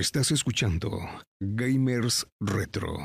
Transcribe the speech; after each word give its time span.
Estás 0.00 0.32
escuchando 0.32 0.90
Gamers 1.38 2.26
Retro. 2.40 2.96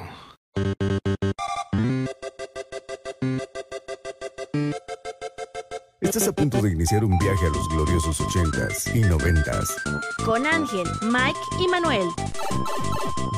Estás 6.02 6.28
a 6.28 6.32
punto 6.32 6.60
de 6.64 6.72
iniciar 6.72 7.04
un 7.06 7.16
viaje 7.20 7.46
a 7.46 7.50
los 7.50 7.70
gloriosos 7.70 8.20
80s 8.20 8.96
y 8.96 9.04
90s. 9.04 9.68
Con 10.26 10.48
Ángel, 10.48 10.88
Mike 11.04 11.40
y 11.60 11.68
Manuel. 11.68 12.08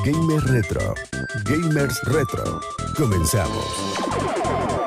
Gamers 0.02 0.44
Retro. 0.44 0.94
Gamers 1.44 2.02
Retro. 2.04 2.60
Comenzamos. 2.96 4.81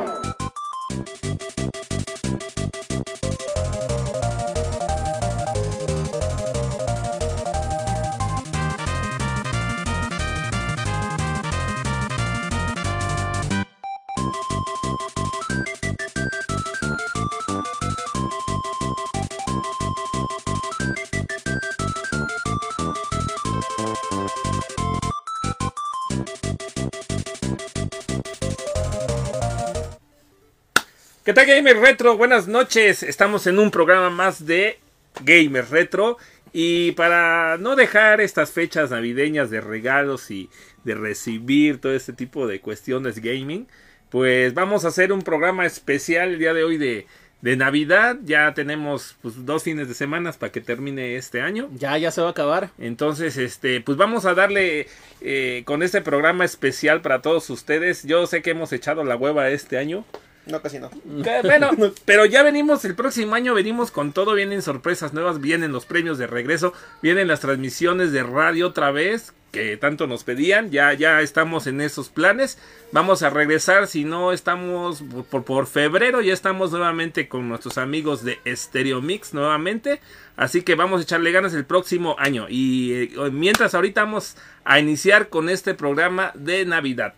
¿Qué 31.26 31.34
tal 31.34 31.48
Gamer 31.48 31.80
Retro? 31.80 32.18
Buenas 32.18 32.48
noches. 32.48 33.02
Estamos 33.02 33.48
en 33.48 33.58
un 33.58 33.72
programa 33.72 34.12
más 34.12 34.46
de 34.46 34.78
Gamer 35.24 35.68
Retro. 35.72 36.20
Y 36.54 36.92
para 36.92 37.58
no 37.58 37.76
dejar 37.76 38.22
estas 38.22 38.52
fechas 38.52 38.92
navideñas 38.92 39.50
de 39.50 39.60
regalos 39.60 40.30
y 40.30 40.52
de 40.84 40.94
recibir 40.94 41.82
todo 41.82 41.96
este 41.96 42.14
tipo 42.14 42.45
de 42.45 42.62
cuestiones 42.62 43.17
gaming, 43.23 43.66
pues 44.12 44.54
vamos 44.54 44.86
a 44.86 44.90
hacer 44.90 45.12
un 45.12 45.23
programa 45.23 45.66
especial 45.66 46.30
el 46.30 46.38
día 46.38 46.54
de 46.54 46.64
hoy 46.64 46.78
de, 46.78 47.08
de 47.42 47.58
Navidad. 47.58 48.17
Ya 48.23 48.54
tenemos 48.54 49.16
pues, 49.23 49.48
dos 49.48 49.64
fines 49.64 49.88
de 49.88 49.95
semana 49.95 50.32
para 50.34 50.52
que 50.52 50.62
termine 50.62 51.16
este 51.16 51.42
año. 51.42 51.72
Ya, 51.73 51.98
ya 51.98 52.12
se 52.12 52.22
va 52.22 52.28
a 52.28 52.32
acabar. 52.32 52.70
Entonces, 52.78 53.38
este, 53.38 53.82
pues 53.82 53.98
vamos 53.98 54.26
a 54.26 54.36
darle 54.36 54.86
eh, 55.22 55.64
con 55.66 55.82
este 55.82 56.04
programa 56.04 56.45
especial 56.45 57.02
para 57.02 57.23
todos 57.23 57.50
ustedes. 57.50 58.04
Yo 58.04 58.28
sé 58.28 58.44
que 58.44 58.52
hemos 58.52 58.72
echado 58.73 59.04
la 59.04 59.16
hueva 59.16 59.50
este 59.50 59.80
año. 59.80 60.06
No, 60.46 60.62
casi 60.62 60.80
no. 60.80 60.90
Que, 60.90 61.42
Bueno, 61.44 61.72
pero 62.06 62.26
ya 62.26 62.44
venimos, 62.44 62.86
el 62.86 62.96
próximo 62.96 63.36
año 63.36 63.54
venimos 63.54 63.92
con 63.92 64.12
todo, 64.12 64.34
vienen 64.34 64.62
sorpresas 64.62 65.14
nuevas, 65.14 65.42
vienen 65.42 65.72
los 65.72 65.86
premios 65.86 66.18
de 66.18 66.28
regreso, 66.28 66.74
vienen 67.02 67.28
las 67.28 67.40
transmisiones 67.40 68.12
de 68.12 68.24
radio 68.24 68.68
otra 68.68 68.92
vez, 68.92 69.34
que 69.52 69.78
tanto 69.78 70.06
nos 70.06 70.23
pedían, 70.23 70.70
ya, 70.70 70.94
ya 70.94 71.22
estamos 71.22 71.66
en 71.66 71.82
esos 71.82 72.10
planes, 72.10 72.60
vamos 72.92 73.23
a 73.23 73.30
regresar, 73.30 73.88
si 73.88 74.04
no 74.04 74.34
estamos 74.34 75.02
por, 75.32 75.46
por 75.46 75.66
febrero, 75.66 76.22
ya 76.22 76.34
estamos 76.34 76.72
nuevamente 76.72 77.28
con 77.28 77.48
nuestros 77.48 77.78
amigos 77.78 78.23
de 78.23 78.38
Stereo 78.46 79.02
Mix 79.02 79.34
nuevamente, 79.34 80.02
así 80.36 80.62
que 80.62 80.76
vamos 80.76 81.00
a 81.00 81.04
echarle 81.04 81.32
ganas 81.32 81.54
el 81.54 81.66
próximo 81.66 82.16
año, 82.20 82.48
y 82.50 82.92
eh, 82.94 83.10
mientras 83.32 83.73
ahorita 83.73 84.04
vamos 84.04 84.36
a 84.66 84.80
iniciar 84.80 85.30
con 85.30 85.50
este 85.50 85.73
programa 85.73 86.32
de 86.36 86.66
Navidad. 86.66 87.14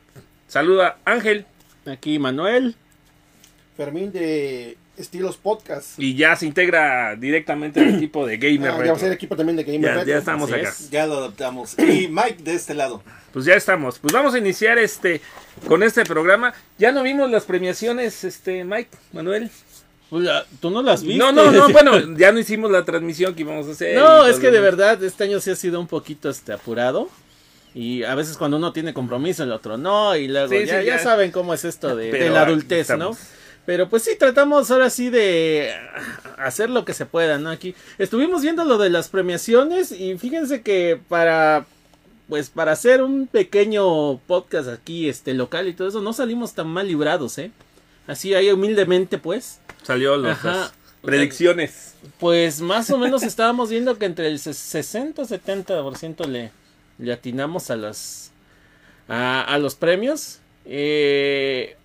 Saluda 0.47 0.99
Ángel. 1.05 1.45
Aquí 1.85 2.19
Manuel. 2.19 2.75
Fermín 3.77 4.11
de 4.11 4.75
Estilos 4.97 5.37
Podcast. 5.37 5.99
Y 5.99 6.15
ya 6.15 6.35
se 6.35 6.47
integra 6.47 7.15
directamente 7.15 7.79
al 7.79 7.95
equipo 7.95 8.25
de 8.25 8.37
Gamer 8.37 8.69
Ah, 8.69 8.73
ya 8.73 8.77
Retro. 8.79 8.91
va 8.93 8.97
a 8.97 8.99
ser 8.99 9.11
equipo 9.13 9.35
también 9.35 9.55
de 9.55 9.63
Gamer 9.63 9.81
Ya, 9.81 9.93
Retro. 9.93 10.09
ya 10.09 10.17
estamos 10.17 10.51
Así 10.51 10.59
acá. 10.59 10.69
es. 10.69 10.89
Ya 10.89 11.05
lo 11.05 11.17
adaptamos. 11.17 11.77
Y 11.77 12.07
Mike 12.11 12.37
de 12.43 12.53
este 12.55 12.73
lado. 12.73 13.03
Pues 13.31 13.45
ya 13.45 13.53
estamos. 13.53 13.99
Pues 13.99 14.11
vamos 14.11 14.33
a 14.33 14.39
iniciar 14.39 14.79
este 14.79 15.21
con 15.67 15.83
este 15.83 16.03
programa. 16.05 16.53
Ya 16.79 16.91
no 16.91 17.03
vimos 17.03 17.29
las 17.29 17.43
premiaciones, 17.43 18.23
este 18.23 18.63
Mike, 18.65 18.89
Manuel. 19.13 19.51
Pues, 20.09 20.23
la- 20.23 20.45
¿Tú 20.59 20.71
no 20.71 20.81
las 20.81 21.03
viste? 21.03 21.17
No, 21.19 21.31
no, 21.31 21.51
no, 21.51 21.69
bueno, 21.73 22.17
ya 22.17 22.31
no 22.31 22.39
hicimos 22.39 22.71
la 22.71 22.83
transmisión 22.83 23.35
que 23.35 23.41
íbamos 23.41 23.67
a 23.67 23.71
hacer. 23.73 23.95
No, 23.95 24.25
es 24.25 24.39
que 24.39 24.49
de 24.49 24.59
verdad 24.59 25.03
este 25.03 25.25
año 25.25 25.39
sí 25.39 25.51
ha 25.51 25.55
sido 25.55 25.79
un 25.79 25.87
poquito 25.87 26.29
este 26.29 26.53
apurado. 26.53 27.09
Y 27.75 28.01
a 28.03 28.15
veces 28.15 28.37
cuando 28.37 28.57
uno 28.57 28.73
tiene 28.73 28.91
compromiso, 28.95 29.43
el 29.43 29.51
otro 29.51 29.77
no. 29.77 30.15
Y 30.15 30.27
luego 30.27 30.47
Sí, 30.49 30.65
ya, 30.65 30.79
sí, 30.79 30.85
ya 30.87 30.97
ya. 30.97 30.99
saben 31.03 31.29
cómo 31.31 31.53
es 31.53 31.63
esto 31.65 31.95
de, 31.95 32.11
de 32.11 32.29
la 32.31 32.41
adultez, 32.41 32.89
¿no? 32.97 33.15
Pero 33.67 33.87
pues 33.89 34.01
sí, 34.03 34.11
tratamos 34.17 34.71
ahora 34.71 34.89
sí 34.89 35.09
de 35.11 35.71
hacer 36.37 36.69
lo 36.71 36.85
que 36.85 36.93
se 36.93 37.05
pueda, 37.05 37.37
¿no? 37.37 37.49
Aquí 37.51 37.75
estuvimos 37.99 38.41
viendo 38.41 38.63
lo 38.65 38.77
de 38.79 38.89
las 38.89 39.09
premiaciones 39.09 39.91
y 39.91 40.17
fíjense 40.17 40.61
que 40.63 40.99
para 41.09 41.67
pues 42.29 42.49
para 42.49 42.71
hacer 42.73 43.01
un 43.03 43.27
pequeño 43.27 44.17
podcast 44.19 44.67
aquí 44.69 45.07
este 45.07 45.33
local 45.33 45.67
y 45.67 45.73
todo 45.73 45.87
eso 45.89 46.01
no 46.01 46.11
salimos 46.13 46.53
tan 46.53 46.67
mal 46.67 46.87
librados, 46.87 47.37
¿eh? 47.37 47.51
Así 48.07 48.33
ahí 48.33 48.49
humildemente 48.51 49.17
pues, 49.17 49.59
Salió 49.83 50.15
los- 50.17 50.37
predicciones. 51.01 51.93
pues 52.19 52.59
más 52.61 52.89
o 52.89 52.97
menos 52.97 53.21
estábamos 53.23 53.69
viendo 53.69 53.97
que 53.97 54.05
entre 54.05 54.27
el 54.27 54.39
60 54.39 55.21
70% 55.23 56.25
le 56.25 56.51
le 56.99 57.13
atinamos 57.13 57.69
a 57.69 57.75
las 57.75 58.31
a, 59.07 59.41
a 59.43 59.57
los 59.59 59.75
premios. 59.75 60.39
Eh, 60.65 61.76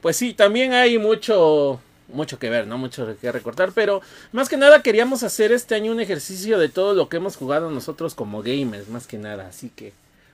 pues 0.00 0.16
sí, 0.16 0.34
también 0.34 0.72
hay 0.72 0.98
mucho 0.98 1.80
mucho 2.08 2.38
que 2.38 2.50
ver, 2.50 2.66
¿no? 2.66 2.78
Mucho 2.78 3.16
que 3.20 3.32
recortar, 3.32 3.72
pero 3.74 4.02
más 4.32 4.48
que 4.48 4.56
nada 4.56 4.82
queríamos 4.82 5.22
hacer 5.22 5.50
este 5.50 5.74
año 5.74 5.92
un 5.92 6.00
ejercicio 6.00 6.58
de 6.58 6.68
todo 6.68 6.94
lo 6.94 7.08
que 7.08 7.16
hemos 7.16 7.36
jugado 7.36 7.70
nosotros 7.70 8.14
como 8.14 8.42
gamers, 8.42 8.88
más 8.88 9.06
que 9.06 9.18
nada, 9.18 9.48
así 9.48 9.70
que 9.74 9.92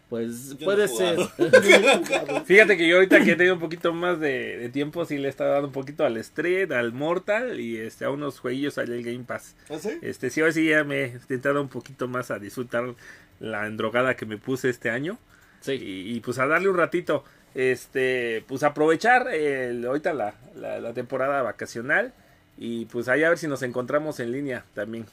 pues 0.08 0.56
Yo 0.58 0.64
puede 0.64 0.86
no 0.86 0.96
ser. 0.96 1.18
Fíjate 2.46 2.78
que 2.78 2.88
yo 2.88 2.96
ahorita 2.96 3.22
que 3.22 3.32
he 3.32 3.36
tenido 3.36 3.54
un 3.54 3.60
poquito 3.60 3.92
más 3.92 4.18
de, 4.18 4.56
de 4.56 4.68
tiempo, 4.70 5.04
sí 5.04 5.18
le 5.18 5.28
he 5.28 5.30
estado 5.30 5.52
dando 5.52 5.68
un 5.68 5.72
poquito 5.72 6.04
al 6.04 6.16
Street, 6.16 6.72
al 6.72 6.92
Mortal 6.92 7.60
y 7.60 7.76
este, 7.76 8.06
a 8.06 8.10
unos 8.10 8.40
jueguillos 8.40 8.78
al 8.78 8.86
Game 9.02 9.24
Pass. 9.24 9.54
¿Ah, 9.68 9.78
sí? 9.78 9.90
Este, 10.00 10.30
sí, 10.30 10.40
hoy 10.40 10.52
sí 10.52 10.66
ya 10.66 10.82
me 10.82 11.04
he 11.04 11.08
intentado 11.08 11.60
un 11.60 11.68
poquito 11.68 12.08
más 12.08 12.30
a 12.30 12.38
disfrutar 12.38 12.94
la 13.38 13.66
endrogada 13.66 14.16
que 14.16 14.24
me 14.24 14.38
puse 14.38 14.70
este 14.70 14.88
año. 14.88 15.18
Sí. 15.60 15.72
Y, 15.72 16.16
y, 16.16 16.20
pues 16.20 16.38
a 16.38 16.46
darle 16.46 16.70
un 16.70 16.76
ratito. 16.76 17.24
Este, 17.58 18.44
pues 18.46 18.62
aprovechar 18.62 19.34
el, 19.34 19.84
ahorita 19.84 20.14
la, 20.14 20.34
la, 20.54 20.78
la 20.78 20.92
temporada 20.92 21.42
vacacional. 21.42 22.12
Y 22.56 22.84
pues 22.84 23.08
ahí 23.08 23.24
a 23.24 23.30
ver 23.30 23.38
si 23.38 23.48
nos 23.48 23.62
encontramos 23.62 24.20
en 24.20 24.30
línea 24.30 24.64
también. 24.74 25.06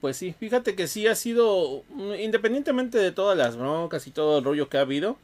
Pues 0.00 0.16
sí, 0.16 0.34
fíjate 0.38 0.74
que 0.74 0.88
sí 0.88 1.06
ha 1.06 1.14
sido, 1.14 1.82
mm, 1.90 2.14
independientemente 2.14 2.96
de 2.96 3.12
todas 3.12 3.36
las 3.36 3.58
broncas 3.58 4.06
y 4.06 4.10
todo 4.10 4.38
el 4.38 4.44
rollo 4.44 4.70
que 4.70 4.78
ha 4.78 4.82
habido, 4.82 5.18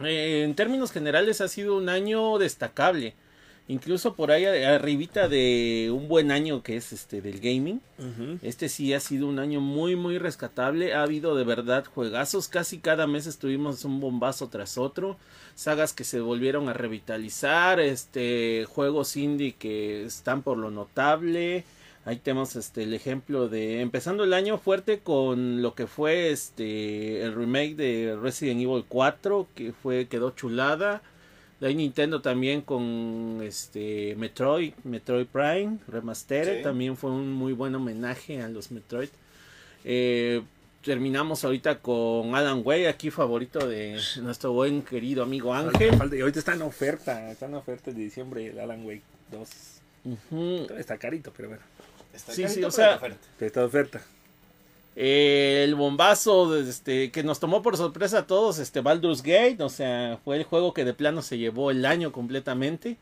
eh, 0.00 0.42
en 0.44 0.54
términos 0.54 0.92
generales 0.92 1.40
ha 1.40 1.48
sido 1.48 1.78
un 1.78 1.88
año 1.88 2.36
destacable. 2.36 3.14
Incluso 3.66 4.14
por 4.14 4.30
ahí 4.30 4.44
arribita 4.44 5.28
de 5.28 5.90
un 5.90 6.06
buen 6.06 6.30
año 6.30 6.62
que 6.62 6.76
es 6.76 6.92
este 6.92 7.22
del 7.22 7.40
gaming. 7.40 7.80
Este 8.42 8.68
sí 8.68 8.92
ha 8.92 9.00
sido 9.00 9.26
un 9.26 9.38
año 9.38 9.62
muy 9.62 9.96
muy 9.96 10.18
rescatable. 10.18 10.92
Ha 10.92 11.02
habido 11.02 11.34
de 11.34 11.44
verdad 11.44 11.86
juegazos. 11.86 12.48
Casi 12.48 12.78
cada 12.78 13.06
mes 13.06 13.26
estuvimos 13.26 13.82
un 13.86 14.00
bombazo 14.00 14.50
tras 14.50 14.76
otro. 14.76 15.16
Sagas 15.54 15.92
que 15.92 16.04
se 16.04 16.20
volvieron 16.20 16.68
a 16.68 16.72
revitalizar. 16.72 17.80
Este 17.80 18.66
juegos 18.68 19.16
indie 19.16 19.52
que 19.52 20.04
están 20.04 20.42
por 20.42 20.58
lo 20.58 20.70
notable. 20.70 21.64
Ahí 22.06 22.16
tenemos 22.16 22.54
este 22.56 22.82
el 22.82 22.92
ejemplo 22.92 23.48
de 23.48 23.80
empezando 23.80 24.24
el 24.24 24.34
año 24.34 24.58
fuerte 24.58 24.98
con 24.98 25.62
lo 25.62 25.74
que 25.74 25.86
fue 25.86 26.30
este 26.32 27.22
el 27.22 27.34
remake 27.34 27.76
de 27.76 28.18
Resident 28.20 28.60
Evil 28.60 28.84
4 28.86 29.46
que 29.54 29.72
fue 29.72 30.06
quedó 30.06 30.30
chulada. 30.30 31.02
De 31.60 31.68
ahí 31.68 31.74
Nintendo 31.76 32.20
también 32.20 32.60
con 32.60 33.40
este 33.42 34.16
Metroid, 34.18 34.74
Metroid 34.82 35.26
Prime 35.26 35.78
Remastered, 35.88 36.58
Sí. 36.58 36.62
también 36.62 36.96
fue 36.96 37.10
un 37.10 37.32
muy 37.32 37.52
buen 37.54 37.74
homenaje 37.74 38.42
a 38.42 38.48
los 38.48 38.70
Metroid. 38.70 39.08
Eh, 39.84 40.42
terminamos 40.84 41.44
ahorita 41.44 41.78
con 41.80 42.34
Alan 42.34 42.62
Way, 42.64 42.86
aquí 42.86 43.10
favorito 43.10 43.66
de 43.66 43.98
nuestro 44.22 44.52
buen 44.52 44.82
querido 44.82 45.22
amigo 45.22 45.54
Ángel. 45.54 45.94
Y 46.12 46.20
ahorita 46.20 46.38
está 46.38 46.54
en 46.54 46.62
oferta, 46.62 47.30
está 47.30 47.46
en 47.46 47.54
oferta 47.54 47.90
de 47.90 48.00
diciembre 48.00 48.46
el 48.48 48.58
Alan 48.60 48.84
Wake 48.84 49.02
2. 49.32 49.48
Ujú. 50.04 50.56
Todavía 50.64 50.80
Está 50.80 50.98
carito, 50.98 51.32
pero 51.36 51.48
bueno, 51.48 51.62
Está 52.12 52.32
Sí, 52.32 52.42
carito, 52.42 52.54
sí, 52.54 52.60
o 52.60 52.68
pero 52.68 52.70
sea- 52.72 52.90
en 52.90 52.96
oferta. 52.98 53.18
pero 53.38 53.46
está 53.46 53.60
de 53.60 53.66
oferta. 53.66 54.02
Eh, 54.96 55.62
el 55.64 55.74
bombazo 55.74 56.52
de- 56.52 56.68
este, 56.70 57.10
que 57.10 57.24
nos 57.24 57.40
tomó 57.40 57.62
por 57.62 57.76
sorpresa 57.76 58.18
a 58.18 58.26
todos, 58.28 58.58
este 58.60 58.80
Baldur's 58.80 59.22
Gate, 59.22 59.56
o 59.60 59.68
sea, 59.68 60.18
fue 60.24 60.36
el 60.36 60.44
juego 60.44 60.72
que 60.72 60.84
de 60.84 60.94
plano 60.94 61.22
se 61.22 61.38
llevó 61.38 61.70
el 61.72 61.84
año 61.84 62.12
completamente. 62.12 62.96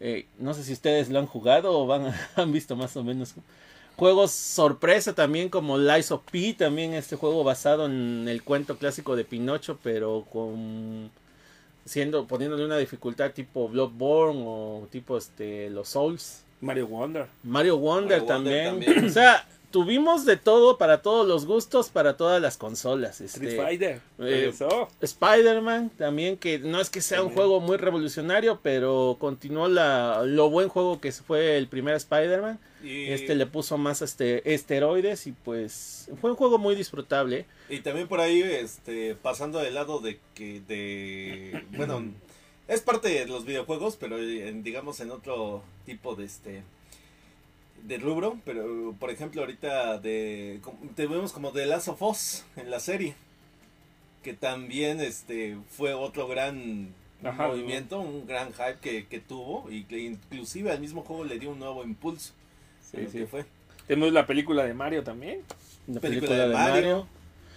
Eh, 0.00 0.26
no 0.38 0.52
sé 0.54 0.64
si 0.64 0.72
ustedes 0.74 1.08
lo 1.08 1.18
han 1.18 1.26
jugado 1.26 1.78
o 1.78 1.86
van, 1.86 2.12
han 2.36 2.52
visto 2.52 2.76
más 2.76 2.94
o 2.96 3.04
menos. 3.04 3.34
Juegos 3.96 4.30
sorpresa 4.30 5.14
también 5.14 5.48
como 5.48 5.76
Lies 5.76 6.10
of 6.10 6.22
P, 6.30 6.54
también 6.54 6.94
este 6.94 7.16
juego 7.16 7.44
basado 7.44 7.86
en 7.86 8.26
el 8.28 8.42
cuento 8.42 8.78
clásico 8.78 9.14
de 9.14 9.24
Pinocho, 9.24 9.78
pero 9.82 10.26
con 10.32 11.10
siendo 11.84 12.26
poniéndole 12.26 12.64
una 12.64 12.78
dificultad 12.78 13.32
tipo 13.32 13.68
Bloodborne 13.68 14.42
o 14.44 14.88
tipo 14.90 15.18
este 15.18 15.70
los 15.70 15.88
Souls. 15.88 16.44
Mario 16.60 16.86
Wonder. 16.88 17.26
Mario 17.42 17.78
Wonder, 17.78 18.20
Mario 18.22 18.26
Wonder 18.26 18.26
también. 18.26 18.80
también. 18.80 19.04
O 19.06 19.10
sea, 19.10 19.46
tuvimos 19.70 20.24
de 20.24 20.36
todo 20.36 20.78
para 20.78 21.02
todos 21.02 21.26
los 21.26 21.46
gustos, 21.46 21.88
para 21.90 22.16
todas 22.16 22.40
las 22.42 22.56
consolas. 22.56 23.20
Street 23.20 23.50
Este, 23.50 23.62
Fighter. 23.62 24.00
eh. 24.18 24.52
Spider-Man 25.00 25.90
también, 25.90 26.36
que 26.36 26.58
no 26.58 26.80
es 26.80 26.90
que 26.90 27.00
sea 27.00 27.22
un 27.22 27.30
juego 27.30 27.60
muy 27.60 27.76
revolucionario, 27.76 28.60
pero 28.62 29.16
continuó 29.18 29.68
la, 29.68 30.22
lo 30.24 30.50
buen 30.50 30.68
juego 30.68 31.00
que 31.00 31.12
fue 31.12 31.56
el 31.56 31.68
primer 31.68 31.94
Spider-Man. 31.94 32.58
Y, 32.82 33.10
Este 33.10 33.34
le 33.34 33.44
puso 33.46 33.76
más 33.76 34.00
este, 34.00 34.54
esteroides 34.54 35.26
y 35.26 35.32
pues 35.32 36.08
fue 36.20 36.30
un 36.30 36.36
juego 36.36 36.58
muy 36.58 36.74
disfrutable. 36.74 37.44
y 37.68 37.80
también 37.80 38.08
por 38.08 38.20
ahí, 38.20 38.40
este, 38.42 39.14
pasando 39.16 39.58
del 39.58 39.74
lado 39.74 40.00
de 40.00 40.18
que, 40.34 40.62
de, 40.66 41.62
bueno, 41.76 42.02
es 42.68 42.80
parte 42.80 43.08
de 43.08 43.26
los 43.26 43.44
videojuegos, 43.44 43.96
pero 44.00 44.18
en, 44.18 44.62
digamos 44.62 45.00
en 45.00 45.10
otro 45.10 45.62
tipo 45.84 46.14
de 46.14 46.24
este, 46.24 46.62
de 47.84 47.98
rubro, 47.98 48.38
pero 48.44 48.94
por 48.98 49.10
ejemplo 49.10 49.40
ahorita 49.40 49.98
de, 49.98 50.60
tenemos 50.94 51.32
como 51.32 51.52
The 51.52 51.66
Last 51.66 51.88
of 51.88 52.02
Us 52.02 52.44
en 52.56 52.70
la 52.70 52.80
serie, 52.80 53.14
que 54.22 54.34
también 54.34 55.00
este, 55.00 55.56
fue 55.70 55.94
otro 55.94 56.28
gran 56.28 56.94
Ajá. 57.24 57.48
movimiento, 57.48 58.00
un 58.00 58.26
gran 58.26 58.52
hype 58.52 58.78
que, 58.80 59.06
que 59.06 59.20
tuvo 59.20 59.70
y 59.70 59.84
que 59.84 59.98
inclusive 59.98 60.70
al 60.70 60.80
mismo 60.80 61.02
juego 61.02 61.24
le 61.24 61.38
dio 61.38 61.50
un 61.50 61.58
nuevo 61.58 61.84
impulso. 61.84 62.32
Sí, 62.80 63.06
sí. 63.10 63.18
que 63.18 63.26
fue. 63.26 63.44
Tenemos 63.86 64.12
la 64.12 64.26
película 64.26 64.64
de 64.64 64.74
Mario 64.74 65.02
también. 65.02 65.42
La 65.86 66.00
Película 66.00 66.28
película, 66.28 66.36
de 66.36 66.48
de 66.48 66.54
Mario. 66.54 66.74
Mario. 66.74 67.06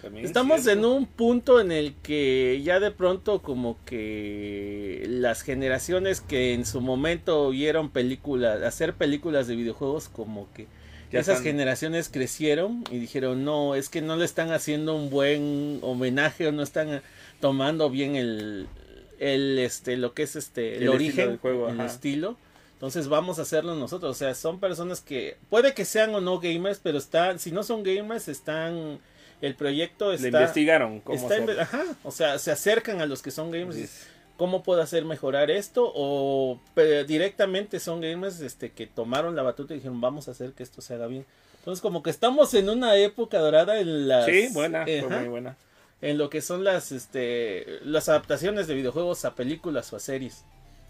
También, 0.04 0.26
Estamos 0.26 0.66
en 0.66 0.84
un 0.84 1.06
punto 1.06 1.60
en 1.60 1.72
el 1.72 1.94
que 2.02 2.60
ya 2.62 2.78
de 2.78 2.90
pronto 2.90 3.40
como 3.40 3.78
que 3.84 5.04
las 5.08 5.40
generaciones 5.42 6.20
que 6.20 6.52
en 6.52 6.66
su 6.66 6.80
momento 6.80 7.48
vieron 7.50 7.88
películas, 7.90 8.62
hacer 8.62 8.94
películas 8.94 9.46
de 9.46 9.56
videojuegos 9.56 10.08
como 10.10 10.52
que 10.52 10.66
Ya 11.10 11.20
esas 11.20 11.38
están- 11.38 11.44
generaciones 11.52 12.08
crecieron 12.10 12.84
y 12.90 12.98
dijeron, 12.98 13.44
no, 13.44 13.74
es 13.74 13.88
que 13.88 14.02
no 14.02 14.16
le 14.16 14.24
están 14.26 14.52
haciendo 14.52 14.94
un 14.94 15.08
buen 15.10 15.78
homenaje 15.82 16.46
o 16.48 16.52
no 16.52 16.62
están 16.62 17.00
tomando 17.40 17.88
bien 17.88 18.14
el, 18.16 18.66
el 19.18 19.58
este, 19.58 19.96
lo 19.96 20.12
que 20.12 20.24
es 20.24 20.36
este, 20.36 20.76
el, 20.78 20.88
origen, 20.90 21.28
del 21.30 21.38
juego, 21.38 21.68
el 21.68 21.80
ajá. 21.80 21.86
estilo. 21.86 22.36
Entonces 22.74 23.08
vamos 23.08 23.38
a 23.38 23.42
hacerlo 23.42 23.74
nosotros. 23.74 24.10
O 24.10 24.14
sea, 24.18 24.34
son 24.34 24.60
personas 24.60 25.00
que 25.00 25.38
puede 25.48 25.72
que 25.72 25.86
sean 25.86 26.14
o 26.14 26.20
no 26.20 26.40
gamers, 26.40 26.80
pero 26.82 26.98
están, 26.98 27.38
si 27.38 27.50
no 27.52 27.62
son 27.62 27.82
gamers, 27.82 28.28
están, 28.28 28.98
el 29.40 29.54
proyecto 29.54 30.10
Le 30.10 30.16
está, 30.16 30.28
investigaron 30.28 31.00
cómo 31.00 31.30
está 31.30 31.62
ajá, 31.62 31.84
o 32.02 32.10
sea, 32.10 32.38
se 32.38 32.50
acercan 32.50 33.00
a 33.00 33.06
los 33.06 33.22
que 33.22 33.30
son 33.30 33.50
gamers. 33.50 34.06
¿Cómo 34.36 34.64
puedo 34.64 34.82
hacer 34.82 35.04
mejorar 35.04 35.50
esto? 35.50 35.92
O 35.94 36.60
directamente 37.06 37.78
son 37.78 38.00
gamers 38.00 38.40
este, 38.40 38.72
que 38.72 38.86
tomaron 38.86 39.36
la 39.36 39.42
batuta 39.42 39.74
y 39.74 39.76
dijeron, 39.76 40.00
vamos 40.00 40.26
a 40.26 40.32
hacer 40.32 40.52
que 40.52 40.62
esto 40.62 40.80
se 40.80 40.94
haga 40.94 41.06
bien. 41.06 41.24
Entonces, 41.58 41.80
como 41.80 42.02
que 42.02 42.10
estamos 42.10 42.52
en 42.54 42.68
una 42.68 42.96
época 42.96 43.38
dorada 43.38 43.78
en 43.78 44.08
las. 44.08 44.26
Sí, 44.26 44.48
buena, 44.52 44.84
fue 44.84 44.98
Ajá, 45.00 45.20
muy 45.20 45.28
buena. 45.28 45.56
En 46.02 46.18
lo 46.18 46.28
que 46.28 46.42
son 46.42 46.64
las, 46.64 46.92
este, 46.92 47.78
las 47.84 48.08
adaptaciones 48.08 48.66
de 48.66 48.74
videojuegos 48.74 49.24
a 49.24 49.34
películas 49.34 49.90
o 49.92 49.96
a 49.96 50.00
series. 50.00 50.42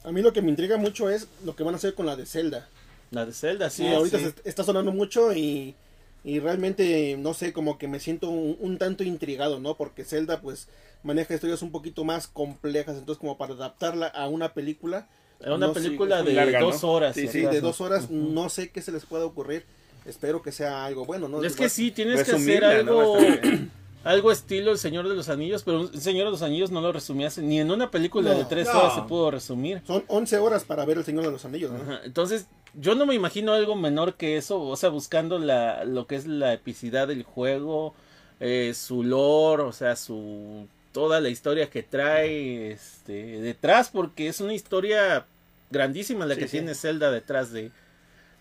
A 0.05 0.11
mí 0.11 0.21
lo 0.23 0.33
que 0.33 0.43
me 0.43 0.49
intriga 0.51 0.77
mucho 0.77 1.11
es 1.11 1.29
lo 1.45 1.55
que 1.55 1.63
van 1.63 1.75
a 1.75 1.77
hacer 1.77 1.95
con 1.95 2.07
la 2.07 2.17
de 2.17 2.27
Zelda. 2.27 2.67
La 3.11 3.25
de 3.25 3.33
Zelda, 3.33 3.71
sí. 3.71 3.85
Sí, 3.85 3.89
Ah, 3.93 3.99
ahorita 3.99 4.19
sí. 4.19 4.25
se 4.43 4.49
está 4.49 4.65
sonando 4.65 4.91
mucho 4.91 5.33
y, 5.33 5.77
y 6.25 6.41
realmente, 6.41 7.17
no 7.19 7.35
sé, 7.35 7.53
como 7.53 7.77
que 7.79 7.87
me 7.87 8.01
siento 8.01 8.29
un, 8.31 8.57
un 8.59 8.79
tanto 8.79 9.05
intrigado, 9.05 9.61
¿no? 9.61 9.77
Porque 9.77 10.05
Zelda, 10.05 10.41
pues, 10.41 10.69
maneja 11.03 11.35
historias 11.35 11.61
un 11.63 11.71
poquito 11.71 12.03
más 12.05 12.27
complejas, 12.29 12.97
entonces 12.97 13.21
como 13.21 13.37
para 13.37 13.53
adaptarla 13.55 14.07
a 14.09 14.27
una 14.29 14.55
película, 14.55 15.07
Era 15.41 15.55
una 15.55 15.67
no 15.69 15.75
sé, 15.75 15.81
película 15.83 16.23
muy 16.23 16.29
de 16.29 16.35
larga, 16.35 16.61
¿no? 16.61 16.67
dos 16.67 16.83
horas. 16.83 17.15
Sí, 17.15 17.29
sí, 17.29 17.41
de 17.43 17.61
no- 17.61 17.69
dos 17.69 17.81
horas, 17.83 18.11
no 18.11 18.49
sé 18.49 18.71
qué 18.71 18.81
se 18.83 18.91
les 18.93 19.05
pueda 19.05 19.25
ocurrir. 19.27 19.65
Espero 20.07 20.43
que 20.43 20.53
sea 20.53 20.85
algo 20.85 21.05
bueno, 21.07 21.29
¿no? 21.29 21.43
Es 21.45 21.57
que 21.57 21.69
sí, 21.69 21.91
tienes 21.91 22.25
que 22.25 22.33
hacer 22.33 22.63
¿no? 22.85 23.01
algo, 23.01 23.17
a 23.17 23.19
bien. 23.21 23.71
algo 24.05 24.31
estilo 24.33 24.71
El 24.73 24.79
Señor 24.79 25.09
de 25.09 25.15
los 25.15 25.29
Anillos, 25.31 25.63
pero 25.63 25.83
El 25.91 26.01
Señor 26.01 26.27
de 26.27 26.31
los 26.31 26.43
Anillos 26.43 26.71
no 26.71 26.81
lo 26.83 26.93
resumías 26.93 27.39
ni 27.39 27.59
en 27.61 27.71
una 27.71 27.91
película 27.91 28.33
No, 28.33 28.39
de 28.39 28.45
tres 28.45 28.67
no. 28.73 28.79
horas 28.81 28.95
se 28.95 29.03
pudo 29.03 29.31
resumir. 29.31 29.83
Son 29.87 30.05
11 30.09 30.39
horas 30.39 30.65
para 30.65 30.85
ver 30.85 30.99
El 30.99 31.05
Señor 31.05 31.25
de 31.25 31.33
los 31.33 31.45
Anillos, 31.47 31.71
¿no? 31.73 31.81
Ajá, 31.83 32.01
Entonces, 32.05 32.47
yo 32.79 32.95
no 32.95 33.07
me 33.07 33.15
imagino 33.15 33.53
algo 33.53 33.77
menor 33.77 34.15
que 34.15 34.37
eso, 34.37 34.61
o 34.61 34.77
sea, 34.77 34.89
buscando 34.91 35.39
la, 35.39 35.85
lo 35.85 36.07
que 36.07 36.17
es 36.17 36.27
la 36.27 36.53
epicidad 36.53 37.09
del 37.09 37.23
juego, 37.23 37.95
eh, 38.41 38.73
su 38.75 39.03
lore, 39.03 39.63
o 39.63 39.73
sea, 39.73 39.97
su 39.97 40.67
toda 40.93 41.21
la 41.21 41.29
historia 41.29 41.71
que 41.71 41.83
trae 41.83 42.71
este 42.73 43.41
detrás, 43.41 43.91
porque 43.91 44.29
es 44.29 44.41
una 44.41 44.55
historia 44.55 45.27
grandísima 45.71 46.25
la 46.27 46.35
Sí, 46.35 46.41
que 46.41 46.47
sí. 46.49 46.53
tiene 46.53 46.75
Zelda 46.75 47.11
detrás 47.11 47.51
de, 47.53 47.71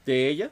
de 0.06 0.28
ella. 0.30 0.52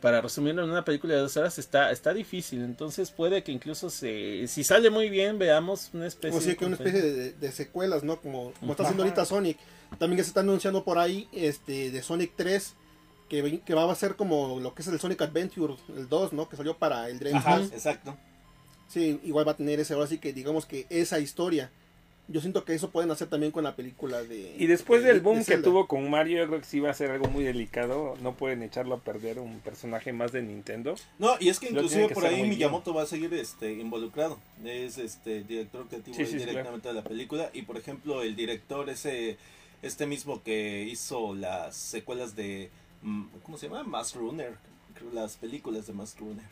Para 0.00 0.20
resumirlo 0.20 0.62
en 0.62 0.70
una 0.70 0.84
película 0.84 1.14
de 1.14 1.20
dos 1.20 1.34
horas 1.38 1.58
está, 1.58 1.90
está 1.90 2.12
difícil, 2.12 2.62
entonces 2.62 3.10
puede 3.10 3.42
que 3.42 3.52
incluso 3.52 3.88
se, 3.88 4.46
si 4.48 4.62
sale 4.62 4.90
muy 4.90 5.08
bien 5.08 5.38
veamos 5.38 5.88
una 5.94 6.06
especie 6.06 6.40
si 6.42 6.48
de 6.50 6.56
que 6.56 6.66
una 6.66 6.76
compen- 6.76 6.86
especie 6.88 7.12
de, 7.12 7.32
de 7.32 7.52
secuelas, 7.52 8.04
¿no? 8.04 8.20
Como, 8.20 8.52
como 8.60 8.72
está 8.72 8.82
haciendo 8.82 9.02
ahorita 9.04 9.24
Sonic. 9.24 9.56
También 9.98 10.18
que 10.18 10.24
se 10.24 10.28
está 10.28 10.40
anunciando 10.40 10.84
por 10.84 10.98
ahí 10.98 11.26
este 11.32 11.90
de 11.90 12.02
Sonic 12.02 12.32
3, 12.36 12.74
que, 13.64 13.74
va 13.74 13.90
a 13.90 13.94
ser 13.94 14.16
como 14.16 14.60
lo 14.60 14.74
que 14.74 14.82
es 14.82 14.88
el 14.88 14.98
Sonic 15.00 15.22
Adventure, 15.22 15.74
el 15.96 16.08
2, 16.08 16.32
¿no? 16.32 16.48
Que 16.48 16.56
salió 16.56 16.76
para 16.76 17.08
el 17.08 17.16
Ajá, 17.16 17.20
Dreamcast. 17.56 17.72
exacto. 17.72 18.16
Sí, 18.88 19.18
igual 19.24 19.46
va 19.48 19.52
a 19.52 19.56
tener 19.56 19.80
ese, 19.80 19.94
ahora 19.94 20.06
sí 20.06 20.18
que 20.18 20.32
digamos 20.32 20.66
que 20.66 20.86
esa 20.90 21.18
historia. 21.18 21.70
Yo 22.26 22.40
siento 22.40 22.64
que 22.64 22.72
eso 22.72 22.88
pueden 22.88 23.10
hacer 23.10 23.28
también 23.28 23.52
con 23.52 23.64
la 23.64 23.76
película 23.76 24.22
de... 24.22 24.56
Y 24.58 24.66
después 24.66 25.02
de- 25.02 25.08
del 25.08 25.16
de 25.18 25.22
boom 25.24 25.44
que 25.44 25.58
tuvo 25.58 25.86
con 25.86 26.08
Mario, 26.08 26.38
yo 26.38 26.46
creo 26.48 26.60
que 26.60 26.64
sí 26.64 26.80
va 26.80 26.88
a 26.90 26.94
ser 26.94 27.10
algo 27.10 27.28
muy 27.28 27.44
delicado. 27.44 28.16
No 28.22 28.32
pueden 28.34 28.62
echarlo 28.62 28.94
a 28.94 29.00
perder 29.00 29.38
un 29.38 29.60
personaje 29.60 30.14
más 30.14 30.32
de 30.32 30.40
Nintendo. 30.40 30.94
No, 31.18 31.32
y 31.38 31.50
es 31.50 31.60
que 31.60 31.68
inclusive 31.68 32.08
que 32.08 32.14
por 32.14 32.24
ahí 32.24 32.42
Miyamoto 32.44 32.94
va 32.94 33.02
a 33.02 33.06
seguir 33.06 33.34
este 33.34 33.74
involucrado. 33.74 34.38
Es 34.64 34.96
este 34.96 35.44
director 35.44 35.86
creativo 35.86 36.16
Sí, 36.16 36.24
sí, 36.24 36.32
sí, 36.32 36.38
directamente 36.38 36.88
de 36.88 36.94
la 36.94 37.04
película. 37.04 37.50
Y 37.52 37.60
por 37.62 37.76
ejemplo, 37.76 38.22
el 38.22 38.34
director 38.36 38.88
ese 38.88 39.36
este 39.82 40.06
mismo 40.06 40.42
que 40.42 40.84
hizo 40.84 41.34
las 41.34 41.76
secuelas 41.76 42.34
de 42.34 42.70
¿cómo 43.42 43.58
se 43.58 43.68
llama? 43.68 43.82
Mass 43.84 44.14
Runner. 44.14 44.56
Las 45.12 45.36
películas 45.36 45.86
de 45.86 45.92
Mass 45.92 46.16
Runner. 46.18 46.44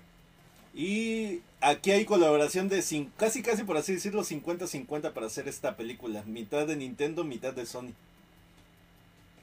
Y 0.75 1.41
aquí 1.61 1.91
hay 1.91 2.05
colaboración 2.05 2.69
de 2.69 2.83
casi 3.17 3.43
casi 3.43 3.63
por 3.65 3.77
así 3.77 3.93
decirlo 3.95 4.23
50-50 4.25 5.13
para 5.13 5.27
hacer 5.27 5.47
esta 5.49 5.77
película. 5.77 6.23
Mitad 6.25 6.67
de 6.67 6.77
Nintendo, 6.77 7.25
mitad 7.25 7.53
de 7.53 7.67
Sony. 7.67 7.93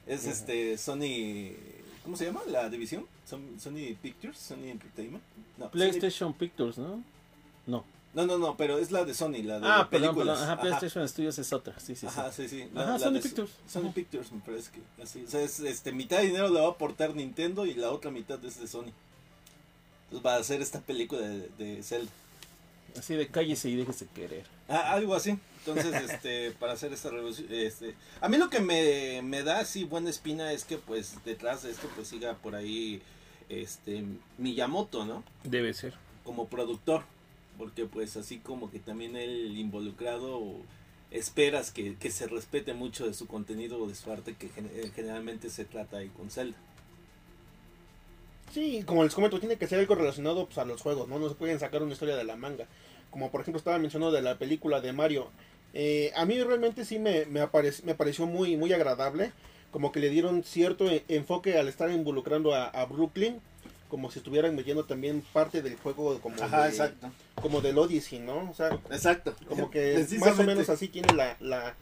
Es 0.06 0.22
Ajá. 0.24 0.32
este 0.32 0.76
Sony 0.78 1.54
¿Cómo 2.02 2.16
se 2.16 2.24
llama 2.24 2.40
la 2.48 2.68
división? 2.70 3.06
Son- 3.26 3.60
Sony 3.60 3.94
Pictures, 4.00 4.36
Sony 4.38 4.70
Entertainment. 4.70 5.22
No, 5.58 5.66
Sony- 5.66 5.70
PlayStation 5.70 6.32
Pictures, 6.32 6.78
¿no? 6.78 7.02
No. 7.66 7.84
No, 8.14 8.26
no, 8.26 8.38
no, 8.38 8.56
pero 8.56 8.78
es 8.78 8.90
la 8.90 9.04
de 9.04 9.14
Sony, 9.14 9.42
la 9.44 9.60
de 9.60 9.66
Ah, 9.66 9.88
perdón, 9.90 10.14
películas. 10.14 10.38
perdón. 10.38 10.52
Ajá. 10.54 10.60
PlayStation 10.62 11.08
Studios 11.08 11.38
es 11.38 11.52
otra. 11.52 11.78
Sí, 11.78 11.94
sí, 11.94 12.00
sí. 12.00 12.06
Ajá, 12.08 12.32
sí, 12.32 12.48
sí. 12.48 12.68
Ajá, 12.74 12.92
la 12.92 12.98
Sony 12.98 13.12
de- 13.14 13.20
Pictures. 13.20 13.50
Sony 13.68 13.80
Ajá. 13.84 13.92
Pictures, 13.94 14.32
me 14.32 14.40
parece 14.40 14.70
que 14.72 15.02
así. 15.02 15.24
O 15.26 15.30
sea, 15.30 15.40
es, 15.42 15.60
este, 15.60 15.92
mitad 15.92 16.18
de 16.18 16.26
dinero 16.26 16.48
la 16.48 16.62
va 16.62 16.66
a 16.68 16.70
aportar 16.70 17.14
Nintendo 17.14 17.66
y 17.66 17.74
la 17.74 17.90
otra 17.90 18.10
mitad 18.10 18.44
es 18.44 18.58
de 18.60 18.66
Sony. 18.66 18.92
Entonces 20.04 20.26
va 20.26 20.34
a 20.34 20.38
hacer 20.38 20.60
esta 20.60 20.80
película 20.80 21.20
de, 21.20 21.48
de 21.58 21.82
Zelda. 21.82 22.10
Así 22.98 23.14
de 23.14 23.28
cállese 23.28 23.68
y 23.68 23.76
déjese 23.76 24.06
querer. 24.12 24.44
Ah, 24.68 24.92
algo 24.92 25.14
así. 25.14 25.38
Entonces, 25.64 25.94
este, 26.10 26.50
para 26.52 26.72
hacer 26.72 26.92
esta 26.92 27.10
revolución, 27.10 27.46
este, 27.52 27.94
a 28.20 28.28
mí 28.28 28.36
lo 28.36 28.50
que 28.50 28.58
me, 28.58 29.22
me 29.22 29.44
da 29.44 29.60
así 29.60 29.84
buena 29.84 30.10
espina 30.10 30.52
es 30.52 30.64
que 30.64 30.78
pues 30.78 31.14
detrás 31.24 31.62
de 31.62 31.70
esto 31.70 31.88
pues 31.94 32.08
siga 32.08 32.34
por 32.34 32.56
ahí, 32.56 33.00
este, 33.48 34.02
Miyamoto, 34.38 35.04
¿no? 35.04 35.22
Debe 35.44 35.72
ser. 35.74 35.94
Como 36.24 36.48
productor, 36.48 37.04
porque 37.60 37.84
pues 37.84 38.16
así 38.16 38.38
como 38.38 38.70
que 38.70 38.78
también 38.78 39.16
él 39.16 39.58
involucrado, 39.58 40.40
esperas 41.10 41.70
que, 41.70 41.94
que 41.96 42.10
se 42.10 42.26
respete 42.26 42.72
mucho 42.72 43.06
de 43.06 43.12
su 43.12 43.26
contenido 43.26 43.78
o 43.78 43.86
de 43.86 43.94
su 43.94 44.10
arte 44.10 44.34
que 44.34 44.46
eh, 44.46 44.90
generalmente 44.96 45.50
se 45.50 45.66
trata 45.66 45.98
ahí 45.98 46.08
con 46.08 46.30
Zelda. 46.30 46.56
Sí, 48.50 48.82
como 48.86 49.04
les 49.04 49.14
comento, 49.14 49.38
tiene 49.40 49.58
que 49.58 49.66
ser 49.66 49.78
algo 49.78 49.94
relacionado 49.94 50.46
pues, 50.46 50.56
a 50.56 50.64
los 50.64 50.80
juegos, 50.80 51.06
¿no? 51.06 51.18
No 51.18 51.28
se 51.28 51.34
pueden 51.34 51.60
sacar 51.60 51.82
una 51.82 51.92
historia 51.92 52.16
de 52.16 52.24
la 52.24 52.36
manga. 52.36 52.66
Como 53.10 53.30
por 53.30 53.42
ejemplo 53.42 53.58
estaba 53.58 53.78
mencionando 53.78 54.16
de 54.16 54.22
la 54.22 54.38
película 54.38 54.80
de 54.80 54.94
Mario. 54.94 55.28
Eh, 55.74 56.12
a 56.16 56.24
mí 56.24 56.42
realmente 56.42 56.86
sí 56.86 56.98
me, 56.98 57.26
me, 57.26 57.46
me 57.84 57.94
pareció 57.94 58.24
muy, 58.24 58.56
muy 58.56 58.72
agradable. 58.72 59.32
Como 59.70 59.92
que 59.92 60.00
le 60.00 60.08
dieron 60.08 60.44
cierto 60.44 60.90
e- 60.90 61.04
enfoque 61.08 61.58
al 61.58 61.68
estar 61.68 61.90
involucrando 61.90 62.54
a 62.54 62.84
Brooklyn. 62.86 63.42
Como 63.90 64.10
si 64.10 64.20
estuvieran 64.20 64.54
metiendo 64.56 64.84
también 64.84 65.22
parte 65.32 65.60
del 65.60 65.76
juego 65.76 66.18
como, 66.20 66.36
de- 66.36 66.42
como 67.42 67.60
del 67.60 67.76
Odyssey, 67.76 68.20
¿no? 68.20 68.48
O 68.50 68.54
sea, 68.54 68.78
Exacto. 68.90 69.34
como 69.48 69.70
que 69.70 69.98
más 70.20 70.38
o 70.38 70.44
menos 70.44 70.68
así 70.70 70.88
tiene 70.88 71.12
la, 71.12 71.36
la, 71.40 71.74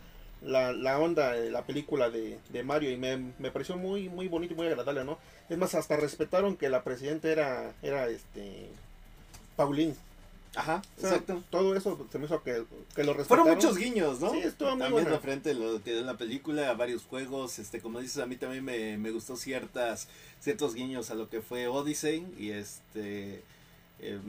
la, 0.43 0.73
la 0.73 0.99
onda 0.99 1.33
de 1.33 1.51
la 1.51 1.63
película 1.67 2.11
de, 2.11 2.39
de 2.49 2.63
Mario 2.65 2.91
y 2.91 2.97
me, 2.97 3.17
me 3.39 3.51
pareció 3.51 3.77
muy 3.77 4.09
muy 4.09 4.27
bonito 4.29 4.55
y 4.55 4.57
muy 4.57 4.67
agradable, 4.67 5.05
¿no? 5.05 5.19
Es 5.49 5.57
más, 5.59 5.75
hasta 5.75 5.97
respetaron 5.97 6.57
que 6.57 6.69
la 6.69 6.83
presidenta 6.83 7.29
era, 7.29 7.73
era 7.83 8.09
este 8.09 8.69
Pauline. 9.57 9.95
Ajá, 10.55 10.83
O 10.97 11.01
sea, 11.01 11.11
exacto. 11.11 11.45
todo 11.51 11.77
eso 11.77 12.07
se 12.11 12.19
me 12.19 12.25
hizo 12.27 12.43
que, 12.43 12.65
que 12.95 13.05
lo 13.05 13.15
respetaron. 13.15 13.27
Fueron 13.27 13.49
muchos 13.49 13.77
guiños, 13.77 14.21
¿no? 14.21 14.31
Sí, 14.31 14.39
estuvo 14.39 14.77
muy 14.77 14.79
También 14.79 14.91
buena. 14.91 15.11
referente 15.11 15.51
a 15.51 15.55
lo 15.55 15.83
que 15.83 15.99
en 15.99 16.07
la 16.07 16.17
película, 16.17 16.73
varios 16.75 17.05
juegos, 17.05 17.59
este, 17.59 17.81
como 17.81 18.01
dices, 18.01 18.19
a 18.19 18.27
mí 18.27 18.37
también 18.37 18.65
me, 18.65 18.97
me 18.99 19.11
gustó 19.11 19.37
ciertas, 19.37 20.09
ciertos 20.41 20.75
guiños 20.75 21.11
a 21.11 21.15
lo 21.15 21.29
que 21.29 21.43
fue 21.43 21.69
Odyssey 21.69 22.27
y 22.39 22.51
este, 22.51 23.43
Eh, 24.01 24.21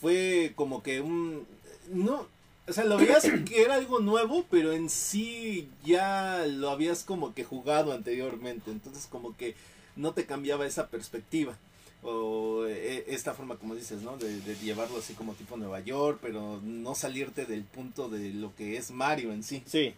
fue 0.00 0.52
como 0.56 0.82
que 0.82 1.00
un... 1.00 1.46
No, 1.92 2.26
o 2.68 2.72
sea, 2.72 2.84
lo 2.84 2.98
veías 2.98 3.24
que 3.46 3.62
era 3.62 3.74
algo 3.76 4.00
nuevo, 4.00 4.46
pero 4.50 4.72
en 4.72 4.88
sí 4.90 5.70
ya 5.84 6.44
lo 6.48 6.70
habías 6.70 7.04
como 7.04 7.34
que 7.34 7.44
jugado 7.44 7.92
anteriormente. 7.92 8.70
Entonces 8.70 9.06
como 9.06 9.36
que 9.36 9.54
no 9.96 10.12
te 10.14 10.26
cambiaba 10.26 10.66
esa 10.66 10.88
perspectiva. 10.88 11.58
O 12.02 12.64
eh, 12.66 13.04
esta 13.08 13.34
forma, 13.34 13.56
como 13.56 13.74
dices, 13.74 14.02
¿no? 14.02 14.16
De, 14.16 14.40
de 14.40 14.54
llevarlo 14.56 14.98
así 14.98 15.14
como 15.14 15.34
tipo 15.34 15.56
Nueva 15.56 15.80
York, 15.80 16.18
pero 16.22 16.60
no 16.62 16.94
salirte 16.94 17.44
del 17.44 17.64
punto 17.64 18.08
de 18.08 18.30
lo 18.32 18.54
que 18.54 18.76
es 18.76 18.90
Mario 18.90 19.32
en 19.32 19.42
sí. 19.42 19.62
Sí. 19.66 19.94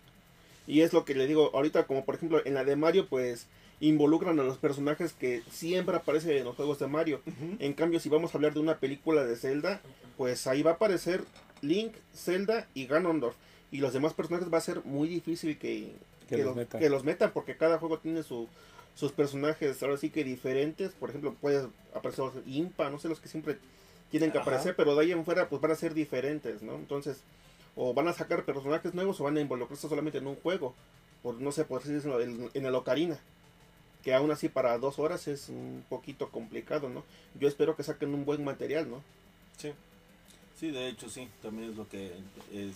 Y 0.66 0.80
es 0.80 0.92
lo 0.92 1.04
que 1.04 1.14
le 1.14 1.26
digo, 1.26 1.50
ahorita 1.54 1.86
como 1.86 2.04
por 2.04 2.14
ejemplo 2.14 2.40
en 2.44 2.54
la 2.54 2.64
de 2.64 2.76
Mario, 2.76 3.06
pues 3.08 3.46
involucran 3.80 4.38
a 4.40 4.42
los 4.42 4.58
personajes 4.58 5.12
que 5.12 5.42
siempre 5.50 5.96
aparecen 5.96 6.36
en 6.36 6.44
los 6.44 6.54
juegos 6.56 6.78
de 6.78 6.86
Mario. 6.86 7.20
En 7.58 7.72
cambio, 7.72 7.98
si 8.00 8.08
vamos 8.08 8.32
a 8.34 8.38
hablar 8.38 8.54
de 8.54 8.60
una 8.60 8.78
película 8.78 9.24
de 9.24 9.36
Zelda, 9.36 9.80
pues 10.16 10.46
ahí 10.46 10.62
va 10.62 10.72
a 10.72 10.74
aparecer 10.74 11.24
Link, 11.62 11.92
Zelda 12.14 12.66
y 12.74 12.86
Ganondorf. 12.86 13.34
Y 13.72 13.78
los 13.78 13.92
demás 13.92 14.12
personajes 14.14 14.52
va 14.52 14.58
a 14.58 14.62
ser 14.62 14.84
muy 14.84 15.08
difícil 15.08 15.56
que, 15.58 15.92
Que 16.28 16.36
que 16.36 16.38
los 16.38 16.46
lo- 16.46 16.54
metan. 16.54 16.80
que 16.80 16.90
los 16.90 17.04
metan, 17.04 17.30
porque 17.32 17.56
cada 17.56 17.78
juego 17.78 17.98
tiene 17.98 18.22
su, 18.22 18.48
sus 18.94 19.12
personajes 19.12 19.82
ahora 19.82 19.96
sí 19.96 20.10
que 20.10 20.24
diferentes. 20.24 20.92
Por 20.92 21.10
ejemplo, 21.10 21.34
puede 21.34 21.68
aparecer 21.94 22.24
los 22.24 22.34
Impa, 22.46 22.90
no 22.90 22.98
sé, 22.98 23.08
los 23.08 23.20
que 23.20 23.28
siempre 23.28 23.58
tienen 24.10 24.32
que 24.32 24.38
Ajá. 24.38 24.48
aparecer, 24.48 24.76
pero 24.76 24.94
de 24.94 25.02
ahí 25.02 25.12
en 25.12 25.24
fuera 25.24 25.48
pues 25.48 25.60
van 25.62 25.70
a 25.70 25.76
ser 25.76 25.94
diferentes, 25.94 26.62
¿no? 26.62 26.74
Entonces, 26.74 27.22
o 27.76 27.94
van 27.94 28.08
a 28.08 28.12
sacar 28.12 28.44
personajes 28.44 28.94
nuevos 28.94 29.20
o 29.20 29.24
van 29.24 29.36
a 29.36 29.40
involucrarse 29.40 29.88
solamente 29.88 30.18
en 30.18 30.26
un 30.26 30.36
juego. 30.36 30.74
Por, 31.22 31.40
no 31.40 31.52
sé, 31.52 31.64
por 31.64 31.82
decirlo, 31.82 32.20
en 32.20 32.66
el 32.66 32.74
Ocarina. 32.74 33.18
Que 34.02 34.14
aún 34.14 34.30
así 34.30 34.48
para 34.48 34.78
dos 34.78 34.98
horas 34.98 35.28
es 35.28 35.50
un 35.50 35.84
poquito 35.88 36.30
complicado, 36.30 36.88
¿no? 36.88 37.04
Yo 37.38 37.46
espero 37.48 37.76
que 37.76 37.82
saquen 37.82 38.14
un 38.14 38.24
buen 38.24 38.42
material, 38.42 38.88
¿no? 38.90 39.02
Sí. 39.58 39.72
Sí, 40.58 40.70
de 40.70 40.88
hecho 40.88 41.08
sí, 41.08 41.28
también 41.42 41.70
es 41.70 41.76
lo 41.76 41.88
que 41.88 42.12
es... 42.52 42.74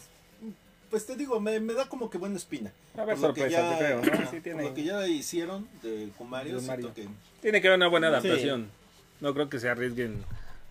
Pues 0.94 1.06
te 1.06 1.16
digo, 1.16 1.40
me, 1.40 1.58
me 1.58 1.74
da 1.74 1.88
como 1.88 2.08
que 2.08 2.18
buena 2.18 2.36
espina. 2.36 2.72
A 2.96 2.98
Por 3.04 3.18
lo 3.18 3.34
que 3.34 3.40
sorpresas, 3.50 3.72
yo 3.72 3.78
creo, 3.78 3.96
¿no? 3.96 4.30
Sí, 4.30 4.36
por 4.36 4.40
tiene, 4.42 4.62
lo 4.62 4.74
que 4.74 4.84
ya 4.84 5.08
hicieron 5.08 5.68
de, 5.82 6.08
con 6.16 6.30
Mario, 6.30 6.54
De 6.54 6.60
siento 6.60 6.86
Mario. 6.88 6.94
que... 6.94 7.08
tiene 7.42 7.60
que 7.60 7.66
haber 7.66 7.78
una 7.78 7.88
buena 7.88 8.20
Sí. 8.20 8.28
adaptación. 8.28 8.70
No 9.20 9.34
creo 9.34 9.48
que 9.50 9.58
se 9.58 9.68
arriesguen 9.68 10.24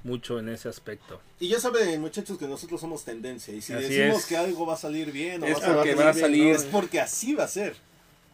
mucho 0.05 0.39
en 0.39 0.47
ese 0.47 0.69
aspecto. 0.69 1.19
Y 1.41 1.49
ya 1.49 1.59
saben, 1.59 1.99
muchachos, 1.99 2.37
que 2.37 2.47
nosotros 2.47 2.79
somos 2.79 3.03
tendencia. 3.03 3.53
Y 3.53 3.61
si 3.61 3.73
Así 3.73 3.83
decimos 3.83 4.19
es. 4.21 4.25
que 4.27 4.37
algo 4.37 4.65
va 4.65 4.75
a 4.75 4.77
salir 4.77 5.11
bien 5.11 5.43
o 5.43 5.45
Es 5.45 5.55
va 5.61 5.65
a 5.67 5.73
porque 5.75 5.89
salir 5.91 5.97
va 5.99 6.09
a 6.09 6.13
bien, 6.13 6.23
salir. 6.23 6.47
es 6.55 6.63
porque 6.63 7.01
así 7.01 7.33
va 7.35 7.43
a 7.43 7.47
ser. 7.49 7.75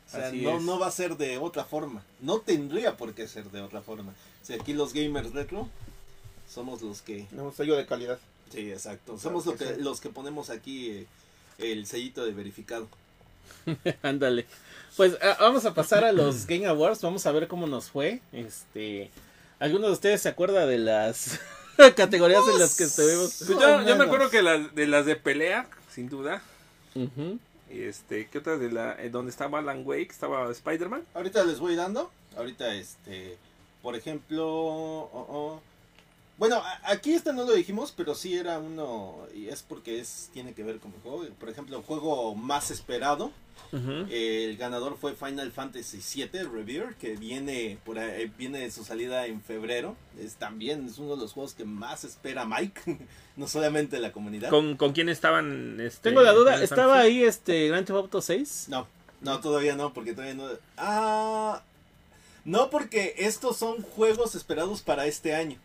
O 0.07 0.11
sea, 0.11 0.27
Así 0.27 0.41
no, 0.41 0.57
es. 0.57 0.61
no 0.63 0.77
va 0.77 0.85
a 0.85 0.91
ser 0.91 1.17
de 1.17 1.39
otra 1.39 1.63
forma. 1.63 2.03
No 2.21 2.39
tendría 2.41 2.97
por 2.97 3.15
qué 3.15 3.27
ser 3.27 3.45
de 3.49 3.61
otra 3.61 3.81
forma. 3.81 4.11
O 4.43 4.45
sea, 4.45 4.57
aquí 4.57 4.73
los 4.73 4.93
gamers 4.93 5.33
retro 5.33 5.67
somos 6.47 6.83
los 6.83 7.01
que... 7.01 7.25
Un 7.31 7.51
sello 7.51 7.75
de 7.75 7.87
calidad. 7.87 8.19
Sí, 8.53 8.71
exacto. 8.71 9.17
Somos 9.17 9.43
Claro 9.43 9.57
lo 9.57 9.57
que 9.57 9.65
que, 9.71 9.75
sí. 9.77 9.81
los 9.81 10.01
que 10.01 10.09
ponemos 10.09 10.51
aquí 10.51 10.89
eh, 10.91 11.07
el 11.59 11.85
sellito 11.85 12.25
de 12.25 12.31
verificado. 12.31 12.87
Ándale. 14.01 14.45
Pues 14.97 15.17
ah, 15.21 15.37
vamos 15.39 15.65
a 15.65 15.73
pasar 15.73 16.03
a 16.03 16.11
los 16.11 16.45
Game 16.45 16.65
Awards. 16.65 17.01
Vamos 17.01 17.25
a 17.25 17.31
ver 17.31 17.47
cómo 17.47 17.67
nos 17.67 17.89
fue. 17.89 18.21
Este. 18.31 19.11
¿Alguno 19.59 19.87
de 19.87 19.93
ustedes 19.93 20.21
se 20.21 20.29
acuerda 20.29 20.65
de 20.65 20.77
las 20.77 21.39
categorías 21.95 22.43
en 22.51 22.59
las 22.59 22.77
que 22.77 22.85
estuvimos? 22.85 23.43
Pues 23.45 23.59
yo, 23.59 23.81
yo 23.85 23.95
me 23.95 24.05
acuerdo 24.05 24.29
que 24.29 24.41
las 24.41 24.73
de 24.73 24.87
las 24.87 25.05
de 25.05 25.15
pelea, 25.15 25.67
sin 25.91 26.09
duda. 26.09 26.41
Ujú. 26.95 27.39
Este, 27.69 28.27
¿qué 28.27 28.39
otras 28.39 28.59
de 28.59 28.71
la 28.71 28.95
eh, 28.99 29.09
donde 29.09 29.29
estaba 29.29 29.59
Alan 29.59 29.83
Wake, 29.85 30.09
estaba 30.09 30.49
Spider-Man? 30.51 31.03
Ahorita 31.13 31.43
les 31.43 31.59
voy 31.59 31.75
dando. 31.75 32.11
Ahorita, 32.35 32.73
este, 32.73 33.37
por 33.81 33.95
ejemplo, 33.95 34.47
oh, 34.47 35.09
oh. 35.13 35.61
Bueno, 36.39 36.63
aquí 36.83 37.13
este 37.13 37.33
no 37.33 37.43
lo 37.43 37.51
dijimos, 37.53 37.93
pero 37.95 38.15
sí 38.15 38.35
era 38.35 38.57
uno 38.59 39.17
y 39.35 39.49
es 39.49 39.61
porque 39.61 39.99
es 39.99 40.29
tiene 40.33 40.53
que 40.53 40.63
ver 40.63 40.79
con 40.79 40.91
el 40.93 40.99
juego. 41.01 41.25
Por 41.39 41.49
ejemplo, 41.49 41.77
el 41.77 41.83
juego 41.83 42.33
más 42.33 42.71
esperado, 42.71 43.31
el 44.09 44.57
ganador 44.57 44.97
fue 44.97 45.13
Final 45.13 45.51
Fantasy 45.51 45.99
VII 46.15 46.43
Revere, 46.43 46.95
que 46.99 47.15
viene 47.17 47.77
por 47.85 47.99
ahí- 47.99 48.31
viene 48.37 48.59
de 48.59 48.71
su 48.71 48.83
salida 48.83 49.27
en 49.27 49.41
febrero. 49.41 49.95
Es 50.19 50.35
también 50.35 50.87
es 50.87 50.97
uno 50.97 51.15
de 51.15 51.21
los 51.21 51.33
juegos 51.33 51.53
que 51.53 51.65
más 51.65 52.03
espera 52.05 52.45
Mike, 52.45 52.81
no 53.35 53.47
solamente 53.47 53.99
la 53.99 54.11
comunidad. 54.11 54.49
¿Con, 54.49 54.77
con 54.77 54.93
quién 54.93 55.09
estaban? 55.09 55.79
Este, 55.79 56.09
Tengo 56.09 56.21
la 56.23 56.31
duda. 56.31 56.53
Final 56.53 56.63
¿Estaba 56.63 56.93
Fantasy? 56.95 57.07
ahí 57.17 57.23
este 57.23 57.67
Grand 57.67 57.85
Theft 57.85 57.97
Auto 57.97 58.21
6? 58.21 58.65
No, 58.69 58.87
no, 59.21 59.39
todavía 59.41 59.75
no, 59.75 59.93
porque 59.93 60.13
todavía 60.13 60.35
no. 60.35 60.47
Ah, 60.77 61.61
no, 62.45 62.69
porque 62.69 63.13
estos 63.17 63.57
son 63.57 63.81
juegos 63.83 64.33
esperados 64.35 64.81
para 64.81 65.05
este 65.05 65.35
año. 65.35 65.59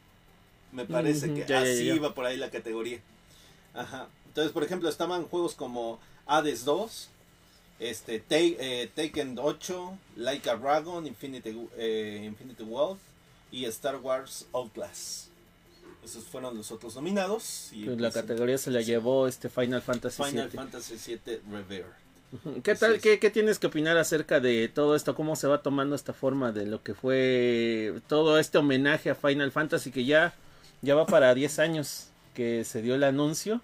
Me 0.75 0.85
parece 0.85 1.33
que 1.33 1.41
ya, 1.41 1.47
ya, 1.47 1.63
así 1.63 1.87
ya. 1.87 1.95
iba 1.95 2.15
por 2.15 2.27
ahí 2.27 2.37
la 2.37 2.51
categoría. 2.51 3.01
Ajá. 3.73 4.09
Entonces, 4.27 4.53
por 4.53 4.65
ejemplo, 4.65 4.89
estaban 4.89 5.25
juegos 5.25 5.55
como 5.55 6.01
Hades 6.27 6.65
2, 6.65 7.09
este, 7.79 8.23
eh, 8.31 8.91
Taken 8.95 9.39
8, 9.41 9.99
Like 10.17 10.51
a 10.51 10.57
Dragon, 10.57 11.07
Infinity, 11.07 11.69
eh, 11.77 12.23
Infinity 12.25 12.65
World 12.65 12.99
y 13.53 13.65
Star 13.67 13.97
Wars 13.97 14.47
Outlast. 14.53 15.29
Esos 16.05 16.25
fueron 16.25 16.57
los 16.57 16.71
otros 16.71 16.97
nominados. 16.97 17.71
Y 17.73 17.85
Pues 17.85 18.01
la 18.01 18.11
pues, 18.11 18.23
categoría 18.23 18.59
se 18.59 18.71
la 18.71 18.83
llevó 18.83 19.27
este 19.29 19.49
Final 19.49 19.81
Fantasy 19.81 20.23
Final 20.23 20.49
VII. 20.49 20.57
Fantasy 20.57 20.95
VII 21.25 21.41
Revere. 21.51 22.05
¿Qué 22.65 22.75
tal? 22.75 22.93
Así. 22.95 23.01
¿Qué, 23.01 23.19
qué 23.21 23.31
tienes 23.31 23.59
que 23.61 23.69
opinar 23.69 23.97
acerca 23.97 24.41
de 24.41 24.69
todo 24.69 24.97
esto? 24.97 25.15
¿Cómo 25.15 25.37
se 25.37 25.47
va 25.47 25.63
tomando 25.63 25.95
esta 25.95 26.13
forma 26.13 26.51
de 26.53 26.67
lo 26.67 26.83
que 26.83 26.93
fue 26.95 27.95
todo 28.09 28.39
este 28.39 28.59
homenaje 28.59 29.11
a 29.11 29.15
Final 29.15 29.53
Fantasy 29.53 29.93
que 29.93 30.05
ya, 30.05 30.35
ya 30.85 30.95
va 30.95 31.07
para 31.07 31.35
10 31.35 31.59
años 31.59 32.09
que 32.35 32.65
se 32.65 32.83
dio 32.83 32.95
el 32.95 33.05
anuncio? 33.05 33.61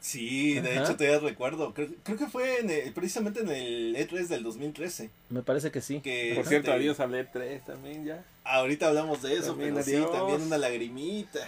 Sí, 0.00 0.54
de 0.54 0.72
Ajá. 0.72 0.82
hecho 0.84 0.96
todavía 0.96 1.20
recuerdo. 1.20 1.72
Creo, 1.74 1.88
creo 2.02 2.18
que 2.18 2.26
fue 2.26 2.58
en 2.58 2.70
el- 2.70 2.92
precisamente 2.92 3.40
en 3.40 3.48
el 3.50 3.94
E3 3.96 4.26
del 4.26 4.42
2013. 4.42 5.10
Me 5.28 5.42
parece 5.42 5.70
que 5.70 5.80
sí. 5.80 6.00
Que, 6.00 6.32
Por 6.34 6.44
cierto, 6.46 6.70
este, 6.72 6.80
adiós 6.80 6.98
al 6.98 7.14
E3 7.14 7.64
también 7.64 8.04
ya. 8.04 8.24
Ahorita 8.44 8.88
hablamos 8.88 9.22
de 9.22 9.34
eso, 9.36 9.48
También 9.50 9.74
pero 9.74 9.84
sí, 9.84 10.04
también 10.12 10.42
una 10.42 10.58
lagrimita. 10.58 11.40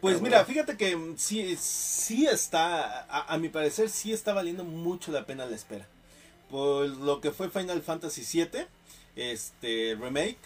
Pues 0.00 0.20
mira, 0.20 0.44
fíjate 0.44 0.76
que 0.76 0.96
sí, 1.16 1.56
sí 1.58 2.26
está, 2.26 3.00
a, 3.04 3.32
a 3.34 3.38
mi 3.38 3.48
parecer, 3.48 3.88
sí 3.88 4.12
está 4.12 4.32
valiendo 4.34 4.62
mucho 4.62 5.10
la 5.10 5.24
pena 5.26 5.46
la 5.46 5.56
espera. 5.56 5.88
Por 6.50 6.86
lo 6.86 7.20
que 7.20 7.32
fue 7.32 7.50
Final 7.50 7.82
Fantasy 7.82 8.22
VII, 8.30 8.66
este 9.16 9.96
remake, 10.00 10.36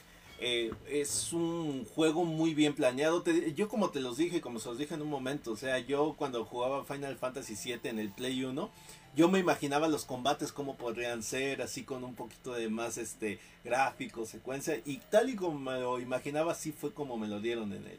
eh, 0.46 0.70
es 0.90 1.32
un 1.32 1.86
juego 1.94 2.24
muy 2.24 2.54
bien 2.54 2.74
planeado. 2.74 3.22
Te- 3.22 3.54
yo 3.54 3.68
como 3.68 3.90
te 3.90 4.00
los 4.00 4.16
dije, 4.18 4.40
como 4.42 4.58
se 4.60 4.68
los 4.68 4.78
dije 4.78 4.94
en 4.94 5.02
un 5.02 5.08
momento, 5.08 5.52
o 5.52 5.56
sea, 5.56 5.78
yo 5.78 6.14
cuando 6.18 6.44
jugaba 6.44 6.84
Final 6.84 7.16
Fantasy 7.16 7.54
VII 7.62 7.88
en 7.90 7.98
el 7.98 8.10
Play 8.10 8.44
1, 8.44 8.70
yo 9.16 9.28
me 9.28 9.38
imaginaba 9.38 9.88
los 9.88 10.04
combates 10.04 10.52
como 10.52 10.76
podrían 10.76 11.22
ser, 11.22 11.62
así 11.62 11.82
con 11.84 12.04
un 12.04 12.14
poquito 12.14 12.52
de 12.52 12.68
más 12.68 12.98
este 12.98 13.38
gráfico, 13.64 14.26
secuencia, 14.26 14.80
y 14.84 14.98
tal 15.10 15.30
y 15.30 15.36
como 15.36 15.58
me 15.58 15.78
lo 15.80 16.00
imaginaba, 16.00 16.52
así 16.52 16.72
fue 16.72 16.92
como 16.92 17.16
me 17.16 17.28
lo 17.28 17.40
dieron 17.40 17.72
en 17.72 17.86
el, 17.86 17.98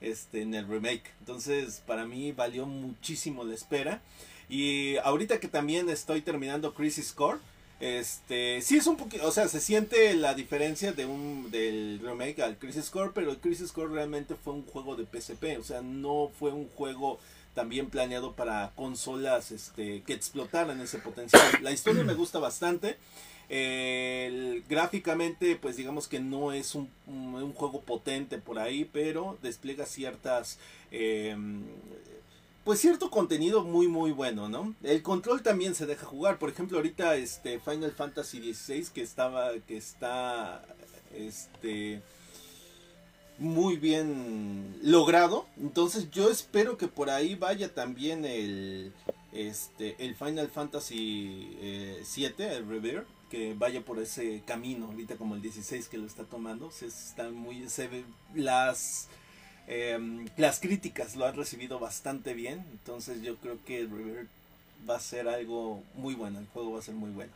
este, 0.00 0.42
en 0.42 0.54
el 0.54 0.68
remake. 0.68 1.10
Entonces, 1.20 1.82
para 1.86 2.04
mí 2.06 2.32
valió 2.32 2.66
muchísimo 2.66 3.42
la 3.44 3.54
espera. 3.54 4.00
Y 4.48 4.96
ahorita 4.98 5.40
que 5.40 5.48
también 5.48 5.88
estoy 5.88 6.20
terminando 6.22 6.74
Crisis 6.74 7.12
Core, 7.12 7.38
este, 7.80 8.60
sí 8.62 8.76
es 8.76 8.86
un 8.86 8.96
poquito, 8.96 9.26
o 9.26 9.32
sea, 9.32 9.48
se 9.48 9.60
siente 9.60 10.14
la 10.14 10.34
diferencia 10.34 10.92
de 10.92 11.06
un 11.06 11.50
del 11.50 12.00
remake 12.02 12.40
al 12.42 12.58
Crisis 12.58 12.90
Core, 12.90 13.12
pero 13.14 13.30
el 13.30 13.38
Crisis 13.38 13.72
Core 13.72 13.94
realmente 13.94 14.34
fue 14.36 14.52
un 14.52 14.64
juego 14.66 14.96
de 14.96 15.06
PSP, 15.06 15.58
o 15.58 15.64
sea, 15.64 15.80
no 15.82 16.30
fue 16.38 16.52
un 16.52 16.68
juego 16.68 17.18
también 17.54 17.90
planeado 17.90 18.34
para 18.34 18.72
consolas 18.76 19.50
este 19.50 20.02
que 20.02 20.12
explotaran 20.12 20.80
ese 20.80 20.98
potencial. 20.98 21.42
La 21.62 21.72
historia 21.72 22.04
me 22.04 22.14
gusta 22.14 22.38
bastante. 22.38 22.96
Gráficamente, 24.68 25.56
pues 25.56 25.76
digamos 25.76 26.06
que 26.08 26.20
no 26.20 26.52
es 26.52 26.74
un, 26.74 26.88
un- 27.06 27.52
juego 27.54 27.80
potente 27.80 28.38
por 28.38 28.58
ahí, 28.58 28.84
pero 28.90 29.36
despliega 29.42 29.84
ciertas, 29.86 30.58
eh, 30.92 31.36
pues 32.64 32.80
cierto 32.80 33.10
contenido 33.10 33.64
muy 33.64 33.88
muy 33.88 34.12
bueno, 34.12 34.48
¿no? 34.48 34.74
El 34.82 35.02
control 35.02 35.42
también 35.42 35.74
se 35.74 35.86
deja 35.86 36.06
jugar. 36.06 36.38
Por 36.38 36.50
ejemplo, 36.50 36.78
ahorita 36.78 37.16
este 37.16 37.58
Final 37.58 37.92
Fantasy 37.92 38.52
XVI 38.52 38.86
que 38.92 39.02
estaba, 39.02 39.52
que 39.66 39.76
está, 39.76 40.62
este, 41.14 42.02
muy 43.38 43.76
bien 43.76 44.78
logrado. 44.82 45.46
Entonces 45.58 46.10
yo 46.10 46.30
espero 46.30 46.76
que 46.76 46.88
por 46.88 47.10
ahí 47.10 47.34
vaya 47.34 47.74
también 47.74 48.24
el, 48.24 48.92
este, 49.32 49.96
el 49.98 50.14
Final 50.14 50.48
Fantasy 50.48 51.56
eh, 51.60 52.02
7, 52.04 52.56
el 52.56 52.68
Revere, 52.68 53.04
que 53.30 53.54
vaya 53.54 53.80
por 53.80 53.98
ese 53.98 54.42
camino, 54.46 54.86
ahorita 54.86 55.16
como 55.16 55.34
el 55.34 55.42
16 55.42 55.88
que 55.88 55.98
lo 55.98 56.06
está 56.06 56.24
tomando, 56.24 56.70
se 56.70 56.86
está 56.86 57.30
muy, 57.30 57.68
se 57.68 57.88
ve, 57.88 58.04
las, 58.34 59.08
em, 59.70 60.26
las 60.36 60.58
críticas 60.60 61.14
lo 61.16 61.26
han 61.26 61.36
recibido 61.36 61.78
bastante 61.78 62.34
bien, 62.34 62.64
entonces 62.72 63.22
yo 63.22 63.36
creo 63.36 63.56
que 63.64 63.86
va 64.88 64.96
a 64.96 65.00
ser 65.00 65.28
algo 65.28 65.82
muy 65.94 66.14
bueno, 66.14 66.38
el 66.40 66.46
juego 66.48 66.72
va 66.72 66.80
a 66.80 66.82
ser 66.82 66.94
muy 66.94 67.10
bueno. 67.10 67.32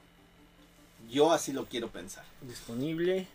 Yo 1.10 1.32
así 1.32 1.52
lo 1.52 1.66
quiero 1.66 1.88
pensar. 1.90 2.24
Disponible 2.42 3.26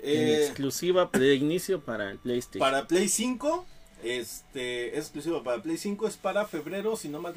en 0.00 0.28
Eh, 0.28 0.46
exclusiva 0.46 1.10
de 1.12 1.34
inicio 1.34 1.80
para 1.80 2.10
el 2.12 2.18
PlayStation. 2.18 2.60
para 2.60 2.86
Play 2.86 3.08
5 3.08 3.66
Este, 4.04 4.90
es 4.96 5.04
exclusivo 5.06 5.42
para 5.42 5.60
Play 5.60 5.76
5, 5.76 6.06
es 6.06 6.16
para 6.16 6.46
febrero, 6.46 6.96
si 6.96 7.08
no, 7.08 7.20
me, 7.20 7.30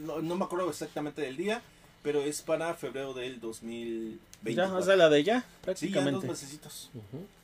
no, 0.00 0.20
no 0.20 0.36
me 0.36 0.44
acuerdo 0.44 0.68
exactamente 0.68 1.22
del 1.22 1.38
día, 1.38 1.62
pero 2.02 2.20
es 2.22 2.42
para 2.42 2.74
febrero 2.74 3.14
del 3.14 3.40
2020. 3.40 4.54
Ya, 4.54 4.72
o 4.74 4.82
sea, 4.82 4.96
la 4.96 5.08
de 5.08 5.22
ya, 5.22 5.40
Sí, 5.40 5.44
ya 5.44 5.50
en 5.50 5.62
prácticamente. 5.62 6.12
dos 6.12 6.24
mesecitos. 6.24 6.90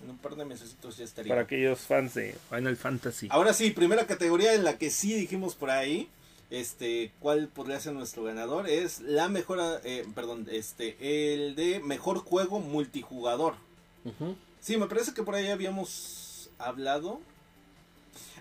En 0.03 0.11
un 0.11 0.19
par 0.19 0.35
de 0.37 0.45
mesecitos 0.45 0.97
ya 0.97 1.05
estaría. 1.05 1.31
Para 1.31 1.43
aquellos 1.43 1.81
fans 1.81 2.15
de 2.15 2.35
Final 2.51 2.77
Fantasy. 2.77 3.29
Ahora 3.31 3.53
sí, 3.53 3.71
primera 3.71 4.07
categoría 4.07 4.55
en 4.55 4.65
la 4.65 4.79
que 4.79 4.91
sí 4.91 5.15
dijimos 5.15 5.55
por 5.55 5.71
ahí, 5.71 6.09
este, 6.51 7.13
cuál 7.21 7.49
podría 7.49 7.79
ser 7.79 7.93
nuestro 7.93 8.25
ganador 8.25 8.69
es 8.69 9.01
la 9.01 9.29
mejor, 9.29 9.61
eh, 9.85 10.07
perdón, 10.15 10.47
este, 10.51 10.97
el 11.35 11.55
de 11.55 11.81
mejor 11.81 12.19
juego 12.19 12.59
multijugador. 12.61 13.55
Sí, 14.61 14.77
me 14.79 14.87
parece 14.87 15.13
que 15.15 15.23
por 15.23 15.35
ahí 15.35 15.49
habíamos 15.49 16.51
hablado. 16.59 17.21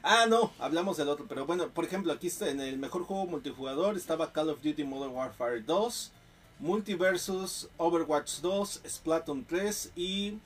Ah, 0.04 0.26
no, 0.30 0.52
hablamos 0.60 0.98
del 0.98 1.10
otro, 1.10 1.26
pero 1.28 1.46
bueno, 1.46 1.68
por 1.70 1.86
ejemplo, 1.86 2.12
aquí 2.14 2.28
está 2.28 2.50
en 2.50 2.60
el 2.62 2.78
mejor 2.78 3.04
juego 3.04 3.26
multijugador 3.26 3.96
estaba 3.98 4.32
Call 4.34 4.50
of 4.50 4.62
Duty 4.62 4.84
Modern 4.84 5.14
Warfare 5.14 5.62
2, 5.62 6.12
Multiversus, 6.60 7.70
Overwatch 7.78 8.40
2, 8.42 8.82
Splatoon 8.88 9.46
3 9.46 9.92
y 9.96 10.38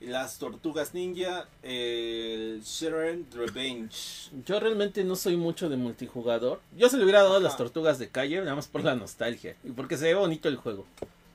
las 0.00 0.38
Tortugas 0.38 0.94
Ninja, 0.94 1.46
el 1.62 2.62
Sharon 2.64 3.26
Revenge. 3.34 4.30
Yo 4.46 4.60
realmente 4.60 5.04
no 5.04 5.16
soy 5.16 5.36
mucho 5.36 5.68
de 5.68 5.76
multijugador. 5.76 6.60
Yo 6.76 6.88
se 6.88 6.96
le 6.96 7.02
hubiera 7.04 7.22
dado 7.22 7.36
a 7.36 7.40
las 7.40 7.56
tortugas 7.56 7.98
de 7.98 8.08
calle, 8.08 8.38
nada 8.40 8.54
más 8.54 8.66
por 8.68 8.82
la 8.84 8.94
nostalgia. 8.94 9.56
Y 9.64 9.70
porque 9.72 9.96
se 9.96 10.04
ve 10.06 10.14
bonito 10.14 10.48
el 10.48 10.56
juego. 10.56 10.86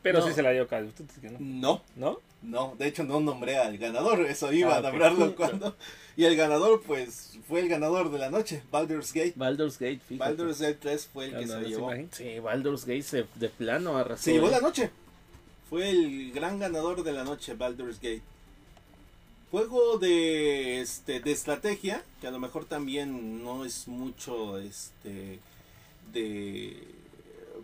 Pero 0.01 0.19
no. 0.19 0.27
sí 0.27 0.33
se 0.33 0.41
la 0.41 0.51
dio 0.51 0.67
Call 0.67 0.87
of 0.87 0.95
Duty, 0.97 1.27
no. 1.29 1.37
No, 1.39 1.81
¿No? 1.95 2.19
no, 2.41 2.75
de 2.77 2.87
hecho 2.87 3.03
no 3.03 3.19
nombré 3.19 3.57
al 3.57 3.77
ganador, 3.77 4.21
eso 4.21 4.51
iba 4.53 4.73
Ah, 4.73 4.77
a 4.77 4.79
ok. 4.79 4.85
nombrarlo 4.85 5.35
cuando. 5.37 5.75
Y 6.17 6.23
el 6.23 6.35
ganador, 6.35 6.81
pues, 6.81 7.37
fue 7.47 7.59
el 7.59 7.67
ganador 7.67 8.09
de 8.09 8.19
la 8.19 8.29
noche, 8.29 8.63
Baldur's 8.71 9.11
Gate. 9.11 9.33
Baldur's 9.35 9.77
Gate, 9.77 9.99
fíjate. 9.99 10.29
Baldur's 10.29 10.59
Gate 10.61 10.77
3 10.79 11.09
fue 11.11 11.25
el 11.25 11.37
que 11.37 11.47
se 11.47 11.61
llevó. 11.61 11.91
Sí, 12.11 12.39
Baldur's 12.39 12.85
Gate 12.85 13.01
se, 13.03 13.25
de 13.35 13.49
plano 13.49 13.97
arrasó. 13.97 14.23
Se 14.23 14.33
llevó 14.33 14.47
¿eh? 14.47 14.51
la 14.51 14.61
noche. 14.61 14.91
Fue 15.69 15.89
el 15.89 16.31
gran 16.31 16.59
ganador 16.59 17.03
de 17.03 17.11
la 17.11 17.23
noche, 17.23 17.53
Baldur's 17.55 17.97
Gate. 17.97 18.21
Juego 19.51 19.97
de 19.97 20.81
este 20.81 21.19
de 21.19 21.31
estrategia, 21.31 22.03
que 22.19 22.27
a 22.27 22.31
lo 22.31 22.39
mejor 22.39 22.65
también 22.65 23.43
no 23.43 23.65
es 23.65 23.87
mucho 23.87 24.57
este 24.59 25.39
de 26.11 26.83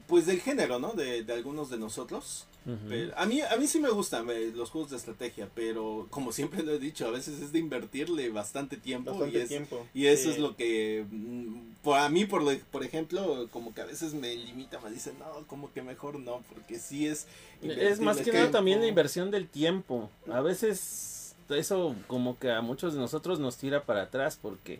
pues 0.07 0.25
del 0.25 0.41
género, 0.41 0.79
¿no? 0.79 0.93
De, 0.93 1.23
de 1.23 1.33
algunos 1.33 1.69
de 1.69 1.77
nosotros. 1.77 2.47
Pero 2.87 3.11
a 3.17 3.25
mí 3.25 3.41
a 3.41 3.55
mí 3.57 3.65
sí 3.65 3.79
me 3.79 3.89
gustan 3.89 4.29
eh, 4.29 4.51
los 4.55 4.69
juegos 4.69 4.91
de 4.91 4.97
estrategia, 4.97 5.49
pero 5.55 6.05
como 6.11 6.31
siempre 6.31 6.61
lo 6.61 6.73
he 6.73 6.79
dicho, 6.79 7.07
a 7.07 7.11
veces 7.11 7.41
es 7.41 7.51
de 7.51 7.57
invertirle 7.59 8.29
bastante 8.29 8.77
tiempo 8.77 9.11
Bastante 9.11 9.37
y 9.39 9.41
es, 9.41 9.49
tiempo. 9.49 9.87
y 9.95 10.05
eso 10.05 10.25
Sí. 10.25 10.29
es 10.31 10.37
lo 10.39 10.55
que, 10.55 11.05
mm, 11.09 11.71
por, 11.83 11.97
a 11.97 12.07
mí, 12.09 12.25
por, 12.25 12.43
lo- 12.43 12.55
por 12.71 12.83
ejemplo, 12.83 13.47
como 13.51 13.73
que 13.73 13.81
a 13.81 13.85
veces 13.85 14.13
me 14.13 14.35
limita, 14.35 14.79
me 14.79 14.91
dicen, 14.91 15.15
no, 15.17 15.47
como 15.47 15.73
que 15.73 15.81
mejor 15.81 16.19
no, 16.19 16.43
porque 16.53 16.77
sí 16.77 17.07
es... 17.07 17.25
Es 17.63 17.99
más 17.99 18.17
que 18.17 18.31
nada 18.31 18.51
también 18.51 18.77
la 18.77 18.83
tiempo". 18.83 18.89
inversión 18.99 19.31
del 19.31 19.47
tiempo. 19.47 20.09
A 20.31 20.41
veces 20.41 21.35
eso 21.49 21.95
como 22.07 22.37
que 22.39 22.51
a 22.51 22.61
muchos 22.61 22.93
de 22.93 22.99
nosotros 22.99 23.39
nos 23.39 23.57
tira 23.57 23.83
para 23.83 24.03
atrás 24.03 24.37
porque 24.41 24.79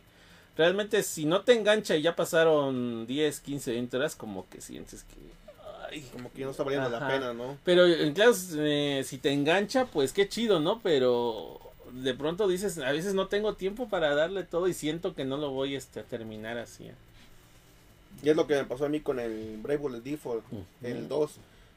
realmente 0.56 1.02
si 1.04 1.26
no 1.26 1.42
te 1.42 1.54
engancha 1.54 1.96
y 1.98 2.02
ya 2.04 2.16
pasaron 2.16 3.08
10, 3.08 3.40
15, 3.42 3.72
20 3.72 3.98
horas 3.98 4.16
como 4.16 4.48
que 4.50 4.62
sientes 4.62 5.04
que... 5.04 5.16
ay, 5.92 6.02
Como 6.14 6.32
que 6.32 6.44
no 6.44 6.52
está 6.52 6.64
valiendo 6.64 6.90
la 6.90 7.08
pena, 7.08 7.34
¿no? 7.34 7.58
Pero 7.64 7.86
en 7.86 8.14
claro, 8.14 8.34
eh, 8.58 9.04
si 9.06 9.18
te 9.18 9.32
engancha, 9.32 9.86
pues 9.86 10.14
qué 10.14 10.28
chido, 10.28 10.60
¿no? 10.60 10.80
Pero 10.82 11.60
de 11.92 12.14
pronto 12.14 12.48
dices, 12.48 12.78
a 12.78 12.92
veces 12.92 13.14
no 13.14 13.28
tengo 13.28 13.56
tiempo 13.56 13.90
para 13.90 14.16
darle 14.16 14.44
todo 14.44 14.68
y 14.68 14.74
siento 14.74 15.14
que 15.14 15.26
no 15.26 15.38
lo 15.38 15.52
voy 15.52 15.76
este, 15.76 16.00
a 16.00 16.04
terminar 16.04 16.58
así. 16.58 16.90
Y 18.24 18.30
es 18.30 18.36
lo 18.36 18.48
que 18.48 18.56
me 18.56 18.66
pasó 18.66 18.86
a 18.86 18.90
mí 18.90 19.02
con 19.02 19.20
el 19.20 19.58
Bravely 19.58 20.00
Default, 20.00 20.46
Ujú. 20.52 20.64
el 20.84 21.08
2, 21.08 21.32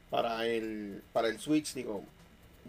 para 0.09 0.45
el, 0.45 1.01
para 1.11 1.27
el 1.27 1.39
Switch, 1.39 1.73
digo, 1.73 2.03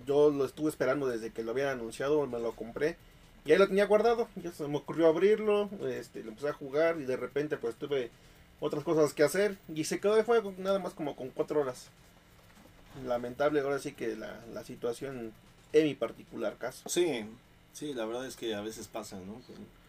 yo 0.07 0.31
lo 0.31 0.45
estuve 0.45 0.71
esperando 0.71 1.07
desde 1.07 1.31
que 1.31 1.43
lo 1.43 1.53
habían 1.53 1.69
anunciado, 1.69 2.27
me 2.27 2.39
lo 2.39 2.53
compré, 2.53 2.97
y 3.45 3.53
ahí 3.53 3.59
lo 3.59 3.69
tenía 3.69 3.87
guardado, 3.87 4.29
ya 4.37 4.51
se 4.53 4.67
me 4.67 4.79
ocurrió 4.79 5.09
abrirlo, 5.09 5.69
este, 5.89 6.23
lo 6.23 6.31
empecé 6.31 6.49
a 6.49 6.53
jugar, 6.55 7.01
y 7.01 7.05
de 7.05 7.17
repente 7.17 7.57
pues 7.57 7.77
tuve 7.77 8.11
otras 8.61 8.85
cosas 8.85 9.12
que 9.12 9.23
hacer, 9.23 9.57
y 9.75 9.85
se 9.85 10.01
quedó 10.01 10.14
de 10.14 10.23
juego 10.23 10.55
nada 10.59 10.79
más 10.79 10.95
como 10.95 11.16
con 11.16 11.31
4 11.31 11.61
horas. 11.61 11.88
Lamentable 13.05 13.61
ahora 13.61 13.79
sí 13.79 13.92
que 13.92 14.16
la, 14.16 14.40
la 14.55 14.64
situación 14.64 15.33
en 15.73 15.85
mi 15.85 15.95
particular 15.95 16.57
caso. 16.57 16.88
Sí, 16.88 17.25
sí, 17.73 17.92
la 17.92 18.07
verdad 18.07 18.27
es 18.27 18.37
que 18.37 18.55
a 18.55 18.61
veces 18.62 18.88
pasa, 18.88 19.16
¿no? 19.16 19.40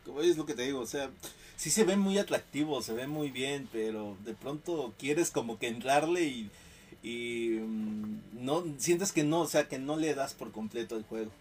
Como 0.06 0.22
es 0.22 0.38
lo 0.38 0.46
que 0.46 0.54
te 0.54 0.64
digo, 0.64 0.80
o 0.80 0.86
sea, 0.86 1.10
sí 1.56 1.70
se 1.70 1.84
ve 1.84 1.96
muy 1.96 2.18
atractivo, 2.18 2.82
se 2.82 2.94
ve 2.94 3.08
muy 3.08 3.32
bien, 3.32 3.70
pero 3.72 4.18
de 4.26 4.34
pronto 4.34 4.94
quieres 4.98 5.32
como 5.32 5.60
que 5.60 5.68
entrarle 5.68 6.24
y, 6.24 6.50
y 7.04 7.60
mm, 7.60 8.46
no, 8.46 8.64
sientes 8.78 9.12
que 9.12 9.24
no, 9.24 9.42
o 9.42 9.48
sea, 9.48 9.68
que 9.68 9.80
no 9.80 9.98
le 9.98 10.14
das 10.14 10.34
por 10.34 10.52
completo 10.52 10.96
el 10.98 11.04
juego. 11.04 11.32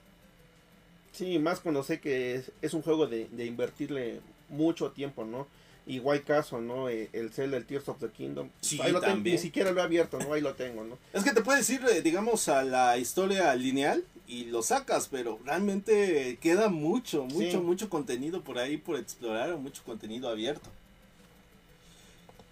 Sí, 1.12 1.38
más 1.38 1.60
cuando 1.60 1.82
sé 1.82 2.00
que 2.00 2.34
es, 2.34 2.52
es 2.60 2.74
un 2.74 2.82
juego 2.82 3.06
de, 3.06 3.28
de 3.30 3.46
invertirle 3.46 4.20
mucho 4.48 4.90
tiempo, 4.90 5.24
¿no? 5.24 5.46
Igual 5.88 6.25
caso, 6.25 6.61
¿no? 6.61 6.88
Eh, 6.88 7.09
El 7.12 7.31
Zelda, 7.33 7.57
el 7.57 7.64
Tears 7.64 7.88
of 7.88 8.01
the 8.01 8.09
Kingdom. 8.09 8.51
Sí, 8.61 8.81
ahí 8.83 8.90
lo 8.90 9.01
tengo, 9.01 9.16
ni 9.18 9.38
siquiera 9.38 9.70
lo 9.70 9.81
he 9.81 9.85
abierto, 9.85 10.18
¿no? 10.18 10.33
Ahí 10.33 10.40
lo 10.40 10.55
tengo, 10.55 10.83
¿no? 10.83 10.99
Es 11.12 11.22
que 11.22 11.31
te 11.33 11.42
puedes 11.42 11.68
ir, 11.70 11.81
eh, 11.90 12.03
digamos, 12.03 12.49
a 12.49 12.64
la 12.64 12.99
historia 12.99 13.55
lineal 13.55 14.03
y 14.27 14.46
lo 14.46 14.62
sacas, 14.62 15.07
pero 15.09 15.38
realmente 15.44 16.38
queda 16.40 16.68
mucho, 16.68 17.25
mucho, 17.27 17.51
Sí. 17.53 17.57
mucho 17.59 17.88
contenido 17.88 18.42
por 18.42 18.59
ahí 18.59 18.77
por 18.79 18.99
explorar, 18.99 19.53
o 19.53 19.59
mucho 19.59 19.83
contenido 19.85 20.29
abierto. 20.29 20.68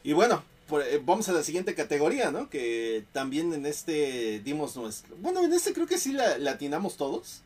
Y 0.05 0.13
bueno, 0.13 0.45
por- 0.69 0.83
eh, 0.83 1.01
vamos 1.05 1.29
a 1.29 1.33
la 1.33 1.43
siguiente 1.43 1.75
categoría, 1.75 2.31
¿no? 2.31 2.49
Que 2.49 3.05
también 3.13 3.53
en 3.53 3.67
este 3.67 4.41
dimos 4.45 4.77
nuestro... 4.77 5.17
Bueno, 5.17 5.43
en 5.43 5.53
este 5.53 5.73
creo 5.73 5.87
que 5.89 5.99
sí 5.99 6.13
la, 6.13 6.39
la 6.39 6.53
atinamos 6.53 6.97
todos, 6.97 7.41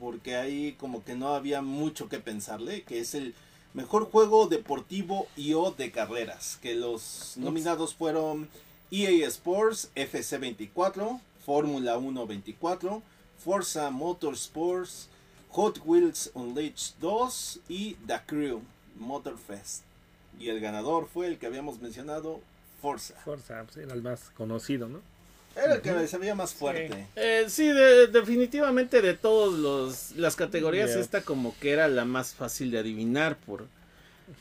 porque 0.00 0.34
ahí 0.36 0.72
como 0.80 1.04
que 1.04 1.14
no 1.14 1.28
había 1.34 1.62
mucho 1.62 2.08
que 2.08 2.18
pensarle, 2.18 2.82
que 2.82 2.98
es 2.98 3.14
el 3.14 3.34
mejor 3.74 4.10
juego 4.10 4.46
deportivo 4.46 5.26
y 5.36 5.54
o 5.54 5.70
de 5.70 5.90
carreras, 5.90 6.58
que 6.60 6.74
los 6.74 7.34
nominados 7.36 7.94
fueron 7.94 8.48
EA 8.90 9.26
Sports, 9.28 9.90
FC24, 9.96 11.20
Fórmula 11.44 11.96
1 11.98 12.26
24, 12.26 13.02
Forza 13.38 13.90
Motorsports, 13.90 15.08
Hot 15.50 15.80
Wheels 15.84 16.30
Unleashed 16.34 16.94
2 17.00 17.60
y 17.68 17.94
The 18.06 18.20
Crew 18.26 18.62
Motorfest. 18.98 19.82
Y 20.38 20.48
el 20.48 20.60
ganador 20.60 21.08
fue 21.08 21.26
el 21.26 21.38
que 21.38 21.46
habíamos 21.46 21.80
mencionado, 21.80 22.40
Forza. 22.80 23.14
Forza, 23.24 23.62
pues, 23.64 23.76
era 23.76 23.94
el 23.94 24.02
más 24.02 24.30
conocido, 24.30 24.88
¿no? 24.88 25.00
Era 25.56 25.74
el 25.74 25.80
que 25.82 26.06
se 26.08 26.18
veía 26.18 26.34
más 26.34 26.54
fuerte. 26.54 27.06
Eh, 27.16 27.44
sí, 27.48 27.68
de- 27.68 28.06
definitivamente 28.06 29.02
de 29.02 29.14
todos 29.14 29.58
los 29.58 30.12
las 30.16 30.36
categorías 30.36 30.90
esta 30.90 31.22
como 31.22 31.54
que 31.60 31.72
era 31.72 31.88
la 31.88 32.04
más 32.04 32.34
fácil 32.34 32.70
de 32.70 32.78
adivinar 32.78 33.36
por 33.36 33.66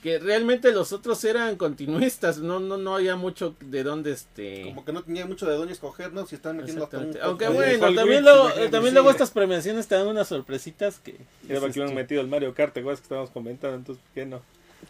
que 0.03 0.19
realmente 0.19 0.71
los 0.71 0.93
otros 0.93 1.23
eran 1.25 1.57
continuistas, 1.57 2.37
no 2.37 2.59
no 2.59 2.77
no 2.77 2.95
había 2.95 3.15
mucho 3.17 3.55
de 3.59 3.83
dónde 3.83 4.11
este 4.13 4.63
Como 4.63 4.85
que 4.85 4.93
no 4.93 5.03
tenía 5.03 5.25
mucho 5.25 5.45
de 5.47 5.55
dónde 5.55 5.73
escoger, 5.73 6.13
¿no? 6.13 6.25
Si 6.25 6.35
están 6.35 6.57
metiendo 6.57 6.85
hasta 6.85 6.99
un... 6.99 7.17
Aunque 7.21 7.49
bueno, 7.49 7.93
también 7.93 8.23
luego, 8.23 8.49
eh, 8.51 8.69
también 8.69 8.91
sí. 8.91 8.93
luego 8.93 9.09
estas 9.11 9.31
premiaciones 9.31 9.87
te 9.87 9.95
dan 9.95 10.07
unas 10.07 10.27
sorpresitas 10.27 10.99
que 10.99 11.17
Era 11.49 11.59
que 11.59 11.65
hubieran 11.65 11.93
metido 11.93 12.21
el 12.21 12.27
Mario 12.27 12.53
Kart, 12.53 12.73
¿te 12.73 12.79
acuerdas 12.79 13.01
que 13.01 13.05
estábamos 13.05 13.31
comentando? 13.31 13.75
Entonces, 13.75 14.01
¿por 14.03 14.13
qué 14.13 14.25
no? 14.25 14.41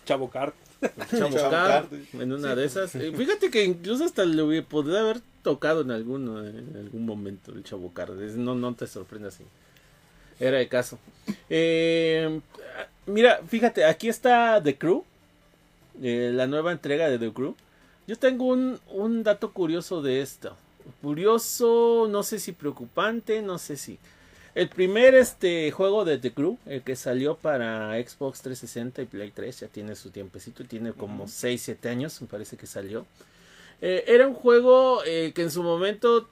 Chavo 0.05 0.29
Kart. 0.29 0.53
Kart. 1.49 1.91
en 2.13 2.31
una 2.33 2.55
de 2.55 2.65
esas. 2.65 2.95
Eh, 2.95 3.11
Fíjate 3.15 3.49
que 3.51 3.63
incluso 3.63 4.03
hasta 4.03 4.25
le 4.25 4.41
hubiera- 4.41 4.65
podría 4.67 4.99
haber 5.01 5.21
tocado 5.43 5.81
en 5.81 5.91
alguno 5.91 6.45
en 6.45 6.75
algún 6.77 7.05
momento 7.05 7.51
el. 7.51 7.63
Es- 8.21 8.35
No, 8.35 8.55
no 8.55 8.73
te 8.75 8.87
sorprendas 8.87 9.35
así. 9.35 9.43
Era 10.39 10.57
de 10.57 10.67
caso. 10.67 10.97
Eh, 11.49 12.39
mira, 13.05 13.41
fíjate, 13.47 13.85
aquí 13.85 14.09
está 14.09 14.61
The 14.63 14.77
Crew. 14.77 15.03
eh, 16.01 16.31
la 16.33 16.47
nueva 16.47 16.71
entrega 16.71 17.09
de 17.09 17.19
The 17.19 17.31
Crew. 17.33 17.55
Yo 18.07 18.17
tengo 18.17 18.45
un, 18.45 18.79
un 18.89 19.23
dato 19.23 19.51
curioso 19.51 20.01
de 20.01 20.21
esto. 20.21 20.55
Curioso, 21.01 22.07
no 22.09 22.23
sé 22.23 22.39
si 22.39 22.53
preocupante, 22.53 23.41
no 23.41 23.57
sé 23.59 23.77
si. 23.77 23.99
El 24.53 24.67
primer 24.67 25.15
este 25.15 25.71
juego 25.71 26.03
de 26.03 26.17
The 26.17 26.33
Crew, 26.33 26.57
el 26.65 26.81
que 26.81 26.95
salió 26.97 27.35
para 27.35 27.93
Xbox 27.93 28.41
360 28.41 29.01
y 29.01 29.05
Play 29.05 29.31
3, 29.31 29.61
ya 29.61 29.67
tiene 29.67 29.95
su 29.95 30.09
tiempecito, 30.09 30.65
tiene 30.65 30.91
como 30.91 31.27
6, 31.27 31.61
7 31.61 31.87
años, 31.89 32.21
me 32.21 32.27
parece 32.27 32.57
que 32.57 32.67
salió. 32.67 33.05
Eh, 33.81 34.03
era 34.07 34.27
un 34.27 34.33
juego 34.35 35.03
eh, 35.05 35.31
que 35.35 35.43
en 35.43 35.51
su 35.51 35.63
momento, 35.63 36.29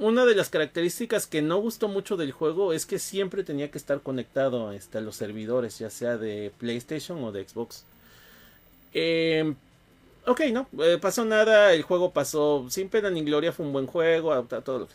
una 0.00 0.26
de 0.26 0.34
las 0.36 0.48
características 0.50 1.26
que 1.26 1.42
no 1.42 1.58
gustó 1.58 1.88
mucho 1.88 2.16
del 2.16 2.32
juego 2.32 2.72
es 2.72 2.86
que 2.86 2.98
siempre 3.00 3.44
tenía 3.44 3.70
que 3.70 3.78
estar 3.78 4.00
conectado 4.00 4.72
este, 4.72 4.98
a 4.98 5.00
los 5.00 5.16
servidores, 5.16 5.78
ya 5.80 5.90
sea 5.90 6.18
de 6.18 6.52
PlayStation 6.58 7.22
o 7.24 7.32
de 7.32 7.48
Xbox. 7.48 7.84
Eh, 8.94 9.54
ok, 10.26 10.40
no, 10.52 10.68
eh, 10.84 10.98
pasó 11.00 11.24
nada, 11.24 11.72
el 11.74 11.82
juego 11.82 12.12
pasó 12.12 12.66
sin 12.70 12.88
pena 12.88 13.10
ni 13.10 13.22
gloria, 13.22 13.52
fue 13.52 13.66
un 13.66 13.72
buen 13.72 13.86
juego, 13.86 14.42
todo 14.64 14.80
lo 14.80 14.86
que- 14.88 14.94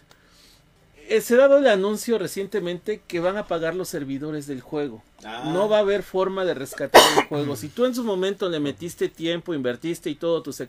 eh, 1.10 1.22
se 1.22 1.36
ha 1.36 1.38
dado 1.38 1.58
el 1.58 1.68
anuncio 1.68 2.18
recientemente 2.18 3.02
que 3.08 3.20
van 3.20 3.38
a 3.38 3.48
pagar 3.48 3.76
los 3.76 3.90
servidores 3.90 4.48
del 4.48 4.62
juego. 4.62 5.04
Ah. 5.24 5.50
No 5.54 5.70
va 5.70 5.78
a 5.78 5.82
haber 5.82 6.04
forma 6.04 6.46
de 6.46 6.54
rescatar 6.54 7.02
el 7.18 7.26
juego. 7.26 7.56
Si 7.56 7.70
tú 7.70 7.86
en 7.86 7.96
su 7.96 8.04
momento 8.04 8.50
le 8.50 8.60
metiste 8.60 9.10
tiempo, 9.10 9.54
invertiste 9.54 10.10
y 10.10 10.16
todo 10.16 10.42
tus, 10.42 10.60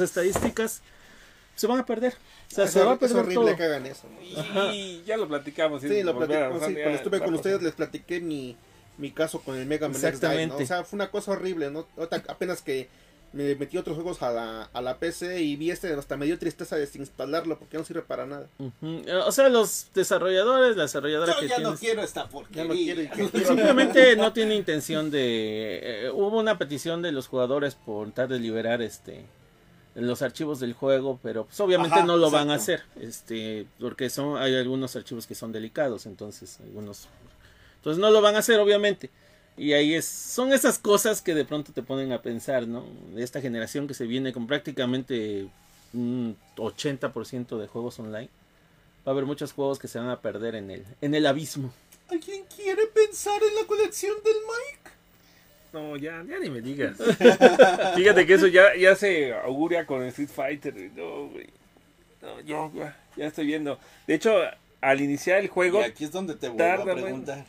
estadísticas, 0.00 0.82
se 1.54 1.66
van 1.66 1.80
a 1.80 1.86
perder. 1.86 2.14
O 2.50 2.54
sea, 2.54 2.64
es, 2.64 2.70
se 2.70 2.82
va 2.82 2.92
a 2.92 2.94
es 2.94 3.00
perder 3.00 3.18
horrible 3.18 3.46
todo. 3.46 3.56
que 3.56 3.62
hagan 3.64 3.86
eso. 3.86 4.08
Y 4.72 5.02
ya 5.06 5.16
lo 5.16 5.28
platicamos. 5.28 5.82
Sí, 5.82 6.02
lo 6.02 6.16
platicamos, 6.16 6.64
sí, 6.66 6.74
cuando 6.74 6.96
estuve 6.96 7.20
con 7.20 7.32
a 7.32 7.36
ustedes 7.36 7.62
les 7.62 7.72
platiqué 7.72 8.20
mi, 8.20 8.56
mi 8.98 9.10
caso 9.10 9.40
con 9.40 9.56
el 9.56 9.66
Mega 9.66 9.88
Man 9.88 9.96
X 9.96 10.02
¿no? 10.02 10.08
Exactamente. 10.08 10.62
O 10.62 10.66
sea, 10.66 10.84
fue 10.84 10.96
una 10.96 11.10
cosa 11.10 11.32
horrible, 11.32 11.70
¿no? 11.70 11.86
Apenas 12.28 12.62
que 12.62 12.88
me 13.34 13.56
metí 13.56 13.76
otros 13.76 13.96
juegos 13.96 14.22
a 14.22 14.32
la, 14.32 14.62
a 14.72 14.80
la 14.80 14.98
PC 14.98 15.42
y 15.42 15.56
vi 15.56 15.70
este, 15.70 15.92
hasta 15.92 16.16
me 16.16 16.24
dio 16.26 16.38
tristeza 16.38 16.76
desinstalarlo 16.76 17.58
porque 17.58 17.76
no 17.76 17.84
sirve 17.84 18.02
para 18.02 18.26
nada. 18.26 18.46
Ujú. 18.58 19.02
O 19.26 19.32
sea, 19.32 19.48
los 19.48 19.88
desarrolladores, 19.92 20.76
la 20.76 20.84
desarrolladora 20.84 21.34
Yo 21.34 21.40
que 21.40 21.48
ya 21.48 21.58
no 21.58 21.74
quiero 21.74 22.02
esta 22.02 22.28
porquería. 22.28 22.62
Ya 22.94 23.02
no 23.02 23.10
quiero 23.30 23.46
Simplemente 23.46 24.16
no 24.16 24.32
tiene 24.32 24.54
intención 24.54 25.10
de... 25.10 25.80
eh, 25.82 26.10
hubo 26.10 26.38
una 26.38 26.58
petición 26.58 27.02
de 27.02 27.10
los 27.10 27.26
jugadores 27.26 27.74
por 27.74 28.06
tratar 28.12 28.28
de 28.28 28.38
liberar 28.38 28.80
este 28.82 29.26
los 29.96 30.22
archivos 30.22 30.58
del 30.58 30.72
juego, 30.72 31.20
pero 31.22 31.44
pues 31.44 31.58
obviamente 31.60 31.98
Ajá, 31.98 32.04
no 32.06 32.16
lo 32.16 32.28
van 32.28 32.50
a 32.50 32.54
hacer, 32.54 32.82
este, 33.00 33.66
porque 33.78 34.10
son 34.10 34.36
hay 34.38 34.56
algunos 34.56 34.96
archivos 34.96 35.26
que 35.26 35.36
son 35.36 35.52
delicados, 35.52 36.06
entonces 36.06 36.58
algunos 36.60 37.06
entonces 37.76 38.00
no 38.00 38.10
lo 38.10 38.20
van 38.20 38.34
a 38.34 38.38
hacer 38.38 38.58
obviamente. 38.58 39.10
Y 39.56 39.72
ahí 39.72 39.94
es 39.94 40.04
son 40.06 40.52
esas 40.52 40.78
cosas 40.78 41.22
que 41.22 41.34
de 41.34 41.44
pronto 41.44 41.72
te 41.72 41.82
ponen 41.82 42.12
a 42.12 42.22
pensar, 42.22 42.66
¿no? 42.66 42.84
De 43.14 43.22
esta 43.22 43.40
generación 43.40 43.86
que 43.86 43.94
se 43.94 44.06
viene 44.06 44.32
con 44.32 44.46
prácticamente 44.46 45.46
un 45.92 46.36
80% 46.56 47.58
de 47.58 47.66
juegos 47.68 47.98
online. 48.00 48.28
Va 49.06 49.10
a 49.10 49.10
haber 49.10 49.26
muchos 49.26 49.52
juegos 49.52 49.78
que 49.78 49.86
se 49.86 49.98
van 49.98 50.08
a 50.08 50.20
perder 50.20 50.56
en 50.56 50.70
el 50.70 50.84
en 51.00 51.14
el 51.14 51.26
abismo. 51.26 51.72
¿Alguien 52.08 52.44
quiere 52.54 52.86
pensar 52.88 53.40
en 53.42 53.54
la 53.54 53.66
colección 53.66 54.14
del 54.24 54.34
Mike? 54.34 54.90
No, 55.72 55.96
ya, 55.96 56.24
ya 56.28 56.38
ni 56.38 56.50
me 56.50 56.60
digas. 56.60 56.96
Fíjate 57.96 58.26
que 58.26 58.34
eso 58.34 58.46
ya, 58.46 58.76
ya 58.76 58.94
se 58.94 59.32
auguria 59.34 59.86
con 59.86 60.04
Street 60.04 60.28
Fighter. 60.28 60.74
No, 60.94 61.28
güey. 61.28 61.48
No, 62.22 62.40
yo 62.40 62.70
ya, 62.74 62.96
ya 63.16 63.26
estoy 63.26 63.46
viendo. 63.46 63.78
De 64.06 64.14
hecho, 64.14 64.34
al 64.80 65.00
iniciar 65.00 65.40
el 65.40 65.48
juego, 65.48 65.80
Y 65.80 65.84
aquí 65.84 66.04
es 66.04 66.12
donde 66.12 66.34
te 66.34 66.48
vuelvo 66.48 66.58
tarda, 66.58 66.92
a 66.92 66.94
preguntar. 66.94 67.44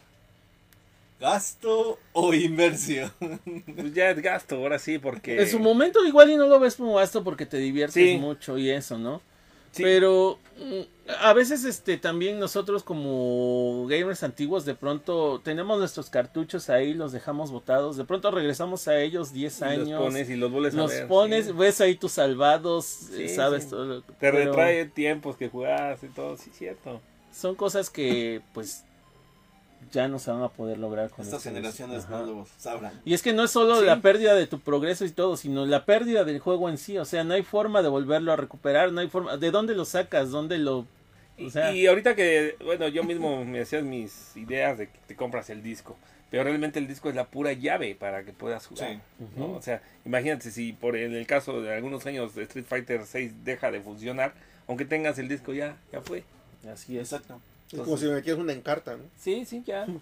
¿Gasto 1.19 1.97
o 2.13 2.33
inversión? 2.33 3.11
pues 3.19 3.93
ya 3.93 4.09
es 4.11 4.21
gasto, 4.21 4.55
ahora 4.57 4.79
sí, 4.79 4.99
porque... 4.99 5.41
En 5.41 5.49
su 5.49 5.59
momento 5.59 6.05
igual 6.05 6.29
y 6.31 6.35
no 6.37 6.47
lo 6.47 6.59
ves 6.59 6.75
como 6.75 6.95
gasto 6.95 7.23
porque 7.23 7.45
te 7.45 7.57
diviertes 7.57 7.93
Sí. 7.93 8.17
mucho 8.17 8.57
y 8.57 8.69
eso, 8.69 8.97
¿no? 8.97 9.21
Sí. 9.71 9.83
Pero 9.83 10.39
mm, 10.57 11.13
a 11.21 11.33
veces 11.33 11.65
este 11.65 11.97
también 11.97 12.39
nosotros 12.39 12.81
como 12.83 13.85
gamers 13.89 14.23
antiguos 14.23 14.63
de 14.63 14.73
pronto 14.73 15.41
tenemos 15.43 15.77
nuestros 15.79 16.09
cartuchos 16.09 16.69
ahí, 16.69 16.93
los 16.93 17.11
dejamos 17.11 17.51
botados, 17.51 17.97
de 17.97 18.05
pronto 18.05 18.31
regresamos 18.31 18.87
a 18.87 19.01
ellos 19.01 19.33
10 19.33 19.59
Y 19.59 19.63
años. 19.65 19.89
Los 19.89 19.99
pones 19.99 20.29
y 20.29 20.35
los 20.37 20.49
vuelves 20.51 20.73
a 20.75 20.77
los 20.77 20.91
ver. 20.91 21.07
pones, 21.07 21.45
sí. 21.47 21.51
ves 21.51 21.81
ahí 21.81 21.95
tus 21.95 22.13
salvados, 22.13 22.85
Sí, 22.85 23.23
eh, 23.23 23.29
sabes 23.29 23.63
sí. 23.65 23.69
todo 23.71 23.85
lo- 23.85 24.01
Te 24.01 24.13
pero 24.19 24.37
retrae 24.37 24.85
tiempos 24.85 25.35
que 25.35 25.49
jugaste 25.49 26.05
y 26.05 26.09
todo, 26.09 26.37
sí, 26.37 26.51
cierto. 26.53 27.01
Son 27.33 27.55
cosas 27.55 27.89
que 27.89 28.41
pues 28.53 28.85
ya 29.91 30.07
no 30.07 30.19
se 30.19 30.31
van 30.31 30.41
a 30.43 30.49
poder 30.49 30.77
lograr 30.77 31.09
con 31.09 31.23
Estas 31.25 31.43
generaciones 31.43 32.09
no 32.09 32.23
lo 32.25 32.47
sabrán. 32.57 32.91
Y 33.05 33.13
es 33.13 33.21
que 33.21 33.33
no 33.33 33.43
es 33.43 33.51
solo 33.51 33.79
Sí. 33.79 33.85
la 33.85 34.01
pérdida 34.01 34.33
de 34.35 34.47
tu 34.47 34.59
progreso 34.59 35.05
y 35.05 35.11
todo, 35.11 35.37
sino 35.37 35.65
la 35.65 35.85
pérdida 35.85 36.23
del 36.23 36.39
juego 36.39 36.69
en 36.69 36.77
sí. 36.77 36.97
O 36.97 37.05
sea, 37.05 37.23
no 37.23 37.33
hay 37.33 37.43
forma 37.43 37.81
de 37.81 37.89
volverlo 37.89 38.31
a 38.31 38.35
recuperar, 38.35 38.91
no 38.91 39.01
hay 39.01 39.07
forma. 39.09 39.37
¿De 39.37 39.51
dónde 39.51 39.75
lo 39.75 39.85
sacas? 39.85 40.31
¿Dónde 40.31 40.57
lo.? 40.57 40.85
O 41.43 41.49
sea, 41.49 41.73
y 41.73 41.85
ahorita 41.87 42.15
que, 42.15 42.55
bueno, 42.63 42.87
yo 42.87 43.03
mismo 43.03 43.43
me 43.45 43.61
hacías 43.61 43.83
mis 43.83 44.35
ideas 44.37 44.77
de 44.77 44.87
que 44.87 44.99
te 45.07 45.15
compras 45.15 45.49
el 45.49 45.61
disco. 45.63 45.97
Pero 46.31 46.43
realmente 46.43 46.79
el 46.79 46.87
disco 46.87 47.07
es 47.09 47.15
la 47.15 47.25
pura 47.27 47.53
llave 47.53 47.95
para 47.95 48.23
que 48.23 48.33
puedas 48.33 48.65
jugar. 48.65 48.93
Sí. 49.19 49.25
¿no? 49.37 49.51
O 49.53 49.61
sea, 49.61 49.81
imagínate 50.05 50.49
si 50.51 50.73
por 50.73 50.95
en 50.97 51.13
el 51.13 51.27
caso 51.27 51.61
de 51.61 51.73
algunos 51.73 52.05
años 52.05 52.33
de 52.35 52.43
Street 52.43 52.65
Fighter 52.67 53.05
6 53.05 53.45
deja 53.45 53.69
de 53.71 53.79
funcionar, 53.79 54.33
aunque 54.67 54.85
tengas 54.85 55.19
el 55.19 55.27
disco 55.29 55.53
ya, 55.53 55.77
ya 55.93 56.01
fue. 56.01 56.23
así 56.71 56.97
es. 56.97 57.11
Exacto. 57.13 57.39
Es 57.71 57.79
como 57.79 57.97
si 57.97 58.05
me 58.05 58.13
metieras 58.15 58.39
una 58.41 58.53
encarta, 58.53 58.95
¿no? 58.95 59.03
Sí, 59.19 59.45
sí, 59.45 59.63
ya. 59.65 59.85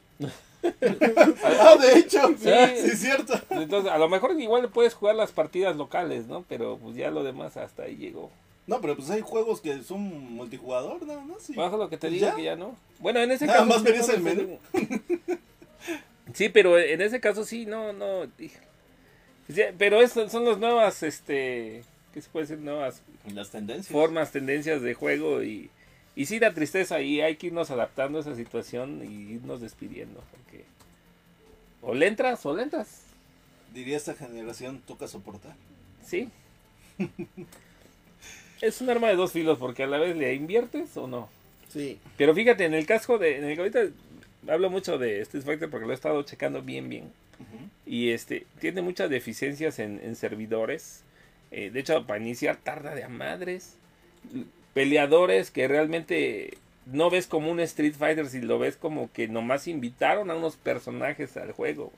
Ah, 1.43 1.75
de 1.81 1.99
hecho. 1.99 2.19
Sí. 2.37 2.43
Sí, 2.45 2.91
es 2.91 2.99
cierto. 3.01 3.33
Entonces, 3.49 3.91
a 3.91 3.97
lo 3.97 4.07
mejor 4.09 4.39
igual 4.39 4.69
puedes 4.69 4.93
jugar 4.93 5.15
las 5.15 5.31
partidas 5.31 5.75
locales, 5.75 6.27
¿no? 6.27 6.45
Pero 6.47 6.77
pues 6.77 6.95
ya 6.95 7.11
lo 7.11 7.23
demás 7.23 7.57
hasta 7.57 7.83
ahí 7.83 7.97
llegó. 7.97 8.31
No, 8.65 8.79
pero 8.79 8.95
pues 8.95 9.09
hay 9.09 9.19
juegos 9.21 9.59
que 9.59 9.83
son 9.83 9.99
multijugador, 10.35 11.05
nada 11.05 11.19
más. 11.21 11.49
y- 11.49 11.53
Bajo 11.55 11.75
lo 11.77 11.89
que 11.89 11.97
te 11.97 12.07
pues 12.07 12.13
digo 12.13 12.27
ya. 12.27 12.35
que 12.35 12.43
ya 12.43 12.55
no. 12.55 12.77
Bueno, 12.99 13.19
en 13.19 13.31
ese 13.31 13.45
Nada 13.45 13.59
caso. 13.59 13.69
más 13.69 13.79
sí, 13.79 13.83
verías 13.83 14.07
no, 14.07 14.13
el 14.13 14.21
menú. 14.21 14.59
Sí, 16.33 16.49
pero 16.49 16.79
en 16.79 17.01
ese 17.01 17.19
caso 17.19 17.43
sí, 17.43 17.65
no, 17.65 17.91
no. 17.93 18.25
Sí, 19.49 19.61
Pero 19.77 20.01
esas 20.01 20.31
son 20.31 20.45
las 20.45 20.57
nuevas, 20.57 21.03
este. 21.03 21.83
¿Qué 22.13 22.21
se 22.21 22.29
puede 22.29 22.45
decir? 22.47 22.59
Nuevas 22.63 23.01
Las 23.33 23.49
tendencias. 23.49 23.91
formas, 23.91 24.31
tendencias 24.31 24.81
de 24.81 24.93
juego 24.93 25.43
y. 25.43 25.69
Y 26.15 26.25
sí 26.27 26.39
da 26.39 26.53
tristeza 26.53 27.01
y 27.01 27.21
hay 27.21 27.37
que 27.37 27.47
irnos 27.47 27.71
adaptando 27.71 28.19
a 28.19 28.21
esa 28.21 28.35
situación 28.35 29.01
y 29.03 29.33
irnos 29.33 29.61
despidiendo. 29.61 30.23
Porque. 30.31 30.65
O 31.81 31.93
le 31.93 32.07
entras 32.07 32.45
o 32.45 32.55
le 32.55 32.63
entras. 32.63 33.01
Diría 33.73 33.97
esta 33.97 34.13
generación, 34.13 34.81
toca 34.85 35.07
soportar. 35.07 35.55
Sí. 36.05 36.29
es 38.61 38.81
un 38.81 38.89
arma 38.89 39.07
de 39.07 39.15
dos 39.15 39.31
filos 39.31 39.57
porque 39.57 39.83
a 39.83 39.87
la 39.87 39.97
vez 39.97 40.15
le 40.15 40.33
inviertes 40.35 40.95
o 40.97 41.07
no. 41.07 41.29
Sí. 41.69 41.99
Pero 42.17 42.35
fíjate, 42.35 42.65
en 42.65 42.75
el 42.75 42.85
casco 42.85 43.17
de. 43.17 43.37
En 43.37 43.45
el, 43.45 43.57
ahorita 43.57 43.85
hablo 44.47 44.69
mucho 44.69 44.97
de 44.99 45.21
Street 45.21 45.43
Fighter 45.43 45.69
porque 45.69 45.85
lo 45.85 45.91
he 45.91 45.95
estado 45.95 46.21
checando 46.23 46.61
bien, 46.61 46.89
bien. 46.89 47.11
Y 47.85 48.11
este 48.11 48.45
tiene 48.61 48.81
muchas 48.81 49.09
deficiencias 49.09 49.79
en, 49.79 49.99
en 50.03 50.15
servidores. 50.15 51.03
Eh, 51.51 51.69
de 51.71 51.79
hecho, 51.79 52.05
para 52.05 52.19
iniciar 52.19 52.57
tarda 52.57 52.95
de 52.95 53.03
a 53.03 53.09
madres. 53.09 53.75
Peleadores 54.73 55.51
que 55.51 55.67
realmente 55.67 56.57
no 56.85 57.09
ves 57.09 57.27
como 57.27 57.51
un 57.51 57.59
Street 57.59 57.93
Fighter, 57.97 58.27
si 58.27 58.41
lo 58.41 58.59
ves 58.59 58.75
como 58.75 59.11
que 59.11 59.27
nomás 59.27 59.67
invitaron 59.67 60.31
a 60.31 60.35
unos 60.35 60.55
personajes 60.57 61.37
al 61.37 61.51
juego. 61.51 61.91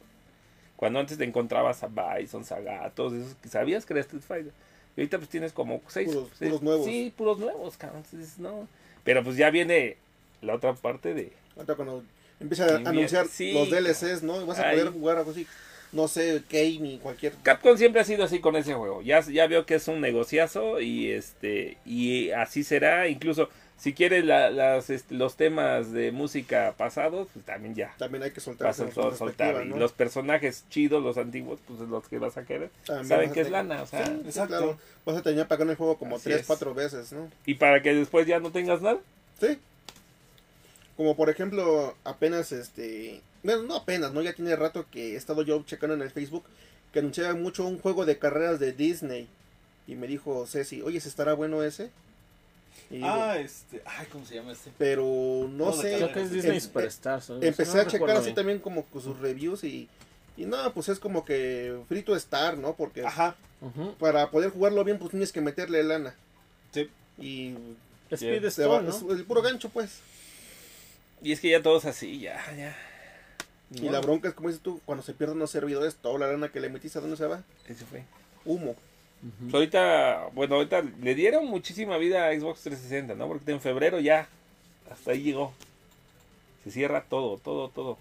Cuando 0.76 1.00
antes 1.00 1.18
te 1.18 1.24
encontrabas 1.24 1.84
a 1.84 1.88
Bison, 1.88 2.44
Saga, 2.44 2.90
todos 2.94 3.14
esos 3.14 3.36
que 3.36 3.48
sabías 3.48 3.86
que 3.86 3.94
era 3.94 4.02
Street 4.02 4.24
Fighter. 4.28 4.52
Y 4.98 5.02
ahorita 5.02 5.18
pues 5.18 5.30
tienes 5.30 5.54
como 5.54 5.82
seis. 5.88 6.10
Puros- 6.10 6.30
seis- 6.38 6.50
puros 6.52 6.62
nuevos. 6.62 6.86
Sí, 6.86 7.14
puros 7.18 7.40
nuevos, 7.40 7.78
cabrón. 7.78 8.04
Entonces, 8.06 8.38
no. 8.40 8.68
Pero 9.04 9.24
pues 9.24 9.38
ya 9.38 9.50
viene 9.50 9.98
la 10.42 10.56
otra 10.56 10.74
parte 10.74 11.14
de... 11.14 11.32
Ahorita 11.56 11.76
cuando 11.76 12.04
empieza 12.40 12.66
a 12.66 12.76
anunciar 12.78 13.28
sí. 13.28 13.54
los 13.54 13.70
DLCs, 13.70 14.22
¿no? 14.24 14.42
Y 14.42 14.46
vas 14.46 14.60
a 14.60 14.70
Ay. 14.70 14.78
poder 14.80 14.92
jugar 14.94 15.18
algo 15.18 15.32
así. 15.32 15.48
No 15.96 16.08
sé, 16.10 16.44
Kane 16.50 16.80
ni 16.80 16.98
cualquier. 17.00 17.34
Capcom 17.42 17.78
siempre 17.78 18.02
ha 18.02 18.04
sido 18.04 18.24
así 18.26 18.40
con 18.40 18.56
ese 18.56 18.74
juego. 18.74 19.02
Ya, 19.02 19.22
ya 19.22 19.48
veo 19.48 19.66
que 19.66 19.76
es 19.76 19.88
un 19.88 20.02
negociazo 20.02 20.82
y 20.82 21.10
este 21.12 21.78
y 21.86 22.32
así 22.32 22.64
será. 22.64 23.08
Incluso 23.08 23.50
si 23.78 23.94
quieres 23.94 24.24
la- 24.26 24.50
las, 24.50 24.90
este, 24.90 25.16
los 25.16 25.36
temas 25.36 25.92
de 25.94 26.12
música 26.12 26.74
pasados, 26.78 27.28
pues 27.34 27.46
también 27.46 27.76
ya 27.76 27.94
También 27.98 28.24
hay 28.24 28.32
que 28.32 28.40
soltar. 28.42 28.68
vas 28.68 28.80
a 28.80 28.84
con 28.86 28.94
sol- 28.94 29.16
soltar. 29.16 29.54
perspectiva, 29.54 29.76
Y 29.76 29.80
los 29.80 29.94
personajes 29.94 30.66
chidos, 30.70 31.02
los 31.04 31.18
antiguos, 31.18 31.60
pues 31.68 31.80
es 31.82 31.88
los 31.88 32.08
que 32.08 32.20
vas 32.20 32.38
a 32.38 32.44
querer. 32.46 32.70
También 32.86 33.08
Saben 33.08 33.32
que 33.32 33.42
es 33.42 33.50
lana, 33.50 33.82
o 33.84 33.86
sea, 33.86 34.06
Sí, 34.06 34.12
sí, 34.22 34.22
exacto. 34.28 34.58
claro. 34.58 34.78
Vas 35.06 35.18
a 35.18 35.22
terminar 35.24 35.48
pagando 35.48 35.72
el 35.72 35.78
juego 35.78 35.98
como 35.98 36.18
Así 36.18 36.26
tres, 36.26 36.42
es. 36.42 36.46
cuatro 36.48 36.74
veces, 36.74 37.12
¿no? 37.14 37.30
y 37.46 37.54
para 37.56 37.82
que 37.82 37.94
después 37.94 38.28
ya 38.28 38.40
no 38.40 38.52
tengas 38.52 38.82
nada. 38.82 39.00
Sí. 39.40 39.58
Como 40.98 41.16
por 41.16 41.30
ejemplo, 41.30 41.96
apenas 42.04 42.52
este. 42.52 43.22
Bueno, 43.44 43.64
no 43.64 43.76
apenas, 43.76 44.14
¿no? 44.14 44.22
Ya 44.22 44.34
tiene 44.34 44.56
rato 44.56 44.86
que 44.90 45.14
he 45.14 45.16
estado 45.16 45.42
yo 45.44 45.62
checando 45.64 45.94
en 45.96 46.02
el 46.02 46.10
Facebook 46.12 46.44
que 46.92 47.00
anunciaba 47.00 47.34
mucho 47.36 47.66
un 47.66 47.80
juego 47.80 48.06
de 48.06 48.18
carreras 48.18 48.60
de 48.60 48.72
Disney. 48.72 49.28
Y 49.88 49.96
me 49.96 50.08
dijo 50.08 50.48
Ceci, 50.48 50.82
oye, 50.82 51.00
¿se 51.00 51.10
estará 51.10 51.34
bueno 51.34 51.62
ese? 51.62 51.92
Y 52.90 52.96
digo, 52.96 53.08
Ah, 53.10 53.38
este. 53.38 53.82
Ay, 53.86 54.08
¿cómo 54.12 54.26
se 54.26 54.36
llama 54.36 54.52
este? 54.54 54.72
pero 54.78 55.04
no 55.52 55.72
sé. 55.74 55.96
Creo 55.98 56.12
que 56.14 56.22
es 56.22 56.32
Disney 56.32 56.56
em- 56.58 56.62
Superstars. 56.62 57.30
¿no? 57.30 57.42
Empecé 57.42 57.76
No 57.76 57.82
a 57.82 57.88
checar 57.88 58.10
así 58.12 58.24
bien. 58.26 58.36
también 58.36 58.60
como 58.60 58.84
con 58.86 59.02
sus 59.02 59.20
reviews 59.20 59.64
y. 59.64 59.88
Y 60.38 60.46
no, 60.46 60.74
pues 60.74 60.90
es 60.90 61.00
como 61.00 61.24
que 61.24 61.78
frito 61.88 62.16
estar, 62.16 62.58
¿no? 62.58 62.74
Porque 62.76 63.06
Ajá. 63.06 63.36
Para 64.00 64.30
poder 64.32 64.52
jugarlo 64.52 64.84
bien, 64.84 65.00
pues 65.00 65.12
tienes 65.12 65.32
que 65.32 65.42
meterle 65.42 65.82
lana. 65.84 66.14
Sí. 66.72 66.90
Y 67.18 67.56
es 68.10 68.22
el 68.22 69.24
puro 69.26 69.42
gancho, 69.42 69.70
pues. 69.70 70.00
Y 71.26 71.32
es 71.32 71.40
que 71.40 71.50
ya 71.50 71.64
todos 71.64 71.86
así, 71.86 72.20
ya, 72.20 72.40
ya. 72.56 72.78
Y 73.72 73.90
la 73.90 74.00
bronca 74.00 74.28
es 74.28 74.36
como 74.36 74.50
dices 74.50 74.62
tú, 74.62 74.80
cuando 74.86 75.04
se 75.04 75.12
pierden 75.16 75.40
los 75.40 75.50
servidores, 75.50 75.96
toda 75.96 76.20
la 76.20 76.28
lana 76.28 76.50
que 76.50 76.60
le 76.60 76.70
metiste, 76.70 77.00
¿a 77.00 77.02
dónde 77.02 77.18
se 77.18 77.26
va? 77.26 77.42
Eso 77.68 77.84
fue. 77.88 78.04
Humo. 78.46 78.76
Pues 79.42 79.56
ahorita, 79.56 80.28
bueno, 80.34 80.58
ahorita 80.58 80.84
le 81.02 81.16
dieron 81.16 81.48
muchísima 81.48 81.98
vida 81.98 82.28
a 82.28 82.40
Xbox 82.40 82.62
360, 82.62 83.16
¿no? 83.16 83.28
Porque 83.28 83.52
en 83.52 83.60
febrero 83.60 84.00
ya, 84.00 84.30
hasta 84.92 85.14
ahí 85.14 85.24
llegó. 85.24 85.52
Se 86.64 86.70
cierra 86.70 87.04
todo, 87.10 87.40
todo, 87.40 87.70
todo. 87.70 87.98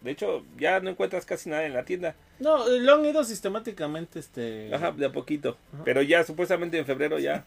De 0.00 0.12
hecho, 0.12 0.44
ya 0.56 0.78
no 0.78 0.90
encuentras 0.90 1.26
casi 1.26 1.50
nada 1.50 1.66
en 1.66 1.74
la 1.74 1.84
tienda. 1.84 2.14
No, 2.38 2.68
eh, 2.68 2.78
lo 2.78 2.94
han 2.94 3.04
ido 3.04 3.24
sistemáticamente. 3.24 4.20
este 4.20 4.72
Ajá, 4.72 4.92
de 4.92 5.06
a 5.06 5.10
poquito. 5.10 5.56
Ajá. 5.74 5.82
Pero 5.84 6.02
ya, 6.02 6.22
supuestamente 6.22 6.78
en 6.78 6.86
febrero 6.86 7.18
ya. 7.18 7.44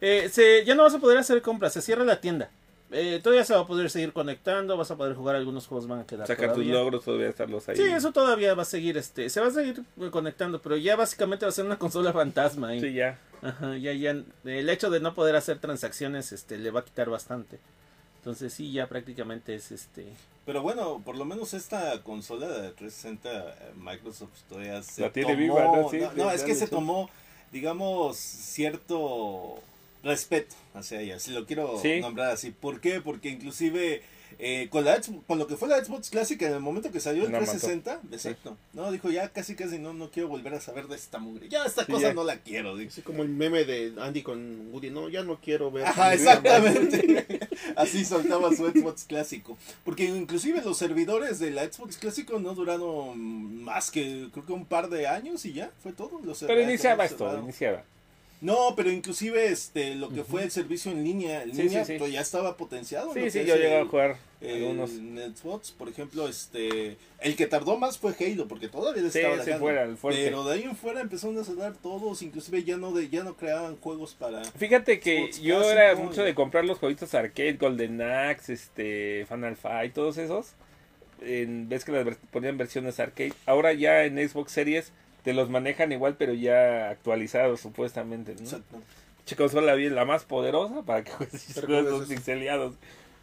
Eh, 0.00 0.30
se, 0.32 0.64
ya 0.64 0.74
no 0.74 0.84
vas 0.84 0.94
a 0.94 1.00
poder 1.00 1.18
hacer 1.18 1.42
compras, 1.42 1.74
se 1.74 1.82
cierra 1.82 2.02
la 2.04 2.22
tienda. 2.22 2.48
Eh, 2.92 3.20
todavía 3.22 3.44
se 3.44 3.54
va 3.54 3.60
a 3.60 3.66
poder 3.66 3.88
seguir 3.88 4.12
conectando, 4.12 4.76
vas 4.76 4.90
a 4.90 4.96
poder 4.96 5.14
jugar 5.14 5.36
algunos 5.36 5.66
juegos, 5.66 5.86
van 5.86 6.00
a 6.00 6.06
quedar 6.06 6.26
Sacar 6.26 6.52
tus 6.54 6.66
logros, 6.66 7.04
todavía 7.04 7.28
estarlos 7.28 7.68
ahí. 7.68 7.76
Sí, 7.76 7.84
eso 7.84 8.12
todavía 8.12 8.54
va 8.54 8.62
a 8.62 8.66
seguir, 8.66 8.96
este, 8.96 9.30
se 9.30 9.40
va 9.40 9.46
a 9.46 9.50
seguir 9.52 9.82
eh, 10.00 10.10
conectando, 10.10 10.60
pero 10.60 10.76
ya 10.76 10.96
básicamente 10.96 11.46
va 11.46 11.50
a 11.50 11.52
ser 11.52 11.66
una 11.66 11.78
consola 11.78 12.12
fantasma. 12.12 12.68
ahí. 12.68 12.80
Sí, 12.80 12.92
ya. 12.94 13.18
Ajá, 13.42 13.76
ya, 13.76 13.92
ya, 13.92 14.10
el 14.44 14.68
hecho 14.68 14.90
de 14.90 15.00
no 15.00 15.14
poder 15.14 15.36
hacer 15.36 15.58
transacciones, 15.60 16.32
este, 16.32 16.58
le 16.58 16.70
va 16.70 16.80
a 16.80 16.84
quitar 16.84 17.08
bastante. 17.08 17.60
Entonces 18.16 18.52
sí, 18.52 18.70
ya 18.72 18.86
prácticamente 18.86 19.54
es, 19.54 19.72
este, 19.72 20.06
Pero 20.44 20.60
bueno, 20.60 21.00
por 21.02 21.16
lo 21.16 21.24
menos 21.24 21.54
esta 21.54 22.02
consola 22.02 22.48
de 22.48 22.70
360 22.72 23.30
eh, 23.30 23.72
Microsoft 23.76 24.42
todavía 24.48 24.82
se 24.82 25.00
La 25.02 25.10
tiene 25.10 25.32
tomó, 25.32 25.38
viva, 25.40 25.64
¿no? 25.64 25.88
Sí, 25.88 25.98
no, 26.00 26.10
sí, 26.10 26.16
no, 26.16 26.30
es 26.30 26.42
que 26.42 26.54
se 26.54 26.66
tomó, 26.66 27.08
digamos, 27.50 28.18
cierto 28.18 29.62
respeto 30.02 30.54
hacia 30.74 31.00
ella, 31.00 31.18
si 31.18 31.32
lo 31.32 31.46
quiero 31.46 31.78
Sí. 31.80 32.00
nombrar 32.00 32.30
así. 32.30 32.50
¿Por 32.50 32.80
qué? 32.80 33.00
Porque 33.00 33.28
inclusive 33.30 34.02
eh, 34.38 34.68
con, 34.70 34.84
la 34.84 34.98
con 35.26 35.38
lo 35.38 35.46
que 35.46 35.56
fue 35.56 35.68
la 35.68 35.84
Xbox 35.84 36.08
Clásica 36.08 36.46
en 36.46 36.54
el 36.54 36.60
momento 36.60 36.90
que 36.90 37.00
salió 37.00 37.24
el 37.24 37.30
mató. 37.30 37.44
360, 37.44 38.00
exacto, 38.12 38.56
no, 38.72 38.90
dijo 38.90 39.10
ya 39.10 39.28
casi 39.28 39.54
casi 39.54 39.78
no, 39.78 39.92
no 39.92 40.10
quiero 40.10 40.28
volver 40.28 40.54
a 40.54 40.60
saber 40.60 40.86
de 40.86 40.96
esta 40.96 41.18
mugre, 41.18 41.48
ya 41.50 41.64
esta 41.66 41.84
Sí, 41.84 41.92
cosa 41.92 42.08
ya. 42.08 42.14
no 42.14 42.24
la 42.24 42.38
quiero, 42.38 42.76
dijo. 42.76 42.90
Así 42.90 43.02
como 43.02 43.22
el 43.22 43.28
meme 43.28 43.64
de 43.64 43.92
Andy 44.00 44.22
con 44.22 44.70
Woody, 44.72 44.90
no, 44.90 45.08
ya 45.10 45.24
no 45.24 45.40
quiero 45.40 45.70
ver. 45.70 45.84
Ajá, 45.84 46.14
exactamente. 46.14 47.40
Así 47.76 48.04
soltaba 48.04 48.50
su 48.54 48.66
Xbox 48.70 49.04
clásico. 49.04 49.58
Porque 49.84 50.04
inclusive 50.04 50.62
los 50.62 50.78
servidores 50.78 51.38
de 51.38 51.50
la 51.50 51.70
Xbox 51.70 51.98
clásico 51.98 52.38
no 52.38 52.54
duraron 52.54 53.62
más 53.62 53.90
que 53.90 54.28
creo 54.32 54.46
que 54.46 54.52
un 54.52 54.64
par 54.64 54.88
de 54.88 55.06
años 55.06 55.44
y 55.44 55.52
ya, 55.52 55.70
fue 55.82 55.92
todo. 55.92 56.20
Los 56.22 56.38
Pero 56.40 56.62
iniciaba 56.62 57.04
esto, 57.04 57.38
iniciaba. 57.42 57.84
No, 58.40 58.74
pero 58.74 58.90
inclusive 58.90 59.48
este 59.48 59.94
lo 59.96 60.08
que 60.08 60.24
fue 60.24 60.42
el 60.44 60.50
servicio 60.50 60.90
en 60.90 61.04
línea, 61.04 61.42
en 61.42 61.54
Sí, 61.54 61.64
línea 61.64 61.84
sí, 61.84 61.92
sí. 61.92 61.98
pues, 61.98 62.10
ya 62.10 62.22
estaba 62.22 62.56
potenciado. 62.56 63.12
Sí, 63.12 63.30
sí, 63.30 63.44
yo 63.44 63.54
llegué 63.56 63.74
a 63.76 63.80
el- 63.80 63.88
jugar 63.88 64.16
el- 64.40 64.54
algunos. 64.62 64.90
Xbox, 64.90 65.72
por 65.72 65.90
ejemplo, 65.90 66.26
este 66.26 66.96
el 67.20 67.36
que 67.36 67.46
tardó 67.46 67.76
más 67.78 67.98
fue 67.98 68.14
Halo, 68.18 68.48
porque 68.48 68.68
todavía 68.68 69.06
estaba 69.06 69.36
dejando. 69.36 69.58
fuera, 69.58 69.82
el 69.82 69.98
fuerte. 69.98 70.24
Pero 70.24 70.44
de 70.44 70.54
ahí 70.54 70.62
en 70.62 70.74
fuera 70.74 71.02
empezaron 71.02 71.36
a 71.38 71.44
cerrar 71.44 71.74
todos, 71.74 72.22
inclusive 72.22 72.64
ya 72.64 72.78
no 72.78 72.92
de, 72.92 73.10
ya 73.10 73.22
no 73.24 73.36
creaban 73.36 73.76
juegos 73.76 74.14
para 74.14 74.42
Fíjate 74.44 75.00
que 75.00 75.30
yo 75.42 75.56
clásico, 75.56 75.70
era 75.70 75.94
mucho 75.96 76.22
de 76.22 76.34
comprar 76.34 76.64
los 76.64 76.78
jueguitos 76.78 77.14
arcade, 77.14 77.58
Golden 77.60 78.00
Axe, 78.00 78.54
este, 78.54 79.26
Final 79.28 79.56
Fight, 79.56 79.92
todos 79.92 80.16
esos. 80.16 80.52
En 81.20 81.68
vez 81.68 81.84
que 81.84 81.92
las 81.92 82.16
ponían 82.30 82.56
versiones 82.56 82.98
arcade. 82.98 83.34
Ahora 83.44 83.74
ya 83.74 84.04
en 84.04 84.16
Xbox 84.26 84.52
Series 84.52 84.92
te 85.22 85.32
los 85.32 85.50
manejan 85.50 85.92
igual, 85.92 86.16
pero 86.18 86.34
ya 86.34 86.90
actualizados 86.90 87.60
supuestamente. 87.60 88.34
¿no? 88.34 88.40
Exacto. 88.40 88.80
Che, 89.24 89.36
consola 89.36 89.74
bien, 89.74 89.94
la 89.94 90.04
más 90.04 90.24
poderosa 90.24 90.82
para 90.86 91.04
que 91.04 91.12
juegues 91.12 91.52
Pero 91.54 91.66
juegos 91.66 91.84
¿cómo 91.86 91.98
los 91.98 92.08
pixeleados. 92.08 92.74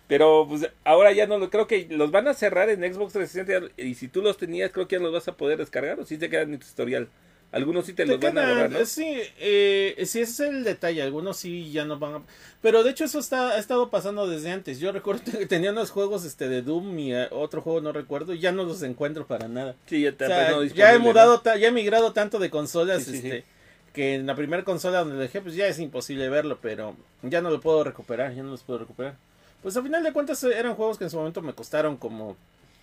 Pero 0.07 0.45
pues 0.47 0.69
ahora 0.86 1.12
ya 1.12 1.27
no 1.27 1.38
lo 1.38 1.49
creo 1.49 1.67
que 1.67 1.88
los 1.89 2.12
van 2.12 2.29
a 2.29 2.33
cerrar 2.33 2.69
en 2.69 2.81
Xbox 2.81 3.12
360 3.13 3.81
y 3.81 3.95
si 3.95 4.07
tú 4.07 4.21
los 4.21 4.38
tenías 4.38 4.71
creo 4.71 4.88
que 4.88 4.95
ya 4.95 5.01
los 5.01 5.12
vas 5.12 5.27
a 5.27 5.36
poder 5.36 5.57
descargar 5.57 5.99
o 5.99 6.05
si 6.05 6.17
te 6.17 6.29
quedan 6.29 6.53
en 6.53 6.60
tu 6.60 6.65
historial. 6.65 7.10
Algunos 7.51 7.86
sí 7.86 7.93
te, 7.93 8.05
los 8.05 8.19
van 8.19 8.38
a 8.38 8.49
borrar, 8.49 8.71
¿no? 8.71 8.86
Sí, 8.86 9.19
eh, 9.39 9.93
sí, 9.99 10.19
ese 10.19 10.21
es 10.21 10.39
el 10.41 10.63
detalle. 10.65 11.01
Algunos 11.01 11.38
sí 11.38 11.71
ya 11.71 11.86
no 11.86 11.97
van 11.97 12.15
a. 12.15 12.21
Pero 12.62 12.83
de 12.83 12.91
hecho, 12.91 13.05
eso 13.05 13.19
está, 13.19 13.51
ha 13.51 13.57
estado 13.57 13.89
pasando 13.89 14.27
desde 14.27 14.51
antes. 14.51 14.79
Yo 14.79 14.91
recuerdo 14.91 15.23
que 15.31 15.45
tenía 15.47 15.71
unos 15.71 15.91
juegos 15.91 16.25
este, 16.25 16.49
de 16.49 16.62
Doom 16.62 16.99
y 16.99 17.13
eh, 17.13 17.27
otro 17.31 17.62
juego 17.62 17.79
no 17.79 17.93
recuerdo. 17.93 18.33
y 18.33 18.39
Ya 18.39 18.51
no 18.51 18.63
los 18.63 18.81
encuentro 18.83 19.25
para 19.25 19.47
nada. 19.47 19.75
Sí, 19.86 20.01
ya, 20.01 20.12
te 20.12 20.25
O 20.25 20.27
sea, 20.27 20.51
no 20.51 20.63
ya 20.63 20.93
he 20.93 20.99
mudado, 20.99 21.41
ya 21.43 21.67
he 21.67 21.71
migrado 21.71 22.12
tanto 22.12 22.38
de 22.38 22.49
consolas 22.49 23.03
Sí, 23.03 23.15
este, 23.15 23.39
sí. 23.39 23.45
que 23.93 24.15
en 24.15 24.27
la 24.27 24.36
primera 24.36 24.65
consola 24.65 24.99
donde 24.99 25.15
lo 25.15 25.21
dejé, 25.21 25.39
pues 25.39 25.55
ya 25.55 25.67
es 25.67 25.79
imposible 25.79 26.27
verlo, 26.27 26.60
pero 26.62 26.97
ya 27.21 27.41
no 27.41 27.49
lo 27.49 27.62
puedo 27.62 27.83
recuperar, 27.86 28.33
ya 28.36 28.43
no 28.43 28.51
los 28.51 28.63
puedo 28.63 28.79
recuperar. 28.79 29.15
Pues 29.63 29.77
a 29.77 29.81
final 29.81 30.03
de 30.03 30.12
cuentas 30.12 30.43
eh, 30.43 30.57
eran 30.57 30.75
juegos 30.75 30.97
que 30.97 31.05
en 31.05 31.10
su 31.10 31.17
momento 31.17 31.41
me 31.41 31.53
costaron 31.53 31.95
como 31.95 32.36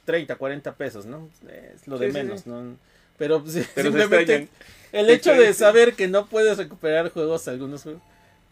30, 0.07 0.37
40 0.37 0.75
pesos, 0.75 1.05
¿no? 1.05 1.29
Es 1.49 1.87
lo 1.87 1.99
de 1.99 2.13
menos. 2.13 2.47
¿no? 2.47 2.77
Pero 3.19 3.43
pues, 3.43 3.67
simplemente 3.75 4.49
el 4.93 5.11
hecho 5.11 5.33
de 5.33 5.53
saber 5.55 5.95
que 5.95 6.09
no 6.09 6.27
puedes 6.27 6.57
recuperar 6.57 7.11
juegos, 7.11 7.49
algunos 7.49 7.83
juegos, 7.83 8.03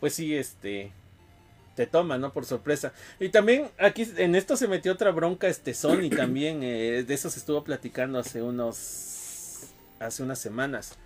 pues 0.00 0.14
sí, 0.14 0.34
este, 0.34 0.90
te 1.76 1.86
toma, 1.86 2.18
¿no? 2.18 2.32
Por 2.32 2.44
sorpresa. 2.44 2.92
Y 3.20 3.28
también 3.28 3.70
aquí 3.78 4.06
en 4.16 4.34
esto 4.34 4.56
se 4.56 4.68
metió 4.68 4.92
otra 4.92 5.10
bronca, 5.10 5.48
este 5.48 5.74
Sony 5.74 6.10
también, 6.16 6.62
eh, 6.62 7.04
de 7.06 7.14
eso 7.14 7.30
se 7.30 7.38
estuvo 7.38 7.62
platicando 7.64 8.18
hace 8.18 8.42
unos, 8.42 9.68
hace 10.00 10.22
unas 10.22 10.38
semanas. 10.38 10.98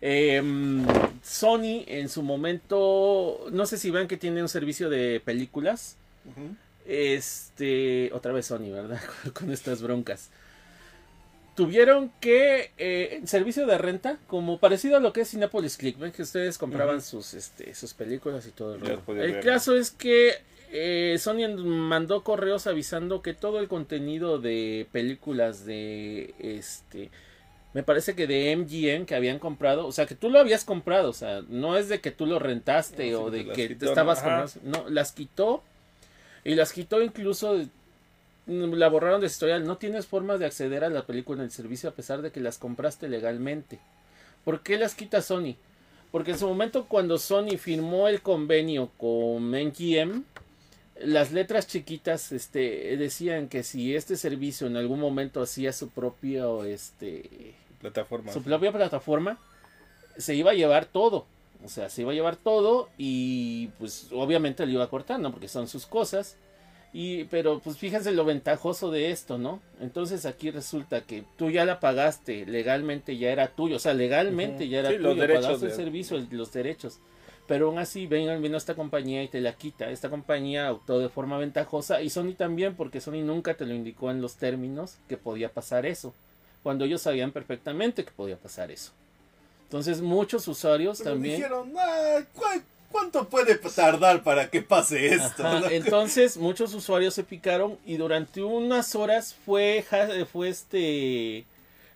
Em, 0.00 0.84
Sony 1.22 1.84
en 1.86 2.08
su 2.08 2.22
momento, 2.22 3.46
no 3.52 3.66
sé 3.66 3.78
si 3.78 3.92
vean 3.92 4.08
que 4.08 4.16
tiene 4.16 4.42
un 4.42 4.48
servicio 4.48 4.90
de 4.90 5.22
películas. 5.24 5.96
Este, 6.84 8.10
otra 8.12 8.32
vez 8.32 8.46
Sony, 8.46 8.72
¿verdad? 8.72 9.00
Con 9.32 9.52
estas 9.52 9.80
broncas. 9.80 10.30
Tuvieron 11.54 12.10
que, 12.20 12.70
eh, 12.78 13.20
servicio 13.26 13.66
de 13.66 13.76
renta, 13.76 14.18
como 14.26 14.58
parecido 14.58 14.96
a 14.96 15.00
lo 15.00 15.12
que 15.12 15.20
es 15.20 15.30
Cinepolis 15.30 15.76
Click, 15.76 15.98
ven 15.98 16.12
que 16.12 16.22
ustedes 16.22 16.56
compraban 16.56 17.02
sus, 17.02 17.34
este, 17.34 17.74
sus 17.74 17.92
películas 17.92 18.46
y 18.46 18.50
todo 18.50 18.74
el 18.74 18.80
rollo. 18.80 19.02
El 19.08 19.32
ver. 19.32 19.44
caso 19.44 19.76
es 19.76 19.90
que 19.90 20.36
eh, 20.72 21.16
Sony 21.18 21.54
mandó 21.54 22.24
correos 22.24 22.66
avisando 22.66 23.20
que 23.20 23.34
todo 23.34 23.60
el 23.60 23.68
contenido 23.68 24.38
de 24.38 24.86
películas 24.92 25.66
de, 25.66 26.34
este, 26.38 27.10
me 27.74 27.82
parece 27.82 28.14
que 28.14 28.26
de 28.26 28.56
MGM 28.56 29.04
que 29.04 29.14
habían 29.14 29.38
comprado, 29.38 29.86
o 29.86 29.92
sea, 29.92 30.06
que 30.06 30.14
tú 30.14 30.30
lo 30.30 30.38
habías 30.38 30.64
comprado, 30.64 31.10
o 31.10 31.14
sea, 31.14 31.42
no 31.48 31.76
es 31.76 31.90
de 31.90 32.00
que 32.00 32.10
tú 32.10 32.24
lo 32.24 32.38
rentaste 32.38 33.10
No, 33.10 33.24
o 33.24 33.30
de 33.30 33.46
que 33.48 33.68
quitó, 33.68 33.80
te 33.80 33.86
estabas 33.86 34.20
comprando, 34.20 34.52
no, 34.62 34.88
las 34.88 35.12
quitó 35.12 35.62
y 36.44 36.54
las 36.54 36.72
quitó 36.72 37.02
incluso, 37.02 37.62
la 38.46 38.88
borraron 38.88 39.20
de 39.20 39.26
historial, 39.26 39.64
no 39.64 39.76
tienes 39.76 40.06
forma 40.06 40.38
de 40.38 40.46
acceder 40.46 40.84
a 40.84 40.90
la 40.90 41.06
película 41.06 41.40
en 41.40 41.44
el 41.44 41.50
servicio 41.50 41.88
a 41.88 41.94
pesar 41.94 42.22
de 42.22 42.32
que 42.32 42.40
las 42.40 42.58
compraste 42.58 43.08
legalmente. 43.08 43.78
¿Por 44.44 44.62
qué 44.62 44.78
las 44.78 44.94
quita 44.94 45.22
Sony? 45.22 45.56
Porque 46.10 46.32
en 46.32 46.38
su 46.38 46.46
momento 46.46 46.86
cuando 46.88 47.18
Sony 47.18 47.56
firmó 47.58 48.08
el 48.08 48.20
convenio 48.20 48.90
con 48.98 49.50
MGM, 49.50 50.24
las 51.00 51.32
letras 51.32 51.66
chiquitas 51.66 52.32
este, 52.32 52.96
decían 52.96 53.48
que 53.48 53.62
si 53.62 53.94
este 53.94 54.16
servicio 54.16 54.66
en 54.66 54.76
algún 54.76 55.00
momento 55.00 55.40
hacía 55.40 55.72
su 55.72 55.88
propio 55.88 56.64
este, 56.64 57.54
Plataforma. 57.80 58.32
su 58.32 58.42
propia 58.42 58.72
plataforma 58.72 59.38
se 60.16 60.34
iba 60.34 60.50
a 60.50 60.54
llevar 60.54 60.86
todo. 60.86 61.26
O 61.64 61.68
sea, 61.68 61.88
se 61.88 62.02
iba 62.02 62.10
a 62.10 62.14
llevar 62.14 62.36
todo 62.36 62.88
y 62.98 63.68
pues 63.78 64.08
obviamente 64.12 64.66
lo 64.66 64.72
iba 64.72 64.84
a 64.84 64.90
cortar, 64.90 65.20
¿no? 65.20 65.30
Porque 65.30 65.48
son 65.48 65.68
sus 65.68 65.86
cosas. 65.86 66.36
Y, 66.94 67.24
pero 67.24 67.58
pues 67.60 67.78
fíjense 67.78 68.12
lo 68.12 68.24
ventajoso 68.26 68.90
de 68.90 69.10
esto, 69.10 69.38
¿no? 69.38 69.60
Entonces 69.80 70.26
aquí 70.26 70.50
resulta 70.50 71.00
que 71.02 71.24
tú 71.38 71.50
ya 71.50 71.64
la 71.64 71.80
pagaste, 71.80 72.44
legalmente 72.44 73.16
ya 73.16 73.30
era 73.30 73.48
tuyo, 73.48 73.76
o 73.76 73.78
sea, 73.78 73.94
legalmente 73.94 74.68
ya 74.68 74.80
era 74.80 74.90
Sí, 74.90 74.96
tuyo, 74.96 75.08
los 75.08 75.18
derechos 75.18 75.44
pagaste 75.46 75.66
el 75.66 75.72
servicio, 75.72 76.16
el- 76.18 76.28
los 76.32 76.52
derechos. 76.52 76.98
Pero 77.48 77.68
aún 77.68 77.78
así 77.78 78.06
ven, 78.06 78.40
vino 78.42 78.56
esta 78.58 78.74
compañía 78.74 79.22
y 79.22 79.28
te 79.28 79.40
la 79.40 79.54
quita. 79.54 79.90
Esta 79.90 80.10
compañía 80.10 80.68
actuó 80.68 80.98
de 80.98 81.08
forma 81.08 81.38
ventajosa 81.38 82.02
y 82.02 82.10
Sony 82.10 82.34
también, 82.36 82.76
porque 82.76 83.00
Sony 83.00 83.22
nunca 83.24 83.54
te 83.54 83.64
lo 83.66 83.74
indicó 83.74 84.10
en 84.10 84.20
los 84.20 84.36
términos 84.36 84.96
que 85.08 85.16
podía 85.16 85.48
pasar 85.48 85.86
eso 85.86 86.14
cuando 86.62 86.84
ellos 86.84 87.02
sabían 87.02 87.32
perfectamente 87.32 88.04
que 88.04 88.12
podía 88.12 88.36
pasar 88.36 88.70
eso. 88.70 88.92
Entonces 89.64 90.02
muchos 90.02 90.46
usuarios 90.46 90.98
Pero 90.98 91.12
también... 91.12 91.36
dijeron, 91.36 91.72
"Ah, 91.78 92.20
¿cu- 92.34 92.62
¿cuánto 92.92 93.28
puede 93.28 93.56
tardar 93.56 94.22
para 94.22 94.48
que 94.48 94.62
pase 94.62 95.14
esto? 95.14 95.46
Ajá, 95.46 95.60
¿no? 95.60 95.66
entonces 95.68 96.36
muchos 96.36 96.74
usuarios 96.74 97.14
se 97.14 97.24
picaron 97.24 97.78
y 97.84 97.96
durante 97.96 98.42
unas 98.42 98.94
horas 98.94 99.34
fue, 99.44 99.84
fue 100.30 100.48
este... 100.48 101.44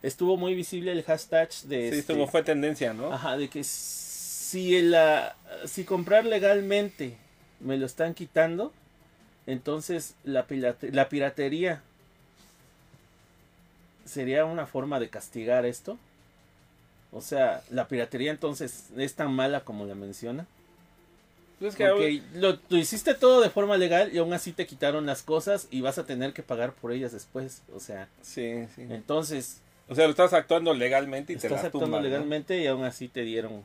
Estuvo 0.03 0.37
muy 0.37 0.55
visible 0.55 0.93
el 0.93 1.03
hashtag 1.03 1.51
de... 1.65 1.91
Sí, 1.91 1.99
este, 1.99 2.13
como 2.13 2.27
fue 2.29 2.43
tendencia, 2.43 2.93
¿no? 2.93 3.13
Ajá, 3.13 3.37
de 3.37 3.49
que 3.49 3.65
si, 3.65 4.81
la, 4.83 5.37
si 5.65 5.85
comprar 5.85 6.25
legalmente 6.25 7.17
me 7.61 7.77
lo 7.77 7.87
están 7.87 8.15
quitando, 8.15 8.73
entonces 9.47 10.15
la, 10.25 10.47
la 10.81 11.09
piratería 11.09 11.83
sería 14.05 14.45
una 14.45 14.67
forma 14.67 15.01
de 15.01 15.09
castigar 15.09 15.67
esto. 15.67 15.99
O 17.13 17.21
sea, 17.21 17.63
la 17.71 17.89
piratería 17.89 18.31
entonces 18.31 18.91
es 18.97 19.15
tan 19.15 19.33
mala 19.33 19.63
como 19.63 19.85
la 19.87 19.95
menciona. 19.95 20.47
Pues 21.59 21.73
es 21.73 21.77
que 21.77 21.87
Porque 21.89 22.23
lo, 22.35 22.59
lo 22.69 22.77
hiciste 22.77 23.15
todo 23.15 23.41
de 23.41 23.49
forma 23.51 23.77
legal 23.79 24.11
y 24.15 24.19
aún 24.19 24.33
así 24.33 24.53
te 24.53 24.67
quitaron 24.67 25.07
las 25.07 25.23
cosas 25.23 25.69
y 25.71 25.81
vas 25.81 25.97
a 25.99 26.05
tener 26.05 26.33
que 26.33 26.43
pagar 26.43 26.73
por 26.75 26.93
ellas 26.93 27.13
después. 27.13 27.63
O 27.75 27.81
sea, 27.81 28.09
Sí, 28.23 28.67
sí. 28.75 28.83
entonces 28.91 29.63
O 29.89 29.95
sea, 29.95 30.05
lo 30.05 30.11
estás 30.11 30.33
actuando 30.35 30.75
legalmente 30.75 31.33
y 31.33 31.37
te 31.37 31.47
estás 31.47 31.65
actuando 31.65 31.87
tumban, 31.87 32.03
¿no? 32.03 32.09
legalmente 32.09 32.61
y 32.61 32.67
aún 32.67 32.85
así 32.85 33.09
te 33.09 33.23
dieron. 33.23 33.63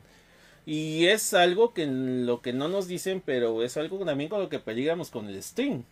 Y 0.64 1.06
es 1.06 1.34
algo 1.34 1.74
que 1.74 1.86
lo 1.86 2.40
que 2.40 2.52
no 2.52 2.68
nos 2.68 2.86
dicen, 2.86 3.20
pero 3.24 3.62
es 3.62 3.76
algo 3.76 4.04
también 4.04 4.30
con 4.30 4.40
lo 4.40 4.48
que 4.48 4.60
peligramos 4.60 5.10
con 5.10 5.28
el 5.28 5.42
Steam. 5.42 5.84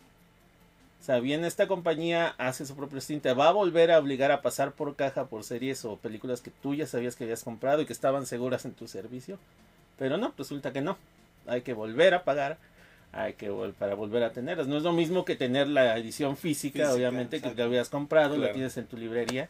O 1.01 1.03
sea, 1.03 1.19
bien, 1.19 1.43
esta 1.45 1.67
compañía 1.67 2.35
hace 2.37 2.65
su 2.65 2.75
propio 2.75 3.01
Steam, 3.01 3.19
te 3.21 3.33
va 3.33 3.49
a 3.49 3.51
volver 3.51 3.91
a 3.91 3.99
obligar 3.99 4.31
a 4.31 4.41
pasar 4.41 4.71
por 4.73 4.95
caja 4.95 5.25
por 5.25 5.43
series 5.43 5.83
o 5.83 5.97
películas 5.97 6.41
que 6.41 6.51
tú 6.51 6.75
ya 6.75 6.85
sabías 6.85 7.15
que 7.15 7.23
habías 7.25 7.43
comprado 7.43 7.81
y 7.81 7.85
que 7.85 7.93
estaban 7.93 8.25
seguras 8.27 8.65
en 8.65 8.73
tu 8.73 8.87
servicio. 8.87 9.39
Pero 9.97 10.17
no, 10.17 10.33
resulta 10.37 10.71
que 10.71 10.81
no. 10.81 10.97
Hay 11.47 11.61
que 11.61 11.73
volver 11.73 12.13
a 12.13 12.23
pagar. 12.23 12.57
hay 13.13 13.33
que 13.33 13.51
vol- 13.51 13.73
para 13.73 13.93
volver 13.93 14.23
a 14.23 14.31
tenerlas. 14.31 14.67
No 14.67 14.77
es 14.77 14.83
lo 14.83 14.93
mismo 14.93 15.25
que 15.25 15.35
tener 15.35 15.67
la 15.67 15.97
edición 15.97 16.37
física, 16.37 16.79
Física, 16.79 16.93
obviamente, 16.93 17.41
que 17.41 17.53
la 17.53 17.65
habías 17.65 17.89
comprado, 17.89 18.35
la 18.35 18.43
Claro. 18.43 18.53
tienes 18.53 18.77
en 18.77 18.85
tu 18.85 18.95
librería. 18.95 19.49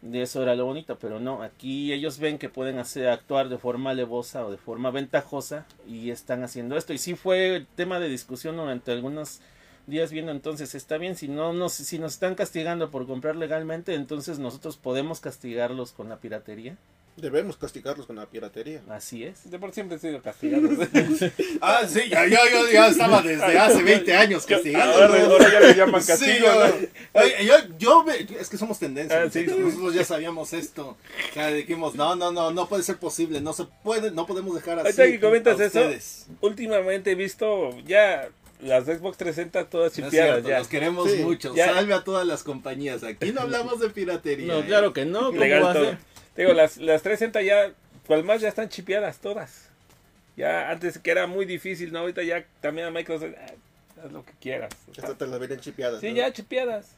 De 0.00 0.22
eso 0.22 0.42
era 0.42 0.54
lo 0.54 0.64
bonito, 0.64 0.98
pero 0.98 1.20
no, 1.20 1.42
aquí 1.42 1.92
ellos 1.92 2.18
ven 2.18 2.38
que 2.38 2.48
pueden 2.48 2.78
hacer 2.78 3.08
actuar 3.08 3.50
de 3.50 3.58
forma 3.58 3.90
alevosa 3.90 4.46
o 4.46 4.50
de 4.50 4.56
forma 4.56 4.90
ventajosa 4.90 5.66
y 5.86 6.08
están 6.10 6.44
haciendo 6.44 6.78
esto. 6.78 6.94
Y 6.94 6.98
sí 6.98 7.14
fue 7.14 7.66
tema 7.74 8.00
de 8.00 8.08
discusión 8.08 8.56
durante 8.56 8.92
algunos 8.92 9.40
días 9.86 10.10
viendo 10.10 10.32
entonces 10.32 10.74
está 10.74 10.96
bien 10.96 11.14
si 11.14 11.28
no 11.28 11.52
nos 11.52 11.74
si 11.74 11.98
nos 11.98 12.14
están 12.14 12.34
castigando 12.34 12.90
por 12.90 13.06
comprar 13.06 13.36
legalmente 13.36 13.94
entonces 13.94 14.38
nosotros 14.38 14.78
podemos 14.78 15.20
castigarlos 15.20 15.92
con 15.92 16.08
la 16.08 16.16
piratería 16.16 16.78
Debemos 17.16 17.56
castigarlos 17.56 18.06
con 18.06 18.16
la 18.16 18.26
piratería. 18.26 18.82
así 18.88 19.22
es 19.22 19.48
De 19.48 19.58
por 19.60 19.72
siempre 19.72 19.96
he 19.96 20.00
sido 20.00 20.20
castigado. 20.20 20.68
Ah, 21.60 21.82
sí, 21.88 22.00
ya, 22.10 22.26
yo, 22.26 22.38
yo 22.52 22.70
ya 22.72 22.88
estaba 22.88 23.22
desde 23.22 23.56
hace 23.58 23.82
20 23.82 24.14
años 24.14 24.44
castigando. 24.44 24.92
ahora, 24.92 25.24
ahora 25.24 25.52
ya 25.52 25.60
le 25.60 25.74
llaman 25.74 26.02
castigo. 26.04 26.32
Sí, 26.34 26.42
yo, 26.42 26.68
¿no? 26.68 27.20
oye, 27.20 27.34
yo, 27.46 27.54
yo 27.78 28.04
ve- 28.04 28.26
es 28.40 28.48
que 28.48 28.56
somos 28.58 28.78
tendencia. 28.78 29.22
Ah, 29.22 29.30
sí. 29.30 29.44
Nosotros 29.46 29.94
ya 29.94 30.04
sabíamos 30.04 30.52
esto. 30.52 30.96
O 31.30 31.34
sea, 31.34 31.48
dijimos, 31.48 31.94
no, 31.94 32.16
no, 32.16 32.32
no, 32.32 32.50
no 32.50 32.68
puede 32.68 32.82
ser 32.82 32.96
posible. 32.96 33.40
No 33.40 33.52
se 33.52 33.64
puede, 33.84 34.10
no 34.10 34.26
podemos 34.26 34.54
dejar 34.54 34.80
así. 34.80 34.88
Ahorita 35.00 35.04
que 35.06 35.20
comentas 35.20 35.60
eso, 35.60 35.80
ustedes. 35.80 36.26
Últimamente 36.40 37.12
he 37.12 37.14
visto 37.14 37.70
ya 37.86 38.28
las 38.60 38.84
Xbox 38.86 39.16
360 39.18 39.70
todas 39.70 39.96
No 39.98 40.06
chipeadas. 40.06 40.30
cierto, 40.32 40.48
ya. 40.48 40.58
los 40.58 40.68
queremos 40.68 41.10
Sí. 41.10 41.18
mucho. 41.18 41.54
Ya. 41.54 41.72
Salve 41.74 41.94
a 41.94 42.02
todas 42.02 42.26
las 42.26 42.42
compañías. 42.42 43.04
Aquí 43.04 43.30
no 43.32 43.40
hablamos 43.42 43.78
de 43.78 43.90
piratería. 43.90 44.52
no 44.52 44.58
¿eh? 44.60 44.64
claro 44.66 44.92
que 44.92 45.04
no 45.04 45.26
¿cómo 45.26 45.38
Legal 45.38 45.64
va 45.64 45.70
a 45.70 45.74
todo. 45.74 45.96
Digo, 46.36 46.52
las, 46.52 46.76
las 46.78 47.02
360 47.02 47.42
ya, 47.42 47.72
cual 48.06 48.24
más 48.24 48.40
ya 48.40 48.48
están 48.48 48.68
chipeadas 48.68 49.18
todas. 49.18 49.68
Ya 50.36 50.70
antes 50.70 50.98
que 50.98 51.10
era 51.10 51.26
muy 51.26 51.46
difícil, 51.46 51.92
¿no? 51.92 52.00
Ahorita 52.00 52.22
ya 52.22 52.44
también 52.60 52.88
a 52.88 52.90
Microsoft, 52.90 53.34
ah, 53.38 53.52
haz 54.04 54.12
lo 54.12 54.24
que 54.24 54.32
quieras. 54.40 54.72
Estas 54.96 55.16
te 55.16 55.26
las 55.26 55.38
vienen 55.38 55.60
chipeadas. 55.60 56.00
sí, 56.00 56.08
¿no? 56.08 56.16
ya 56.16 56.32
chipeadas. 56.32 56.96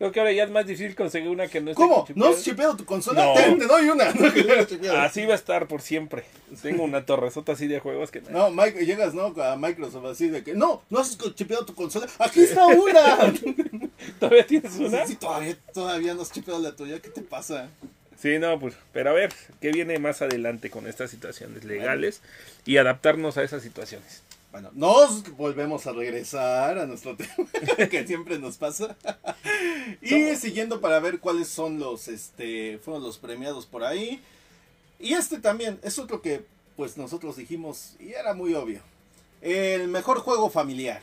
Creo 0.00 0.12
que 0.12 0.20
ahora 0.20 0.32
ya 0.32 0.44
es 0.44 0.50
más 0.50 0.66
difícil 0.66 0.96
conseguir 0.96 1.28
una 1.28 1.46
que 1.46 1.60
no 1.60 1.72
esté 1.72 1.82
¿Cómo? 1.82 2.06
¿No 2.14 2.28
has 2.28 2.42
chipeado 2.42 2.74
tu 2.74 2.86
consola? 2.86 3.22
No. 3.22 3.34
Te, 3.34 3.54
te 3.54 3.66
doy 3.66 3.90
una. 3.90 4.10
Chipeadas. 4.66 5.10
Así 5.10 5.26
va 5.26 5.32
a 5.32 5.36
estar 5.36 5.68
por 5.68 5.82
siempre. 5.82 6.24
Tengo 6.62 6.84
una 6.84 7.04
torresota 7.04 7.52
así 7.52 7.66
de 7.66 7.80
juegos 7.80 8.10
que... 8.10 8.22
No, 8.22 8.50
Mike, 8.50 8.86
llegas 8.86 9.12
¿no? 9.12 9.34
a 9.42 9.56
Microsoft 9.56 10.06
así 10.06 10.30
de 10.30 10.42
que 10.42 10.54
no, 10.54 10.82
no 10.88 11.00
has 11.00 11.18
chipeado 11.34 11.66
tu 11.66 11.74
consola. 11.74 12.06
Aquí 12.18 12.40
está 12.40 12.66
una. 12.66 13.30
¿Todavía 14.18 14.46
tienes 14.46 14.74
una? 14.76 15.06
Sí, 15.06 15.16
todavía, 15.16 15.54
todavía 15.74 16.14
no 16.14 16.22
has 16.22 16.32
chipeado 16.32 16.60
la 16.60 16.74
tuya. 16.74 16.98
¿Qué 17.02 17.10
te 17.10 17.20
pasa? 17.20 17.68
Sí, 18.20 18.38
no, 18.38 18.60
pues, 18.60 18.74
pero 18.92 19.10
a 19.10 19.12
ver, 19.14 19.32
¿qué 19.62 19.72
viene 19.72 19.98
más 19.98 20.20
adelante 20.20 20.68
con 20.68 20.86
estas 20.86 21.10
situaciones 21.10 21.64
legales 21.64 22.20
y 22.66 22.76
adaptarnos 22.76 23.38
a 23.38 23.42
esas 23.42 23.62
situaciones? 23.62 24.22
Bueno, 24.52 24.70
nos 24.74 25.36
volvemos 25.36 25.86
a 25.86 25.92
regresar 25.92 26.78
a 26.78 26.84
nuestro 26.84 27.16
tema 27.16 27.48
que 27.88 28.06
siempre 28.06 28.38
nos 28.38 28.56
pasa. 28.58 28.96
Y 30.02 30.36
siguiendo 30.36 30.80
para 30.80 31.00
ver 31.00 31.18
cuáles 31.18 31.48
son 31.48 31.78
los, 31.78 32.08
este, 32.08 32.78
fueron 32.84 33.02
los 33.02 33.18
premiados 33.18 33.66
por 33.66 33.84
ahí. 33.84 34.20
Y 34.98 35.14
este 35.14 35.38
también 35.38 35.80
es 35.82 35.98
otro 35.98 36.20
que, 36.20 36.44
pues 36.76 36.96
nosotros 36.96 37.36
dijimos 37.36 37.96
y 37.98 38.12
era 38.12 38.34
muy 38.34 38.54
obvio. 38.54 38.80
El 39.40 39.88
mejor 39.88 40.20
juego 40.20 40.50
familiar. 40.50 41.02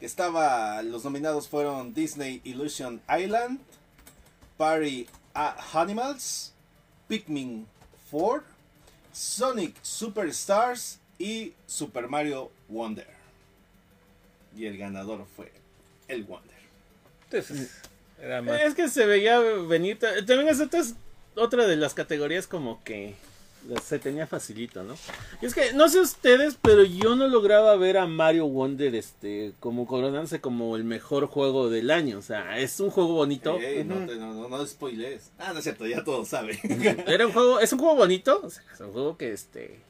Que 0.00 0.06
estaba, 0.06 0.82
los 0.82 1.04
nominados 1.04 1.46
fueron 1.48 1.94
Disney 1.94 2.40
Illusion 2.44 3.00
Island, 3.08 3.60
Party 4.56 5.06
Animals, 5.34 6.53
Pikmin 7.08 7.66
4, 8.10 8.42
Sonic 9.12 9.74
Superstars 9.82 10.98
y 11.18 11.52
Super 11.66 12.08
Mario 12.08 12.50
Wonder. 12.68 13.06
Y 14.56 14.66
el 14.66 14.78
ganador 14.78 15.26
fue 15.36 15.52
el 16.08 16.24
Wonder. 16.24 16.50
Entonces, 17.30 17.70
era 18.20 18.42
más... 18.42 18.60
es 18.60 18.74
que 18.74 18.88
se 18.88 19.06
veía 19.06 19.38
venir 19.40 19.98
ta- 19.98 20.14
también 20.24 20.48
es 20.48 20.60
otra, 20.60 20.82
otra 21.36 21.66
de 21.66 21.76
las 21.76 21.94
categorías 21.94 22.46
como 22.46 22.82
que 22.84 23.14
se 23.82 23.98
tenía 23.98 24.26
facilito, 24.26 24.82
¿no? 24.82 24.94
Y 25.40 25.46
es 25.46 25.54
que 25.54 25.72
no 25.72 25.88
sé 25.88 26.00
ustedes, 26.00 26.56
pero 26.60 26.84
yo 26.84 27.16
no 27.16 27.26
lograba 27.28 27.74
ver 27.76 27.98
a 27.98 28.06
Mario 28.06 28.46
Wonder 28.46 28.94
este 28.94 29.52
como 29.60 29.86
coronándose 29.86 30.40
como 30.40 30.76
el 30.76 30.84
mejor 30.84 31.26
juego 31.26 31.70
del 31.70 31.90
año, 31.90 32.18
o 32.18 32.22
sea, 32.22 32.58
es 32.58 32.78
un 32.80 32.90
juego 32.90 33.14
bonito. 33.14 33.58
Ey, 33.58 33.84
no, 33.84 34.06
te- 34.06 34.16
no, 34.16 34.34
no, 34.34 34.48
no 34.48 34.66
spoilees. 34.66 35.30
Ah, 35.38 35.52
no 35.52 35.58
es 35.58 35.64
cierto, 35.64 35.86
ya 35.86 36.04
todos 36.04 36.28
saben. 36.28 36.58
Era 37.06 37.26
un 37.26 37.32
juego, 37.32 37.60
es 37.60 37.72
un 37.72 37.78
juego 37.78 37.94
bonito, 37.96 38.40
o 38.42 38.50
sea, 38.50 38.62
es 38.72 38.80
un 38.80 38.92
juego 38.92 39.16
que 39.16 39.32
este 39.32 39.80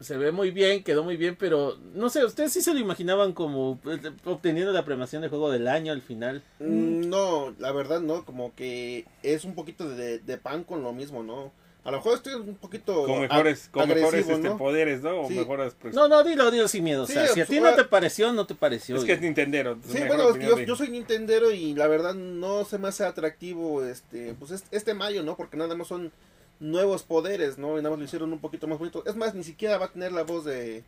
se 0.00 0.16
ve 0.18 0.32
muy 0.32 0.50
bien, 0.50 0.82
quedó 0.84 1.02
muy 1.02 1.16
bien, 1.16 1.34
pero 1.38 1.78
no 1.94 2.10
sé, 2.10 2.24
ustedes 2.24 2.52
sí 2.52 2.60
se 2.60 2.74
lo 2.74 2.80
imaginaban 2.80 3.32
como 3.32 3.78
eh, 3.86 4.10
obteniendo 4.26 4.70
la 4.72 4.84
premiación 4.84 5.22
de 5.22 5.28
juego 5.28 5.50
del 5.50 5.66
año 5.66 5.92
al 5.92 6.02
final. 6.02 6.42
Mm, 6.58 7.08
No, 7.08 7.54
la 7.58 7.72
verdad 7.72 8.00
no, 8.00 8.24
como 8.24 8.54
que 8.54 9.06
es 9.22 9.44
un 9.44 9.54
poquito 9.54 9.88
de, 9.88 10.18
de 10.18 10.36
pan 10.36 10.64
con 10.64 10.82
lo 10.82 10.92
mismo, 10.92 11.22
¿no? 11.22 11.52
A 11.84 11.90
lo 11.90 11.98
mejor 11.98 12.14
estoy 12.14 12.32
un 12.34 12.54
poquito 12.54 13.04
con 13.04 13.20
mejores, 13.20 13.68
con 13.70 13.86
mejores 13.88 14.26
este, 14.26 14.38
¿no? 14.48 14.56
poderes, 14.56 15.02
¿no? 15.02 15.20
O 15.22 15.28
Sí. 15.28 15.34
mejores... 15.34 15.74
pues, 15.78 15.94
No, 15.94 16.08
no, 16.08 16.24
dilo, 16.24 16.50
dilo 16.50 16.66
sin 16.66 16.82
miedo, 16.82 17.02
o 17.02 17.06
sea, 17.06 17.28
si 17.28 17.42
a 17.42 17.46
ti 17.46 17.60
no 17.60 17.74
te 17.74 17.84
pareció, 17.84 18.32
no 18.32 18.46
te 18.46 18.54
pareció. 18.54 18.96
Es 18.96 19.04
que 19.04 19.12
es 19.12 19.20
Nintendero. 19.20 19.76
Sí, 19.86 19.98
bueno, 20.06 20.14
es 20.14 20.18
que 20.22 20.30
opinión 20.30 20.50
yo, 20.50 20.56
de- 20.56 20.66
yo 20.66 20.76
soy 20.76 20.88
Nintendero 20.88 21.50
y 21.50 21.74
la 21.74 21.86
verdad 21.86 22.14
no 22.14 22.64
se 22.64 22.78
me 22.78 22.88
hace 22.88 23.04
atractivo 23.04 23.84
este 23.84 24.34
pues 24.38 24.50
es- 24.50 24.64
este 24.70 24.94
Mario, 24.94 25.22
¿no? 25.24 25.36
Porque 25.36 25.58
nada 25.58 25.74
más 25.74 25.86
son 25.88 26.10
nuevos 26.58 27.02
poderes, 27.02 27.58
¿no? 27.58 27.72
Y 27.74 27.82
nada 27.82 27.90
más 27.90 27.98
lo 27.98 28.04
hicieron 28.06 28.32
un 28.32 28.38
poquito 28.38 28.66
más 28.66 28.78
bonito. 28.78 29.02
Es 29.06 29.14
más, 29.16 29.34
ni 29.34 29.44
siquiera 29.44 29.76
va 29.76 29.86
a 29.86 29.92
tener 29.92 30.10
la 30.12 30.22
voz 30.22 30.46
de, 30.46 30.84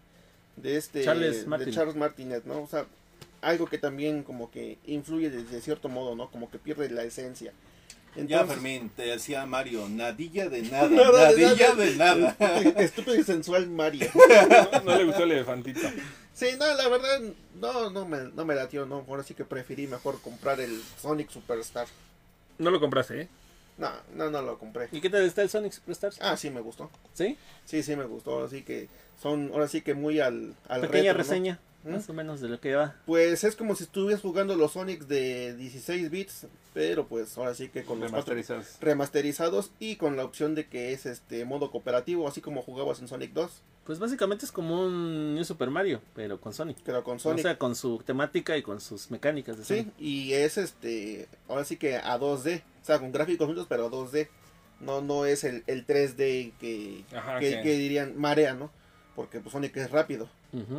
de 0.57 0.77
este 0.79 1.05
Charles 1.05 1.43
de 1.43 1.47
Martinet. 1.47 1.75
Charles 1.75 1.97
Martinet, 1.97 2.45
¿no? 2.47 2.63
O 2.63 2.67
sea, 2.69 2.87
algo 3.43 3.67
que 3.67 3.77
también 3.77 4.23
como 4.23 4.51
que 4.51 4.79
influye 4.87 5.29
de, 5.29 5.45
de 5.45 5.61
cierto 5.61 5.91
modo, 5.91 6.15
¿no? 6.17 6.31
Como 6.31 6.51
que 6.51 6.59
pierde 6.59 6.89
la 6.89 7.03
esencia. 7.03 7.53
Ya, 8.27 8.45
Fermín, 8.47 8.91
te 8.95 9.03
decía 9.03 9.45
Mario, 9.47 9.89
nadilla 9.89 10.49
de 10.49 10.63
nada, 10.71 10.89
Nada 10.89 11.33
de 11.33 11.43
nadilla 11.43 11.69
nada. 11.75 11.85
de 11.85 11.97
nada. 11.97 12.37
Estúpido 12.83 13.17
y 13.17 13.23
sensual 13.25 13.69
Mario. 13.69 14.09
No, 14.75 14.81
no 14.93 14.99
le 14.99 15.05
gustó 15.05 15.25
el 15.25 15.33
elefantito. 15.33 15.81
Sí, 16.33 16.47
no, 16.59 16.67
la 16.75 16.89
verdad, 16.89 17.21
no, 17.61 17.91
no 17.91 18.07
me, 18.07 18.19
no 18.35 18.45
me 18.45 18.55
latió, 18.55 18.85
no. 18.87 19.05
Ahora 19.09 19.23
sí 19.23 19.35
que 19.35 19.45
preferí 19.45 19.87
mejor 19.87 20.21
comprar 20.21 20.61
el 20.61 20.83
Sonic 21.01 21.31
Superstar. 21.31 21.87
No 22.59 22.71
lo 22.71 22.79
compraste, 22.81 23.23
¿eh? 23.23 23.29
No, 23.79 23.91
no, 24.15 24.31
no 24.31 24.43
lo 24.43 24.59
compré. 24.59 24.89
¿Y 24.93 25.01
qué 25.01 25.11
tal 25.11 25.23
está 25.23 25.43
el 25.43 25.51
Sonic 25.51 25.73
Superstars? 25.73 26.19
Ah, 26.21 26.37
sí 26.37 26.49
me 26.51 26.61
gustó. 26.61 26.91
¿Sí? 27.15 27.37
Sí, 27.65 27.83
sí 27.83 27.95
me 27.97 28.05
gustó. 28.05 28.33
Ahora 28.33 28.49
sí 28.49 28.63
que 28.63 28.89
son, 29.23 29.51
ahora 29.53 29.69
sí 29.69 29.83
que 29.83 29.95
muy 29.95 30.21
al, 30.21 30.55
al 30.69 30.81
Pequeña 30.83 31.13
retro, 31.13 31.35
¿no? 31.39 31.59
¿Mm? 31.87 31.93
más 31.93 32.09
o 32.09 32.13
menos 32.13 32.41
de 32.41 32.49
lo 32.49 32.61
que 32.61 32.75
va. 32.75 32.95
Pues 33.07 33.45
es 33.45 33.57
como 33.57 33.75
si 33.75 33.85
estuvieras 33.85 34.21
jugando 34.23 34.55
los 34.57 34.73
Sonics 34.73 35.09
de 35.09 35.55
16 35.57 36.11
bits, 36.11 36.47
pero 36.75 37.07
pues 37.09 37.37
ahora 37.39 37.55
sí 37.55 37.69
que 37.69 37.85
con 37.85 38.01
los 38.01 38.11
Remasterizados. 38.11 38.77
remasterizados 38.81 39.71
y 39.79 39.97
con 39.97 40.17
la 40.17 40.25
opción 40.25 40.55
de 40.55 40.67
que 40.69 40.93
es 40.93 41.07
este 41.07 41.45
modo 41.45 41.71
cooperativo, 41.71 42.27
así 42.29 42.41
como 42.41 42.63
jugabas 42.63 43.01
en 43.01 43.09
Sonic 43.09 43.33
2, 43.33 43.63
Pues 43.85 44.01
básicamente 44.01 44.45
es 44.45 44.51
como 44.51 44.85
un 44.85 45.35
New 45.37 45.45
Super 45.45 45.71
Mario, 45.71 46.01
pero 46.15 46.41
con 46.41 46.53
Sonic. 46.53 46.77
pero 46.85 47.05
con 47.05 47.17
O 47.17 47.21
Sonic. 47.21 47.43
sea, 47.43 47.57
con 47.59 47.77
su 47.77 47.99
temática 48.05 48.57
y 48.57 48.63
con 48.63 48.81
sus 48.81 49.11
mecánicas 49.13 49.57
de 49.59 49.65
Sí, 49.65 49.77
Sonic. 49.79 49.95
y 50.01 50.33
es 50.33 50.59
este, 50.59 51.29
ahora 51.49 51.65
sí 51.65 51.77
que 51.77 51.97
a 51.97 52.19
2D, 52.19 52.63
o 52.83 52.85
sea, 52.85 52.99
con 52.99 53.13
gráficos 53.13 53.47
juntos, 53.47 53.67
pero 53.69 53.87
a 53.87 53.91
2D. 53.91 54.29
No, 54.81 55.01
no 55.01 55.25
es 55.25 55.45
el, 55.45 55.63
el 55.69 55.87
3D 55.87 56.53
que, 56.61 57.05
Ajá, 57.17 57.39
que, 57.39 57.51
que- 57.53 57.63
que 57.63 57.77
dirían 57.79 58.19
marea, 58.19 58.55
¿no? 58.55 58.71
Porque 59.17 59.41
pues 59.41 59.51
Sonic 59.53 59.77
es 59.79 59.91
rápido. 59.91 60.29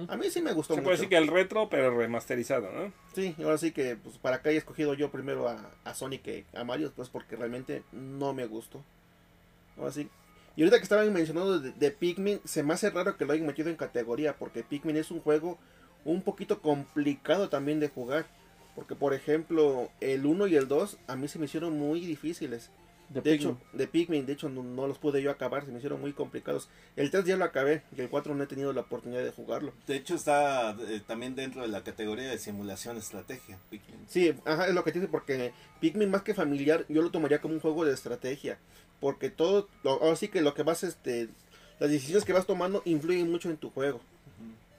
A 0.08 0.16
mí 0.16 0.30
sí 0.30 0.42
me 0.42 0.54
gustó 0.54 0.76
Se 0.76 0.80
mucho. 0.80 0.84
puede 0.86 0.98
decir 0.98 1.10
que 1.10 1.18
el 1.18 1.28
retro, 1.28 1.70
pero 1.70 1.98
remasterizado, 1.98 2.72
¿no? 2.72 2.94
Sí, 3.14 3.36
ahora 3.40 3.58
sí 3.58 3.72
que 3.72 3.96
pues, 3.96 4.18
para 4.20 4.42
que 4.42 4.50
haya 4.50 4.60
escogido 4.60 4.94
yo 4.94 5.12
primero 5.12 5.50
a, 5.50 5.72
a 5.84 5.94
Sonic 5.96 6.22
que 6.22 6.46
a 6.54 6.64
Mario, 6.64 6.94
pues 6.96 7.10
porque 7.10 7.36
realmente 7.36 7.84
no 7.92 8.34
me 8.34 8.46
gustó. 8.46 8.82
Ahora 9.78 9.92
sí. 9.92 10.08
Y 10.56 10.62
ahorita 10.62 10.78
que 10.78 10.84
estaban 10.84 11.12
mencionando 11.12 11.60
de, 11.60 11.72
de 11.72 11.92
Pikmin, 11.92 12.40
se 12.46 12.64
me 12.64 12.74
hace 12.74 12.90
raro 12.92 13.18
que 13.18 13.26
lo 13.26 13.34
hayan 13.34 13.46
metido 13.48 13.70
en 13.70 13.76
categoría, 13.76 14.36
porque 14.38 14.64
Pikmin 14.64 14.98
es 14.98 15.12
un 15.12 15.20
juego 15.20 15.58
un 16.06 16.22
poquito 16.22 16.62
complicado 16.62 17.50
también 17.50 17.80
de 17.80 17.90
jugar. 17.90 18.26
Porque, 18.76 18.94
por 18.94 19.16
ejemplo, 19.16 19.90
el 20.02 20.28
1 20.28 20.46
y 20.48 20.56
el 20.56 20.68
2 20.68 20.98
a 21.08 21.16
mí 21.16 21.28
se 21.28 21.40
me 21.40 21.46
hicieron 21.46 21.78
muy 21.78 22.00
difíciles. 22.06 22.70
De 23.10 23.34
hecho, 23.34 23.58
de 23.74 23.88
Pikmin, 23.88 24.26
de 24.26 24.34
hecho 24.34 24.50
no, 24.50 24.64
no 24.64 24.86
los 24.86 24.98
pude 24.98 25.22
yo 25.22 25.32
acabar, 25.32 25.66
se 25.66 25.72
me 25.72 25.78
hicieron 25.78 26.02
muy 26.02 26.12
complicados. 26.14 26.70
El 26.96 27.10
3 27.10 27.24
ya 27.26 27.38
lo 27.38 27.46
acabé 27.46 27.84
y 27.98 28.02
el 28.02 28.10
4 28.10 28.36
no 28.36 28.44
he 28.44 28.48
tenido 28.48 28.74
la 28.74 28.82
oportunidad 28.82 29.24
de 29.24 29.32
jugarlo. 29.32 29.72
De 29.88 29.96
hecho, 29.96 30.16
está 30.16 30.72
eh, 30.72 31.02
también 31.08 31.34
dentro 31.36 31.62
de 31.62 31.70
la 31.70 31.84
categoría 31.84 32.30
de 32.30 32.38
simulación 32.38 32.98
estrategia. 32.98 33.58
Pikmin. 33.70 34.06
Sí, 34.08 34.34
ajá, 34.46 34.68
es 34.68 34.74
lo 34.74 34.84
que 34.84 34.92
te 34.92 35.00
dice, 35.00 35.10
porque 35.12 35.54
Pikmin 35.80 36.12
más 36.12 36.24
que 36.24 36.34
familiar, 36.34 36.86
yo 36.90 37.02
lo 37.02 37.10
tomaría 37.12 37.40
como 37.40 37.54
un 37.54 37.60
juego 37.62 37.86
de 37.86 37.94
estrategia. 37.94 38.60
Porque 39.00 39.30
todo, 39.30 39.70
lo- 39.84 40.02
ahora 40.02 40.16
sí 40.16 40.28
que 40.28 40.42
lo 40.42 40.54
que 40.54 40.64
vas, 40.64 40.84
este, 40.84 41.30
las 41.80 41.90
decisiones 41.90 42.26
que 42.26 42.34
vas 42.34 42.46
tomando 42.46 42.82
influyen 42.86 43.32
mucho 43.32 43.50
en 43.50 43.58
tu 43.58 43.70
juego. 43.70 44.02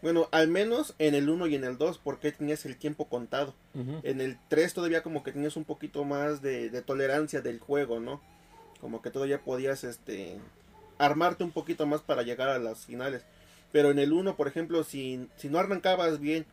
Bueno, 0.00 0.28
al 0.30 0.48
menos 0.48 0.94
en 0.98 1.14
el 1.14 1.28
1 1.28 1.48
y 1.48 1.54
en 1.56 1.64
el 1.64 1.76
2, 1.76 1.98
porque 1.98 2.30
tenías 2.30 2.64
el 2.64 2.76
tiempo 2.76 3.08
contado. 3.08 3.54
En 4.02 4.20
el 4.20 4.38
3 4.48 4.74
todavía 4.74 5.02
como 5.02 5.22
que 5.22 5.32
tenías 5.32 5.56
un 5.56 5.64
poquito 5.64 6.04
más 6.04 6.42
de, 6.42 6.70
de 6.70 6.82
tolerancia 6.82 7.40
del 7.40 7.58
juego, 7.58 8.00
¿no? 8.00 8.20
Como 8.80 9.02
que 9.02 9.10
todavía 9.10 9.40
podías, 9.40 9.82
este, 9.84 10.38
armarte 10.98 11.44
un 11.44 11.52
poquito 11.52 11.86
más 11.86 12.00
para 12.02 12.22
llegar 12.22 12.48
a 12.48 12.58
las 12.58 12.86
finales. 12.86 13.22
Pero 13.72 13.90
en 13.90 13.98
el 13.98 14.12
1, 14.12 14.36
por 14.36 14.48
ejemplo, 14.48 14.84
si, 14.84 15.28
si 15.36 15.48
no 15.48 15.58
arrancabas 15.58 16.20
bien 16.20 16.46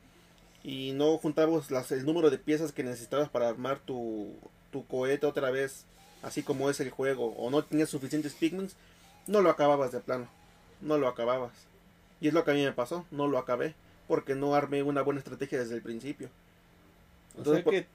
y 0.64 0.94
no 0.94 1.18
juntabas 1.18 1.72
las, 1.72 1.92
el 1.92 2.06
número 2.06 2.30
de 2.30 2.38
piezas 2.38 2.72
que 2.72 2.84
necesitabas 2.84 3.30
para 3.30 3.50
armar 3.50 3.80
tu, 3.80 4.34
tu 4.72 4.86
cohete 4.86 5.26
otra 5.26 5.52
vez, 5.52 5.86
así 6.22 6.44
como 6.44 6.70
es 6.70 6.80
el 6.80 6.90
juego, 6.90 7.34
o 7.38 7.50
no 7.50 7.64
tenías 7.64 7.90
suficientes 7.90 8.34
pigments, 8.34 8.76
no 9.28 9.42
lo 9.42 9.50
acababas 9.50 9.92
de 9.92 10.00
plano, 10.00 10.28
no 10.82 10.98
lo 10.98 11.08
acababas. 11.08 11.52
Y 12.26 12.30
es 12.30 12.34
lo 12.34 12.44
que 12.44 12.50
a 12.50 12.54
mí 12.56 12.64
me 12.64 12.72
pasó, 12.72 13.06
no 13.12 13.28
lo 13.28 13.38
acabé, 13.38 13.76
porque 14.08 14.34
no 14.34 14.56
armé 14.56 14.82
una 14.82 15.04
buena 15.04 15.20
estrategia 15.20 15.60
desde 15.60 15.76
el 15.76 15.84
principio. 15.84 16.28
O 17.36 17.38
Entonces, 17.38 17.54
sea 17.58 17.64
por- 17.64 17.74
que 17.76 17.86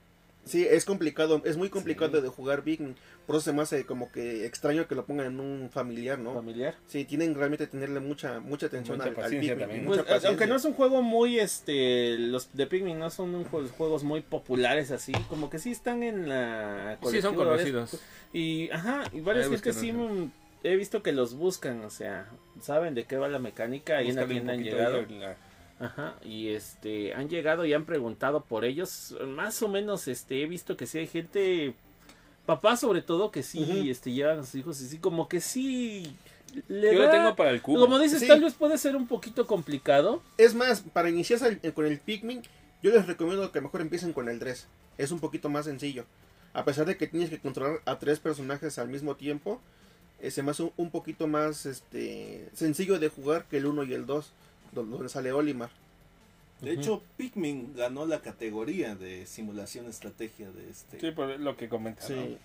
Sí, 0.45 0.67
es 0.71 0.85
complicado, 0.87 1.43
es 1.45 1.57
muy 1.59 1.69
complicado 1.69 2.17
Sí. 2.17 2.23
de 2.23 2.29
jugar 2.29 2.63
Big. 2.63 2.79
Por 3.27 3.37
eso 3.37 3.41
se 3.45 3.53
me 3.53 3.61
hace 3.61 3.85
como 3.85 4.11
que 4.11 4.47
extraño 4.47 4.87
que 4.89 4.95
lo 4.95 5.05
pongan 5.05 5.27
en 5.27 5.39
un 5.41 5.69
familiar, 5.71 6.19
¿no? 6.19 6.33
familiar. 6.33 6.77
Sí, 6.87 7.05
tienen 7.05 7.35
realmente 7.35 7.67
que 7.67 7.73
tenerle 7.73 7.99
mucha 8.01 8.39
mucha 8.41 8.67
atención 8.67 8.97
Mucha 8.99 9.11
al, 9.11 9.17
al 9.17 9.23
paciencia 9.23 9.53
Pikmin, 9.55 9.69
también. 9.69 9.85
mucha 9.85 10.05
Pues, 10.07 10.25
aunque 10.25 10.47
no 10.47 10.55
es 10.57 10.65
un 10.65 10.73
juego 10.75 11.03
muy, 11.03 11.39
este, 11.41 12.17
los 12.19 12.49
de 12.55 12.67
Pikmin 12.67 12.99
no 12.99 13.11
son 13.11 13.35
un 13.35 13.45
juegos 13.45 14.03
muy 14.05 14.23
populares 14.23 14.91
así, 14.93 15.13
como 15.29 15.51
que 15.51 15.59
sí 15.59 15.73
están 15.73 16.03
en 16.05 16.29
la 16.29 16.99
Sí, 17.05 17.21
son 17.21 17.35
conocidos. 17.35 18.01
Y, 18.33 18.71
ajá, 18.71 19.03
y 19.13 19.21
varias 19.21 19.49
gente 19.49 19.73
sí 19.75 19.93
he 20.63 20.77
visto 20.77 21.03
que 21.03 21.13
los 21.13 21.35
buscan, 21.35 21.85
o 21.85 21.91
sea, 21.91 22.29
saben 22.61 22.95
de 22.95 23.05
qué 23.05 23.17
va 23.17 23.29
la 23.29 23.39
mecánica, 23.39 23.99
ahí 23.99 24.09
en 24.11 24.17
la 24.17 24.27
tienda 24.27 24.53
han 24.53 24.63
llegado. 24.63 25.03
la- 25.09 25.37
Ajá, 25.79 26.15
y 26.23 26.49
este, 26.49 27.15
han 27.15 27.31
llegado 27.31 27.65
y 27.65 27.73
han 27.73 27.87
preguntado 27.87 28.45
por 28.45 28.67
ellos, 28.67 29.17
más 29.27 29.63
o 29.63 29.69
menos, 29.69 30.09
este, 30.09 30.43
he 30.43 30.47
visto 30.47 30.77
que 30.77 30.87
sí 30.87 30.99
hay 30.99 31.07
gente, 31.07 31.73
papás 32.45 32.81
sobre 32.81 33.01
todo, 33.01 33.31
que 33.31 33.43
sí, 33.43 33.89
este, 33.91 34.13
llevan 34.13 34.41
a 34.41 34.43
sus 34.45 34.57
hijos 34.57 34.81
y 34.83 34.87
sí, 34.89 34.99
como 34.99 35.27
que 35.27 35.41
sí, 35.41 36.15
le 36.69 36.93
Yo 36.93 36.99
lo 36.99 37.07
da- 37.07 37.13
tengo 37.13 37.35
para 37.37 37.49
el 37.51 37.63
cubo. 37.63 37.81
como 37.81 37.99
dices, 37.99 38.21
Sí. 38.21 38.29
tal 38.29 38.43
vez 38.43 38.53
puede 38.53 38.77
ser 38.77 38.95
un 38.95 39.07
poquito 39.07 39.47
complicado, 39.47 40.23
Es 40.37 40.55
más, 40.55 40.83
para 40.83 41.09
iniciarse 41.09 41.47
al- 41.63 41.73
con 41.73 41.87
el 41.87 41.99
Pikmin, 41.99 42.43
yo 42.83 42.91
les 42.91 43.07
recomiendo 43.07 43.51
que 43.51 43.63
mejor 43.63 43.81
empiecen 43.81 44.13
con 44.13 44.29
el 44.29 44.39
Dress. 44.39 44.67
Es 44.99 45.11
un 45.13 45.21
poquito 45.21 45.49
más 45.49 45.65
sencillo. 45.65 46.05
A 46.53 46.65
pesar 46.67 46.85
de 46.85 46.99
que 46.99 47.07
tienes 47.07 47.31
que 47.31 47.39
controlar 47.39 47.81
a 47.87 47.99
tres 47.99 48.19
personajes 48.19 48.79
al 48.79 48.89
mismo 48.89 49.15
tiempo, 49.17 49.63
eh, 49.63 49.63
se 50.29 50.43
me 50.43 50.51
hace 50.51 50.65
un, 50.65 50.73
un 50.77 50.91
poquito 50.91 51.27
más 51.27 51.67
este 51.67 52.49
sencillo 52.55 52.99
de 52.99 53.09
jugar 53.09 53.45
que 53.47 53.57
el 53.59 53.67
1 53.67 53.85
y 53.85 53.95
el 53.95 54.07
2, 54.07 54.33
donde, 54.73 54.93
donde 54.97 55.09
sale 55.09 55.33
Olimar. 55.33 55.71
De 56.61 56.73
hecho, 56.73 57.03
Pikmin 57.17 57.75
ganó 57.75 58.05
la 58.05 58.21
categoría 58.21 58.95
de 58.95 59.25
simulación 59.25 59.87
estrategia 59.87 60.51
de 60.53 60.69
este 60.69 61.01
Sí, 61.01 61.11
por 61.13 61.41
lo 61.41 61.57
que 61.57 61.71
comentas. 61.71 62.07
Sí. 62.09 62.37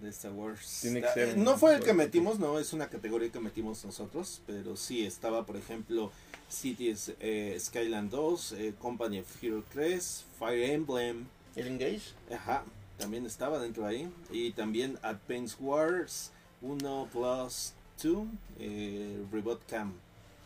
de 0.00 0.08
Star 0.08 0.32
Wars. 0.32 0.78
Tiene 0.80 1.00
que 1.02 1.06
Ah, 1.08 1.12
ser 1.12 1.28
eh, 1.30 1.34
no 1.36 1.58
fue 1.58 1.74
el 1.74 1.82
que 1.82 1.92
metimos, 1.92 2.38
no, 2.38 2.58
es 2.58 2.72
una 2.72 2.88
categoría 2.88 3.30
que 3.30 3.40
metimos 3.40 3.84
nosotros, 3.84 4.40
pero 4.46 4.74
sí 4.76 5.04
estaba, 5.04 5.44
por 5.44 5.56
ejemplo, 5.58 6.10
Cities 6.48 7.12
eh, 7.20 7.56
Skyland 7.60 8.10
2, 8.10 8.52
eh, 8.52 8.74
Company 8.80 9.18
of 9.18 9.42
Hero 9.44 9.62
3, 9.70 10.24
Fire 10.38 10.70
Emblem, 10.70 11.26
El 11.56 11.66
Engage. 11.66 12.12
ajá, 12.34 12.64
también 12.96 13.26
estaba 13.26 13.58
dentro 13.58 13.84
ahí, 13.86 14.08
y 14.30 14.52
también 14.52 14.98
Advance 15.02 15.56
Wars 15.60 16.30
1 16.62 17.08
plus 17.12 17.72
2, 18.02 18.26
eh, 18.58 19.18
Reboot 19.32 19.60
Cam. 19.68 19.92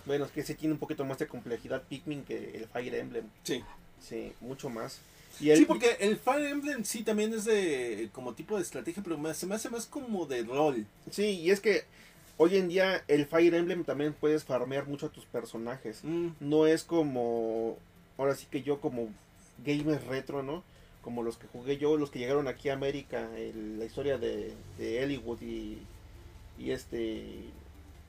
Bueno, 0.04 0.24
es 0.24 0.30
que 0.32 0.42
sí 0.42 0.54
tiene 0.54 0.72
un 0.74 0.78
poquito 0.80 1.04
más 1.04 1.18
de 1.18 1.26
complejidad 1.28 1.82
Pikmin 1.88 2.24
que 2.24 2.56
el 2.56 2.66
Fire 2.66 2.94
Emblem. 2.94 3.24
Sí. 3.44 3.62
Sí, 4.00 4.32
mucho 4.40 4.68
más. 4.68 4.98
Y 5.40 5.50
el, 5.50 5.58
Sí, 5.58 5.64
porque 5.64 5.96
el 6.00 6.16
Fire 6.18 6.46
Emblem 6.46 6.84
sí 6.84 7.02
también 7.04 7.32
es 7.32 7.44
de 7.44 8.10
como 8.12 8.34
tipo 8.34 8.56
de 8.56 8.62
estrategia, 8.62 9.02
pero 9.02 9.16
más- 9.16 9.36
se 9.38 9.46
me 9.46 9.54
hace 9.54 9.70
más 9.70 9.86
como 9.86 10.26
de 10.26 10.42
rol. 10.42 10.84
Sí, 11.10 11.40
y 11.40 11.50
es 11.50 11.60
que 11.60 11.84
hoy 12.36 12.56
en 12.56 12.68
día 12.68 13.02
el 13.08 13.26
Fire 13.26 13.54
Emblem 13.54 13.84
también 13.84 14.12
puedes 14.12 14.44
farmear 14.44 14.86
mucho 14.88 15.06
a 15.06 15.08
tus 15.10 15.24
personajes. 15.24 16.00
Mm, 16.02 16.28
No 16.40 16.66
es 16.66 16.82
como, 16.82 17.78
ahora 18.18 18.34
sí 18.34 18.46
que 18.50 18.62
yo 18.62 18.80
como 18.80 19.08
gamer 19.64 20.04
retro, 20.06 20.42
¿no? 20.42 20.64
Como 21.00 21.22
los 21.22 21.36
que 21.38 21.46
jugué 21.46 21.78
yo, 21.78 21.96
los 21.96 22.10
que 22.10 22.18
llegaron 22.18 22.46
aquí 22.48 22.68
a 22.68 22.74
América, 22.74 23.28
el- 23.36 23.78
la 23.78 23.84
historia 23.84 24.18
de, 24.18 24.52
de 24.78 25.02
Ellwood 25.04 25.40
y, 25.42 25.78
y 26.58 26.70
este... 26.70 27.44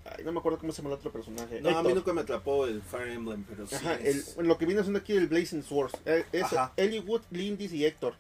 Ay, 0.06 0.24
no 0.26 0.34
me 0.34 0.40
acuerdo 0.40 0.60
cómo 0.60 0.74
se 0.74 0.82
llama 0.82 0.94
el 0.94 1.00
otro 1.00 1.12
personaje. 1.14 1.62
No, 1.62 1.78
a 1.78 1.82
mí 1.82 1.94
nunca 1.94 2.12
me 2.12 2.22
atrapó 2.22 2.66
el 2.66 2.82
Fire 2.82 3.08
Emblem, 3.10 3.46
pero 3.48 3.66
sí. 3.66 3.76
Ajá, 3.76 3.96
es- 3.96 4.36
el- 4.38 4.48
lo 4.48 4.58
que 4.58 4.66
viene 4.66 4.82
siendo 4.82 5.00
aquí 5.00 5.14
el 5.14 5.28
Blazing 5.28 5.64
Swords. 5.64 5.94
Eh, 6.06 6.26
Es 6.34 6.44
Ajá. 6.44 6.74
Ellwood, 6.76 7.22
Lindis 7.32 7.72
y 7.72 7.86
Héctor. 7.86 8.16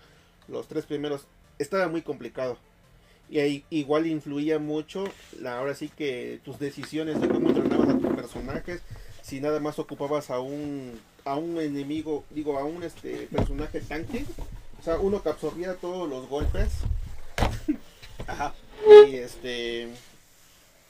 Los 0.47 0.67
tres 0.69 0.85
primeros. 0.85 1.25
Estaba 1.59 1.87
muy 1.89 2.01
complicado. 2.01 2.57
Y 3.29 3.39
ahí 3.39 3.65
igual 3.69 4.05
influía 4.07 4.59
mucho, 4.59 5.05
la, 5.39 5.57
ahora 5.57 5.75
sí 5.75 5.89
que 5.89 6.39
tus 6.45 6.57
decisiones 6.59 7.19
de 7.19 7.27
cómo 7.27 7.49
entrenabas 7.49 7.89
a 7.89 7.97
tus 7.97 8.13
personajes. 8.13 8.81
Si 9.21 9.39
nada 9.41 9.59
más 9.59 9.77
ocupabas 9.79 10.29
a 10.29 10.39
un, 10.39 10.99
a 11.25 11.35
un 11.35 11.57
enemigo, 11.59 12.23
digo, 12.29 12.57
a 12.59 12.63
un 12.65 12.83
este 12.83 13.27
personaje 13.31 13.81
tanque. 13.81 14.25
O 14.79 14.83
sea, 14.83 14.97
uno 14.99 15.21
que 15.23 15.29
absorbía 15.29 15.75
todos 15.75 16.07
los 16.09 16.27
golpes. 16.29 16.69
Ajá. 18.27 18.53
Y 19.07 19.15
este. 19.15 19.89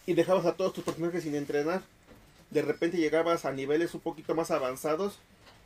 Y 0.06 0.14
dejabas 0.14 0.46
a 0.46 0.56
todos 0.56 0.74
tus 0.74 0.84
personajes 0.84 1.24
sin 1.24 1.36
entrenar. 1.36 1.82
De 2.50 2.62
repente 2.62 2.98
llegabas 2.98 3.46
a 3.46 3.52
niveles 3.52 3.94
un 3.94 4.02
poquito 4.02 4.36
más 4.36 4.52
avanzados 4.52 5.18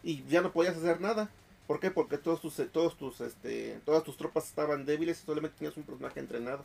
y 0.03 0.23
ya 0.25 0.41
no 0.41 0.51
podías 0.51 0.77
hacer 0.77 1.01
nada. 1.01 1.29
¿Por 1.65 1.79
qué? 1.79 1.91
Porque 1.91 2.17
todos 2.17 2.39
tus, 2.39 2.55
todos 2.71 2.97
tus, 2.97 3.19
este, 3.19 3.79
todas 3.83 4.03
tus 4.03 4.15
tropas 4.15 4.45
estaban 4.45 4.85
débiles 4.85 5.21
y 5.21 5.25
solamente 5.25 5.57
tenías 5.57 5.75
un 5.75 5.83
personaje 5.83 6.19
entrenado. 6.19 6.63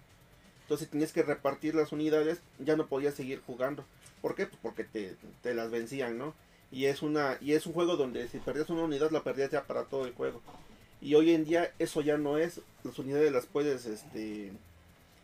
Entonces 0.62 0.88
tenías 0.88 1.12
que 1.12 1.22
repartir 1.22 1.74
las 1.74 1.90
unidades, 1.92 2.40
ya 2.58 2.76
no 2.76 2.86
podías 2.86 3.14
seguir 3.14 3.42
jugando. 3.44 3.84
¿Por 4.20 4.36
qué? 4.36 4.46
Pues 4.46 4.58
porque 4.62 4.84
te, 4.84 5.16
te 5.42 5.54
las 5.54 5.70
vencían, 5.70 6.18
¿no? 6.18 6.34
Y 6.70 6.86
es 6.86 7.02
una, 7.02 7.36
y 7.40 7.54
es 7.54 7.66
un 7.66 7.72
juego 7.72 7.96
donde 7.96 8.28
si 8.28 8.38
perdías 8.38 8.70
una 8.70 8.84
unidad 8.84 9.10
la 9.10 9.24
perdías 9.24 9.50
ya 9.50 9.64
para 9.64 9.84
todo 9.84 10.06
el 10.06 10.14
juego. 10.14 10.40
Y 11.00 11.16
hoy 11.16 11.34
en 11.34 11.44
día 11.44 11.72
eso 11.80 12.00
ya 12.00 12.16
no 12.16 12.38
es, 12.38 12.60
las 12.84 12.98
unidades 12.98 13.32
las 13.32 13.46
puedes, 13.46 13.86
este, 13.86 14.52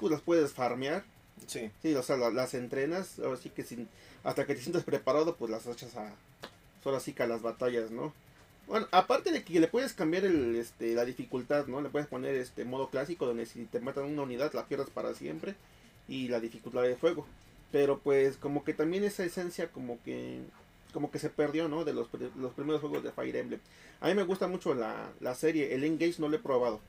pues 0.01 0.11
las 0.11 0.23
puedes 0.23 0.53
farmear 0.53 1.05
Sí. 1.47 1.71
Sí, 1.83 1.95
o 1.95 2.03
sea, 2.03 2.17
la- 2.17 2.31
las 2.31 2.55
entrenas, 2.55 3.19
ahora 3.19 3.37
sí 3.37 3.51
que 3.51 3.63
sin, 3.65 3.89
hasta 4.25 4.47
que 4.47 4.55
te 4.55 4.61
sientas 4.61 4.85
preparado, 4.85 5.37
pues 5.37 5.51
las 5.51 5.67
echas 5.67 5.97
a, 5.97 6.13
ahora 6.85 7.01
sí 7.01 7.13
que 7.13 7.23
a 7.23 7.27
las 7.27 7.43
batallas, 7.43 7.91
¿no? 7.91 8.13
Bueno, 8.67 8.87
aparte 8.93 9.33
de 9.33 9.45
que 9.45 9.61
le 9.61 9.69
puedes 9.69 9.95
cambiar 9.95 10.25
el, 10.27 10.57
este, 10.57 10.95
la 10.95 11.05
dificultad, 11.05 11.67
¿no? 11.67 11.81
Le 11.81 11.89
puedes 11.89 12.09
poner 12.09 12.35
este 12.35 12.65
modo 12.65 12.91
clásico, 12.91 13.27
donde 13.27 13.47
si 13.47 13.65
te 13.65 13.81
matan 13.81 14.05
una 14.05 14.23
unidad 14.23 14.53
la 14.53 14.67
pierdas 14.67 14.91
para 14.91 15.15
siempre, 15.15 15.55
y 16.09 16.29
la 16.29 16.41
dificultad 16.41 16.83
de 16.83 16.97
fuego. 16.97 17.27
Pero 17.73 17.99
pues 17.99 18.37
como 18.37 18.65
que 18.65 18.75
también 18.75 19.05
esa 19.05 19.25
esencia 19.25 19.69
como 19.71 19.99
que 20.05 20.41
como 20.93 21.11
que 21.11 21.19
se 21.19 21.29
perdió, 21.31 21.69
¿no? 21.69 21.85
De 21.85 21.93
los, 21.93 22.09
los 22.37 22.53
primeros 22.55 22.81
juegos 22.81 23.05
de 23.05 23.13
Fire 23.13 23.37
Emblem. 23.37 23.61
A 24.01 24.09
mí 24.09 24.15
me 24.15 24.23
gusta 24.23 24.49
mucho 24.49 24.75
la, 24.75 25.11
la 25.21 25.35
serie, 25.35 25.75
el 25.75 25.85
Engage 25.85 26.17
no 26.19 26.29
lo 26.29 26.37
he 26.37 26.41
probado. 26.41 26.81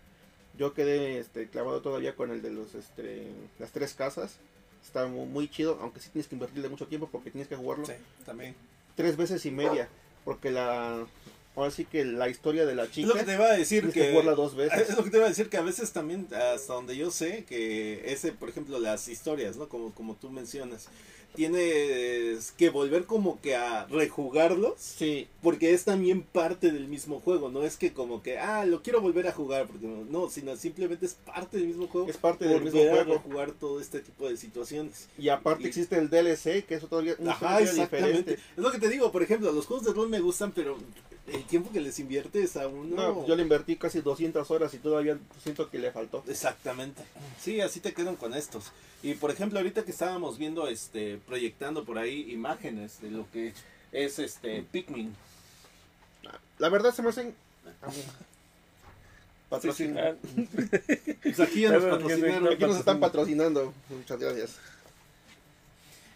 Yo 0.60 0.74
quedé 0.74 1.20
este, 1.20 1.48
clavado 1.48 1.82
todavía 1.82 2.16
con 2.16 2.30
el 2.32 2.42
de 2.44 2.52
los 2.52 2.76
este, 2.76 3.28
las 3.58 3.72
tres 3.72 3.94
casas. 3.96 4.36
Está 4.86 5.08
mu- 5.08 5.26
muy, 5.26 5.50
chido, 5.50 5.78
aunque 5.82 6.00
sí 6.02 6.10
tienes 6.10 6.28
que 6.28 6.36
invertirle 6.36 6.70
mucho 6.70 6.86
tiempo 6.88 7.10
porque 7.12 7.32
tienes 7.32 7.48
que 7.48 7.56
jugarlo 7.56 7.86
Sí, 7.86 7.94
también. 8.26 8.56
tres 8.96 9.16
veces 9.18 9.46
y 9.46 9.52
media. 9.52 9.88
Porque 10.26 10.52
la 10.52 11.06
ahora 11.56 11.72
sí 11.72 11.84
que 11.84 12.06
la 12.06 12.30
historia 12.30 12.66
de 12.66 12.76
la 12.76 12.84
Es 12.86 12.92
chica 12.92 13.08
lo 13.10 13.14
que 13.16 13.24
te 13.24 13.34
iba 13.34 13.46
a 13.46 13.54
decir 13.54 13.80
tienes 13.82 13.94
que 13.94 14.02
que... 14.02 14.10
jugarla 14.12 14.36
dos 14.36 14.56
veces. 14.56 14.90
Es 14.90 14.96
lo 14.98 15.04
que 15.04 15.10
te 15.10 15.18
iba 15.18 15.26
a 15.26 15.30
decir 15.30 15.50
que 15.50 15.58
a 15.58 15.62
veces 15.62 15.92
también, 15.92 16.28
hasta 16.54 16.74
donde 16.74 16.96
yo 16.96 17.10
sé, 17.12 17.44
que 17.46 18.12
ese, 18.12 18.32
por 18.32 18.48
ejemplo, 18.50 18.80
las 18.80 19.08
historias, 19.10 19.58
¿no? 19.58 19.68
Como, 19.68 19.94
como 19.94 20.16
tú 20.16 20.30
mencionas, 20.30 20.88
tienes 21.36 22.52
que 22.52 22.70
volver 22.70 23.06
como 23.06 23.40
que 23.42 23.56
a 23.56 23.86
rejugarlos, 23.86 24.74
Sí, 24.80 25.28
porque 25.42 25.74
es 25.74 25.86
también 25.86 26.24
parte 26.24 26.72
del 26.72 26.88
mismo 26.88 27.20
juego, 27.20 27.50
no 27.50 27.64
es 27.64 27.78
que 27.78 27.94
como 27.94 28.22
que, 28.22 28.40
ah, 28.40 28.66
lo 28.66 28.82
quiero 28.82 29.02
volver 29.02 29.28
a 29.28 29.32
jugar, 29.32 29.68
porque 29.68 29.86
no, 29.88 30.06
no, 30.06 30.30
sino 30.30 30.56
simplemente 30.56 31.06
es 31.06 31.14
parte 31.14 31.58
del 31.58 31.68
mismo 31.68 31.88
juego. 31.88 32.08
es 32.10 32.18
parte 32.18 32.46
del 32.46 32.62
mismo 32.62 32.80
volver 32.80 33.00
a 33.00 33.04
juego. 33.06 33.14
rejugar 33.24 33.52
todo 33.54 33.80
este 33.80 34.00
tipo 34.00 34.28
de 34.30 34.38
situaciones. 34.38 35.08
Y 35.18 35.30
aparte 35.30 35.64
Y- 35.64 35.68
existe 35.68 35.98
el 35.98 36.10
DLC, 36.10 36.64
que 36.66 36.76
es 36.76 36.88
todavía 36.88 37.16
una 37.20 37.32
Ajá, 37.32 37.60
exactamente. 37.62 38.18
diferente. 38.18 38.34
Es 38.34 38.64
lo 38.64 38.72
que 38.72 38.80
te 38.80 38.90
digo, 38.90 39.12
por 39.12 39.24
ejemplo, 39.24 39.52
los 39.52 39.66
juegos 39.66 39.86
de 39.86 39.94
rol 39.94 40.10
me 40.10 40.20
gustan, 40.20 40.52
pero 40.52 40.78
el 41.34 41.44
tiempo 41.46 41.72
que 41.72 41.80
les 41.82 42.00
inviertes 42.00 42.56
a 42.58 42.68
uno... 42.68 42.96
No, 42.96 43.28
yo 43.28 43.36
le 43.36 43.44
invertí 43.44 43.76
casi 43.76 44.02
200 44.02 44.50
horas 44.52 44.74
y 44.74 44.78
todavía 44.78 45.18
siento 45.42 45.70
que 45.70 45.80
le 45.80 45.92
faltó. 45.92 46.24
Exactamente. 46.28 47.04
Sí, 47.42 47.62
así 47.62 47.80
te 47.80 47.94
quedan 47.94 48.16
con 48.16 48.34
estos. 48.34 48.72
Y 49.04 49.14
por 49.14 49.32
ejemplo, 49.32 49.60
ahorita 49.60 49.84
que 49.84 49.92
estábamos 49.92 50.38
viendo, 50.38 50.68
este, 50.68 51.18
proyectando 51.28 51.86
por 51.86 51.98
ahí 51.98 52.32
imágenes 52.32 53.02
de 53.02 53.12
lo 53.12 53.30
que 53.32 53.54
es 53.92 54.20
este 54.20 54.64
Pikmin. 54.72 55.16
La 56.58 56.70
verdad 56.70 56.94
se 56.94 57.02
me 57.02 57.10
hacen... 57.10 57.34
a 57.82 57.88
mí. 57.92 57.94
Patrocin- 59.50 59.98
Ah, 59.98 60.16
Pues 61.24 61.40
aquí 61.40 61.62
ya 61.62 61.72
nos 61.72 61.84
patrocinaron. 61.84 62.54
Aquí 62.54 62.64
nos 62.66 62.78
están 62.78 63.00
patrocinando. 63.00 63.74
Muchas 63.90 64.20
gracias. 64.20 64.56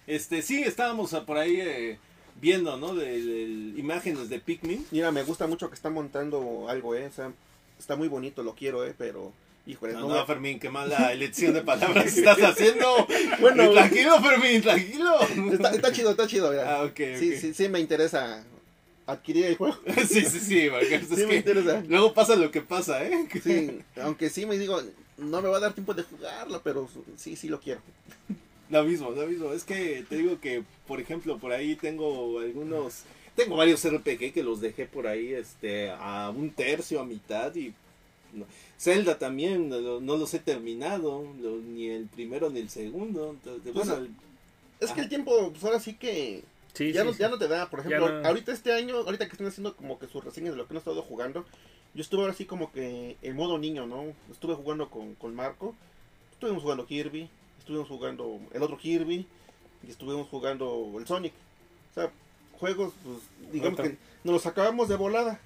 Este, 0.06 0.42
sí, 0.42 0.62
estábamos 0.64 1.12
por 1.26 1.38
ahí 1.38 1.60
eh, 1.62 1.98
viendo, 2.44 2.76
¿no? 2.78 2.94
De, 2.94 3.06
de 3.24 3.42
imágenes 3.80 4.28
de 4.30 4.38
Pikmin. 4.40 4.86
Mira, 4.92 5.12
me 5.14 5.24
gusta 5.24 5.48
mucho 5.48 5.70
que 5.70 5.76
está 5.76 5.90
montando 5.90 6.68
algo, 6.68 6.94
¿eh? 6.94 7.08
O 7.08 7.12
sea, 7.12 7.32
está 7.80 7.96
muy 7.96 8.10
bonito, 8.10 8.44
lo 8.44 8.54
quiero, 8.54 8.86
¿eh? 8.86 8.94
Pero, 8.98 9.32
híjole, 9.66 9.94
No, 9.94 10.02
no, 10.02 10.10
no, 10.10 10.26
Fermín, 10.26 10.60
qué 10.60 10.70
mala 10.70 11.12
elección 11.14 11.54
de 11.54 11.62
palabras 11.62 12.06
estás 12.18 12.38
haciendo. 12.44 13.08
Bueno, 13.40 13.72
tranquilo, 13.72 14.22
Fermín, 14.22 14.62
tranquilo. 14.62 15.16
Está, 15.54 15.72
está 15.72 15.92
chido, 15.94 16.12
está 16.12 16.28
chido, 16.28 16.50
mira. 16.52 16.76
Ah, 16.80 16.84
ok, 16.84 16.92
ok. 16.92 17.18
Sí, 17.18 17.38
sí, 17.38 17.54
sí 17.54 17.70
me 17.70 17.80
interesa 17.80 18.44
adquirir 19.08 19.46
el 19.46 19.56
juego. 19.56 19.78
sí, 20.08 20.22
sí, 20.26 20.40
sí, 20.40 20.68
porque 20.70 20.96
es 20.96 21.08
Sí, 21.08 21.26
me 21.26 21.28
que 21.30 21.36
interesa. 21.38 21.82
luego 21.88 22.14
pasa 22.14 22.36
lo 22.36 22.52
que 22.52 22.62
pasa, 22.62 23.06
¿eh? 23.06 23.28
Sí, 23.42 23.80
aunque 24.02 24.30
sí 24.30 24.46
me 24.46 24.58
digo, 24.58 24.82
no 25.18 25.42
me 25.42 25.48
va 25.50 25.58
a 25.58 25.62
dar 25.62 25.74
tiempo 25.74 25.94
de 25.94 26.04
jugarlo, 26.04 26.62
pero 26.62 26.90
sí, 27.18 27.36
sí 27.38 27.48
lo 27.48 27.60
quiero. 27.62 27.80
Lo 28.70 28.84
mismo, 28.84 29.12
lo 29.12 29.28
mismo. 29.28 29.52
Es 29.54 29.64
que 29.64 30.06
te 30.10 30.16
digo 30.18 30.40
que, 30.40 30.64
por 30.88 31.00
ejemplo, 31.00 31.38
por 31.38 31.52
ahí 31.52 31.76
tengo 31.76 32.40
algunos, 32.40 33.04
tengo 33.36 33.56
varios 33.58 33.84
RPG 33.86 34.34
que 34.34 34.44
los 34.44 34.62
dejé 34.62 34.86
por 34.86 35.06
ahí, 35.08 35.34
este, 35.34 35.92
a 35.92 36.32
un 36.36 36.50
tercio, 36.52 37.00
a 37.00 37.06
mitad 37.06 37.54
y 37.56 37.74
no. 38.34 38.46
Zelda 38.80 39.20
también, 39.20 39.70
no, 39.70 39.80
lo- 39.80 40.02
no 40.02 40.18
los 40.18 40.34
he 40.34 40.40
terminado, 40.40 41.24
lo- 41.42 41.58
ni 41.58 41.88
el 41.90 42.06
primero 42.08 42.50
ni 42.50 42.60
el 42.62 42.70
segundo. 42.70 43.30
Entonces, 43.32 43.72
Pues, 43.74 43.88
bueno, 43.88 44.08
Es 44.80 44.92
que 44.92 45.02
el 45.02 45.08
tiempo, 45.10 45.50
pues 45.52 45.64
ahora 45.64 45.80
sí 45.80 45.94
que 45.94 46.44
Sí, 46.74 46.92
ya, 46.92 47.02
sí, 47.02 47.08
no, 47.08 47.14
sí. 47.14 47.20
ya 47.20 47.30
no 47.30 47.38
te 47.38 47.48
da. 47.48 47.70
Por 47.70 47.82
ejemplo, 47.82 48.10
no. 48.22 48.28
ahorita 48.28 48.52
este 48.52 48.74
año, 48.74 48.98
ahorita 48.98 49.28
que 49.28 49.32
están 49.34 49.48
haciendo 49.48 49.76
como 49.78 49.98
que 50.00 50.08
sus 50.08 50.24
reseñas 50.24 50.52
de 50.54 50.58
lo 50.58 50.68
que 50.68 50.74
no 50.74 50.80
he 50.80 50.82
estado 50.82 51.02
jugando, 51.04 51.46
yo 51.94 52.02
estuve 52.02 52.22
ahora 52.22 52.34
sí 52.34 52.46
como 52.46 52.72
que 52.72 53.16
en 53.22 53.36
modo 53.36 53.58
niño, 53.60 53.86
¿no? 53.86 54.06
Estuve 54.32 54.56
jugando 54.56 54.90
con, 54.90 55.14
con 55.16 55.36
Marco, 55.36 55.76
estuvimos 56.34 56.64
jugando 56.64 56.86
Kirby, 56.88 57.30
estuvimos 57.64 57.88
jugando 57.88 58.40
el 58.54 58.62
otro 58.62 58.78
Kirby 58.78 59.26
y 59.88 59.90
estuvimos 59.90 60.28
jugando 60.30 60.94
el 61.00 61.08
Sonic. 61.08 61.34
O 61.92 61.94
sea, 61.94 62.12
juegos, 62.60 62.94
pues, 63.04 63.52
digamos 63.52 63.80
que 63.80 63.98
nos 64.24 64.34
los 64.34 64.46
acabamos 64.46 64.90
de 64.90 64.96
volada 64.98 65.40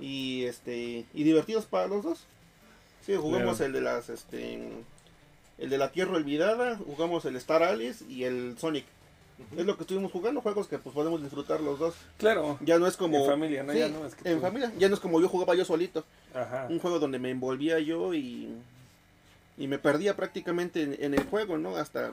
y 0.00 0.44
este 0.44 1.04
y 1.14 1.22
divertidos 1.22 1.64
para 1.66 1.86
los 1.86 2.02
dos. 2.04 2.24
Sí, 3.04 3.14
jugamos 3.14 3.56
Claro. 3.58 3.66
el 3.66 3.72
de 3.72 3.80
las 3.80 4.08
este 4.10 4.68
el 5.58 5.70
de 5.70 5.78
la 5.78 5.90
Tierra 5.92 6.16
Olvidada, 6.16 6.76
jugamos 6.76 7.24
el 7.24 7.36
Star 7.36 7.62
Alice 7.62 8.04
y 8.08 8.24
el 8.24 8.58
Sonic. 8.58 8.84
Es 9.56 9.66
lo 9.66 9.76
que 9.76 9.82
estuvimos 9.82 10.10
jugando, 10.12 10.40
juegos 10.40 10.66
que 10.66 10.78
pues 10.78 10.94
podemos 10.94 11.22
disfrutar 11.22 11.60
los 11.60 11.78
dos. 11.78 11.94
Claro. 12.18 12.58
Ya 12.62 12.78
no 12.78 12.86
es 12.86 12.96
como 12.96 13.18
En 13.18 13.26
familia, 13.26 13.62
¿no? 13.62 13.72
Sí, 13.72 13.78
Ya 13.78 13.88
no 13.88 14.06
es 14.06 14.14
que 14.14 14.28
en 14.28 14.36
tú- 14.36 14.40
familia, 14.42 14.72
ya 14.78 14.88
no 14.88 14.94
es 14.94 15.00
como 15.00 15.20
yo 15.20 15.28
jugaba 15.28 15.54
yo 15.54 15.64
solito, 15.64 16.04
Ajá. 16.34 16.66
un 16.70 16.78
juego 16.78 16.98
donde 16.98 17.18
me 17.18 17.30
envolvía 17.30 17.78
yo 17.78 18.12
y 18.14 18.48
y 19.58 19.68
me 19.68 19.78
perdía 19.78 20.16
prácticamente 20.16 20.82
en, 20.82 20.96
en 20.98 21.14
el 21.14 21.24
juego, 21.24 21.58
¿no? 21.58 21.76
Hasta 21.76 22.12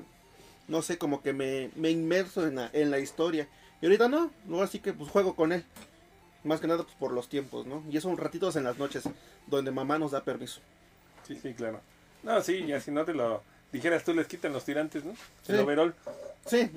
no 0.67 0.81
sé, 0.81 0.97
como 0.97 1.21
que 1.21 1.33
me, 1.33 1.69
me 1.75 1.89
inmerso 1.91 2.47
en 2.47 2.55
la, 2.55 2.69
en 2.73 2.89
la 2.89 2.99
historia. 2.99 3.47
Y 3.81 3.85
ahorita 3.85 4.07
no, 4.07 4.31
luego 4.47 4.63
así 4.63 4.79
que 4.79 4.93
pues 4.93 5.09
juego 5.11 5.35
con 5.35 5.51
él. 5.51 5.63
Más 6.43 6.59
que 6.59 6.67
nada 6.67 6.83
pues 6.83 6.95
por 6.95 7.11
los 7.13 7.29
tiempos, 7.29 7.65
¿no? 7.65 7.83
Y 7.89 7.97
eso 7.97 8.13
ratitos 8.15 8.55
en 8.55 8.63
las 8.65 8.77
noches 8.77 9.03
donde 9.47 9.71
mamá 9.71 9.97
nos 9.99 10.11
da 10.11 10.23
permiso. 10.23 10.59
Sí, 11.27 11.37
sí, 11.41 11.53
claro. 11.53 11.81
No, 12.21 12.41
sí, 12.41 12.65
ya 12.65 12.79
si 12.79 12.91
no 12.91 13.03
te 13.05 13.13
lo 13.13 13.41
dijeras 13.71 14.03
tú, 14.03 14.13
les 14.13 14.27
quitan 14.27 14.53
los 14.53 14.63
tirantes, 14.65 15.03
¿no? 15.03 15.11
El 15.11 15.55
Sí. 15.55 15.61
overall. 15.61 15.93
Sí. 16.45 16.69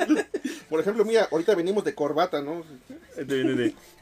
por 0.70 0.80
ejemplo, 0.80 1.04
mira, 1.04 1.28
ahorita 1.30 1.54
venimos 1.54 1.84
de 1.84 1.94
corbata, 1.94 2.40
¿no? 2.42 2.64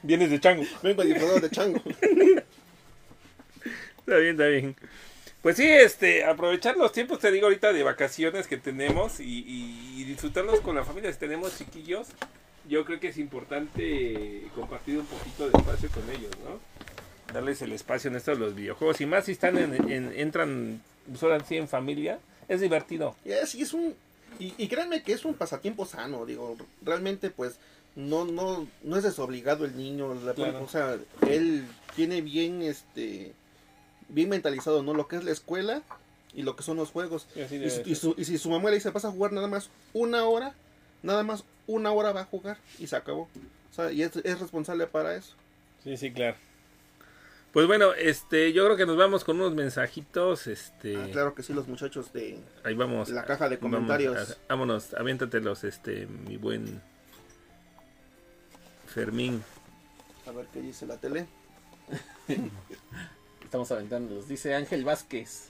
Vienes 0.02 0.30
de 0.30 0.40
chango. 0.40 0.64
Vengo 0.82 1.02
disfrazado 1.02 1.40
de 1.40 1.50
chango. 1.50 1.80
Está 3.98 4.16
bien, 4.16 4.30
está 4.32 4.46
bien. 4.46 4.76
Pues 5.43 5.57
sí, 5.57 5.66
este, 5.66 6.24
aprovechar 6.24 6.76
los 6.76 6.93
tiempos, 6.93 7.18
te 7.20 7.30
digo 7.32 7.47
ahorita, 7.47 7.72
de 7.72 7.82
vacaciones 7.82 8.47
que 8.47 8.59
tenemos 8.59 9.20
y, 9.20 9.24
y- 9.24 9.95
y 10.01 10.05
disfrutarlos 10.05 10.61
con 10.61 10.74
la 10.76 10.84
familia. 10.84 11.11
Si 11.12 11.18
tenemos 11.18 11.57
chiquillos, 11.57 12.09
yo 12.68 12.84
creo 12.84 13.01
que 13.01 13.09
es 13.09 13.16
importante 13.16 14.43
compartir 14.55 14.99
un 14.99 15.07
poquito 15.07 15.49
de 15.49 15.57
espacio 15.59 15.88
con 15.91 16.03
ellos, 16.11 16.30
¿no? 16.45 16.61
Darles 17.32 17.62
el 17.62 17.72
espacio 17.72 18.11
en 18.11 18.16
estos 18.16 18.38
los 18.38 18.55
videojuegos. 18.55 19.01
Y 19.01 19.07
más 19.07 19.24
si 19.24 19.32
están 19.32 19.57
en, 19.57 19.91
en- 19.91 20.12
entran, 20.14 20.82
pues 21.09 21.22
ahora 21.22 21.41
sí 21.43 21.57
en 21.57 21.68
familia, 21.68 22.18
es 22.49 22.61
divertido. 22.61 23.16
Y 23.24 23.32
es, 23.32 23.55
y 23.55 23.62
es 23.62 23.72
un 23.72 23.95
y, 24.38 24.53
y 24.59 24.68
créanme 24.68 25.03
que 25.03 25.12
es 25.12 25.24
un 25.24 25.34
pasatiempo 25.34 25.86
sano, 25.86 26.24
digo, 26.26 26.57
realmente 26.82 27.30
pues 27.30 27.57
no 27.97 28.24
no 28.24 28.68
no 28.84 28.97
es 28.97 29.03
desobligado 29.05 29.64
el 29.64 29.76
niño, 29.76 30.14
la- 30.22 30.34
Claro. 30.34 30.62
o 30.62 30.68
sea, 30.68 30.97
él 31.28 31.64
tiene 31.97 32.20
bien 32.20 32.61
este 32.62 33.32
bien 34.11 34.28
mentalizado, 34.28 34.82
¿no? 34.82 34.94
Lo 34.94 35.08
que 35.08 35.16
es 35.16 35.24
la 35.24 35.30
escuela 35.32 35.82
y 36.34 36.42
lo 36.42 36.56
que 36.56 36.62
son 36.62 36.76
los 36.76 36.90
juegos. 36.90 37.26
Y 37.34 37.40
así 37.40 37.56
Y, 37.56 37.58
debe 37.58 37.70
su- 37.70 37.76
ser. 37.76 37.88
y 37.88 37.94
su- 37.94 38.14
y 38.18 38.24
si 38.24 38.38
su 38.38 38.50
mamá 38.50 38.68
le 38.70 38.76
dice, 38.76 38.90
vas 38.90 39.04
a 39.04 39.11
jugar 39.11 39.32
nada 39.32 39.46
más 39.48 39.70
una 39.92 40.24
hora, 40.24 40.54
nada 41.02 41.22
más 41.22 41.44
una 41.66 41.92
hora 41.92 42.12
va 42.12 42.22
a 42.22 42.24
jugar 42.26 42.58
y 42.78 42.86
se 42.86 42.96
acabó. 42.96 43.22
O 43.70 43.74
sea, 43.74 43.90
y 43.92 44.02
es, 44.02 44.14
es 44.16 44.40
responsable 44.40 44.86
para 44.86 45.14
eso. 45.16 45.34
Sí, 45.84 45.96
sí, 45.96 46.12
claro. 46.12 46.36
Pues 47.52 47.66
bueno, 47.66 47.94
este, 47.94 48.52
yo 48.52 48.64
creo 48.64 48.76
que 48.76 48.86
nos 48.86 48.96
vamos 48.96 49.24
con 49.24 49.36
unos 49.40 49.54
mensajitos, 49.54 50.46
este, 50.46 50.96
Ah, 50.96 51.08
claro 51.11 51.34
que 51.34 51.42
sí, 51.42 51.52
los 51.52 51.66
muchachos 51.66 52.12
de 52.12 52.38
ahí 52.62 52.74
vamos. 52.74 53.08
la 53.08 53.24
caja 53.24 53.48
de 53.48 53.56
Vamos, 53.56 53.72
comentarios. 53.74 54.30
a- 54.30 54.36
vámonos, 54.48 54.94
aviéntatelos, 54.94 55.64
este, 55.64 56.06
mi 56.06 56.36
buen 56.36 56.80
Fermín. 58.86 59.42
A 60.28 60.30
ver 60.32 60.46
qué 60.52 60.61
dice 60.61 60.86
la 60.86 60.96
tele. 60.96 61.26
Estamos 63.51 63.72
aventándolos. 63.72 64.28
Dice 64.28 64.55
Ángel 64.55 64.84
Vázquez. 64.84 65.48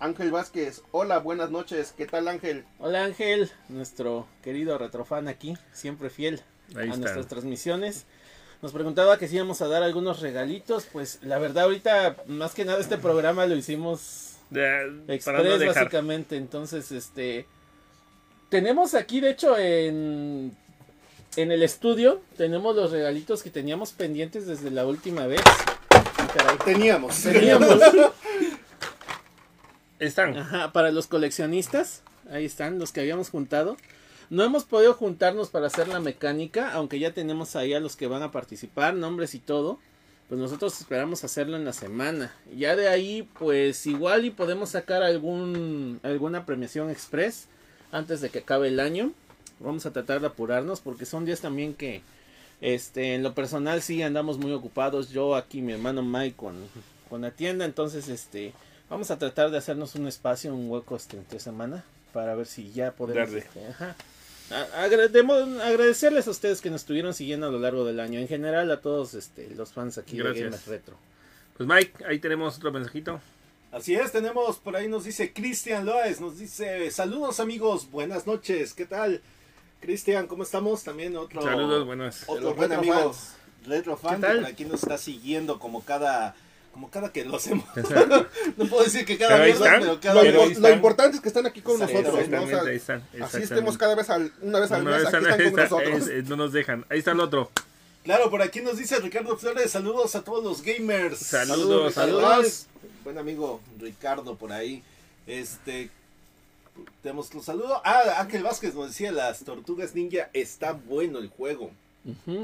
Ángel 0.00 0.32
Vázquez, 0.32 0.82
hola, 0.90 1.20
buenas 1.20 1.48
noches. 1.48 1.94
¿Qué 1.96 2.06
tal 2.06 2.26
Ángel? 2.26 2.64
Hola 2.80 3.04
Ángel, 3.04 3.52
nuestro 3.68 4.26
querido 4.42 4.76
retrofan 4.78 5.28
aquí, 5.28 5.56
siempre 5.72 6.10
fiel 6.10 6.40
Ahí 6.74 6.88
a 6.88 6.94
está. 6.94 6.96
nuestras 6.96 7.28
transmisiones. 7.28 8.06
Nos 8.62 8.72
preguntaba 8.72 9.16
que 9.16 9.28
si 9.28 9.36
íbamos 9.36 9.62
a 9.62 9.68
dar 9.68 9.84
algunos 9.84 10.22
regalitos, 10.22 10.88
pues 10.92 11.20
la 11.22 11.38
verdad 11.38 11.66
ahorita 11.66 12.16
más 12.26 12.52
que 12.52 12.64
nada 12.64 12.80
este 12.80 12.98
programa 12.98 13.46
lo 13.46 13.54
hicimos 13.54 14.32
para 14.50 14.86
express 15.06 15.60
no 15.60 15.66
básicamente, 15.66 16.36
entonces 16.36 16.90
este 16.90 17.46
tenemos 18.48 18.94
aquí 18.94 19.20
de 19.20 19.30
hecho 19.30 19.56
en 19.56 20.56
en 21.36 21.52
el 21.52 21.62
estudio 21.62 22.22
tenemos 22.36 22.74
los 22.74 22.90
regalitos 22.90 23.44
que 23.44 23.50
teníamos 23.50 23.92
pendientes 23.92 24.48
desde 24.48 24.72
la 24.72 24.84
última 24.84 25.28
vez. 25.28 25.42
Caray. 26.34 26.58
teníamos. 26.64 27.22
Teníamos. 27.22 27.78
Están. 29.98 30.36
Ajá, 30.36 30.72
para 30.72 30.90
los 30.90 31.06
coleccionistas, 31.06 32.02
ahí 32.30 32.44
están 32.44 32.78
los 32.78 32.92
que 32.92 33.00
habíamos 33.00 33.30
juntado. 33.30 33.76
No 34.30 34.42
hemos 34.42 34.64
podido 34.64 34.94
juntarnos 34.94 35.50
para 35.50 35.68
hacer 35.68 35.86
la 35.88 36.00
mecánica, 36.00 36.72
aunque 36.72 36.98
ya 36.98 37.12
tenemos 37.12 37.56
ahí 37.56 37.72
a 37.74 37.80
los 37.80 37.94
que 37.94 38.06
van 38.06 38.22
a 38.22 38.32
participar, 38.32 38.94
nombres 38.94 39.34
y 39.34 39.38
todo. 39.38 39.78
Pues 40.28 40.40
nosotros 40.40 40.80
esperamos 40.80 41.22
hacerlo 41.22 41.56
en 41.56 41.64
la 41.64 41.72
semana. 41.72 42.34
Ya 42.56 42.74
de 42.74 42.88
ahí, 42.88 43.28
pues 43.38 43.86
igual 43.86 44.24
y 44.24 44.30
podemos 44.30 44.70
sacar 44.70 45.02
algún 45.02 46.00
alguna 46.02 46.46
premiación 46.46 46.90
express 46.90 47.46
antes 47.92 48.20
de 48.20 48.30
que 48.30 48.40
acabe 48.40 48.68
el 48.68 48.80
año. 48.80 49.12
Vamos 49.60 49.86
a 49.86 49.92
tratar 49.92 50.20
de 50.20 50.26
apurarnos 50.26 50.80
porque 50.80 51.06
son 51.06 51.26
días 51.26 51.40
también 51.40 51.74
que 51.74 52.02
este 52.72 53.14
en 53.14 53.22
lo 53.22 53.34
personal 53.34 53.82
sí 53.82 54.02
andamos 54.02 54.38
muy 54.38 54.52
ocupados. 54.52 55.10
Yo 55.10 55.34
aquí 55.36 55.60
mi 55.62 55.72
hermano 55.72 56.02
Mike 56.02 56.36
con, 56.36 56.56
con 57.08 57.20
la 57.22 57.30
tienda, 57.30 57.64
entonces 57.64 58.08
este 58.08 58.52
Vamos 58.90 59.10
a 59.10 59.18
tratar 59.18 59.50
de 59.50 59.56
hacernos 59.56 59.94
un 59.94 60.06
espacio, 60.06 60.54
un 60.54 60.70
hueco 60.70 60.94
este, 60.94 61.16
entre 61.16 61.40
semana 61.40 61.82
para 62.12 62.34
ver 62.34 62.46
si 62.46 62.70
ya 62.72 62.92
podemos 62.92 63.32
este, 63.32 63.66
ajá. 63.66 63.96
A- 64.50 64.86
agrademo- 64.86 65.58
agradecerles 65.62 66.28
a 66.28 66.30
ustedes 66.30 66.60
que 66.60 66.70
nos 66.70 66.82
estuvieron 66.82 67.14
siguiendo 67.14 67.46
a 67.46 67.50
lo 67.50 67.58
largo 67.58 67.84
del 67.86 67.98
año. 67.98 68.20
En 68.20 68.28
general 68.28 68.70
a 68.70 68.80
todos 68.82 69.14
este, 69.14 69.48
los 69.56 69.72
fans 69.72 69.96
aquí 69.96 70.18
Gracias. 70.18 70.36
de 70.36 70.42
Gamers 70.44 70.66
Retro. 70.66 70.96
Pues 71.56 71.66
Mike, 71.68 72.04
ahí 72.06 72.18
tenemos 72.18 72.58
otro 72.58 72.70
mensajito. 72.72 73.20
Así 73.72 73.94
es, 73.94 74.12
tenemos 74.12 74.58
por 74.58 74.76
ahí 74.76 74.86
nos 74.86 75.04
dice 75.04 75.32
Cristian 75.32 75.86
Loes, 75.86 76.20
nos 76.20 76.38
dice 76.38 76.90
saludos 76.90 77.40
amigos, 77.40 77.90
buenas 77.90 78.26
noches, 78.26 78.74
¿qué 78.74 78.84
tal? 78.84 79.22
Cristian, 79.84 80.26
¿cómo 80.26 80.42
estamos? 80.44 80.82
También 80.82 81.16
otro, 81.16 81.42
Saludos, 81.42 82.22
otro 82.26 82.54
buen 82.54 82.70
retro 82.70 82.78
amigo 82.78 83.12
fans. 83.12 83.34
retro 83.66 83.96
fan 83.96 84.16
¿Qué 84.16 84.20
tal? 84.26 84.36
que 84.36 84.42
por 84.42 84.50
aquí 84.52 84.64
nos 84.64 84.82
está 84.82 84.96
siguiendo 84.98 85.58
como 85.58 85.84
cada 85.84 86.34
como 86.72 86.90
cada 86.90 87.12
que 87.12 87.24
lo 87.24 87.36
hacemos. 87.36 87.64
no 88.56 88.66
puedo 88.66 88.82
decir 88.82 89.04
que 89.04 89.16
cada 89.16 89.46
están. 89.46 89.80
pero 89.80 90.00
cada 90.00 90.20
Pero 90.22 90.48
vez. 90.48 90.58
lo 90.58 90.70
importante 90.70 91.16
es 91.16 91.22
que 91.22 91.28
están 91.28 91.46
aquí 91.46 91.60
con 91.60 91.78
nosotros, 91.78 92.04
¿no? 92.04 92.12
O 92.14 92.18
Exactamente, 92.18 92.50
sea, 92.56 92.70
ahí 92.70 92.76
están. 92.76 93.04
así 93.22 93.42
estemos 93.42 93.78
cada 93.78 93.94
vez 93.94 94.10
al, 94.10 94.32
una 94.40 94.58
vez 94.58 94.72
al 94.72 94.82
Una 94.82 94.90
mes, 94.92 95.04
vez 95.04 95.14
aquí 95.14 95.16
están 95.28 95.36
con 95.52 95.60
está- 95.60 95.62
nosotros. 95.76 96.02
es- 96.02 96.08
es- 96.08 96.24
no 96.28 96.36
nos 96.36 96.52
dejan. 96.52 96.84
Ahí 96.88 96.98
está 96.98 97.12
el 97.12 97.20
otro. 97.20 97.50
Claro, 98.02 98.28
por 98.30 98.42
aquí 98.42 98.60
nos 98.60 98.76
dice 98.76 98.98
Ricardo 98.98 99.36
Flores, 99.36 99.70
saludos 99.70 100.16
a 100.16 100.22
todos 100.24 100.42
los 100.42 100.62
gamers. 100.62 101.18
Saludos, 101.18 101.94
saludos. 101.94 102.66
Buen 103.04 103.18
amigo 103.18 103.60
Ricardo 103.78 104.34
por 104.36 104.50
ahí. 104.52 104.82
Este 105.28 105.90
tenemos 107.02 107.32
un 107.34 107.42
saludo. 107.42 107.80
Ah, 107.84 108.16
Ángel 108.18 108.42
Vázquez 108.42 108.74
nos 108.74 108.88
decía 108.88 109.12
las 109.12 109.40
tortugas 109.44 109.94
ninja, 109.94 110.30
está 110.32 110.72
bueno 110.72 111.18
el 111.18 111.28
juego. 111.28 111.70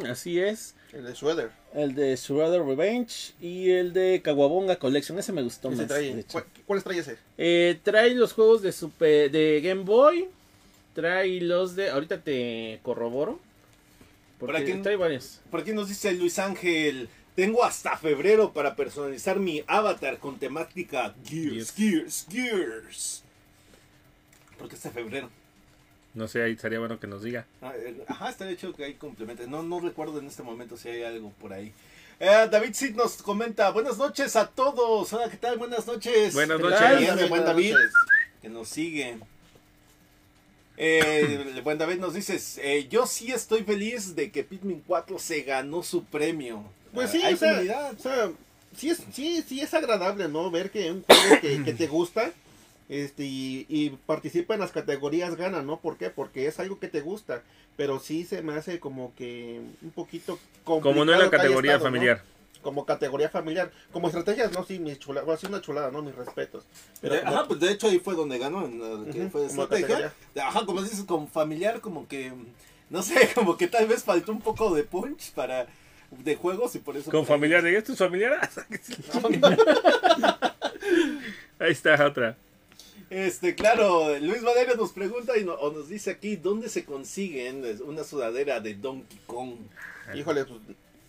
Así 0.08 0.40
es. 0.40 0.74
El 0.92 1.04
de 1.04 1.12
Shredder. 1.12 1.50
El 1.74 1.94
de 1.94 2.16
Shredder 2.16 2.62
Revenge 2.62 3.34
y 3.40 3.70
el 3.70 3.92
de 3.92 4.20
Kawabonga 4.24 4.76
Collection. 4.76 5.18
Ese 5.18 5.32
me 5.32 5.42
gustó 5.42 5.68
Ese 5.70 5.82
más. 5.82 5.90
trae- 5.90 6.14
de 6.14 6.20
hecho. 6.20 6.32
¿cuál- 6.32 6.44
¿Cuáles 6.66 6.84
trae 6.84 6.98
ese? 6.98 7.18
Eh, 7.36 7.78
trae 7.82 8.14
los 8.14 8.32
juegos 8.32 8.62
de 8.62 8.72
Super, 8.72 9.30
de 9.30 9.60
Game 9.62 9.82
Boy. 9.82 10.28
Trae 10.94 11.40
los 11.42 11.76
de. 11.76 11.90
Ahorita 11.90 12.20
te 12.22 12.80
corroboro. 12.82 13.38
Porque 14.38 14.54
Por 14.54 14.62
aquí- 14.62 14.82
trae 14.82 14.96
varios. 14.96 15.40
Por 15.50 15.60
aquí 15.60 15.72
nos 15.72 15.88
dice 15.88 16.12
Luis 16.14 16.38
Ángel, 16.38 17.10
tengo 17.36 17.62
hasta 17.62 17.96
febrero 17.98 18.52
para 18.54 18.74
personalizar 18.74 19.38
mi 19.38 19.62
avatar 19.66 20.18
con 20.18 20.38
temática 20.38 21.14
Gears, 21.26 21.72
Gears, 21.74 22.26
Gears. 22.30 23.22
¿Por 24.60 24.68
qué 24.68 24.76
hasta 24.76 24.90
febrero? 24.90 25.28
No 26.14 26.28
sé, 26.28 26.42
ahí 26.42 26.52
estaría 26.52 26.78
bueno 26.78 27.00
que 27.00 27.06
nos 27.06 27.22
diga. 27.22 27.46
Ah, 27.62 27.72
eh, 27.76 28.04
Ajá, 28.06 28.28
está 28.30 28.48
hecho 28.50 28.74
que 28.74 28.84
hay 28.84 28.94
complementos. 28.94 29.48
No, 29.48 29.62
no 29.62 29.80
recuerdo 29.80 30.18
en 30.18 30.26
este 30.26 30.42
momento 30.42 30.76
si 30.76 30.88
hay 30.90 31.02
algo 31.02 31.30
por 31.40 31.52
ahí. 31.52 31.72
Eh, 32.18 32.48
David 32.50 32.74
Sid 32.74 32.94
nos 32.94 33.22
comenta, 33.22 33.70
buenas 33.70 33.96
noches 33.96 34.36
a 34.36 34.46
todos. 34.46 35.10
Hola, 35.12 35.30
¿qué 35.30 35.38
tal? 35.38 35.56
Buenas 35.56 35.86
noches. 35.86 36.34
Buenas 36.34 36.58
¿Qué 36.58 36.62
noches. 36.62 36.80
Bien, 36.80 37.00
Bien, 37.00 37.16
buen 37.16 37.28
buenas 37.30 37.46
David, 37.46 37.72
noches. 37.72 37.92
que 38.42 38.48
nos 38.50 38.68
sigue. 38.68 39.18
Eh, 40.76 41.46
el 41.56 41.62
buen 41.62 41.78
David 41.78 41.98
nos 41.98 42.14
dice, 42.14 42.38
eh, 42.62 42.88
yo 42.88 43.06
sí 43.06 43.30
estoy 43.32 43.62
feliz 43.64 44.14
de 44.14 44.30
que 44.30 44.44
Pikmin 44.44 44.82
4 44.86 45.18
se 45.18 45.42
ganó 45.42 45.82
su 45.82 46.04
premio. 46.04 46.64
Pues 46.94 47.08
Ah, 47.10 47.12
sí, 47.12 47.22
hay 47.22 47.34
o 47.34 47.36
sea, 47.36 47.90
o 47.96 48.00
sea, 48.00 48.32
sí 48.76 48.90
es, 48.90 49.02
sí, 49.12 49.44
sí 49.46 49.60
es 49.60 49.74
agradable, 49.74 50.28
¿no? 50.28 50.50
Ver 50.50 50.70
que 50.70 50.90
un 50.90 51.02
juego 51.04 51.40
que, 51.40 51.62
que 51.64 51.72
te 51.74 51.86
gusta 51.86 52.32
este, 52.90 53.24
y, 53.24 53.66
y 53.68 53.90
participa 54.06 54.54
en 54.54 54.60
las 54.60 54.72
categorías 54.72 55.36
gana, 55.36 55.62
¿no? 55.62 55.80
¿Por 55.80 55.96
qué? 55.96 56.10
Porque 56.10 56.46
es 56.46 56.58
algo 56.60 56.78
que 56.78 56.88
te 56.88 57.00
gusta, 57.00 57.42
pero 57.76 58.00
sí 58.00 58.24
se 58.24 58.42
me 58.42 58.54
hace 58.54 58.80
como 58.80 59.14
que 59.14 59.60
un 59.80 59.90
poquito 59.90 60.38
complicado 60.64 60.80
Como 60.92 61.04
no 61.04 61.12
en 61.12 61.18
la 61.20 61.30
categoría 61.30 61.72
estado, 61.72 61.90
¿no? 61.90 61.94
familiar. 61.94 62.22
Como 62.62 62.84
categoría 62.84 63.30
familiar. 63.30 63.70
Como 63.92 64.08
estrategias, 64.08 64.52
no, 64.52 64.64
sí, 64.64 64.78
mis 64.78 64.98
chula, 64.98 65.22
bueno, 65.22 65.40
sí 65.40 65.46
una 65.46 65.62
chulada, 65.62 65.90
¿no? 65.90 66.02
Mis 66.02 66.14
respetos. 66.14 66.64
Pero 67.00 67.14
De, 67.14 67.20
como- 67.22 67.36
ajá, 67.36 67.48
pues 67.48 67.60
de 67.60 67.70
hecho 67.70 67.88
ahí 67.88 67.98
fue 68.00 68.14
donde 68.14 68.38
ganó, 68.38 68.66
en 68.66 68.80
la 68.80 69.10
que 69.10 69.20
Ujú, 69.20 69.30
fue 69.30 69.46
estrategia. 69.46 70.12
Ajá, 70.44 70.66
como 70.66 70.82
dices, 70.82 71.02
como 71.04 71.26
familiar, 71.26 71.80
como 71.80 72.06
que, 72.06 72.32
no 72.90 73.02
sé, 73.02 73.30
como 73.34 73.56
que 73.56 73.66
tal 73.68 73.86
vez 73.86 74.04
faltó 74.04 74.32
un 74.32 74.40
poco 74.40 74.74
de 74.74 74.84
punch 74.84 75.32
para 75.32 75.66
de 76.10 76.36
juegos 76.36 76.74
y 76.74 76.80
por 76.80 76.96
eso... 76.96 77.10
Con 77.10 77.24
familiar, 77.24 77.62
¿de 77.62 77.76
esto 77.76 77.92
es 77.92 77.98
familiar? 77.98 78.38
ahí 81.58 81.72
está 81.72 82.04
otra. 82.04 82.36
Este, 83.10 83.56
claro, 83.56 84.16
Luis 84.20 84.42
Valerio 84.42 84.76
nos 84.76 84.92
pregunta 84.92 85.36
y 85.36 85.44
no- 85.44 85.54
o 85.54 85.72
nos 85.72 85.88
dice 85.88 86.12
aquí, 86.12 86.36
¿dónde 86.36 86.68
se 86.68 86.84
consiguen 86.84 87.64
una 87.84 88.04
sudadera 88.04 88.60
de 88.60 88.74
Donkey 88.74 89.18
Kong? 89.26 89.54
Híjole, 90.14 90.44
pues, 90.44 90.60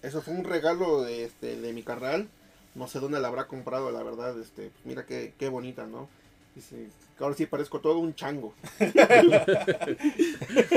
eso 0.02 0.22
fue 0.24 0.34
un 0.34 0.44
regalo 0.44 1.04
de, 1.04 1.26
este, 1.26 1.58
de 1.62 1.74
mi 1.74 1.84
carnal. 1.84 2.28
No 2.74 2.88
sé 2.88 3.00
dónde 3.00 3.20
la 3.20 3.28
habrá 3.28 3.46
comprado, 3.48 3.92
la 3.92 4.02
verdad. 4.02 4.40
Este, 4.40 4.72
mira 4.84 5.06
qué, 5.06 5.34
qué 5.38 5.48
bonita, 5.50 5.86
¿no? 5.86 6.10
Dice, 6.56 6.90
ahora 7.20 7.36
sí 7.36 7.46
parezco 7.46 7.80
todo 7.80 8.00
un 8.00 8.14
chango. 8.14 8.54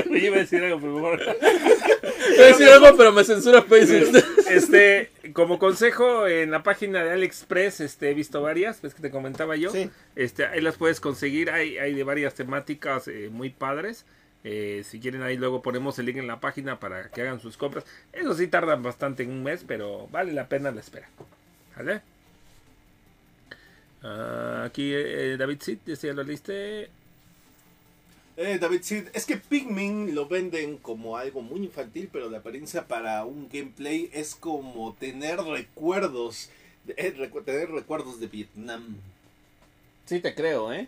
Oye, 0.09 0.25
iba 0.25 0.37
a 0.37 0.39
decir 0.39 0.63
algo, 0.63 0.79
por 0.79 0.93
favor. 0.93 1.19
Voy 1.21 2.43
a 2.43 2.47
decir 2.47 2.67
algo, 2.69 2.95
pero 2.95 3.11
me 3.11 3.25
censura 3.25 3.61
Facebook. 3.61 4.23
Este, 4.49 5.11
como 5.33 5.59
consejo, 5.59 6.27
en 6.27 6.51
la 6.51 6.63
página 6.63 7.03
de 7.03 7.11
AliExpress, 7.11 7.81
este, 7.81 8.11
he 8.11 8.13
visto 8.13 8.41
varias, 8.41 8.81
ves 8.81 8.93
que 8.93 9.01
te 9.01 9.11
comentaba 9.11 9.57
yo. 9.57 9.69
Sí. 9.71 9.89
Este, 10.15 10.45
ahí 10.45 10.61
las 10.61 10.77
puedes 10.77 11.01
conseguir, 11.01 11.49
hay, 11.49 11.77
hay 11.77 11.93
de 11.93 12.03
varias 12.03 12.35
temáticas 12.35 13.09
eh, 13.09 13.29
muy 13.29 13.49
padres. 13.49 14.05
Eh, 14.45 14.83
si 14.85 14.99
quieren 14.99 15.23
ahí 15.23 15.37
luego 15.37 15.63
ponemos 15.63 15.97
el 15.97 16.05
link 16.05 16.17
en 16.17 16.27
la 16.27 16.39
página 16.39 16.79
para 16.79 17.09
que 17.09 17.21
hagan 17.21 17.39
sus 17.41 17.57
compras. 17.57 17.83
Eso 18.13 18.33
sí 18.35 18.47
tardan 18.47 18.81
bastante 18.83 19.23
en 19.23 19.31
un 19.31 19.43
mes, 19.43 19.65
pero 19.67 20.07
vale 20.11 20.31
la 20.31 20.47
pena 20.47 20.71
la 20.71 20.79
espera. 20.81 21.09
¿Vale? 21.75 22.01
Ah, 24.07 24.65
aquí 24.65 24.91
eh, 24.93 25.35
David 25.35 25.61
Sid, 25.61 25.79
ya 25.85 26.13
lo 26.13 26.21
leíste. 26.23 26.89
Eh, 28.37 28.59
David 28.59 28.81
Sid, 28.83 29.03
es 29.13 29.25
que 29.25 29.37
Pikmin 29.37 30.13
lo 30.13 30.27
venden 30.27 30.77
como 30.77 31.17
algo 31.17 31.41
muy 31.41 31.61
infantil, 31.61 32.09
pero 32.11 32.29
la 32.29 32.37
apariencia 32.39 32.85
para 32.87 33.23
un 33.25 33.49
gameplay 33.51 34.09
es 34.13 34.35
como 34.35 34.93
tener 34.99 35.39
recuerdos, 35.39 36.49
eh, 36.87 37.15
recu- 37.17 37.43
tener 37.43 37.71
recuerdos 37.71 38.19
de 38.19 38.27
Vietnam. 38.27 38.97
Sí 40.05 40.19
te 40.19 40.35
creo, 40.35 40.71
¿eh? 40.71 40.87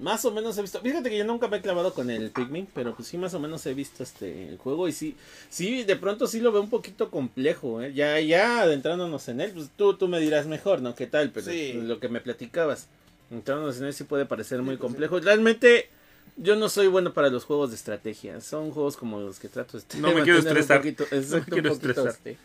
Más 0.00 0.24
o 0.24 0.32
menos 0.32 0.58
he 0.58 0.62
visto. 0.62 0.80
Fíjate 0.80 1.08
que 1.08 1.16
yo 1.18 1.24
nunca 1.24 1.46
me 1.46 1.58
he 1.58 1.60
clavado 1.62 1.94
con 1.94 2.10
el 2.10 2.30
Pikmin, 2.30 2.66
pero 2.74 2.96
pues 2.96 3.06
sí 3.08 3.16
más 3.16 3.32
o 3.34 3.38
menos 3.38 3.64
he 3.66 3.74
visto 3.74 4.02
este 4.02 4.48
el 4.48 4.58
juego 4.58 4.88
y 4.88 4.92
sí, 4.92 5.16
sí 5.50 5.84
de 5.84 5.94
pronto 5.94 6.26
sí 6.26 6.40
lo 6.40 6.50
veo 6.50 6.62
un 6.62 6.68
poquito 6.70 7.10
complejo, 7.12 7.80
¿eh? 7.80 7.92
Ya 7.94 8.18
ya 8.20 8.62
adentrándonos 8.62 9.28
en 9.28 9.40
él, 9.40 9.52
pues 9.52 9.70
tú 9.76 9.94
tú 9.94 10.08
me 10.08 10.18
dirás 10.18 10.46
mejor, 10.46 10.82
¿no? 10.82 10.96
¿Qué 10.96 11.06
tal? 11.06 11.30
Pero 11.30 11.46
Sí. 11.46 11.74
lo 11.74 12.00
que 12.00 12.08
me 12.08 12.20
platicabas, 12.20 12.88
entrándonos 13.30 13.78
en 13.78 13.84
él 13.84 13.94
sí 13.94 14.02
puede 14.02 14.26
parecer 14.26 14.62
muy 14.62 14.74
Sí, 14.74 14.78
pues, 14.78 14.90
complejo. 14.90 15.20
Realmente 15.20 15.88
yo 16.36 16.56
no 16.56 16.68
soy 16.68 16.88
bueno 16.88 17.12
para 17.12 17.30
los 17.30 17.44
juegos 17.44 17.70
de 17.70 17.76
estrategia, 17.76 18.40
son 18.40 18.72
juegos 18.72 18.96
como 18.96 19.20
los 19.20 19.38
que 19.38 19.48
trato 19.48 19.78
este, 19.78 19.98
No 19.98 20.08
me 20.08 20.14
quiero 20.24 20.38
mantener 20.42 20.56
un 20.56 20.58
estresar. 20.60 20.78
poquito- 20.78 21.04
No 21.04 21.16
me 21.16 21.22
exacto, 21.22 21.44
un 21.54 21.60
quiero 21.62 21.68
poquito, 21.70 21.88
estresar. 21.90 22.10
este, 22.12 22.36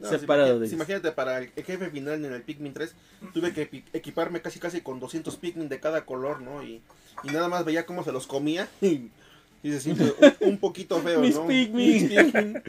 No, 0.00 0.08
separado 0.08 0.60
si 0.62 0.68
de 0.68 0.74
imagínate, 0.74 1.12
para 1.12 1.38
el 1.38 1.50
jefe 1.50 1.90
final 1.90 2.24
en 2.24 2.32
el 2.32 2.42
Pikmin 2.42 2.72
3, 2.72 2.94
tuve 3.34 3.52
que 3.52 3.84
equiparme 3.92 4.40
casi 4.40 4.60
casi 4.60 4.80
con 4.80 5.00
200 5.00 5.36
Pikmin 5.36 5.68
de 5.68 5.80
cada 5.80 6.04
color, 6.04 6.40
¿no? 6.40 6.62
Y, 6.62 6.80
y 7.24 7.28
nada 7.28 7.48
más 7.48 7.64
veía 7.64 7.84
cómo 7.86 8.04
se 8.04 8.12
los 8.12 8.26
comía. 8.26 8.68
Y, 8.80 9.68
y 9.68 9.72
se 9.72 9.80
siente 9.80 10.14
un, 10.40 10.50
un 10.50 10.58
poquito 10.58 11.00
feo, 11.00 11.20
Mis 11.20 11.34
¿no? 11.34 11.48
Pikmin. 11.48 11.74
Mis 11.74 12.04
Pikmin. 12.04 12.62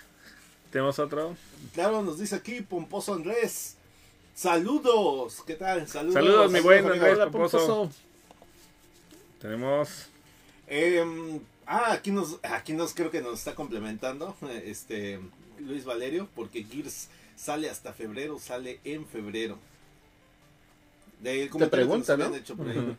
Tenemos 0.72 0.98
otro. 0.98 1.36
Claro, 1.74 2.00
nos 2.02 2.18
dice 2.18 2.34
aquí 2.36 2.62
Pomposo 2.62 3.12
Andrés. 3.12 3.76
Saludos, 4.34 5.42
¿qué 5.46 5.54
tal? 5.54 5.86
Saludos. 5.86 6.14
Saludos, 6.14 6.50
mi 6.50 6.60
buen. 6.60 6.86
Andrés 6.86 7.16
Hola, 7.16 7.30
Pomposo. 7.30 7.58
Pomposo. 7.58 7.90
Tenemos. 9.42 10.06
Em, 10.66 11.40
ah, 11.66 11.92
aquí 11.92 12.10
nos, 12.10 12.38
aquí 12.42 12.72
nos 12.72 12.94
creo 12.94 13.10
que 13.10 13.20
nos 13.20 13.40
está 13.40 13.54
complementando 13.54 14.34
este 14.64 15.20
Luis 15.66 15.84
Valerio, 15.84 16.28
porque 16.34 16.64
Gears 16.64 17.08
sale 17.36 17.68
hasta 17.70 17.92
febrero, 17.92 18.38
sale 18.38 18.80
en 18.84 19.06
febrero. 19.06 19.58
De 21.20 21.48
comentario 21.48 21.58
que 21.70 21.70
pregunta, 21.76 21.98
nos 22.16 22.26
habían 22.26 22.30
¿no? 22.32 22.36
hecho 22.36 22.56
por 22.56 22.68
ahí. 22.68 22.96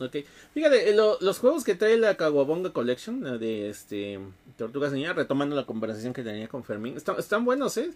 Ok. 0.00 0.16
Fíjate, 0.52 0.90
eh, 0.90 0.94
lo- 0.94 1.18
los 1.20 1.38
juegos 1.38 1.62
que 1.64 1.74
trae 1.76 1.96
la 1.96 2.16
Kawabonga 2.16 2.72
Collection, 2.72 3.22
la 3.22 3.38
de 3.38 3.70
este 3.70 4.18
Tortugas 4.58 4.92
Ninja, 4.92 5.12
retomando 5.12 5.54
la 5.54 5.66
conversación 5.66 6.12
que 6.12 6.22
tenía 6.22 6.48
con 6.48 6.64
Fermín, 6.64 6.96
están, 6.96 7.18
están 7.18 7.44
buenos, 7.44 7.76
¿eh? 7.76 7.90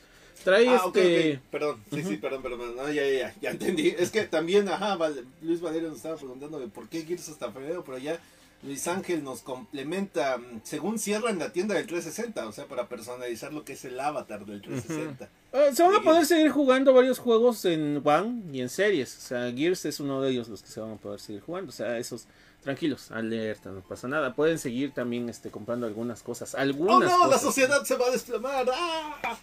Trae 0.44 0.68
Ah, 0.68 0.82
este... 0.86 1.40
perdón, 1.50 1.82
sí, 1.92 2.04
sí, 2.04 2.16
perdón, 2.16 2.42
perdón, 2.42 2.76
no, 2.76 2.84
ya, 2.92 3.02
ya, 3.04 3.10
ya, 3.18 3.34
ya 3.40 3.50
entendí. 3.50 3.88
Es 3.98 4.10
que 4.12 4.22
también, 4.22 4.68
ajá, 4.68 4.96
Luis 5.42 5.60
Valerio 5.60 5.88
nos 5.88 5.96
estaba 5.96 6.16
preguntando 6.16 6.60
de 6.60 6.68
por 6.68 6.88
qué 6.88 7.02
Gears 7.04 7.28
hasta 7.30 7.50
febrero, 7.50 7.82
pero 7.84 7.98
ya 7.98 8.20
Luis 8.62 8.88
Ángel 8.88 9.22
nos 9.22 9.42
complementa, 9.42 10.36
mm, 10.36 10.60
según 10.64 10.98
cierran 10.98 11.38
la 11.38 11.52
tienda 11.52 11.76
del 11.76 11.86
360, 11.86 12.46
o 12.46 12.52
sea, 12.52 12.66
para 12.66 12.88
personalizar 12.88 13.52
lo 13.52 13.64
que 13.64 13.74
es 13.74 13.84
el 13.84 13.98
avatar 14.00 14.44
del 14.44 14.60
360. 14.60 15.28
Ah, 15.52 15.66
se 15.72 15.82
van 15.82 15.94
a 15.94 16.02
poder 16.02 16.26
seguir 16.26 16.50
jugando 16.50 16.92
varios 16.92 17.18
juegos 17.20 17.64
en 17.64 18.02
One 18.04 18.42
y 18.52 18.60
en 18.60 18.68
series. 18.68 19.16
O 19.16 19.20
sea, 19.20 19.52
Gears 19.52 19.84
es 19.84 20.00
uno 20.00 20.20
de 20.20 20.30
ellos 20.32 20.48
los 20.48 20.62
que 20.62 20.68
se 20.68 20.80
van 20.80 20.92
a 20.92 20.96
poder 20.96 21.20
seguir 21.20 21.40
jugando. 21.40 21.70
O 21.70 21.72
sea, 21.72 21.98
esos 21.98 22.26
tranquilos, 22.62 23.12
alerta, 23.12 23.70
no 23.70 23.80
pasa 23.80 24.08
nada. 24.08 24.34
Pueden 24.34 24.58
seguir 24.58 24.92
también 24.92 25.28
este 25.28 25.50
comprando 25.50 25.86
algunas 25.86 26.22
cosas. 26.22 26.54
Algunas 26.56 27.10
¡Oh 27.12 27.18
no, 27.18 27.30
la 27.30 27.38
sociedad 27.38 27.82
se 27.84 27.96
va 27.96 28.06
a 28.06 28.10
desplomar! 28.10 28.66
¡Ah! 28.74 29.38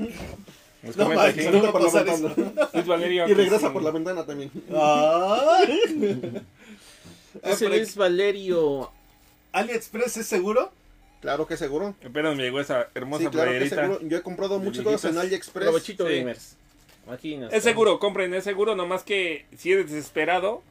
Nos 0.83 0.97
No, 0.97 1.09
va 1.09 1.69
a 1.69 1.73
pasar 1.73 2.07
eso. 2.07 2.31
Valerio. 2.85 3.27
Y 3.27 3.33
regresa 3.33 3.73
por 3.73 3.81
la 3.81 3.91
ventana 3.91 4.25
también. 4.25 4.51
Ah, 7.43 7.51
aquí, 7.51 7.65
Luis 7.67 7.95
Valerio. 7.95 8.91
¿AliExpress 9.59 10.17
es 10.17 10.25
seguro? 10.27 10.71
Claro 11.21 11.47
que 11.47 11.57
seguro. 11.57 11.95
Apenas 12.05 12.35
me 12.35 12.43
llegó 12.43 12.59
esa 12.59 12.87
hermosa 12.93 13.23
Sí, 13.25 13.29
claro 13.29 13.51
que 13.51 13.57
playerita. 13.57 13.81
seguro. 13.81 13.99
Yo 14.07 14.17
he 14.17 14.21
comprado 14.21 14.59
muchas 14.59 14.83
cosas 14.83 15.11
en. 15.11 15.17
AliExpress. 15.17 15.65
Provechito 15.65 16.07
Sí. 16.07 16.15
Gamers. 16.19 16.55
No 17.07 17.49
Es 17.49 17.63
seguro, 17.63 17.99
compren, 17.99 18.33
es 18.33 18.43
seguro, 18.43 18.75
nomás 18.75 19.03
que 19.03 19.45
si 19.57 19.71
eres 19.71 19.91
desesperado, 19.91 20.63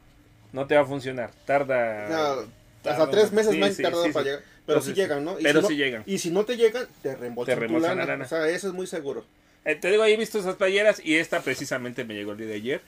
no 0.51 0.67
te 0.67 0.75
va 0.75 0.81
a 0.81 0.85
funcionar. 0.85 1.31
Tarda. 1.45 2.09
Ya, 2.09 2.35
tarda 2.83 3.03
hasta 3.03 3.09
tres 3.09 3.31
meses 3.31 3.53
sí, 3.53 3.61
han 3.61 3.73
sí, 3.73 3.81
tardado 3.83 4.03
sí, 4.05 4.11
para 4.11 4.23
sí. 4.23 4.29
llegar. 4.31 4.43
Pero 4.65 4.79
Entonces, 4.79 4.95
sí 4.95 5.01
llegan, 5.01 5.23
¿no? 5.23 5.39
Y 5.39 5.43
pero 5.43 5.59
si 5.59 5.63
no- 5.63 5.67
sí 5.69 5.75
llegan. 5.77 6.03
Y 6.05 6.17
si 6.17 6.31
no 6.31 6.43
te 6.43 6.57
llegan, 6.57 6.87
te 7.01 7.15
reembolsan 7.15 7.55
Te 7.55 7.59
reembolsan 7.59 7.89
lana. 7.91 8.05
la 8.05 8.13
lana. 8.13 8.25
O 8.25 8.27
sea, 8.27 8.49
eso 8.49 8.67
es 8.67 8.73
muy 8.73 8.87
seguro. 8.87 9.23
Eh, 9.63 9.75
te 9.75 9.89
digo, 9.89 10.03
ahí 10.03 10.13
he 10.13 10.17
visto 10.17 10.37
esas 10.39 10.55
playeras 10.55 10.99
y 11.03 11.15
esta 11.15 11.41
precisamente 11.41 12.03
me 12.03 12.15
llegó 12.15 12.33
el 12.33 12.37
día 12.37 12.47
de 12.47 12.55
ayer. 12.55 12.81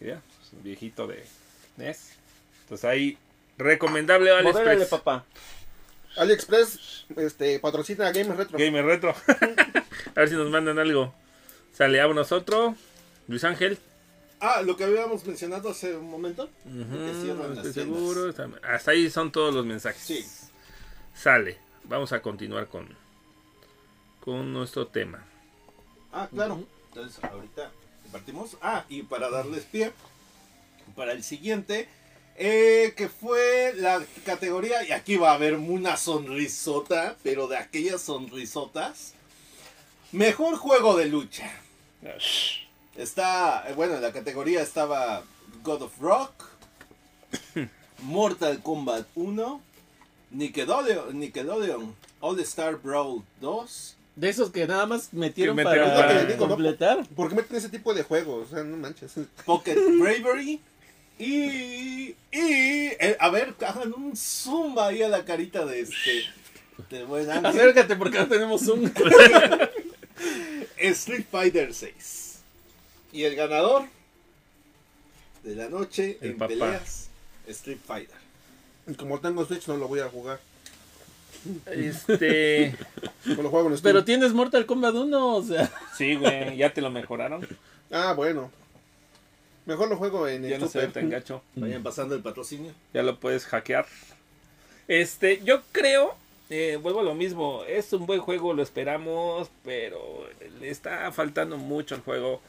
Mira, 0.00 0.20
es 0.42 0.52
un 0.52 0.62
viejito 0.64 1.06
de 1.06 1.22
NES. 1.76 2.10
Entonces 2.62 2.84
ahí, 2.86 3.16
recomendable 3.58 4.30
AliExpress. 4.30 4.88
papá. 4.88 5.24
AliExpress 6.16 7.06
este, 7.16 7.58
patrocina 7.58 8.08
a 8.08 8.12
Gamer 8.12 8.36
Retro. 8.36 8.58
Gamer 8.58 8.84
Retro. 8.84 9.14
a 10.14 10.20
ver 10.20 10.28
si 10.28 10.34
nos 10.34 10.50
mandan 10.50 10.78
algo. 10.78 11.14
Sale, 11.72 12.00
a 12.00 12.06
nosotros. 12.08 12.76
Luis 13.26 13.44
Ángel. 13.44 13.78
Ah, 14.40 14.62
lo 14.62 14.76
que 14.76 14.84
habíamos 14.84 15.24
mencionado 15.24 15.70
hace 15.70 15.96
un 15.96 16.10
momento. 16.10 16.48
Ujú, 16.64 17.06
que 17.06 17.14
cierran 17.22 17.54
las 17.54 17.66
estoy 17.66 17.84
tiendas. 17.84 17.98
seguro. 17.98 18.58
Hasta 18.62 18.90
ahí 18.90 19.10
son 19.10 19.32
todos 19.32 19.54
los 19.54 19.64
mensajes. 19.64 20.02
Sí. 20.02 20.24
Sale. 21.14 21.58
Vamos 21.84 22.12
a 22.12 22.20
continuar 22.22 22.68
con, 22.68 22.88
con 24.20 24.52
nuestro 24.52 24.86
tema. 24.86 25.24
Ah, 26.12 26.28
claro. 26.32 26.64
Entonces, 26.88 27.22
ahorita 27.24 27.70
partimos. 28.12 28.56
Ah, 28.62 28.84
y 28.88 29.02
para 29.02 29.30
darles 29.30 29.64
pie 29.64 29.92
para 30.94 31.12
el 31.12 31.24
siguiente, 31.24 31.88
eh, 32.36 32.94
que 32.96 33.08
fue 33.08 33.72
la 33.76 34.02
categoría, 34.24 34.82
y 34.84 34.92
aquí 34.92 35.16
va 35.16 35.30
a 35.32 35.34
haber 35.34 35.54
una 35.54 35.96
sonrisota, 35.96 37.16
pero 37.22 37.46
de 37.48 37.56
aquellas 37.56 38.02
sonrisotas. 38.02 39.12
Mejor 40.12 40.56
juego 40.56 40.96
de 40.96 41.06
lucha. 41.06 41.50
Está, 42.96 43.64
bueno, 43.76 43.94
en 43.96 44.02
la 44.02 44.12
categoría 44.12 44.62
estaba 44.62 45.24
God 45.62 45.82
of 45.82 45.98
Rock, 46.00 46.44
Mortal 48.02 48.62
Kombat 48.62 49.06
1, 49.14 49.60
Nickelodeon, 50.30 51.18
Nickelodeon 51.18 51.94
All 52.20 52.38
Star 52.40 52.76
Brawl 52.76 53.22
2, 53.40 53.96
De 54.16 54.28
esos 54.28 54.50
que 54.50 54.66
nada 54.66 54.86
más 54.86 55.12
metieron, 55.12 55.56
para, 55.56 55.94
para- 55.94 56.24
digo, 56.24 56.46
¿no? 56.46 56.48
completar. 56.54 57.04
¿Por 57.16 57.28
qué 57.30 57.34
meten 57.36 57.56
ese 57.56 57.68
tipo 57.68 57.92
de 57.94 58.02
juegos? 58.04 58.48
O 58.52 58.54
sea, 58.54 58.62
no 58.64 58.76
manches. 58.76 59.12
Pocket 59.44 59.74
Bravery 60.00 60.60
y, 61.18 62.08
y 62.10 62.14
eh, 62.32 63.16
a 63.20 63.30
ver, 63.30 63.54
hagan 63.66 63.92
un 63.94 64.16
zoom 64.16 64.78
ahí 64.78 65.02
a 65.02 65.08
la 65.08 65.24
carita 65.24 65.64
de 65.64 65.80
este 65.80 66.24
de 66.90 67.04
buen 67.04 67.30
ángel. 67.30 67.46
Acércate 67.46 67.96
porque 67.96 68.18
no 68.18 68.28
tenemos 68.28 68.62
un. 68.68 68.92
Street 70.76 71.24
Fighter 71.30 71.72
6. 71.72 72.38
Y 73.12 73.22
el 73.24 73.36
ganador 73.36 73.84
de 75.42 75.54
la 75.54 75.68
noche 75.68 76.18
El 76.20 76.32
en 76.32 76.38
papá. 76.38 76.48
peleas 76.48 77.08
Street 77.46 77.78
Fighter. 77.86 78.16
Y 78.86 78.94
como 78.94 79.20
tengo 79.20 79.44
Switch, 79.44 79.66
no 79.68 79.76
lo 79.76 79.88
voy 79.88 80.00
a 80.00 80.08
jugar. 80.08 80.40
Este. 81.66 82.76
No 83.24 83.42
lo 83.42 83.48
juego 83.48 83.70
en. 83.70 83.80
Pero 83.80 84.04
tienes 84.04 84.32
Mortal 84.34 84.66
Kombat 84.66 84.94
1, 84.94 85.36
o 85.36 85.42
sea. 85.42 85.70
Sí, 85.96 86.14
güey, 86.16 86.56
ya 86.58 86.74
te 86.74 86.82
lo 86.82 86.90
mejoraron. 86.90 87.46
Ah, 87.90 88.12
bueno. 88.14 88.50
Mejor 89.66 89.88
lo 89.88 89.96
juego 89.96 90.28
en 90.28 90.42
Ya 90.42 90.56
el 90.56 90.60
no 90.60 90.68
se 90.68 90.78
ve 90.78 90.88
tan 90.88 91.08
gacho. 91.08 91.42
Vayan 91.56 91.82
pasando 91.82 92.14
el 92.14 92.22
patrocinio. 92.22 92.72
Ya 92.92 93.02
lo 93.02 93.18
puedes 93.18 93.46
hackear. 93.46 93.86
Este, 94.88 95.42
yo 95.42 95.62
creo, 95.72 96.14
eh, 96.50 96.78
vuelvo 96.80 97.00
a 97.00 97.04
lo 97.04 97.14
mismo, 97.14 97.64
es 97.66 97.92
un 97.92 98.04
buen 98.06 98.20
juego, 98.20 98.52
lo 98.52 98.62
esperamos, 98.62 99.50
pero 99.64 100.28
le 100.60 100.68
está 100.68 101.10
faltando 101.12 101.56
mucho 101.56 101.94
el 101.94 102.02
juego. 102.02 102.40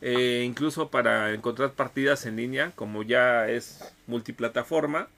Eh, 0.00 0.42
incluso 0.44 0.88
para 0.88 1.32
encontrar 1.32 1.72
partidas 1.72 2.26
en 2.26 2.36
línea, 2.36 2.72
como 2.74 3.02
ya 3.02 3.48
es 3.48 3.92
multiplataforma, 4.06 5.08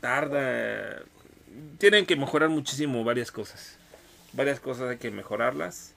tarda. 0.00 1.02
Tienen 1.78 2.06
que 2.06 2.16
mejorar 2.16 2.48
muchísimo 2.48 3.04
varias 3.04 3.30
cosas. 3.30 3.76
Varias 4.32 4.58
cosas 4.60 4.90
hay 4.90 4.96
que 4.98 5.10
mejorarlas. 5.10 5.94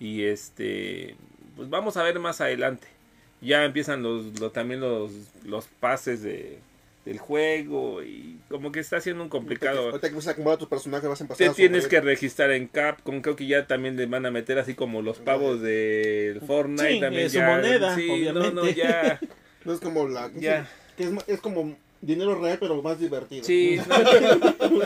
Y 0.00 0.24
este, 0.24 1.16
pues 1.56 1.70
vamos 1.70 1.96
a 1.96 2.02
ver 2.02 2.18
más 2.18 2.40
adelante. 2.40 2.97
Ya 3.40 3.64
empiezan 3.64 4.02
los, 4.02 4.38
lo- 4.40 4.50
también 4.50 4.80
los, 4.80 5.12
los 5.44 5.66
pases 5.80 6.22
de, 6.22 6.58
del 7.04 7.18
juego 7.18 8.02
y 8.02 8.38
como 8.48 8.72
que 8.72 8.80
está 8.80 9.00
siendo 9.00 9.22
un 9.22 9.28
complicado. 9.28 9.80
Ahorita 9.86 10.00
que 10.00 10.06
empiezas 10.08 10.28
a 10.28 10.30
acumular 10.32 10.58
tus 10.58 10.68
personajes 10.68 11.08
vas 11.08 11.20
a 11.20 11.24
empezar 11.24 11.38
Te 11.46 11.50
a 11.50 11.54
tienes 11.54 11.86
que 11.86 12.00
registrar 12.00 12.50
en 12.50 12.66
Capcom, 12.66 13.20
creo 13.20 13.36
que 13.36 13.46
ya 13.46 13.66
también 13.66 13.96
le 13.96 14.06
van 14.06 14.26
a 14.26 14.30
meter 14.30 14.58
así 14.58 14.74
como 14.74 15.02
los 15.02 15.18
pavos 15.18 15.60
del 15.62 16.40
Fortnite 16.40 16.94
Sí, 16.94 17.00
también 17.00 17.30
su 17.30 17.36
ya. 17.36 17.46
moneda, 17.48 17.94
sí, 17.94 18.10
obviamente. 18.10 18.52
no, 18.54 18.62
no, 18.64 18.68
ya. 18.70 19.20
No 19.64 19.72
es 19.74 19.80
como 19.80 20.08
la... 20.08 20.30
Ya. 20.34 20.68
Que 20.96 21.10
es, 21.26 21.40
como 21.40 21.76
dinero 22.00 22.40
real, 22.40 22.58
pero 22.60 22.80
más 22.82 22.98
divertido. 22.98 23.44
Sí, 23.44 23.78
no. 23.88 24.80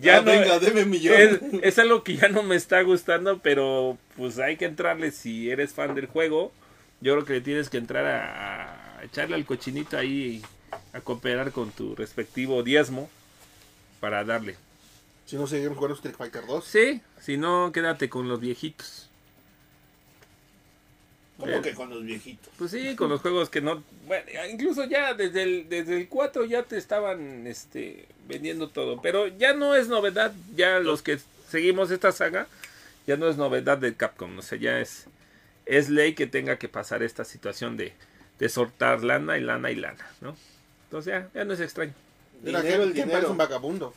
ya 0.00 0.18
Ah, 0.18 0.20
no, 0.22 0.30
venga, 0.30 0.58
deme 0.58 0.84
millón. 0.84 1.14
es, 1.16 1.38
es 1.62 1.78
algo 1.78 2.02
que 2.04 2.16
ya 2.16 2.28
no 2.28 2.42
me 2.42 2.56
está 2.56 2.82
gustando, 2.82 3.40
pero 3.42 3.98
pues 4.16 4.38
hay 4.38 4.56
que 4.56 4.64
entrarle 4.64 5.10
si 5.10 5.50
eres 5.50 5.72
fan 5.74 5.94
del 5.94 6.06
juego. 6.06 6.52
Yo 7.00 7.14
creo 7.14 7.24
que 7.24 7.32
le 7.34 7.40
tienes 7.40 7.68
que 7.70 7.78
entrar 7.78 8.06
a, 8.06 8.98
a 8.98 9.04
echarle 9.04 9.36
al 9.36 9.44
cochinito 9.44 9.96
ahí 9.96 10.42
a 10.92 11.00
cooperar 11.00 11.52
con 11.52 11.70
tu 11.70 11.94
respectivo 11.94 12.62
diezmo 12.62 13.08
para 14.00 14.24
darle. 14.24 14.56
Si 15.26 15.36
no, 15.36 15.46
seguimos 15.46 15.76
jugando 15.76 15.94
Street 15.96 16.16
Fighter 16.16 16.46
2. 16.46 16.64
Sí, 16.64 17.02
si 17.20 17.36
no, 17.36 17.70
quédate 17.72 18.08
con 18.08 18.28
los 18.28 18.40
viejitos. 18.40 19.08
¿Cómo 21.38 21.62
que 21.62 21.72
con 21.74 21.90
los 21.90 22.02
viejitos? 22.02 22.52
Pues 22.58 22.72
sí, 22.72 22.96
con 22.96 23.10
los 23.10 23.20
juegos 23.20 23.48
que 23.48 23.60
no... 23.60 23.82
Bueno, 24.06 24.24
incluso 24.50 24.84
ya 24.86 25.14
desde 25.14 25.44
el, 25.44 25.68
desde 25.68 25.96
el 25.98 26.08
4 26.08 26.46
ya 26.46 26.64
te 26.64 26.76
estaban 26.76 27.46
este, 27.46 28.06
vendiendo 28.26 28.70
todo. 28.70 29.00
Pero 29.00 29.28
ya 29.28 29.54
no 29.54 29.76
es 29.76 29.86
novedad, 29.86 30.32
ya 30.56 30.80
los 30.80 31.02
que 31.02 31.20
seguimos 31.48 31.92
esta 31.92 32.10
saga, 32.10 32.48
ya 33.06 33.16
no 33.16 33.28
es 33.28 33.36
novedad 33.36 33.78
de 33.78 33.94
Capcom. 33.94 34.36
O 34.38 34.42
sea, 34.42 34.58
ya 34.58 34.80
es, 34.80 35.04
es 35.68 35.90
ley 35.90 36.14
que 36.14 36.26
tenga 36.26 36.58
que 36.58 36.68
pasar 36.68 37.02
esta 37.02 37.24
situación 37.24 37.76
de, 37.76 37.92
de 38.38 38.48
soltar 38.48 39.04
lana 39.04 39.38
y 39.38 39.42
lana 39.42 39.70
y 39.70 39.76
lana, 39.76 40.06
¿no? 40.20 40.34
Entonces 40.84 41.12
ya, 41.12 41.28
ya 41.34 41.44
no 41.44 41.52
es 41.52 41.60
extraño. 41.60 41.92
Mira, 42.42 42.62
Dinero, 42.62 42.78
Ken, 42.80 42.88
el 42.88 42.94
Ken 42.94 42.94
dinero. 42.94 43.12
parece 43.12 43.30
un 43.32 43.36
vagabundo. 43.36 43.94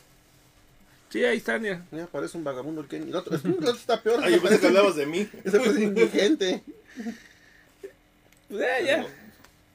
Sí, 1.08 1.24
ahí 1.24 1.38
está, 1.38 1.58
mira. 1.58 1.82
Mira, 1.90 2.06
parece 2.06 2.36
un 2.36 2.44
vagabundo 2.44 2.82
el 2.82 2.88
Ken. 2.88 3.06
Y 3.06 3.10
el 3.10 3.16
otro, 3.16 3.36
el 3.42 3.52
otro 3.54 3.72
está 3.72 4.02
peor. 4.02 4.20
Ay, 4.22 4.34
yo 4.34 4.42
pensé 4.42 4.60
que 4.60 4.66
hablabas 4.66 4.96
de 4.96 5.06
mí. 5.06 5.28
Ese 5.44 5.58
parece 5.58 5.82
indigente. 5.82 6.62
Pues 8.48 8.60
ya, 8.60 8.80
ya. 8.80 9.06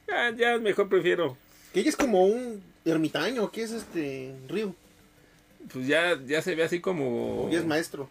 Ya, 0.06 0.30
ya 0.36 0.58
mejor 0.58 0.88
prefiero. 0.88 1.36
Que 1.72 1.80
ella 1.80 1.90
es 1.90 1.96
como 1.96 2.24
un 2.26 2.62
ermitaño. 2.84 3.50
¿Qué 3.50 3.62
es 3.62 3.72
este 3.72 4.34
Ryu? 4.48 4.74
Pues 5.72 5.86
ya, 5.86 6.18
ya 6.26 6.40
se 6.42 6.54
ve 6.54 6.62
así 6.62 6.80
como... 6.80 7.48
Y 7.50 7.56
es 7.56 7.64
maestro. 7.64 8.08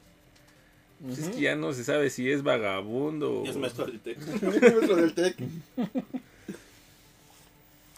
Pues 1.06 1.20
es 1.20 1.30
que 1.30 1.42
ya 1.42 1.56
no 1.56 1.74
se 1.74 1.84
sabe 1.84 2.10
si 2.10 2.30
es 2.32 2.42
vagabundo. 2.44 3.44
Y 3.46 3.50
es 3.50 3.56
o- 3.56 3.60
maestro 3.60 3.86
del 3.86 4.00
maestro 4.42 4.96
del 4.96 5.14
Tec. 5.14 5.36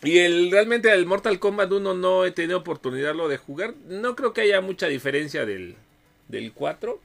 Y 0.03 0.19
el 0.19 0.49
realmente 0.51 0.91
el 0.93 1.05
Mortal 1.05 1.39
Kombat 1.39 1.71
1 1.71 1.93
no 1.93 2.25
he 2.25 2.31
tenido 2.31 2.57
oportunidad 2.59 3.13
lo 3.15 3.27
de 3.27 3.37
jugar. 3.37 3.73
No 3.89 4.15
creo 4.15 4.33
que 4.33 4.41
haya 4.41 4.61
mucha 4.61 4.87
diferencia 4.87 5.45
del, 5.45 5.75
del 6.29 6.53
4. 6.53 6.99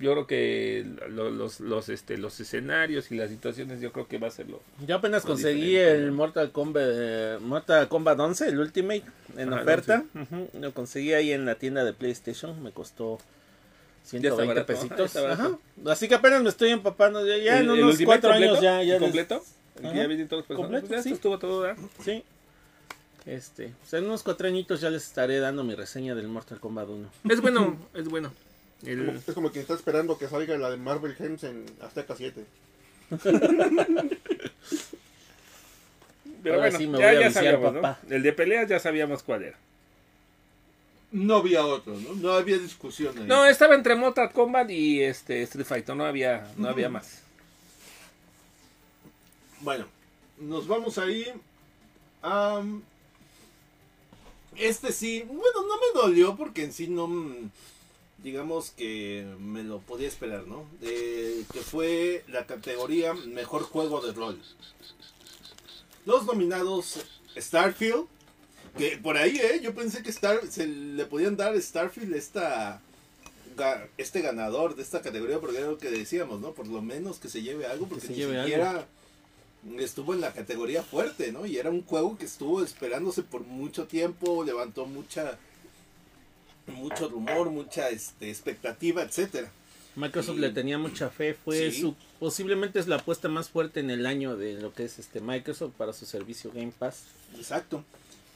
Yo 0.00 0.12
creo 0.12 0.26
que 0.26 0.84
lo- 1.10 1.30
los, 1.30 1.60
los, 1.60 1.88
este, 1.90 2.16
los 2.18 2.40
escenarios 2.40 3.10
y 3.12 3.16
las 3.16 3.30
situaciones 3.30 3.80
yo 3.80 3.92
creo 3.92 4.08
que 4.08 4.18
va 4.18 4.28
a 4.28 4.30
ser 4.30 4.48
lo... 4.48 4.60
Yo 4.86 4.96
apenas 4.96 5.22
conseguí 5.24 5.70
diferente, 5.76 6.04
el. 6.04 6.12
Mortal 6.12 6.50
Kombat, 6.50 6.82
eh, 6.86 7.38
Mortal 7.40 7.88
Kombat 7.88 8.18
11, 8.18 8.48
el 8.48 8.58
Ultimate, 8.58 9.04
en 9.36 9.52
Ah, 9.52 9.60
oferta. 9.62 10.04
Lo 10.58 10.72
conseguí 10.72 11.12
ahí 11.12 11.30
en 11.32 11.44
la 11.44 11.54
tienda 11.56 11.84
de 11.84 11.92
PlayStation. 11.92 12.60
Me 12.62 12.72
costó 12.72 13.18
120 14.04 14.46
barato, 14.46 14.66
pesitos. 14.66 15.16
Ajá. 15.16 15.58
Así 15.86 16.08
que 16.08 16.14
apenas 16.14 16.42
me 16.42 16.48
estoy 16.50 16.70
empapando. 16.70 17.26
Ya, 17.26 17.36
ya 17.38 17.58
¿El- 17.58 17.64
en 17.64 17.70
unos 17.84 17.98
cuatro 18.04 18.30
años 18.32 18.50
completo? 18.50 18.62
ya. 18.62 18.82
ya 18.82 18.94
¿El 18.94 19.00
des- 19.00 19.00
completo? 19.00 19.44
El 19.76 19.80
que 19.82 19.88
Ajá. 19.88 19.96
ya 19.96 20.06
vienen 20.06 20.28
todos 20.28 20.44
los. 20.48 20.56
Completo, 20.56 20.86
Pues 20.86 20.98
ya 20.98 21.02
sí. 21.02 21.08
esto 21.08 21.14
estuvo 21.16 21.38
todo, 21.38 21.60
¿verdad? 21.62 21.82
Sí. 22.04 22.22
Este, 23.26 23.72
o 23.82 23.86
sea, 23.88 23.98
en 24.00 24.04
unos 24.04 24.22
cuatro 24.22 24.46
añitos 24.46 24.82
ya 24.82 24.90
les 24.90 25.02
estaré 25.06 25.38
dando 25.40 25.64
mi 25.64 25.74
reseña 25.74 26.14
del 26.14 26.28
Mortal 26.28 26.60
Kombat 26.60 26.88
1. 26.88 27.08
Es 27.30 27.40
bueno, 27.40 27.78
es 27.94 28.06
bueno. 28.08 28.32
El- 28.84 29.06
Como- 29.06 29.18
Es 29.26 29.34
como 29.34 29.50
quien 29.50 29.62
está 29.62 29.72
esperando 29.74 30.18
que 30.18 30.28
salga 30.28 30.58
la 30.58 30.70
de 30.70 30.76
Marvel 30.76 31.14
Gems 31.14 31.42
en 31.44 31.64
Azteca 31.80 32.14
7. 32.14 32.44
pero 36.42 36.56
ahora 36.56 36.68
bueno, 36.68 36.78
sí 36.78 36.86
me 36.86 36.98
ya, 36.98 37.06
voy 37.06 37.16
a 37.16 37.20
ya 37.20 37.26
viciar, 37.28 37.44
sabíamos, 37.44 37.72
¿no? 37.74 37.80
papá. 37.80 38.00
El 38.10 38.22
de 38.22 38.32
peleas 38.32 38.68
ya 38.68 38.78
sabíamos 38.78 39.22
cuál 39.22 39.44
era. 39.44 39.58
No 41.14 41.36
había 41.36 41.64
otro, 41.64 41.94
¿no? 41.94 42.12
No 42.14 42.32
había 42.32 42.58
discusión 42.58 43.16
ahí. 43.16 43.24
No, 43.24 43.46
estaba 43.46 43.76
entre 43.76 43.94
Mortal 43.94 44.32
Kombat 44.32 44.68
y 44.68 45.00
este 45.00 45.42
Street 45.42 45.64
Fighter, 45.64 45.94
no 45.94 46.04
había, 46.04 46.52
no 46.56 46.68
había 46.68 46.88
más. 46.88 47.22
Bueno, 49.60 49.86
nos 50.40 50.66
vamos 50.66 50.98
ahí. 50.98 51.26
am, 52.20 52.82
este 54.56 54.90
sí, 54.90 55.22
bueno, 55.22 55.62
no 55.62 55.76
me 55.76 56.00
dolió 56.00 56.34
porque 56.34 56.64
en 56.64 56.72
sí 56.72 56.88
no, 56.88 57.08
digamos 58.18 58.70
que 58.70 59.24
me 59.38 59.62
lo 59.62 59.78
podía 59.78 60.08
esperar, 60.08 60.48
¿no? 60.48 60.66
De, 60.80 61.44
que 61.52 61.60
fue 61.60 62.24
la 62.26 62.44
categoría 62.44 63.14
Mejor 63.14 63.62
Juego 63.62 64.00
de 64.00 64.12
Rol. 64.12 64.42
Los 66.06 66.26
nominados 66.26 66.98
Starfield, 67.36 68.08
que 68.76 68.96
por 68.98 69.16
ahí, 69.16 69.36
¿eh? 69.36 69.60
Yo 69.62 69.74
pensé 69.74 70.02
que 70.02 70.10
Star, 70.10 70.40
se 70.48 70.66
le 70.66 71.04
podían 71.06 71.36
dar 71.36 71.60
Starfield 71.60 72.14
esta, 72.14 72.80
este 73.96 74.20
ganador 74.20 74.74
de 74.76 74.82
esta 74.82 75.00
categoría, 75.00 75.38
porque 75.38 75.58
era 75.58 75.68
lo 75.68 75.78
que 75.78 75.90
decíamos, 75.90 76.40
¿no? 76.40 76.52
Por 76.52 76.66
lo 76.66 76.82
menos 76.82 77.18
que 77.18 77.28
se 77.28 77.42
lleve 77.42 77.66
algo, 77.66 77.86
porque 77.86 78.08
ni 78.08 78.22
algo. 78.22 78.42
siquiera 78.42 78.86
estuvo 79.78 80.12
en 80.14 80.20
la 80.20 80.32
categoría 80.32 80.82
fuerte, 80.82 81.32
¿no? 81.32 81.46
Y 81.46 81.56
era 81.56 81.70
un 81.70 81.82
juego 81.84 82.18
que 82.18 82.24
estuvo 82.26 82.62
esperándose 82.62 83.22
por 83.22 83.42
mucho 83.42 83.86
tiempo, 83.86 84.44
levantó 84.44 84.86
mucha 84.86 85.38
mucho 86.66 87.08
rumor, 87.08 87.50
mucha 87.50 87.90
este, 87.90 88.30
expectativa, 88.30 89.02
etcétera. 89.02 89.50
Microsoft 89.96 90.38
Y- 90.38 90.40
le 90.40 90.50
tenía 90.50 90.78
mucha 90.78 91.08
fe, 91.10 91.34
fue 91.34 91.70
Sí. 91.70 91.80
su 91.82 91.94
posiblemente 92.18 92.78
es 92.78 92.88
la 92.88 92.96
apuesta 92.96 93.28
más 93.28 93.50
fuerte 93.50 93.80
en 93.80 93.90
el 93.90 94.06
año 94.06 94.34
de 94.36 94.54
lo 94.54 94.72
que 94.72 94.84
es 94.84 94.98
este 94.98 95.20
Microsoft 95.20 95.72
para 95.76 95.92
su 95.92 96.06
servicio 96.06 96.50
Game 96.52 96.72
Pass. 96.76 97.02
Exacto. 97.36 97.84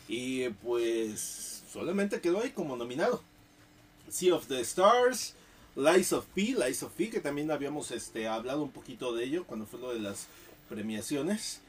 Y 0.09 0.49
pues 0.49 1.63
solamente 1.71 2.21
quedó 2.21 2.43
ahí 2.43 2.51
como 2.51 2.77
nominado. 2.77 3.23
Sea 4.09 4.35
of 4.35 4.47
the 4.47 4.61
Stars, 4.61 5.35
Lies 5.77 6.13
of 6.13 6.25
P, 6.35 6.57
Lies 6.59 6.83
of 6.83 6.93
P, 6.93 7.11
que 7.11 7.21
también 7.21 7.51
habíamos 7.51 7.91
este, 7.91 8.27
hablado 8.27 8.63
un 8.63 8.71
poquito 8.71 9.15
de 9.15 9.25
ello 9.25 9.45
cuando 9.45 9.67
fue 9.67 9.79
lo 9.79 9.93
de 9.93 10.01
las 10.01 10.27
premiaciones. 10.69 11.61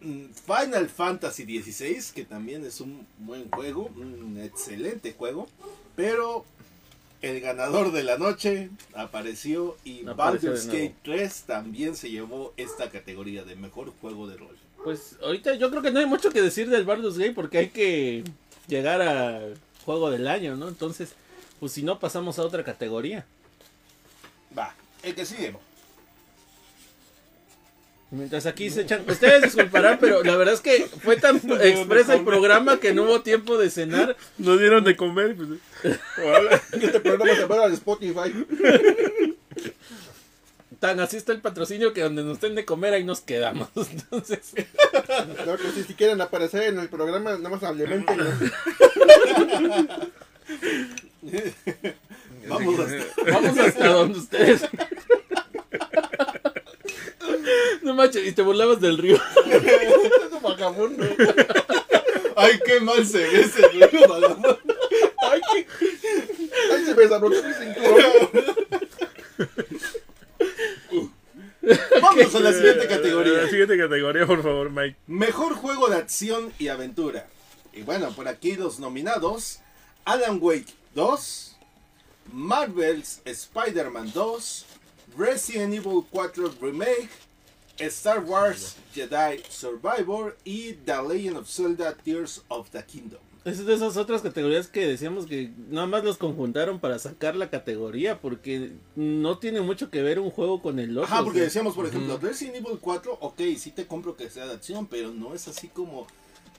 Mm, 0.00 0.26
Final 0.32 0.88
Fantasy 0.88 1.44
XVI, 1.44 2.12
que 2.14 2.24
también 2.24 2.64
es 2.64 2.80
un 2.80 3.06
buen 3.18 3.50
juego, 3.50 3.90
un 3.96 4.38
excelente 4.38 5.14
juego, 5.14 5.48
pero 5.96 6.44
el 7.22 7.40
ganador 7.40 7.92
de 7.92 8.04
la 8.04 8.18
noche 8.18 8.70
apareció 8.94 9.76
y 9.84 10.06
Apareció 10.06 10.50
Baldur's. 10.50 10.66
Gate 10.66 10.94
3 11.02 11.42
también 11.46 11.96
se 11.96 12.10
llevó 12.10 12.52
esta 12.56 12.90
categoría 12.90 13.44
de 13.44 13.56
mejor 13.56 13.92
juego 14.00 14.28
de 14.28 14.36
rol. 14.36 14.56
Pues 14.86 15.16
ahorita 15.20 15.56
yo 15.56 15.68
creo 15.68 15.82
que 15.82 15.90
no 15.90 15.98
hay 15.98 16.06
mucho 16.06 16.30
que 16.30 16.40
decir 16.40 16.70
del 16.70 16.84
Baldur's 16.84 17.18
Gate 17.18 17.32
porque 17.32 17.58
hay 17.58 17.68
que 17.70 18.22
llegar 18.68 19.02
a 19.02 19.40
juego 19.84 20.12
del 20.12 20.28
año, 20.28 20.54
¿no? 20.54 20.68
Entonces, 20.68 21.14
pues 21.58 21.72
si 21.72 21.82
no 21.82 21.98
pasamos 21.98 22.38
a 22.38 22.42
otra 22.42 22.62
categoría. 22.62 23.26
Va, 24.56 24.76
el 25.02 25.16
que 25.16 25.26
sigue. 25.26 25.56
Mientras 28.12 28.46
aquí 28.46 28.70
se 28.70 28.82
echan, 28.82 29.04
ustedes 29.10 29.42
disculparán, 29.42 29.98
pero 30.00 30.22
la 30.22 30.36
verdad 30.36 30.54
es 30.54 30.60
que 30.60 30.86
fue 31.02 31.16
tan 31.16 31.34
expresa 31.62 32.14
el 32.14 32.22
programa 32.22 32.78
que 32.78 32.94
no 32.94 33.02
hubo 33.02 33.22
tiempo 33.22 33.58
de 33.58 33.70
cenar. 33.70 34.16
Nos 34.38 34.60
dieron 34.60 34.84
de 34.84 34.94
comer. 34.94 35.34
Pues. 35.34 35.98
Este 36.80 37.00
programa 37.00 37.34
se 37.34 37.46
va 37.46 37.64
al 37.64 37.72
Spotify. 37.72 38.32
Tan 40.80 41.00
así 41.00 41.16
está 41.16 41.32
el 41.32 41.40
patrocinio 41.40 41.92
que 41.92 42.02
donde 42.02 42.22
nos 42.22 42.40
den 42.40 42.54
de 42.54 42.64
comer 42.64 42.94
ahí 42.94 43.04
nos 43.04 43.20
quedamos. 43.20 43.68
Entonces, 43.90 44.52
No, 45.46 45.56
que 45.56 45.70
si, 45.72 45.84
si 45.84 45.94
quieren 45.94 46.20
aparecer 46.20 46.64
en 46.64 46.78
el 46.78 46.88
programa, 46.88 47.36
nada 47.36 47.48
más 47.48 47.62
alimenten. 47.62 48.18
Vamos 52.48 52.78
hasta... 52.78 53.22
vamos 53.32 53.58
hasta 53.58 53.88
donde 53.88 54.18
ustedes. 54.18 54.62
No 57.82 57.94
manches, 57.94 58.26
y 58.26 58.32
te 58.32 58.42
burlabas 58.42 58.80
del 58.80 58.98
río. 58.98 59.16
Es 59.16 60.32
un 60.32 60.42
vagabundo. 60.42 61.04
Ay, 62.36 62.60
qué 62.64 62.80
mal 62.80 63.04
se 63.06 63.18
ve 63.18 63.40
ese 63.40 63.68
río, 63.68 63.88
vagabundo. 64.08 64.58
Ay, 65.30 65.40
qué... 65.52 65.66
Ay, 66.72 66.84
se 66.84 66.94
me 66.94 67.02
desabrochó 67.02 67.42
mi 67.42 67.54
cinturón. 67.54 68.56
Vamos 72.02 72.34
a 72.34 72.40
la 72.40 72.52
siguiente 72.52 72.84
La 72.84 72.88
categoría. 72.88 73.48
siguiente 73.48 73.76
categoría, 73.78 74.26
por 74.26 74.42
favor, 74.42 74.70
Mike. 74.70 74.96
Mejor 75.06 75.54
juego 75.54 75.88
de 75.88 75.96
acción 75.96 76.52
y 76.58 76.68
aventura. 76.68 77.26
Y 77.72 77.82
bueno, 77.82 78.10
por 78.12 78.28
aquí 78.28 78.54
los 78.54 78.78
nominados. 78.78 79.58
Alan 80.04 80.38
Wake 80.40 80.72
2. 80.94 81.56
Marvel's 82.32 83.20
Spider-Man 83.24 84.12
2. 84.14 84.66
Resident 85.18 85.74
Evil 85.74 86.04
4 86.10 86.54
Remake. 86.60 87.08
Star 87.78 88.20
Wars 88.20 88.76
Jedi 88.94 89.42
Survivor. 89.48 90.36
Y 90.44 90.74
The 90.84 91.02
Legend 91.02 91.38
of 91.38 91.48
Zelda 91.48 91.94
Tears 91.94 92.42
of 92.48 92.70
the 92.70 92.82
Kingdom. 92.84 93.20
Es 93.46 93.64
de 93.64 93.74
esas 93.74 93.96
otras 93.96 94.22
categorías 94.22 94.66
que 94.66 94.84
decíamos 94.88 95.26
que 95.26 95.52
nada 95.68 95.86
más 95.86 96.02
los 96.02 96.18
conjuntaron 96.18 96.80
para 96.80 96.98
sacar 96.98 97.36
la 97.36 97.48
categoría, 97.48 98.20
porque 98.20 98.72
no 98.96 99.38
tiene 99.38 99.60
mucho 99.60 99.88
que 99.88 100.02
ver 100.02 100.18
un 100.18 100.30
juego 100.32 100.60
con 100.60 100.80
el 100.80 100.98
otro. 100.98 101.04
Ajá, 101.04 101.22
porque 101.22 101.38
o 101.38 101.40
sea. 101.40 101.44
decíamos, 101.44 101.74
por 101.76 101.86
ejemplo, 101.86 102.18
Resident 102.18 102.56
Evil 102.56 102.78
4, 102.80 103.18
ok, 103.20 103.40
sí 103.56 103.70
te 103.70 103.86
compro 103.86 104.16
que 104.16 104.30
sea 104.30 104.46
de 104.46 104.54
acción, 104.54 104.88
pero 104.88 105.12
no 105.12 105.32
es 105.32 105.46
así 105.46 105.68
como... 105.68 106.08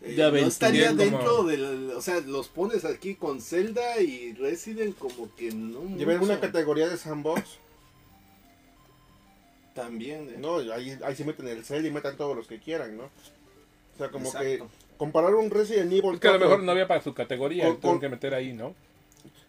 eh, 0.01 0.13
De 0.15 0.31
no 0.31 0.47
estaría 0.47 0.87
Como- 0.91 1.01
dentro 1.03 1.43
del... 1.43 1.91
O 1.91 2.01
sea, 2.01 2.21
los 2.21 2.47
pones 2.47 2.85
aquí 2.85 3.15
con 3.15 3.41
Zelda 3.41 3.99
y 3.99 4.31
Resident 4.31 4.97
como 4.97 5.35
que 5.35 5.51
no... 5.51 5.97
Lleven 5.97 6.21
una 6.21 6.39
categoría 6.39 6.87
de 6.87 6.95
sandbox. 6.95 7.43
También, 9.75 10.29
¿eh? 10.29 10.37
No, 10.39 10.57
ahí, 10.73 10.97
ahí 11.03 11.15
se 11.15 11.25
meten 11.25 11.49
el 11.49 11.63
cel 11.63 11.85
y 11.85 11.91
metan 11.91 12.17
todos 12.17 12.35
los 12.35 12.47
que 12.47 12.59
quieran, 12.59 12.97
¿no? 12.97 13.03
O 13.03 13.97
sea, 13.97 14.09
como 14.09 14.31
que. 14.31 14.63
Comparar 14.97 15.35
un 15.35 15.49
Resident 15.49 15.91
Evil 15.91 16.15
Es 16.15 16.19
que 16.19 16.27
a 16.27 16.31
lo 16.33 16.37
4 16.39 16.49
mejor 16.49 16.63
no 16.63 16.71
había 16.71 16.87
para 16.87 17.01
su 17.01 17.13
categoría, 17.13 17.65
Con- 17.67 17.77
con- 17.77 17.99
que 17.99 18.09
meter 18.09 18.33
ahí, 18.33 18.53
¿no? 18.53 18.75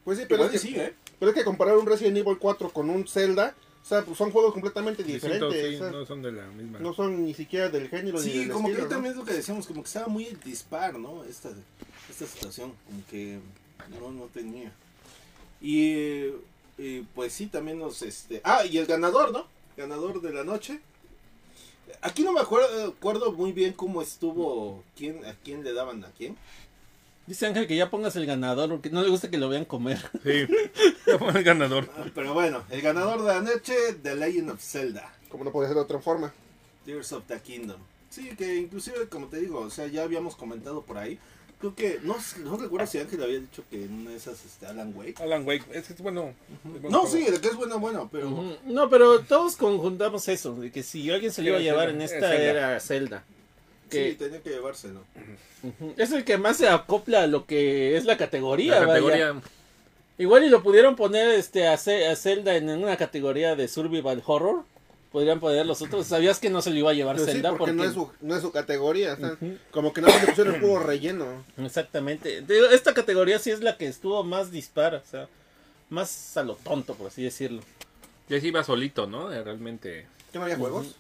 Pues 0.05 0.18
sí, 0.18 0.24
pero 0.28 0.44
es, 0.44 0.51
y 0.51 0.53
que, 0.53 0.59
sí, 0.59 0.74
¿eh? 0.76 0.94
pero 1.18 1.30
es 1.32 1.36
que 1.36 1.44
comparar 1.44 1.76
un 1.76 1.86
Resident 1.86 2.16
Evil 2.16 2.38
4 2.38 2.70
con 2.70 2.88
un 2.90 3.07
Zelda, 3.07 3.55
o 3.82 3.86
sea, 3.86 4.03
pues 4.03 4.16
son 4.18 4.30
juegos 4.30 4.53
completamente 4.53 5.03
diferentes. 5.03 5.53
sí, 5.70 5.74
o 5.76 5.78
sea, 5.78 5.90
no 5.90 6.07
son 6.07 6.22
de 6.22 6.32
la 6.32 6.46
misma. 6.46 6.78
no 6.78 6.92
son 6.94 7.24
ni 7.24 7.34
siquiera 7.34 7.68
del 7.68 7.88
género 7.88 8.18
ni 8.18 8.24
Sí, 8.24 8.38
del 8.40 8.51
como 8.51 8.68
que 8.68 8.72
estilo, 8.72 8.84
ahí 8.86 8.90
¿no? 8.90 8.94
también 8.96 9.12
es 9.12 9.18
lo 9.18 9.24
que 9.24 9.32
decíamos, 9.34 9.66
como 9.66 9.82
que 9.82 9.86
estaba 9.88 10.09
muy 10.09 10.24
dispar, 10.44 10.99
¿no? 10.99 11.24
Esta, 11.24 11.51
esta 12.09 12.26
situación, 12.26 12.72
como 12.86 13.01
que 13.11 13.38
no, 14.01 14.11
no 14.12 14.24
tenía. 14.26 14.72
Y, 15.61 15.92
eh, 15.94 16.34
eh, 16.78 17.05
pues 17.14 17.32
sí, 17.32 17.46
también 17.46 17.78
nos, 17.78 18.03
este... 18.03 18.40
Ah, 18.44 18.64
y 18.64 18.78
el 18.78 18.86
ganador, 18.86 19.32
¿no? 19.32 19.46
Ganador 19.76 20.20
de 20.22 20.32
la 20.32 20.44
noche. 20.44 20.80
Aquí 22.03 22.22
no 22.22 22.32
me 22.32 22.41
acuerdo, 22.41 22.89
acuerdo 22.89 23.32
muy 23.32 23.53
bien 23.53 23.72
cómo 23.72 24.03
estuvo, 24.03 24.82
quién, 24.97 25.24
a 25.24 25.34
quién 25.45 25.64
le 25.64 25.72
daban 25.72 26.05
a 26.05 26.11
quién. 26.11 26.36
Dice 27.26 27.47
Ángel 27.47 27.66
que 27.66 27.76
ya 27.76 27.91
pongas 27.91 28.16
el 28.16 28.24
ganador, 28.24 28.70
porque 28.70 28.89
no 28.89 29.03
le 29.03 29.11
gusta 29.11 29.30
que 29.30 29.36
lo 29.36 29.49
vean 29.49 29.64
comer. 29.66 29.99
Sí, 30.24 30.47
ya 31.07 31.18
fue 31.18 31.30
el 31.30 31.45
ganador. 31.45 31.89
Ah, 31.97 32.07
Pero 32.14 32.32
bueno, 32.32 32.62
el 32.70 32.80
ganador 32.80 33.20
de 33.20 33.26
la 33.26 33.41
noche, 33.41 33.74
The 34.03 34.14
Legend 34.14 34.51
of 34.51 34.62
Zelda. 34.62 35.12
Como 35.28 35.45
no 35.45 35.53
puede 35.53 35.68
ser 35.68 35.76
de 35.76 35.82
otra 35.82 35.99
forma. 35.99 36.32
Tears 36.86 37.12
of 37.12 37.24
the 37.26 37.39
Kingdom. 37.41 37.80
Sí, 38.09 38.30
que 38.36 38.57
inclusive, 38.57 39.09
como 39.09 39.26
te 39.26 39.39
digo, 39.39 39.61
o 39.61 39.70
sea, 39.70 39.86
ya 39.89 40.05
habíamos 40.05 40.36
comentado 40.36 40.80
por 40.82 40.97
ahí. 40.97 41.18
Creo 41.61 41.75
que, 41.75 41.99
no, 42.05 42.17
no 42.45 42.57
recuerdo 42.57 42.87
si 42.87 42.99
Ángel 42.99 43.21
había 43.23 43.41
dicho 43.41 43.65
que 43.69 43.85
en 43.85 43.93
una 43.93 44.11
de 44.11 44.17
esas, 44.17 44.45
este, 44.45 44.67
Alan 44.67 44.93
Wake. 44.95 45.21
Alan 45.21 45.45
Wake, 45.47 45.65
es 45.73 45.87
que 45.89 45.93
es 45.95 46.01
bueno. 46.01 46.33
es 46.85 46.91
No, 46.91 47.05
sí, 47.07 47.25
de 47.25 47.41
que 47.41 47.49
es 47.49 47.57
bueno, 47.57 47.81
bueno, 47.81 48.09
pero... 48.13 48.57
No, 48.65 48.89
pero 48.89 49.21
todos 49.21 49.57
conjuntamos 49.57 50.29
eso, 50.29 50.55
de 50.55 50.71
que 50.71 50.85
si 50.85 51.11
alguien 51.11 51.33
se 51.33 51.43
lo 51.43 51.49
iba 51.49 51.59
a 51.59 51.61
llevar 51.61 51.89
Zelda, 51.89 51.97
en 51.97 52.03
esta 52.03 52.29
Zelda. 52.29 52.45
era 52.45 52.81
Zelda. 52.81 53.25
Que 53.91 54.11
Sí, 54.11 54.17
tenía 54.17 54.41
que 54.41 54.51
llevárselo. 54.51 55.01
es 55.97 56.13
el 56.13 56.25
que 56.25 56.39
más 56.39 56.59
se 56.59 56.69
acopla 56.69 57.23
a 57.23 57.27
lo 57.27 57.45
que 57.47 57.97
es 57.97 58.05
la 58.05 58.17
categoría. 58.17 58.75
La 58.81 58.87
vaya. 58.87 58.93
categoría. 58.93 59.43
Igual 60.19 60.45
y 60.45 60.51
lo 60.51 60.63
pudieron 60.63 60.95
poner 60.95 61.29
este 61.31 61.67
a, 61.67 61.73
a 61.75 61.77
Zelda 62.17 62.57
en 62.57 62.69
una 62.71 62.97
categoría 62.97 63.57
de 63.57 63.67
survival 63.67 64.23
horror. 64.27 64.65
Podrían 65.13 65.41
poner 65.41 65.65
los 65.65 65.81
otros. 65.81 66.07
¿Sabías 66.07 66.39
que 66.39 66.51
no 66.51 66.61
se 66.61 66.71
lo 66.71 66.77
iba 66.77 66.91
a 66.91 66.95
llevar 66.95 67.17
Pero 67.17 67.27
sí, 67.27 67.33
Zelda? 67.33 67.57
porque, 67.57 67.73
no, 67.73 67.85
es 67.85 67.95
su, 67.95 68.11
no 68.21 68.37
es 68.37 68.43
su 68.43 68.53
categoría. 68.53 69.15
o 69.15 69.17
sea. 69.17 69.37
Como 69.71 69.93
que 69.95 70.03
no 70.03 70.09
le 70.09 70.27
pusieron 70.27 70.55
el 70.57 70.61
juego 70.61 70.79
relleno. 70.85 71.45
Exactamente. 71.57 72.45
Esta 72.73 72.93
categoría 72.93 73.39
sí 73.39 73.51
es 73.51 73.61
la 73.63 73.77
que 73.79 73.87
estuvo 73.87 74.23
más 74.25 74.51
dispara, 74.51 74.99
o 74.99 75.11
sea, 75.11 75.29
más 75.89 76.37
a 76.37 76.43
lo 76.43 76.57
tonto, 76.57 76.95
por 76.95 77.07
así 77.07 77.23
decirlo. 77.23 77.63
Ya 78.29 78.39
sí 78.41 78.49
iba 78.49 78.63
solito, 78.63 79.07
¿no? 79.07 79.31
Realmente. 79.31 80.07
¿Que 80.31 80.39
no 80.39 80.45
había 80.45 80.59
juegos? 80.59 80.95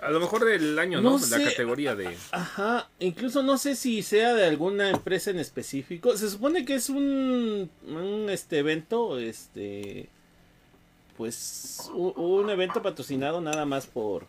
A 0.00 0.10
lo 0.10 0.18
mejor 0.20 0.44
del 0.44 0.76
año, 0.78 1.00
¿no? 1.00 1.12
No 1.12 1.18
La 1.18 1.38
sé. 1.38 1.44
categoría 1.44 1.94
de. 1.94 2.14
Ajá, 2.32 2.90
incluso 2.98 3.42
no 3.44 3.56
sé 3.56 3.76
si 3.76 4.02
sea 4.02 4.34
de 4.34 4.44
alguna 4.44 4.90
empresa 4.90 5.30
en 5.30 5.38
específico. 5.38 6.16
Se 6.18 6.28
supone 6.28 6.64
que 6.66 6.74
es 6.74 6.88
un, 6.90 7.70
un 7.86 8.26
este 8.28 8.58
evento, 8.58 9.18
este, 9.18 10.08
pues 11.16 11.90
u- 11.92 12.14
un, 12.16 12.50
evento 12.50 12.82
patrocinado 12.82 13.40
nada 13.40 13.64
más 13.64 13.86
por 13.86 14.26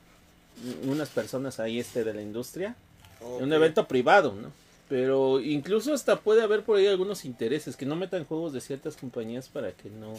unas 0.83 1.09
personas 1.09 1.59
ahí 1.59 1.79
este 1.79 2.03
de 2.03 2.13
la 2.13 2.21
industria, 2.21 2.75
un 3.21 3.51
evento 3.51 3.88
privado, 3.88 4.33
¿no? 4.33 4.51
Pero 4.88 5.39
incluso 5.39 5.93
hasta 5.93 6.19
puede 6.19 6.43
haber 6.43 6.63
por 6.63 6.77
ahí 6.77 6.88
algunos 6.88 7.25
intereses 7.25 7.75
que 7.75 7.86
no 7.86 7.95
metan 7.95 8.23
juegos 8.23 8.53
de 8.53 8.61
ciertas 8.61 8.95
compañías 8.95 9.49
para 9.49 9.71
que 9.71 9.89
no. 9.89 10.13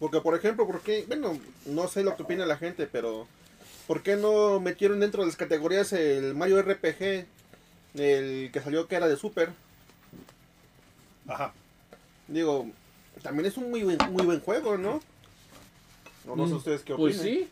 Porque, 0.00 0.20
por 0.20 0.34
ejemplo, 0.36 0.66
porque, 0.66 1.04
bueno, 1.06 1.38
no 1.66 1.88
sé 1.88 2.02
lo 2.02 2.16
que 2.16 2.22
opina 2.22 2.44
la 2.46 2.56
gente, 2.56 2.86
pero 2.86 3.26
¿por 3.86 4.02
qué 4.02 4.16
no 4.16 4.58
metieron 4.60 5.00
dentro 5.00 5.22
de 5.22 5.26
las 5.28 5.36
categorías 5.36 5.92
el 5.92 6.34
Mario 6.34 6.58
RPG, 6.60 7.26
el 7.94 8.50
que 8.52 8.60
salió 8.62 8.88
que 8.88 8.96
era 8.96 9.08
de 9.08 9.16
Super? 9.16 9.50
Ajá. 11.26 11.52
Digo, 12.26 12.68
también 13.22 13.46
es 13.46 13.56
un 13.56 13.70
muy 13.70 13.82
buen, 13.82 13.98
muy 14.10 14.24
buen 14.24 14.40
juego, 14.40 14.76
¿no? 14.78 15.00
O 16.26 16.36
no 16.36 16.46
sé 16.46 16.54
Mm, 16.54 16.56
ustedes 16.56 16.82
qué 16.82 16.92
opinan. 16.92 17.12
Pues 17.12 17.22
sí. 17.22 17.48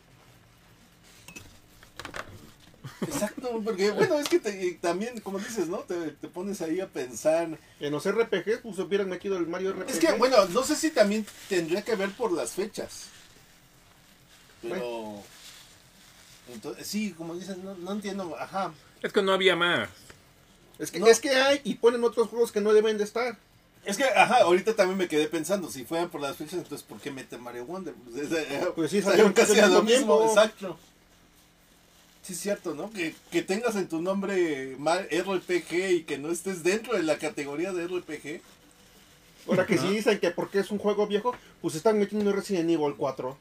Exacto, 3.01 3.61
porque 3.63 3.91
bueno, 3.91 4.19
es 4.19 4.27
que 4.27 4.39
te- 4.39 4.73
también, 4.81 5.19
como 5.21 5.37
dices, 5.39 5.67
¿no? 5.67 5.77
Te, 5.79 6.11
te 6.11 6.27
pones 6.27 6.61
ahí 6.61 6.79
a 6.79 6.87
pensar. 6.87 7.57
En 7.79 7.91
los 7.91 8.05
RPGs, 8.09 8.59
pues 8.63 8.79
hubieran 8.79 9.09
metido 9.09 9.37
el 9.37 9.45
Mario 9.47 9.73
RPG. 9.73 9.89
Es 9.89 9.99
que, 9.99 10.11
bueno, 10.13 10.45
no 10.47 10.63
sé 10.63 10.75
si 10.75 10.89
también 10.89 11.25
tendría 11.47 11.83
que 11.83 11.95
ver 11.95 12.09
por 12.11 12.31
las 12.31 12.51
fechas. 12.51 13.05
Pero... 14.61 15.21
Entonces, 16.51 16.87
sí, 16.87 17.11
como 17.15 17.35
dices, 17.35 17.57
no, 17.57 17.75
no 17.75 17.91
entiendo, 17.91 18.35
ajá. 18.39 18.73
Es 19.03 19.11
que 19.13 19.21
no 19.21 19.33
había 19.33 19.55
más. 19.55 19.89
es 20.79 20.89
que, 20.91 20.99
no. 20.99 21.07
es 21.07 21.19
que 21.19 21.29
hay 21.35 21.61
y 21.65 21.75
ponen 21.75 22.03
otros 22.03 22.29
juegos 22.29 22.51
que 22.51 22.61
no 22.61 22.73
deben 22.73 22.97
de 22.97 23.03
estar. 23.03 23.37
Es 23.87 23.95
que, 23.95 24.03
ajá, 24.03 24.39
ahorita 24.43 24.75
también 24.75 24.97
me 24.97 25.07
quedé 25.07 25.27
pensando, 25.27 25.69
si 25.69 25.85
fueran 25.85 26.09
por 26.09 26.19
las 26.19 26.35
fechas, 26.35 26.55
entonces 26.55 26.85
¿por 26.85 26.99
qué 26.99 27.09
mete 27.09 27.37
Mario 27.37 27.65
Wonder? 27.65 27.93
Pues, 27.93 28.31
es, 28.31 28.31
eh, 28.33 28.67
Pues 28.75 28.91
sí, 28.91 29.01
salieron 29.01 29.31
casi 29.31 29.59
a 29.59 29.67
lo 29.67 29.81
mismo 29.81 30.25
exacto. 30.27 30.77
Sí, 32.21 32.33
es 32.33 32.39
cierto, 32.39 32.75
¿no? 32.75 32.91
Que, 32.91 33.15
que 33.31 33.41
tengas 33.41 33.77
en 33.77 33.87
tu 33.87 34.01
nombre 34.01 34.75
RPG 34.75 35.91
y 35.91 36.03
que 36.03 36.17
no 36.17 36.29
estés 36.29 36.61
dentro 36.61 36.97
de 36.97 37.03
la 37.03 37.17
categoría 37.17 37.71
de 37.71 37.87
RPG. 37.87 38.41
Ahora 39.47 39.65
que 39.65 39.77
si 39.77 39.87
dicen 39.87 40.19
que 40.19 40.31
porque 40.31 40.59
es 40.59 40.69
un 40.69 40.77
juego 40.77 41.07
viejo, 41.07 41.33
pues 41.61 41.75
están 41.75 41.97
metiendo 41.97 42.33
Resident 42.33 42.69
Evil 42.69 42.95
4. 42.97 43.37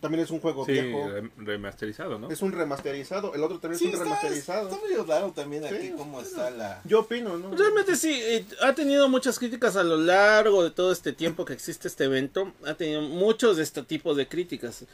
También 0.00 0.22
es 0.24 0.30
un 0.30 0.40
juego 0.40 0.66
Sí, 0.66 0.72
viejo. 0.72 1.08
rem- 1.08 1.30
remasterizado, 1.38 2.18
¿no? 2.18 2.30
Es 2.30 2.42
un 2.42 2.52
remasterizado. 2.52 3.34
El 3.34 3.42
otro 3.42 3.58
también 3.58 3.78
Sí, 3.78 3.86
es 3.86 3.88
un 3.88 3.94
está, 3.94 4.04
remasterizado. 4.04 4.68
está 4.68 4.82
medio 4.86 5.04
raro 5.04 5.32
también 5.34 5.64
Sí, 5.66 5.74
aquí 5.74 5.90
cómo 5.96 6.20
está 6.20 6.50
la... 6.50 6.82
Yo 6.84 7.00
opino, 7.00 7.38
¿no? 7.38 7.56
Realmente 7.56 7.96
sí, 7.96 8.12
eh, 8.22 8.44
ha 8.62 8.74
tenido 8.74 9.08
muchas 9.08 9.38
críticas 9.38 9.74
a 9.76 9.82
lo 9.82 9.96
largo 9.96 10.62
de 10.62 10.70
todo 10.70 10.92
este 10.92 11.12
tiempo 11.14 11.44
que 11.46 11.54
existe 11.54 11.88
este 11.88 12.04
evento. 12.04 12.52
Ha 12.66 12.74
tenido 12.74 13.00
muchos 13.00 13.56
de 13.56 13.62
este 13.62 13.82
tipo 13.82 14.14
de 14.14 14.28
críticas. 14.28 14.84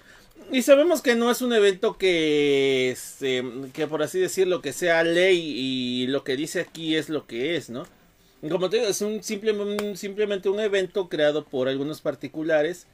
Y 0.53 0.63
sabemos 0.63 1.03
que 1.03 1.15
no 1.17 1.31
es 1.33 1.43
un 1.43 1.53
evento 1.53 1.99
que, 1.99 2.91
este, 2.93 3.45
que 3.73 3.87
por 3.89 4.03
así 4.05 4.19
decirlo, 4.21 4.63
que 4.63 4.73
sea 4.73 5.03
ley 5.03 5.39
y 5.39 6.07
lo 6.07 6.23
que 6.25 6.37
dice 6.37 6.61
aquí 6.61 6.95
es 6.97 7.09
lo 7.09 7.27
que 7.27 7.57
es, 7.57 7.71
¿no? 7.71 7.87
Como 8.49 8.71
te 8.71 8.79
digo, 8.79 8.89
es 8.89 9.01
un 9.03 9.23
simple, 9.23 9.53
un- 9.53 9.97
simplemente 9.97 10.49
un 10.49 10.59
evento 10.61 11.09
creado 11.09 11.45
por 11.45 11.69
algunos 11.69 12.01
particulares 12.01 12.87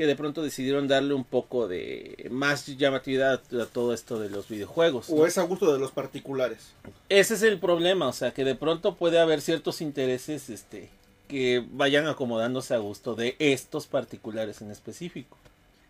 que 0.00 0.06
de 0.06 0.16
pronto 0.16 0.42
decidieron 0.42 0.88
darle 0.88 1.12
un 1.12 1.24
poco 1.24 1.68
de 1.68 2.26
más 2.30 2.64
llamatividad 2.78 3.42
a 3.60 3.66
todo 3.66 3.92
esto 3.92 4.18
de 4.18 4.30
los 4.30 4.48
videojuegos. 4.48 5.10
¿no? 5.10 5.16
O 5.16 5.26
es 5.26 5.36
a 5.36 5.42
gusto 5.42 5.70
de 5.74 5.78
los 5.78 5.92
particulares. 5.92 6.72
Ese 7.10 7.34
es 7.34 7.42
el 7.42 7.58
problema, 7.58 8.08
o 8.08 8.12
sea, 8.14 8.30
que 8.32 8.42
de 8.42 8.54
pronto 8.54 8.94
puede 8.94 9.18
haber 9.20 9.42
ciertos 9.42 9.82
intereses 9.82 10.48
este 10.48 10.88
que 11.28 11.62
vayan 11.72 12.06
acomodándose 12.06 12.72
a 12.72 12.78
gusto 12.78 13.14
de 13.14 13.36
estos 13.38 13.86
particulares 13.86 14.62
en 14.62 14.70
específico. 14.70 15.36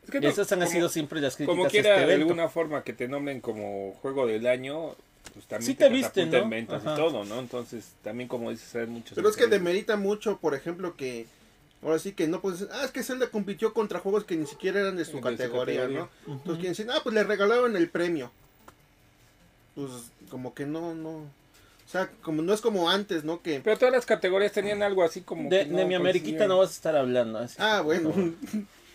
Es 0.02 0.10
que 0.10 0.20
no- 0.20 0.28
Esas 0.28 0.50
han 0.50 0.58
como- 0.58 0.70
sido 0.72 0.88
siempre 0.88 1.20
las 1.20 1.36
críticas 1.36 1.56
Como 1.56 1.70
quiera, 1.70 1.94
este 1.94 2.06
de 2.08 2.14
alguna 2.14 2.48
forma 2.48 2.82
que 2.82 2.92
te 2.92 3.06
nombren 3.06 3.40
como 3.40 3.92
juego 4.02 4.26
del 4.26 4.48
año, 4.48 4.96
pues 5.32 5.46
también 5.46 5.68
Sí 5.70 5.74
te, 5.76 5.88
te 5.88 6.36
Ajá. 6.74 6.94
y 6.94 6.96
todo, 6.96 7.24
¿no? 7.24 7.38
Entonces, 7.38 7.92
también 8.02 8.28
como 8.28 8.50
dices, 8.50 8.74
hay 8.74 8.88
muchos... 8.88 9.12
Pero 9.14 9.28
es 9.28 9.36
que 9.36 9.46
demerita 9.46 9.96
mucho, 9.96 10.38
por 10.38 10.56
ejemplo, 10.56 10.96
que 10.96 11.26
ahora 11.82 11.98
sí 11.98 12.12
que 12.12 12.26
no 12.28 12.40
puedes 12.40 12.60
decir, 12.60 12.74
ah, 12.74 12.84
es 12.84 12.90
que 12.90 13.02
Zelda 13.02 13.28
compitió 13.30 13.72
contra 13.72 13.98
juegos 14.00 14.24
que 14.24 14.36
ni 14.36 14.46
siquiera 14.46 14.80
eran 14.80 14.96
de 14.96 15.04
su 15.04 15.12
De 15.12 15.16
su 15.18 15.22
categoría. 15.22 15.88
¿no? 15.88 16.08
Entonces 16.26 16.54
quieren 16.56 16.72
decir, 16.72 16.88
ah, 16.90 17.00
pues 17.02 17.14
le 17.14 17.24
regalaron 17.24 17.76
el 17.76 17.88
premio. 17.88 18.30
Pues 19.74 19.90
como 20.30 20.54
que 20.54 20.66
no, 20.66 20.94
no. 20.94 21.10
O 21.10 21.92
sea, 21.92 22.08
como 22.22 22.42
no 22.42 22.52
es 22.52 22.60
como 22.60 22.88
antes, 22.88 23.24
¿no? 23.24 23.42
Que, 23.42 23.60
Pero 23.60 23.76
todas 23.78 23.92
las 23.92 24.06
categorías 24.06 24.52
tenían 24.52 24.82
algo 24.82 25.02
así 25.02 25.22
como... 25.22 25.48
De, 25.50 25.66
que 25.66 25.72
de 25.74 25.84
mi 25.84 25.94
Ameriquita 25.94 26.46
no 26.46 26.58
vas 26.58 26.70
a 26.70 26.72
estar 26.74 26.96
hablando. 26.96 27.38
así. 27.38 27.56
ah, 27.58 27.80
bueno. 27.80 28.12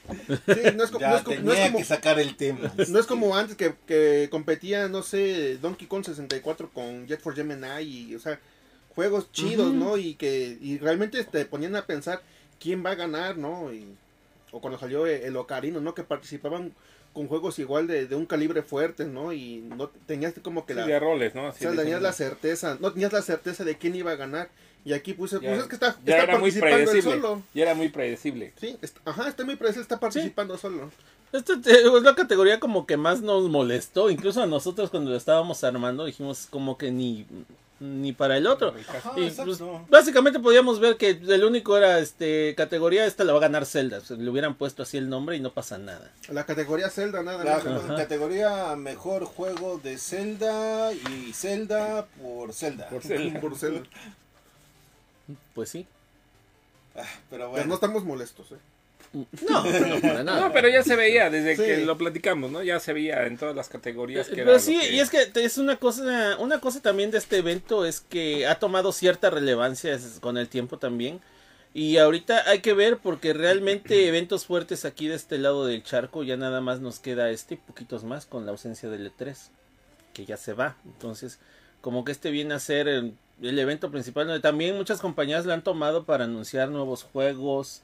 Sí, 0.08 0.62
no 0.76 0.84
es, 0.84 0.92
Ya 0.92 1.10
no 1.10 1.16
es 1.16 1.24
co- 1.24 1.32
no 1.32 1.52
es 1.52 1.58
tenía 1.58 1.66
como, 1.66 1.78
que 1.80 1.84
sacar 1.84 2.20
el 2.20 2.36
tema. 2.36 2.72
no 2.90 3.00
es 3.00 3.08
como 3.08 3.36
antes 3.36 3.56
que, 3.58 3.74
que 3.88 4.28
competía, 4.30 4.88
no 4.88 5.02
sé, 5.02 5.58
Donkey 5.58 5.88
Kong 5.88 6.06
64 6.06 6.70
con 6.70 7.08
Jet 7.08 7.20
for 7.22 7.34
Gemini 7.36 7.82
y, 7.82 8.16
o 8.16 8.20
sea, 8.20 8.40
juegos 8.94 9.32
chidos, 9.32 9.74
¿no? 9.74 9.98
Y 9.98 10.14
que 10.14 10.60
y 10.62 10.78
realmente 10.78 11.24
te 11.24 11.46
ponían 11.46 11.76
a 11.76 11.88
pensar 11.88 12.22
quién 12.60 12.86
va 12.86 12.92
a 12.92 12.96
ganar, 12.96 13.38
¿no? 13.38 13.72
Y, 13.74 13.86
o 14.52 14.60
cuando 14.62 14.80
salió 14.80 15.06
el 15.06 15.36
Ocarino, 15.38 15.82
¿no? 15.82 15.94
Que 15.96 16.04
participaban 16.04 16.74
con 17.14 17.28
juegos 17.28 17.60
igual 17.60 17.88
de, 17.88 18.08
de 18.08 18.16
un 18.16 18.26
calibre 18.26 18.62
fuerte, 18.62 19.06
¿no? 19.06 19.32
Y 19.32 19.58
no 19.76 19.90
tenías 20.06 20.34
como 20.42 20.66
que 20.66 20.74
Sí, 20.74 20.80
la... 20.80 20.86
de 20.86 21.00
roles, 21.00 21.34
¿no? 21.34 21.48
o 21.48 21.52
sea, 21.54 21.72
tenías 21.72 22.02
la 22.02 22.12
certeza, 22.12 22.78
no 22.82 22.92
tenías 22.92 23.14
la 23.14 23.22
certeza 23.22 23.64
de 23.64 23.78
quién 23.78 23.96
iba 23.96 24.12
a 24.12 24.16
ganar. 24.16 24.50
Y 24.84 24.94
aquí 24.94 25.14
puse, 25.14 25.40
Ya- 25.40 25.50
pues 25.50 25.62
es 25.64 25.68
que 25.68 25.76
está, 25.76 25.96
ya 26.06 26.18
está 26.18 26.24
era 26.24 26.38
muy 26.38 26.52
participando 26.52 26.78
él 26.78 26.84
predecible. 26.86 27.22
solo. 27.22 27.44
Ya 27.54 27.64
era 27.64 27.74
muy 27.74 27.90
predecible. 27.90 28.54
Sí, 28.60 28.78
está- 28.82 29.02
ajá, 29.06 29.28
está 29.30 29.44
muy 29.46 29.56
predecible, 29.56 29.82
está 29.84 30.00
participando 30.00 30.58
solo. 30.58 30.92
Esta 31.34 31.60
te- 31.60 31.72
es 31.82 32.04
la 32.04 32.14
categoría 32.16 32.60
como 32.60 32.86
que 32.86 32.96
más 32.96 33.22
nos 33.22 33.50
molestó. 33.50 34.10
Incluso 34.12 34.44
a 34.44 34.46
nosotros 34.48 34.90
cuando 34.92 35.10
lo 35.12 35.18
estábamos 35.18 35.64
armando 35.64 36.06
dijimos 36.06 36.48
como 36.50 36.78
que 36.78 36.92
ni, 36.92 37.26
ni 37.80 38.14
para 38.14 38.38
el 38.38 38.48
otro. 38.48 38.74
Ajá, 38.88 39.12
Y, 39.18 39.26
exacto. 39.26 39.58
pues, 39.58 39.90
básicamente 39.90 40.40
podíamos 40.40 40.80
ver 40.80 40.96
que 40.98 41.10
el 41.10 41.44
único 41.44 41.78
era 41.78 42.00
este 42.00 42.56
categoría, 42.56 43.06
esta 43.06 43.24
la 43.26 43.34
va 43.34 43.40
a 43.40 43.42
ganar 43.42 43.66
Zelda. 43.66 43.98
O 43.98 44.02
sea, 44.02 44.16
le 44.18 44.30
hubieran 44.30 44.56
puesto 44.56 44.84
así 44.84 44.98
el 44.98 45.10
nombre 45.10 45.36
y 45.36 45.40
no 45.42 45.52
pasa 45.54 45.78
nada. 45.78 46.12
La 46.30 46.46
categoría 46.46 46.90
Zelda, 46.90 47.22
nada 47.24 47.44
La 47.44 47.96
categoría 47.98 48.76
mejor 48.78 49.26
juego 49.26 49.80
de 49.84 49.98
Zelda 49.98 50.94
y 50.94 51.34
Zelda 51.34 52.06
por 52.22 52.54
Zelda. 52.54 52.88
Por 52.90 53.04
ser- 53.04 53.40
Por 53.42 53.58
Zelda. 53.58 53.84
Pues 55.54 55.70
sí. 55.70 55.88
Ah, 56.96 57.02
pero 57.02 57.10
Pero 57.30 57.50
bueno. 57.50 57.66
no 57.66 57.74
estamos 57.76 58.04
molestos, 58.06 58.52
¿eh? 58.52 58.56
No, 59.50 59.64
no 59.64 60.02
para 60.02 60.24
nada. 60.24 60.42
No, 60.42 60.52
pero 60.54 60.68
ya 60.70 60.84
se 60.84 60.96
veía 60.96 61.30
desde 61.30 61.56
Sí. 61.56 61.64
que 61.64 61.78
lo 61.86 61.98
platicamos, 61.98 62.52
¿no? 62.52 62.62
Ya 62.64 62.80
se 62.80 62.94
veía 62.94 63.26
en 63.26 63.38
todas 63.38 63.56
las 63.56 63.70
categorías 63.70 64.28
que 64.28 64.36
Pero 64.38 64.52
era 64.52 64.60
sí, 64.60 64.80
que- 64.80 64.94
y 64.94 65.00
es 65.00 65.10
que 65.10 65.32
es 65.36 65.58
una 65.58 65.78
cosa, 65.78 66.38
una 66.40 66.60
cosa 66.60 66.82
también 66.82 67.12
de 67.12 67.18
este 67.18 67.38
evento 67.38 67.86
es 67.86 68.02
que 68.02 68.46
ha 68.48 68.56
tomado 68.60 68.92
cierta 68.92 69.30
relevancia 69.30 69.98
con 70.22 70.38
el 70.38 70.48
tiempo 70.50 70.78
también. 70.78 71.22
Y 71.74 71.98
ahorita 71.98 72.50
hay 72.50 72.60
que 72.60 72.74
ver 72.74 72.98
porque 72.98 73.34
realmente 73.34 74.08
eventos 74.08 74.46
fuertes 74.46 74.86
aquí 74.86 75.08
de 75.08 75.16
este 75.16 75.38
lado 75.38 75.66
del 75.66 75.84
charco 75.84 76.24
ya 76.24 76.38
nada 76.38 76.62
más 76.62 76.80
nos 76.80 77.00
queda 77.00 77.30
este 77.32 77.56
y 77.56 77.58
poquitos 77.58 78.04
más 78.04 78.26
con 78.26 78.46
la 78.46 78.52
ausencia 78.52 78.90
del 78.90 79.12
E3 79.12 79.50
que 80.14 80.26
ya 80.26 80.38
se 80.38 80.54
va. 80.54 80.78
Entonces, 80.86 81.40
como 81.82 82.06
que 82.06 82.14
este 82.14 82.32
viene 82.32 82.54
a 82.54 82.60
ser 82.60 82.88
el, 82.88 83.14
el 83.42 83.60
evento 83.60 83.92
principal 83.92 84.26
donde 84.28 84.40
también 84.42 84.78
muchas 84.78 85.02
compañías 85.02 85.46
lo 85.46 85.52
han 85.52 85.62
tomado 85.64 86.06
para 86.06 86.24
anunciar 86.24 86.70
nuevos 86.70 87.04
juegos, 87.04 87.82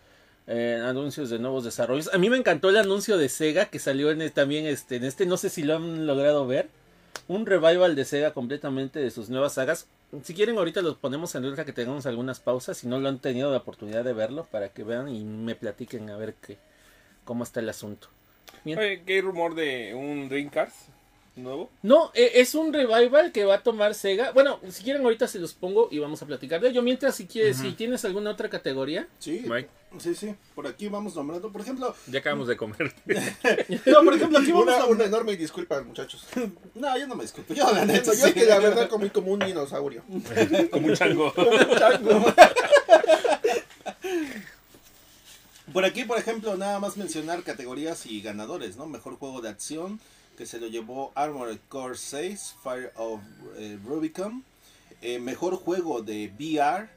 eh, 0.47 0.81
anuncios 0.83 1.29
de 1.29 1.39
nuevos 1.39 1.63
desarrollos. 1.63 2.13
A 2.13 2.17
mí 2.17 2.29
me 2.29 2.37
encantó 2.37 2.69
el 2.69 2.77
anuncio 2.77 3.17
de 3.17 3.29
Sega 3.29 3.65
que 3.65 3.79
salió 3.79 4.11
en 4.11 4.21
el- 4.21 4.31
también 4.31 4.65
este, 4.65 4.97
en 4.97 5.03
este, 5.05 5.25
no 5.25 5.37
sé 5.37 5.49
si 5.49 5.63
lo 5.63 5.75
han 5.75 6.05
logrado 6.07 6.45
ver. 6.47 6.67
Un 7.27 7.45
revival 7.45 7.95
de 7.95 8.05
Sega 8.05 8.33
completamente 8.33 8.99
de 8.99 9.11
sus 9.11 9.29
nuevas 9.29 9.53
sagas. 9.53 9.87
Si 10.23 10.33
quieren 10.33 10.57
ahorita 10.57 10.81
los 10.81 10.97
ponemos 10.97 11.33
en 11.35 11.43
lista 11.47 11.63
que 11.65 11.71
tengamos 11.73 12.05
algunas 12.05 12.39
pausas. 12.39 12.77
Si 12.77 12.87
no 12.87 12.99
lo 12.99 13.07
han 13.07 13.19
tenido 13.19 13.51
la 13.51 13.57
oportunidad 13.57 14.03
de 14.03 14.13
verlo 14.13 14.45
para 14.51 14.69
que 14.69 14.83
vean 14.83 15.07
y 15.09 15.23
me 15.23 15.55
platiquen 15.55 16.09
a 16.09 16.17
ver 16.17 16.33
qué, 16.45 16.57
cómo 17.23 17.43
está 17.43 17.59
el 17.61 17.69
asunto. 17.69 18.07
¿qué 19.05 19.21
rumor 19.23 19.55
de 19.55 19.93
un 19.95 20.27
Dreamcast 20.27 20.75
nuevo? 21.35 21.69
No, 21.81 22.11
eh, 22.13 22.31
es 22.35 22.55
un 22.55 22.73
revival 22.73 23.31
que 23.31 23.45
va 23.45 23.55
a 23.55 23.63
tomar 23.63 23.93
Sega. 23.95 24.31
Bueno, 24.31 24.59
si 24.69 24.83
quieren 24.83 25.03
ahorita 25.03 25.27
se 25.27 25.39
los 25.39 25.53
pongo 25.53 25.87
y 25.91 25.99
vamos 25.99 26.21
a 26.21 26.25
platicar 26.25 26.61
de 26.61 26.69
ello. 26.69 26.81
Mientras, 26.81 27.15
si 27.15 27.27
quieres, 27.27 27.57
si 27.57 27.71
tienes 27.71 28.03
alguna 28.05 28.31
otra 28.31 28.49
categoría. 28.49 29.07
Sí, 29.19 29.43
Mike, 29.47 29.69
sí, 29.99 30.15
sí. 30.15 30.35
Por 30.55 30.67
aquí 30.67 30.87
vamos 30.87 31.15
nombrando. 31.15 31.51
Por 31.51 31.61
ejemplo, 31.61 31.95
ya 32.07 32.19
acabamos 32.19 32.47
de 32.47 32.57
comer. 32.57 32.93
no, 33.85 34.03
por 34.03 34.13
ejemplo, 34.13 34.39
aquí 34.39 34.51
vamos 34.51 34.67
Una, 34.67 34.77
a 34.77 34.85
una 34.85 35.05
enorme 35.05 35.35
disculpa, 35.37 35.81
muchachos. 35.81 36.25
No, 36.75 36.97
yo 36.97 37.07
no 37.07 37.15
me 37.15 37.23
disculpo. 37.23 37.53
Yo 37.53 37.71
la 37.71 37.85
neta. 37.85 38.13
Yo 38.13 38.27
sí. 38.27 38.33
que 38.33 38.45
la 38.45 38.59
verdad 38.59 38.89
comí 38.89 39.09
como 39.09 39.31
un 39.31 39.39
dinosaurio. 39.39 40.03
Como 40.71 40.87
un 40.87 40.93
chango. 40.95 41.33
Como 41.35 41.49
un 41.49 41.77
chango. 41.77 42.25
Por 45.73 45.85
aquí, 45.85 46.03
por 46.03 46.17
ejemplo, 46.17 46.57
nada 46.57 46.79
más 46.79 46.97
mencionar 46.97 47.43
categorías 47.43 48.05
y 48.05 48.21
ganadores, 48.21 48.75
¿no? 48.75 48.87
Mejor 48.87 49.15
juego 49.15 49.41
de 49.41 49.49
acción, 49.49 49.99
que 50.41 50.47
se 50.47 50.59
lo 50.59 50.65
llevó 50.65 51.11
Armored 51.13 51.59
Core 51.69 51.95
6, 51.95 52.55
Fire 52.63 52.91
of 52.95 53.21
eh, 53.57 53.77
Rubicon. 53.85 54.43
Eh, 54.99 55.19
mejor 55.19 55.55
juego 55.55 56.01
de 56.01 56.33
VR. 56.35 56.89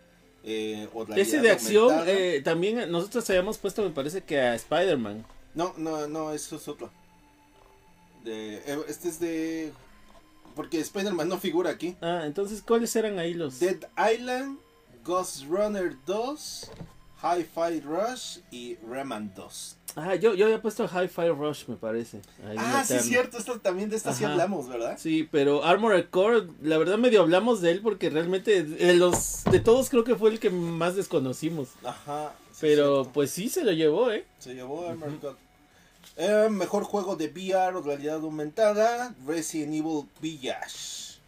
eh, 0.45 0.89
o 0.95 1.05
Ese 1.15 1.43
de 1.43 1.51
acción, 1.51 2.05
eh, 2.07 2.41
también 2.43 2.91
nosotros 2.91 3.29
habíamos 3.29 3.59
puesto, 3.59 3.83
me 3.83 3.91
parece 3.91 4.23
que 4.23 4.41
a 4.41 4.55
Spider-Man. 4.55 5.27
No, 5.55 5.75
no, 5.77 6.09
no, 6.09 6.33
eso 6.33 6.57
es 6.57 6.67
otro. 6.69 6.91
De, 8.25 8.63
este 8.89 9.11
es 9.11 9.21
de... 9.21 9.73
Porque 10.57 10.81
Spider-Man 10.81 11.29
no 11.29 11.37
figura 11.37 11.69
aquí. 11.69 11.97
Ah, 12.01 12.23
entonces, 12.25 12.63
¿cuáles 12.63 12.97
eran 12.97 13.19
ahí 13.19 13.35
los? 13.35 13.61
Dead 13.61 13.77
Island, 14.11 14.59
Ghost 15.05 15.45
Runner 15.51 15.95
2, 16.07 16.71
Hi-Fi 17.23 17.81
Rush 17.81 18.39
y 18.51 18.77
Rayman 18.77 19.35
2. 19.35 19.77
Ah, 19.97 20.17
yo, 20.17 20.35
yo 20.35 20.47
había 20.47 20.61
puesto 20.61 20.85
Hi-Fi 20.89 21.29
Rush, 21.29 21.67
me 21.69 21.77
parece. 21.77 22.21
ahí 22.47 22.57
Ah, 22.59 22.85
sí, 22.85 22.95
es 22.95 23.05
cierto, 23.05 23.39
esta, 23.39 23.59
también 23.61 23.91
de 23.91 23.97
esta 23.97 24.13
sí 24.13 24.25
hablamos, 24.25 24.69
¿verdad? 24.69 24.99
Sí, 24.99 25.29
pero 25.31 25.65
Armored 25.65 26.07
Core, 26.11 26.49
la 26.63 26.79
verdad 26.79 26.99
medio 26.99 27.21
hablamos 27.21 27.61
de 27.61 27.71
él 27.71 27.81
porque 27.81 28.11
realmente 28.11 28.65
de 28.65 28.95
los 28.95 29.45
de 29.45 29.61
todos 29.61 29.91
creo 29.91 30.03
que 30.03 30.17
fue 30.17 30.31
el 30.31 30.41
que 30.41 30.51
más 30.51 30.97
desconocimos. 30.97 31.69
Ajá. 31.85 32.35
sí, 32.51 32.59
Pero 32.63 33.09
pues 33.15 33.31
sí 33.31 33.49
se 33.49 33.63
lo 33.63 33.71
llevó, 33.71 34.11
¿eh? 34.11 34.25
Se 34.41 34.55
llevó 34.55 34.89
Armored 34.89 35.21
Core. 35.21 35.37
Eh, 36.17 36.49
mejor 36.51 36.85
juego 36.85 37.17
de 37.17 37.27
VR 37.29 37.77
o 37.77 37.83
realidad 37.83 38.17
aumentada, 38.17 39.15
Resident 39.27 39.75
Evil 39.75 40.09
Village. 40.21 41.19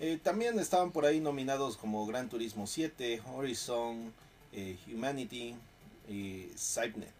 Eh, 0.00 0.18
también 0.22 0.58
estaban 0.58 0.92
por 0.92 1.04
ahí 1.04 1.20
nominados 1.20 1.76
como 1.76 2.06
Gran 2.06 2.28
Turismo 2.28 2.66
7, 2.66 3.20
Horizon, 3.34 4.12
eh, 4.52 4.76
Humanity 4.92 5.54
y 6.08 6.46
Cybernet. 6.56 7.17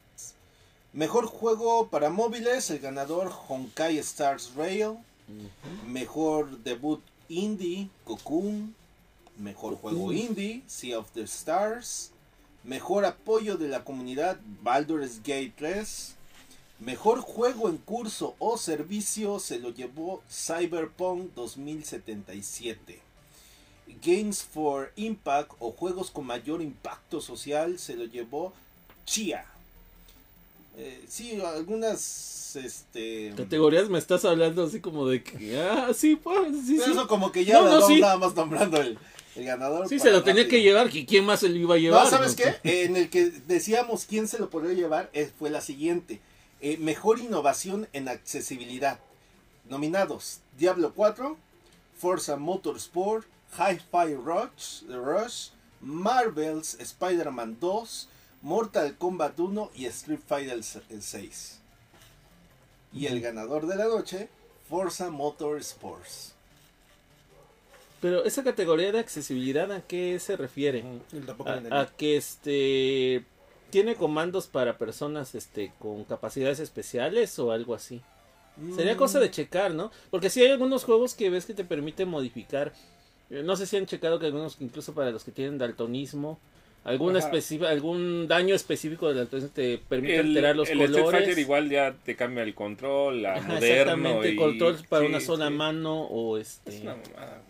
Mejor 0.93 1.27
juego 1.27 1.89
para 1.89 2.09
móviles, 2.09 2.71
el 2.71 2.79
ganador 2.79 3.31
Honkai 3.49 3.99
Stars 3.99 4.55
Rail. 4.57 4.97
Mejor 5.87 6.59
debut 6.59 7.03
indie, 7.29 7.91
Cocoon. 8.05 8.75
Mejor 9.37 9.77
juego 9.77 10.13
indie, 10.13 10.63
Sea 10.67 10.99
of 10.99 11.11
the 11.13 11.23
Stars. 11.23 12.11
Mejor 12.65 13.05
apoyo 13.05 13.57
de 13.57 13.69
la 13.69 13.85
comunidad, 13.85 14.39
Baldur's 14.63 15.19
Gate 15.19 15.53
3. 15.57 16.15
Mejor 16.81 17.21
juego 17.21 17.69
en 17.69 17.77
curso 17.77 18.35
o 18.39 18.57
servicio 18.57 19.39
se 19.41 19.59
lo 19.59 19.71
llevó 19.71 20.23
Cyberpunk 20.31 21.35
2077. 21.35 23.01
Games 24.03 24.43
for 24.43 24.93
Impact 24.97 25.53
o 25.59 25.73
juegos 25.73 26.11
con 26.11 26.27
mayor 26.27 26.63
impacto 26.63 27.21
social 27.21 27.79
se 27.79 27.95
lo 27.95 28.05
llevó 28.05 28.53
Chia. 29.05 29.45
Eh, 30.81 31.05
sí, 31.09 31.41
algunas 31.41 32.55
este 32.57 33.35
Categorías 33.37 33.89
me 33.91 33.99
estás 33.99 34.25
hablando 34.25 34.65
así 34.65 34.81
como 34.81 35.07
de 35.09 35.23
que, 35.23 35.61
ah, 35.61 35.91
sí, 35.93 36.17
pues, 36.17 36.53
sí, 36.67 36.75
Pero 36.77 36.85
sí. 36.87 36.93
Eso 36.93 37.09
como 37.09 37.33
que 37.33 37.45
ya 37.45 37.61
No, 37.61 37.81
no, 37.81 37.87
sí. 37.87 38.01
nada 38.01 38.17
más 38.17 38.35
nombrando 38.35 38.81
el, 38.81 38.97
el 39.37 39.45
ganador. 39.45 39.89
Sí, 39.89 39.99
se 39.99 40.11
lo 40.13 40.23
tenía 40.23 40.49
que 40.49 40.63
llevar, 40.63 40.95
¿y 40.95 41.05
quién 41.05 41.25
más 41.25 41.41
se 41.41 41.49
lo 41.49 41.57
iba 41.57 41.75
a 41.75 41.79
llevar? 41.79 42.05
No, 42.05 42.11
¿sabes 42.11 42.35
qué? 42.37 42.45
Eh, 42.65 42.85
en 42.85 42.97
el 42.97 43.11
que 43.11 43.27
decíamos 43.47 44.07
quién 44.09 44.29
se 44.29 44.39
lo 44.39 44.51
podría 44.51 44.73
llevar 44.75 45.11
eh, 45.13 45.31
fue 45.39 45.51
la 45.51 45.61
siguiente. 45.61 46.21
Eh, 46.61 46.77
mejor 46.79 47.19
innovación 47.19 47.89
en 47.93 48.09
accesibilidad. 48.09 49.01
Nominados 49.69 50.41
Diablo 50.57 50.93
4, 50.95 51.37
Forza 51.99 52.37
Motorsport, 52.37 53.27
Hi-Fi 53.59 54.15
Rush, 54.15 54.85
Rush, 54.89 55.49
Marvel's 55.81 56.77
Spider-Man 56.81 57.59
2, 57.61 58.09
Mortal 58.43 58.97
Kombat 58.97 59.39
1 59.39 59.71
y 59.75 59.87
Street 59.87 60.21
Fighter 60.27 60.61
6. 60.63 61.61
Y 62.93 63.07
el 63.07 63.21
ganador 63.21 63.67
de 63.67 63.77
la 63.77 63.87
noche, 63.87 64.29
Forza 64.69 65.11
Motorsports. 65.11 66.35
Pero 68.01 68.25
esa 68.25 68.45
categoría 68.45 68.93
de 68.93 69.01
accesibilidad, 69.01 69.71
¿a 69.73 69.81
qué 69.83 70.19
se 70.21 70.37
refiere? 70.37 70.85
Lo 71.13 71.75
A, 71.75 71.87
que 71.97 72.17
este 72.17 73.25
tiene 73.71 73.97
comandos 73.97 74.47
para 74.47 74.79
personas 74.79 75.35
este 75.35 75.73
con 75.79 76.05
capacidades 76.05 76.61
especiales 76.61 77.39
o 77.39 77.51
algo 77.51 77.75
así. 77.75 78.01
Sería 78.75 78.97
cosa 78.97 79.21
de 79.21 79.31
checar, 79.31 79.73
¿no? 79.75 79.93
Porque 80.11 80.31
si 80.31 80.41
hay 80.43 80.51
algunos 80.51 80.85
juegos 80.85 81.15
que 81.15 81.31
ves 81.31 81.47
que 81.47 81.55
te 81.55 81.65
permiten 81.65 82.09
modificar. 82.09 82.73
eh, 83.31 83.43
No 83.45 83.55
sé 83.57 83.67
si 83.67 83.77
han 83.77 83.87
checado 83.87 84.19
que 84.19 84.27
algunos, 84.27 84.57
incluso 84.61 84.95
para 84.95 85.11
los 85.11 85.23
que 85.23 85.31
tienen 85.31 85.59
daltonismo, 85.59 86.41
algún, 86.89 87.17
algún 87.67 88.29
daño 88.29 88.55
específico 88.55 89.09
del 89.09 89.17
daltonismo 89.19 89.51
te 89.55 89.79
permite 89.79 90.17
El, 90.17 90.27
alterar 90.29 90.57
los 90.57 90.69
el 90.69 90.81
Street 90.81 91.01
colores. 91.01 91.21
Fighter 91.25 91.39
igual 91.39 91.69
ya 91.71 91.95
te 92.05 92.17
cambia 92.17 92.43
el 92.43 92.55
control, 92.55 93.23
la 93.23 93.35
Ajá, 93.35 93.49
moderno. 93.55 93.67
exactamente, 93.67 94.29
y... 94.31 94.37
control 94.37 94.77
para 94.89 95.03
sí, 95.05 95.09
una 95.09 95.21
sola 95.21 95.49
sí. 95.49 95.55
mano 95.55 96.03
o 96.03 96.39
este. 96.39 96.77
Es 96.77 96.83
una 96.83 96.97
mamada. 96.97 97.43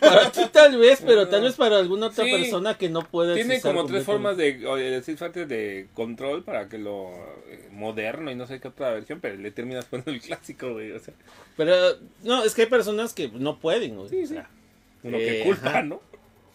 Para 0.00 0.30
ti 0.32 0.40
tal 0.50 0.78
vez, 0.78 1.02
pero 1.04 1.28
tal 1.28 1.42
vez 1.42 1.54
para 1.54 1.78
alguna 1.78 2.06
otra 2.06 2.24
Sí. 2.24 2.30
persona 2.30 2.78
que 2.78 2.88
no 2.88 3.02
puede. 3.02 3.34
Tiene 3.34 3.60
como 3.60 3.84
tres 3.84 4.04
formas 4.04 4.36
de 4.36 4.64
o 4.66 4.78
el 4.78 4.94
Street 4.94 5.18
Fighter 5.18 5.46
de 5.46 5.88
control 5.94 6.42
para 6.42 6.68
que 6.68 6.78
lo 6.78 7.10
eh, 7.48 7.68
moderno 7.72 8.30
y 8.30 8.34
no 8.34 8.46
sé 8.46 8.60
qué 8.60 8.68
otra 8.68 8.92
versión, 8.92 9.20
pero 9.20 9.36
le 9.36 9.50
terminas 9.50 9.84
poniendo 9.84 10.12
el 10.12 10.20
clásico, 10.20 10.72
güey. 10.72 10.92
O 10.92 10.98
sea, 11.00 11.12
Pero 11.56 11.74
no, 12.22 12.44
es 12.44 12.54
que 12.54 12.62
hay 12.62 12.68
personas 12.68 13.12
que 13.12 13.28
no 13.28 13.58
pueden. 13.58 13.96
güey, 13.96 14.08
Sí, 14.08 14.22
o 14.22 14.26
sí. 14.28 14.34
sea. 14.34 14.48
uno 15.02 15.18
Eh, 15.18 15.26
que 15.26 15.42
culpa, 15.44 15.68
ajá. 15.68 15.82
¿no? 15.82 16.00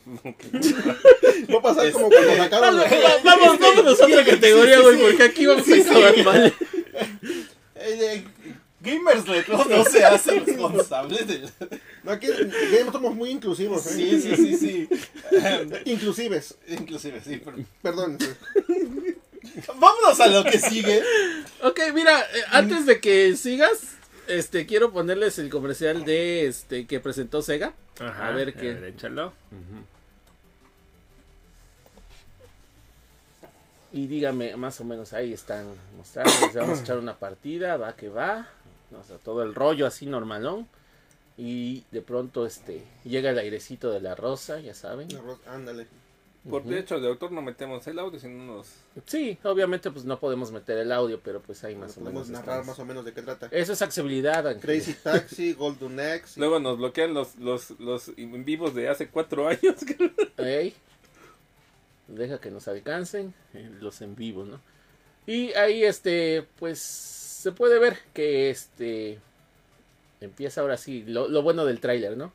Va 1.54 1.60
a 1.60 1.62
pasar 1.62 1.92
como 1.92 2.10
cuando 2.10 2.36
sacaron 2.36 2.76
la... 2.78 2.84
Va- 2.84 3.22
Vamos, 3.24 3.60
vámonos 3.60 4.02
a 4.02 4.06
otra 4.06 4.26
categoría, 4.26 4.80
güey, 4.82 4.98
porque 5.02 5.24
aquí 5.24 5.46
vamos 5.46 5.66
a 5.68 5.76
acabar 5.76 6.24
mal. 6.24 6.54
Eh, 7.86 8.00
eh, 8.00 8.24
Gamers 8.80 9.28
Retro 9.28 9.66
no 9.66 9.84
se 9.84 10.06
hace 10.06 10.40
responsable 10.40 11.18
de... 11.26 11.50
No, 12.04 12.12
aquí 12.12 12.28
ya 12.28 12.92
somos 12.92 13.14
muy 13.14 13.30
inclusivos, 13.32 13.86
¿eh? 13.88 13.90
Sí, 13.94 14.22
sí, 14.22 14.36
sí, 14.38 14.58
sí. 14.58 14.90
Inclusives. 15.86 16.56
Inclusive, 16.68 17.20
sí. 17.26 17.42
pero- 17.44 17.58
Perdón. 17.82 18.18
Vámonos 19.80 20.20
a 20.20 20.28
lo 20.28 20.44
que 20.46 20.60
sigue. 20.60 21.02
Ok, 21.62 21.80
mira, 21.94 22.22
eh, 22.22 22.44
antes 22.52 22.86
de 22.86 23.02
que 23.02 23.36
sigas, 23.36 23.80
este, 24.28 24.66
quiero 24.66 24.94
ponerles 24.94 25.40
el 25.40 25.50
comercial 25.50 26.06
de 26.06 26.48
este 26.48 26.86
que 26.88 27.00
presentó 27.02 27.42
Sega. 27.42 27.74
a 28.00 28.32
ver 28.32 28.54
qué. 28.54 28.78
échalo. 28.88 29.34
Y 33.94 34.08
dígame, 34.08 34.56
más 34.58 34.82
o 34.82 34.84
menos 34.84 35.14
ahí 35.14 35.32
están 35.34 35.68
mostrando. 35.96 36.32
les 36.42 36.54
Vamos 36.56 36.80
a 36.80 36.82
echar 36.82 36.98
una 36.98 37.18
partida, 37.18 37.78
va 37.78 37.96
que 37.96 38.10
va. 38.10 38.50
O 39.00 39.04
sea, 39.04 39.18
todo 39.18 39.44
el 39.44 39.54
rollo 39.56 39.86
así 39.88 40.06
normalón. 40.08 40.68
Y 41.38 41.84
de 41.92 42.02
pronto 42.02 42.46
este 42.46 42.84
llega 43.04 43.30
el 43.32 43.40
airecito 43.40 43.92
de 43.92 44.02
la 44.02 44.14
rosa, 44.16 44.60
ya 44.60 44.74
saben. 44.74 45.14
Arroz, 45.16 45.40
Ándale. 45.48 45.88
Por 46.50 46.60
Ujú. 46.62 46.72
derecho 46.72 47.00
de 47.00 47.08
autor 47.08 47.32
no 47.32 47.42
metemos 47.42 47.88
el 47.88 47.98
audio, 48.00 48.20
sino 48.20 48.44
nos... 48.44 48.68
Sí, 49.06 49.38
obviamente 49.44 49.90
pues 49.92 50.04
no 50.04 50.20
podemos 50.20 50.52
meter 50.52 50.78
el 50.78 50.92
audio, 50.92 51.22
pero 51.24 51.42
pues 51.42 51.64
ahí 51.64 51.74
más 51.74 51.92
o 51.96 52.02
Podemos 52.02 52.28
menos. 52.28 52.42
narrar 52.42 52.60
estamos. 52.60 52.68
más 52.68 52.80
o 52.80 52.86
menos 52.86 53.06
de 53.06 53.14
qué 53.14 53.22
trata. 53.22 53.48
Eso 53.50 53.72
es 53.72 53.82
accesibilidad, 53.82 54.46
Ángel. 54.46 54.62
Crazy 54.62 54.94
Taxi, 54.96 55.54
Golden 55.54 55.98
X. 56.00 56.38
Luego 56.38 56.60
nos 56.60 56.78
bloquean 56.78 57.14
los, 57.14 57.36
los, 57.38 57.72
los 57.80 58.10
en 58.18 58.44
vivos 58.44 58.76
de 58.76 58.90
hace 58.90 59.08
cuatro 59.08 59.48
años. 59.48 59.76
Ey. 60.38 60.74
Deja 62.08 62.40
que 62.40 62.52
nos 62.52 62.68
alcancen 62.68 63.34
eh, 63.54 63.70
los 63.80 64.02
en 64.02 64.16
vivo, 64.16 64.46
¿no? 64.46 64.60
Y 65.26 65.54
ahí 65.54 65.84
este, 65.84 66.46
pues 66.60 66.80
se 66.80 67.52
puede 67.52 67.80
ver 67.80 67.98
que 68.14 68.50
este 68.50 69.20
empieza 70.22 70.62
ahora 70.62 70.78
sí 70.78 71.04
lo, 71.08 71.28
lo 71.28 71.42
bueno 71.42 71.66
del 71.66 71.80
tráiler, 71.80 72.18
¿no? 72.18 72.34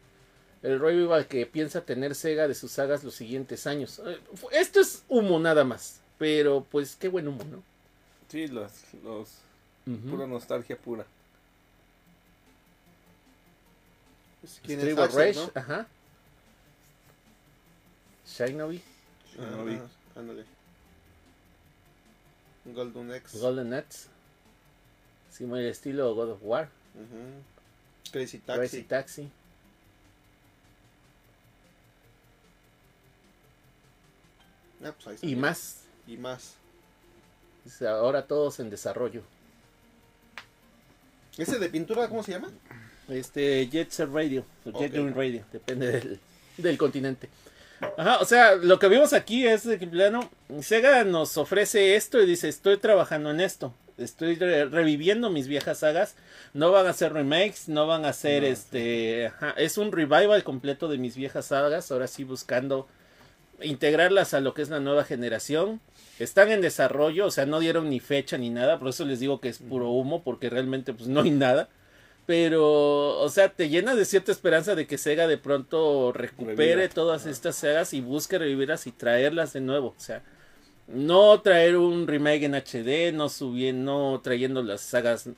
El 0.62 0.80
revival 0.80 1.26
que 1.26 1.46
piensa 1.46 1.82
tener 1.82 2.14
Sega 2.14 2.48
de 2.48 2.54
sus 2.54 2.72
sagas 2.72 3.04
los 3.04 3.14
siguientes 3.14 3.66
años. 3.66 4.00
Eh, 4.04 4.18
Esto 4.52 4.80
es 4.80 5.04
humo 5.08 5.38
nada 5.38 5.64
más, 5.64 6.00
pero 6.18 6.66
pues 6.70 6.96
qué 6.96 7.08
buen 7.08 7.28
humo, 7.28 7.44
¿no? 7.44 7.62
Sí, 8.28 8.48
los, 8.48 8.72
los 9.04 9.28
pura 10.10 10.26
nostalgia 10.26 10.76
pura. 10.76 11.06
¿Quién 14.64 14.80
es 14.80 14.98
Axel, 14.98 15.18
Rage, 15.18 15.34
no? 15.38 15.50
ajá. 15.54 15.86
Shinobi, 18.26 18.82
Ah, 19.38 19.62
vi. 19.64 19.78
ándale. 20.16 20.44
Golden 22.64 23.12
X. 23.14 23.40
Golden 23.40 23.70
Nuts. 23.70 24.08
Sí, 25.30 25.44
muy 25.44 25.60
el 25.60 25.66
estilo 25.66 26.14
God 26.14 26.30
of 26.32 26.40
War. 26.42 26.68
Crazy 28.12 28.38
Taxi. 28.38 28.58
Crazy 28.58 28.82
Taxi. 28.82 29.30
Ah, 34.84 34.92
pues 34.92 35.22
ahí 35.22 35.30
Y 35.30 35.36
más. 35.36 35.84
Y 36.06 36.16
más. 36.16 36.54
Dice, 37.64 37.86
Ahora 37.86 38.26
todos 38.26 38.60
en 38.60 38.70
desarrollo. 38.70 39.22
¿Ese 41.36 41.58
de 41.58 41.68
pintura 41.68 42.08
cómo 42.08 42.22
se 42.22 42.32
llama? 42.32 42.50
Este 43.08 43.68
Jet 43.68 43.90
Set 43.90 44.10
Radio, 44.12 44.44
o 44.64 44.78
Jet 44.78 44.92
Radio, 45.14 45.44
depende 45.52 45.86
del, 45.86 46.20
del 46.56 46.76
continente. 46.76 47.28
Ajá, 47.96 48.18
o 48.20 48.24
sea, 48.24 48.54
lo 48.56 48.78
que 48.78 48.88
vimos 48.88 49.12
aquí 49.12 49.46
es 49.46 49.64
de 49.64 49.78
que 49.78 49.86
plano 49.86 50.28
Sega 50.60 51.04
nos 51.04 51.36
ofrece 51.36 51.96
esto 51.96 52.20
y 52.20 52.26
dice, 52.26 52.48
estoy 52.48 52.76
trabajando 52.76 53.30
en 53.30 53.40
esto. 53.40 53.72
Estoy 53.98 54.36
re- 54.36 54.66
reviviendo 54.66 55.30
mis 55.30 55.48
viejas 55.48 55.78
sagas. 55.78 56.14
No 56.54 56.70
van 56.70 56.86
a 56.86 56.90
hacer 56.90 57.12
remakes, 57.12 57.68
no 57.68 57.86
van 57.86 58.04
a 58.04 58.10
hacer 58.10 58.44
este, 58.44 59.26
ajá, 59.26 59.54
es 59.56 59.76
un 59.78 59.92
revival 59.92 60.44
completo 60.44 60.88
de 60.88 60.98
mis 60.98 61.16
viejas 61.16 61.46
sagas, 61.46 61.90
ahora 61.90 62.06
sí 62.06 62.24
buscando 62.24 62.86
integrarlas 63.60 64.34
a 64.34 64.40
lo 64.40 64.54
que 64.54 64.62
es 64.62 64.68
la 64.70 64.80
nueva 64.80 65.04
generación. 65.04 65.80
Están 66.18 66.50
en 66.50 66.60
desarrollo, 66.60 67.26
o 67.26 67.30
sea, 67.30 67.46
no 67.46 67.60
dieron 67.60 67.90
ni 67.90 68.00
fecha 68.00 68.38
ni 68.38 68.50
nada, 68.50 68.78
por 68.78 68.88
eso 68.88 69.04
les 69.04 69.20
digo 69.20 69.40
que 69.40 69.48
es 69.48 69.58
puro 69.58 69.90
humo, 69.90 70.22
porque 70.22 70.50
realmente 70.50 70.92
pues 70.92 71.08
no 71.08 71.20
hay 71.22 71.30
nada. 71.30 71.68
Pero, 72.28 73.18
o 73.20 73.28
sea, 73.30 73.48
te 73.48 73.70
llena 73.70 73.94
de 73.94 74.04
cierta 74.04 74.32
esperanza 74.32 74.74
de 74.74 74.86
que 74.86 74.98
Sega 74.98 75.26
de 75.26 75.38
pronto 75.38 76.12
recupere 76.12 76.90
todas 76.90 77.24
estas 77.24 77.56
sagas 77.56 77.94
y 77.94 78.02
busque 78.02 78.36
revivirlas 78.36 78.86
y 78.86 78.92
traerlas 78.92 79.54
de 79.54 79.62
nuevo. 79.62 79.94
O 79.96 80.00
sea, 80.00 80.22
no 80.88 81.40
traer 81.40 81.78
un 81.78 82.06
remake 82.06 82.44
en 82.44 82.54
HD, 82.54 83.14
no 83.14 83.30
subir, 83.30 83.72
no 83.72 84.20
trayendo 84.22 84.62
las 84.62 84.82
sagas 84.82 85.30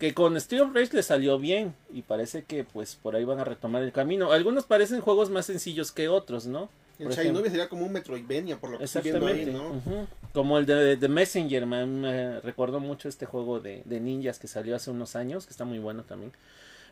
que 0.00 0.14
con 0.14 0.36
Street 0.36 0.62
of 0.62 0.74
Rage 0.74 0.96
le 0.96 1.04
salió 1.04 1.38
bien 1.38 1.76
y 1.94 2.02
parece 2.02 2.42
que 2.42 2.64
pues 2.64 2.96
por 2.96 3.14
ahí 3.14 3.22
van 3.24 3.38
a 3.38 3.44
retomar 3.44 3.84
el 3.84 3.92
camino. 3.92 4.32
Algunos 4.32 4.64
parecen 4.64 5.00
juegos 5.00 5.30
más 5.30 5.46
sencillos 5.46 5.92
que 5.92 6.08
otros, 6.08 6.46
¿no? 6.46 6.68
El 7.02 7.10
Shinobi 7.12 7.48
sería 7.50 7.68
como 7.68 7.84
un 7.84 7.92
Metroidvania, 7.92 8.58
por 8.58 8.70
lo 8.70 8.78
que 8.78 8.84
estoy 8.84 9.02
viendo 9.02 9.26
ahí. 9.26 9.46
¿no? 9.46 9.82
Como 10.32 10.58
el 10.58 10.66
de 10.66 10.96
The 10.96 11.08
Messenger, 11.08 11.66
me, 11.66 11.86
me 11.86 12.40
recordó 12.40 12.80
mucho 12.80 13.08
este 13.08 13.26
juego 13.26 13.60
de, 13.60 13.82
de 13.84 14.00
ninjas 14.00 14.38
que 14.38 14.48
salió 14.48 14.76
hace 14.76 14.90
unos 14.90 15.16
años, 15.16 15.46
que 15.46 15.50
está 15.50 15.64
muy 15.64 15.78
bueno 15.78 16.04
también. 16.04 16.32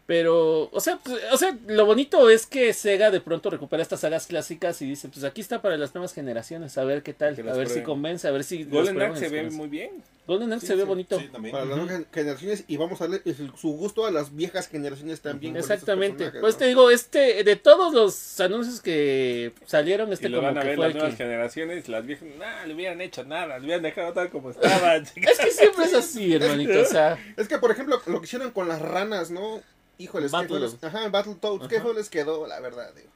Pero, 0.06 0.68
o 0.72 0.80
sea, 0.80 0.98
pues, 1.04 1.20
o 1.32 1.36
sea, 1.36 1.56
lo 1.68 1.86
bonito 1.86 2.30
es 2.30 2.44
que 2.46 2.72
Sega 2.72 3.12
de 3.12 3.20
pronto 3.20 3.48
recupera 3.48 3.80
estas 3.82 4.00
sagas 4.00 4.26
clásicas 4.26 4.82
y 4.82 4.86
dice, 4.86 5.08
pues 5.08 5.22
aquí 5.24 5.40
está 5.40 5.62
para 5.62 5.76
las 5.76 5.94
nuevas 5.94 6.12
generaciones, 6.14 6.76
a 6.78 6.84
ver 6.84 7.02
qué 7.04 7.12
tal, 7.12 7.36
Que 7.36 7.42
a 7.42 7.44
ver 7.54 7.68
si 7.68 7.74
prueben. 7.74 7.84
convence, 7.84 8.26
a 8.26 8.32
ver 8.32 8.42
si... 8.42 8.64
Golden 8.64 9.00
Axe 9.02 9.20
se 9.20 9.28
ve 9.28 9.50
muy 9.50 9.68
bien. 9.68 10.02
Golden 10.26 10.52
Axe 10.52 10.60
Sí, 10.62 10.66
se 10.68 10.74
ve 10.74 10.82
sí, 10.82 10.88
bonito. 10.88 11.18
Sí, 11.18 11.28
también. 11.28 11.52
Para 11.52 11.64
las 11.64 11.76
nuevas 11.76 11.94
gen- 11.94 12.06
generaciones 12.12 12.64
y 12.66 12.76
vamos 12.76 13.00
a 13.00 13.06
darle 13.08 13.34
su, 13.34 13.56
su 13.56 13.68
gusto 13.76 14.04
a 14.04 14.10
las 14.10 14.34
viejas 14.34 14.68
generaciones 14.68 15.20
también. 15.20 15.52
con 15.52 15.60
estos 15.60 15.70
Exactamente. 15.74 16.30
Pues 16.40 16.54
¿no? 16.54 16.58
te 16.58 16.66
digo, 16.66 16.90
este, 16.90 17.44
de 17.44 17.56
todos 17.56 17.94
los 17.94 18.40
anuncios 18.40 18.80
que 18.80 19.52
salieron, 19.66 20.12
este 20.12 20.26
y 20.26 20.30
lo 20.30 20.38
como 20.38 20.48
van 20.48 20.58
a 20.58 20.60
que 20.62 20.66
ver 20.68 20.76
fue 20.76 20.86
las 20.86 20.94
nuevas 20.94 21.12
que... 21.12 21.24
generaciones, 21.24 21.88
las 21.88 22.04
viejas, 22.06 22.28
nada, 22.38 22.66
le 22.66 22.74
hubieran 22.74 23.00
hecho 23.00 23.24
nada, 23.24 23.58
le 23.58 23.64
hubieran 23.64 23.82
dejado 23.82 24.12
tal 24.12 24.28
como 24.30 24.50
estaba. 24.50 24.96
Es 24.96 25.12
que 25.38 25.50
siempre 25.52 25.84
es 25.84 25.94
así, 25.94 26.34
hermanito, 26.34 26.80
o 26.80 26.84
sea... 26.84 27.16
Es 27.36 27.46
que, 27.46 27.58
por 27.58 27.70
ejemplo, 27.70 28.00
lo 28.06 28.20
que 28.20 28.26
hicieron 28.26 28.50
con 28.50 28.66
las 28.68 28.82
ranas, 28.82 29.30
¿no? 29.30 29.60
Híjoles, 30.00 30.32
¿qué 30.32 30.48
fue 30.48 30.60
les... 30.60 30.72
Battletoads. 30.72 30.84
Ajá, 30.84 31.08
Battletoads, 31.08 31.68
¿qué 31.68 31.80
les 31.94 32.08
quedó, 32.08 32.46
la 32.46 32.58
verdad? 32.60 32.90
digo? 32.94 33.08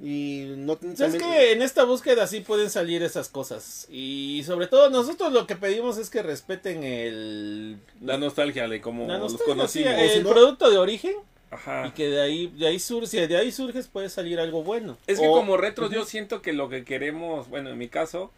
Y 0.00 0.54
no 0.58 0.74
O 0.74 0.78
sea, 0.80 1.06
es 1.08 1.12
también- 1.14 1.22
que 1.22 1.52
en 1.52 1.62
esta 1.62 1.82
búsqueda 1.84 2.26
sí 2.28 2.40
pueden 2.40 2.70
salir 2.70 3.02
esas 3.02 3.28
cosas. 3.28 3.86
Y 3.90 4.42
sobre 4.46 4.68
todo 4.68 4.90
nosotros 4.90 5.32
lo 5.32 5.46
que 5.46 5.56
pedimos 5.56 5.98
es 5.98 6.08
que 6.10 6.22
respeten 6.22 6.84
el... 6.84 7.78
La 8.00 8.16
nostalgia 8.16 8.68
de 8.68 8.80
cómo 8.80 9.08
la 9.08 9.18
los 9.18 9.32
sí, 9.32 9.38
conocimos. 9.44 9.92
el 9.94 10.10
si 10.10 10.20
no- 10.20 10.30
producto 10.30 10.70
de 10.70 10.78
origen 10.78 11.14
Ajá. 11.50 11.88
y 11.88 11.90
que 11.92 12.08
de 12.10 12.20
ahí, 12.20 12.46
de 12.46 12.68
ahí 12.68 12.78
surge, 12.78 13.06
si 13.08 13.26
de 13.26 13.36
ahí 13.36 13.50
surges 13.50 13.88
puede 13.88 14.08
salir 14.08 14.38
algo 14.38 14.62
bueno. 14.62 14.96
Es 15.08 15.18
que 15.18 15.26
O- 15.26 15.32
como 15.32 15.56
retros 15.56 15.90
yo 15.90 16.04
siento 16.04 16.42
que 16.42 16.52
lo 16.52 16.68
que 16.68 16.84
queremos, 16.84 17.48
bueno, 17.48 17.70
en 17.70 17.78
mi 17.78 17.88
caso, 17.88 18.30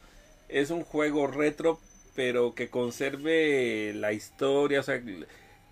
es 0.48 0.70
un 0.70 0.82
juego 0.82 1.27
retro, 1.27 1.78
pero 2.14 2.55
que 2.55 2.70
conserve 2.70 3.93
la 3.94 4.12
historia, 4.14 4.81
o 4.81 4.82
sea, 4.82 5.02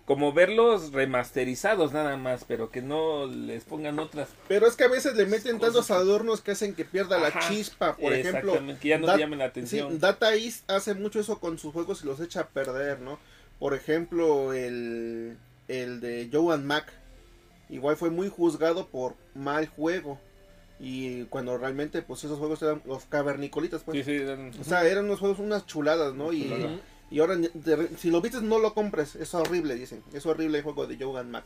como 0.09 0.33
verlos 0.33 0.91
remasterizados 0.91 1.93
nada 1.93 2.17
más, 2.17 2.43
pero 2.43 2.71
que 2.71 2.81
no 2.81 3.27
les 3.27 3.63
pongan 3.63 3.99
otras. 3.99 4.29
Pero 4.47 4.65
es 4.65 4.75
que 4.75 4.85
a 4.85 4.87
veces 4.87 5.13
le 5.15 5.27
meten 5.27 5.59
Cosas 5.59 5.73
tantos 5.75 5.91
adornos 5.91 6.41
que 6.41 6.49
hacen 6.49 6.73
que 6.73 6.83
pierda 6.83 7.19
la 7.19 7.31
chispa. 7.47 7.95
Por 7.95 8.13
ejemplo, 8.13 8.53
que 8.81 8.87
ya 8.87 8.97
no 8.97 9.05
Dat- 9.05 9.19
llamen 9.19 9.37
la 9.37 9.45
sí, 9.45 9.49
atención. 9.51 9.99
Data 9.99 10.33
East 10.33 10.67
hace 10.67 10.95
mucho 10.95 11.19
eso 11.19 11.39
con 11.39 11.59
sus 11.59 11.71
juegos 11.73 12.01
y 12.03 12.07
los 12.07 12.19
echa 12.21 12.39
a 12.41 12.47
perder, 12.47 13.01
¿no? 13.01 13.19
Por 13.59 13.75
ejemplo, 13.75 14.51
el, 14.53 15.37
el 15.67 15.99
de 16.01 16.27
Joan 16.33 16.65
Mac. 16.65 16.91
Igual 17.69 17.95
fue 17.95 18.09
muy 18.09 18.29
juzgado 18.29 18.87
por 18.87 19.13
mal 19.35 19.67
juego. 19.67 20.19
Y 20.79 21.25
cuando 21.25 21.55
realmente, 21.59 22.01
pues 22.01 22.23
esos 22.23 22.39
juegos 22.39 22.63
eran 22.63 22.81
los 22.87 23.05
cavernicolitas, 23.05 23.83
pues. 23.83 23.95
Sí, 23.97 24.03
sí, 24.03 24.23
eran- 24.23 24.53
O 24.59 24.63
sea, 24.63 24.87
eran 24.87 25.05
unos 25.05 25.19
juegos, 25.19 25.37
unas 25.37 25.67
chuladas, 25.67 26.15
¿no? 26.15 26.31
Chulada. 26.33 26.57
y 26.65 26.81
ahora, 27.17 27.35
de- 27.37 27.89
si 27.97 28.11
lo 28.11 28.21
viste, 28.21 28.39
no 28.41 28.59
lo 28.59 28.75
compres. 28.75 29.15
Es 29.15 29.33
horrible, 29.33 29.73
dicen. 29.73 30.03
Es 30.13 30.27
horrible 30.27 30.59
el 30.59 30.63
juego 30.63 30.85
de 30.85 31.03
Jogan 31.03 31.31
Mac. 31.31 31.45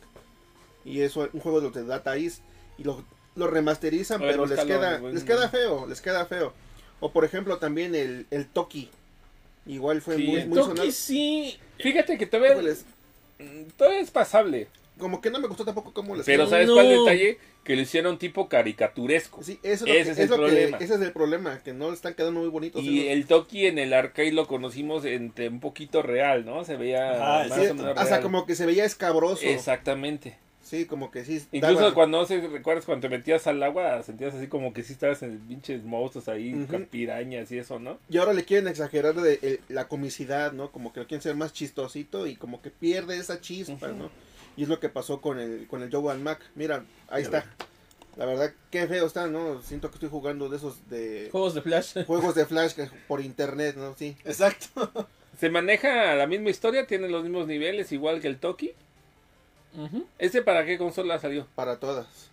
Y 0.84 1.00
eso 1.00 1.30
un 1.32 1.40
juego 1.40 1.62
de 1.62 1.68
los 1.68 1.74
de 1.76 1.86
Data 1.86 2.18
East. 2.18 2.42
Y 2.78 2.84
lo, 2.84 3.06
lo 3.36 3.48
remasterizan, 3.48 4.20
ver, 4.20 4.32
pero 4.32 4.46
les 4.46 4.60
queda, 4.60 5.00
les 5.00 5.24
queda 5.24 5.48
feo, 5.48 5.88
les 5.88 6.02
queda 6.02 6.26
feo. 6.26 6.52
O 7.00 7.12
por 7.12 7.24
ejemplo, 7.24 7.58
también 7.60 7.96
el, 7.96 8.26
el 8.32 8.48
Toki. 8.48 8.90
Igual 9.66 10.02
fue 10.02 10.18
Sí, 10.18 10.24
muy, 10.28 10.42
el 10.42 10.48
muy 10.50 10.58
Toki 10.58 10.70
sonado. 10.72 10.92
sí... 10.92 11.58
Fíjate 11.80 12.18
que 12.18 12.26
todavía, 12.26 12.56
todavía 13.78 14.00
es 14.02 14.12
pasable, 14.12 14.68
Como 14.98 15.22
que 15.22 15.30
no 15.32 15.40
me 15.40 15.48
gustó 15.48 15.64
tampoco 15.66 15.92
cómo 15.94 16.16
les 16.16 16.26
pero 16.26 16.44
quedó. 16.44 16.50
¿sabes 16.50 16.68
No. 16.68 16.74
cuál 16.76 16.90
detalle? 16.90 17.38
Que 17.64 17.76
lo 17.78 17.82
hicieron 17.82 18.18
tipo 18.20 18.50
caricaturesco. 18.50 19.42
Sí, 19.42 19.58
eso 19.64 19.86
es 19.86 19.90
lo 19.90 19.96
Ese 19.96 20.04
que- 20.04 20.12
es 20.12 20.18
el 20.20 20.30
que- 20.30 20.36
problema. 20.36 20.78
ese 20.78 20.94
es 20.96 21.02
el 21.02 21.12
problema, 21.14 21.60
que 21.64 21.74
no 21.74 21.90
le 21.90 21.96
están 21.96 22.14
quedando 22.14 22.42
muy 22.42 22.50
bonitos. 22.50 22.84
Y 22.84 23.08
el 23.08 23.26
Toki 23.26 23.68
en 23.68 23.80
el 23.80 23.94
arcade 23.94 24.34
lo 24.34 24.48
conocimos 24.48 25.06
entre 25.06 25.48
un 25.48 25.60
poquito 25.62 26.02
real, 26.02 26.46
¿no? 26.46 26.66
Se 26.66 26.76
veía 26.76 27.12
Ajá, 27.42 27.48
más 27.50 27.58
Sí, 27.60 27.68
o 27.68 27.74
menos 27.76 27.92
hasta 27.98 28.04
real. 28.18 28.22
como 28.22 28.46
que 28.46 28.56
se 28.56 28.66
veía 28.66 28.84
escabroso. 28.84 29.46
Exactamente. 29.46 30.36
Sí, 30.62 30.86
como 30.86 31.12
que 31.12 31.24
sí. 31.26 31.42
Incluso 31.52 31.82
daba- 31.82 31.94
cuando 31.94 32.20
no 32.20 32.26
sé, 32.26 32.40
recuerdas 32.48 32.86
cuando 32.86 33.08
te 33.08 33.16
metías 33.16 33.46
al 33.48 33.62
agua, 33.64 34.02
sentías 34.02 34.34
así 34.34 34.48
como 34.48 34.74
que 34.74 34.82
sí 34.82 34.94
estabas 34.94 35.22
en 35.22 35.38
pinches 35.40 35.84
monstruos 35.84 36.28
ahí, 36.30 36.66
pirañas 36.90 37.52
y 37.52 37.58
eso, 37.60 37.80
¿no? 37.80 37.98
Y 38.10 38.18
ahora 38.18 38.34
le 38.34 38.44
quieren 38.46 38.68
exagerar 38.70 39.14
de, 39.14 39.40
eh, 39.42 39.60
la 39.70 39.88
comicidad, 39.88 40.52
¿no? 40.54 40.72
Como 40.72 40.92
que 40.94 41.02
lo 41.02 41.08
quieren 41.08 41.22
ser 41.22 41.36
más 41.36 41.52
chistosito 41.54 42.28
y 42.28 42.36
como 42.36 42.62
que 42.62 42.72
pierde 42.72 43.18
esa 43.18 43.40
chispa. 43.42 43.90
¿no? 43.90 44.10
Y 44.56 44.64
es 44.64 44.70
lo 44.70 44.80
que 44.80 44.90
pasó 44.90 45.22
con 45.22 45.40
el 45.40 45.68
con 45.68 45.82
el 45.82 45.92
Joan 45.92 46.24
Mac. 46.24 46.40
Mira, 46.56 46.84
ahí 47.10 47.24
está. 47.24 47.46
La 48.16 48.26
verdad, 48.26 48.54
qué 48.70 48.86
feo 48.88 49.08
está, 49.08 49.26
¿no? 49.28 49.62
Siento 49.64 49.90
que 49.90 49.96
estoy 49.96 50.10
jugando 50.10 50.48
de 50.48 50.58
esos 50.58 50.88
de 50.90 51.30
Juegos 51.32 51.56
de 51.56 51.62
Flash. 51.64 52.04
juegos 52.06 52.36
de 52.36 52.46
Flash 52.46 52.74
que- 52.74 52.90
por 53.08 53.22
internet, 53.22 53.76
¿no? 53.76 53.96
Sí. 53.98 54.16
Exacto. 54.24 55.08
Se 55.40 55.50
maneja 55.50 56.14
la 56.14 56.28
misma 56.28 56.52
historia, 56.52 56.86
tiene 56.86 57.10
los 57.10 57.24
mismos 57.24 57.48
niveles, 57.48 57.92
igual 57.92 58.22
que 58.22 58.28
el 58.28 58.38
Toki. 58.38 58.72
¿Este 60.20 60.44
para 60.44 60.64
qué 60.66 60.78
consola 60.78 61.18
salió? 61.18 61.48
Para 61.56 61.80
todas. 61.80 62.30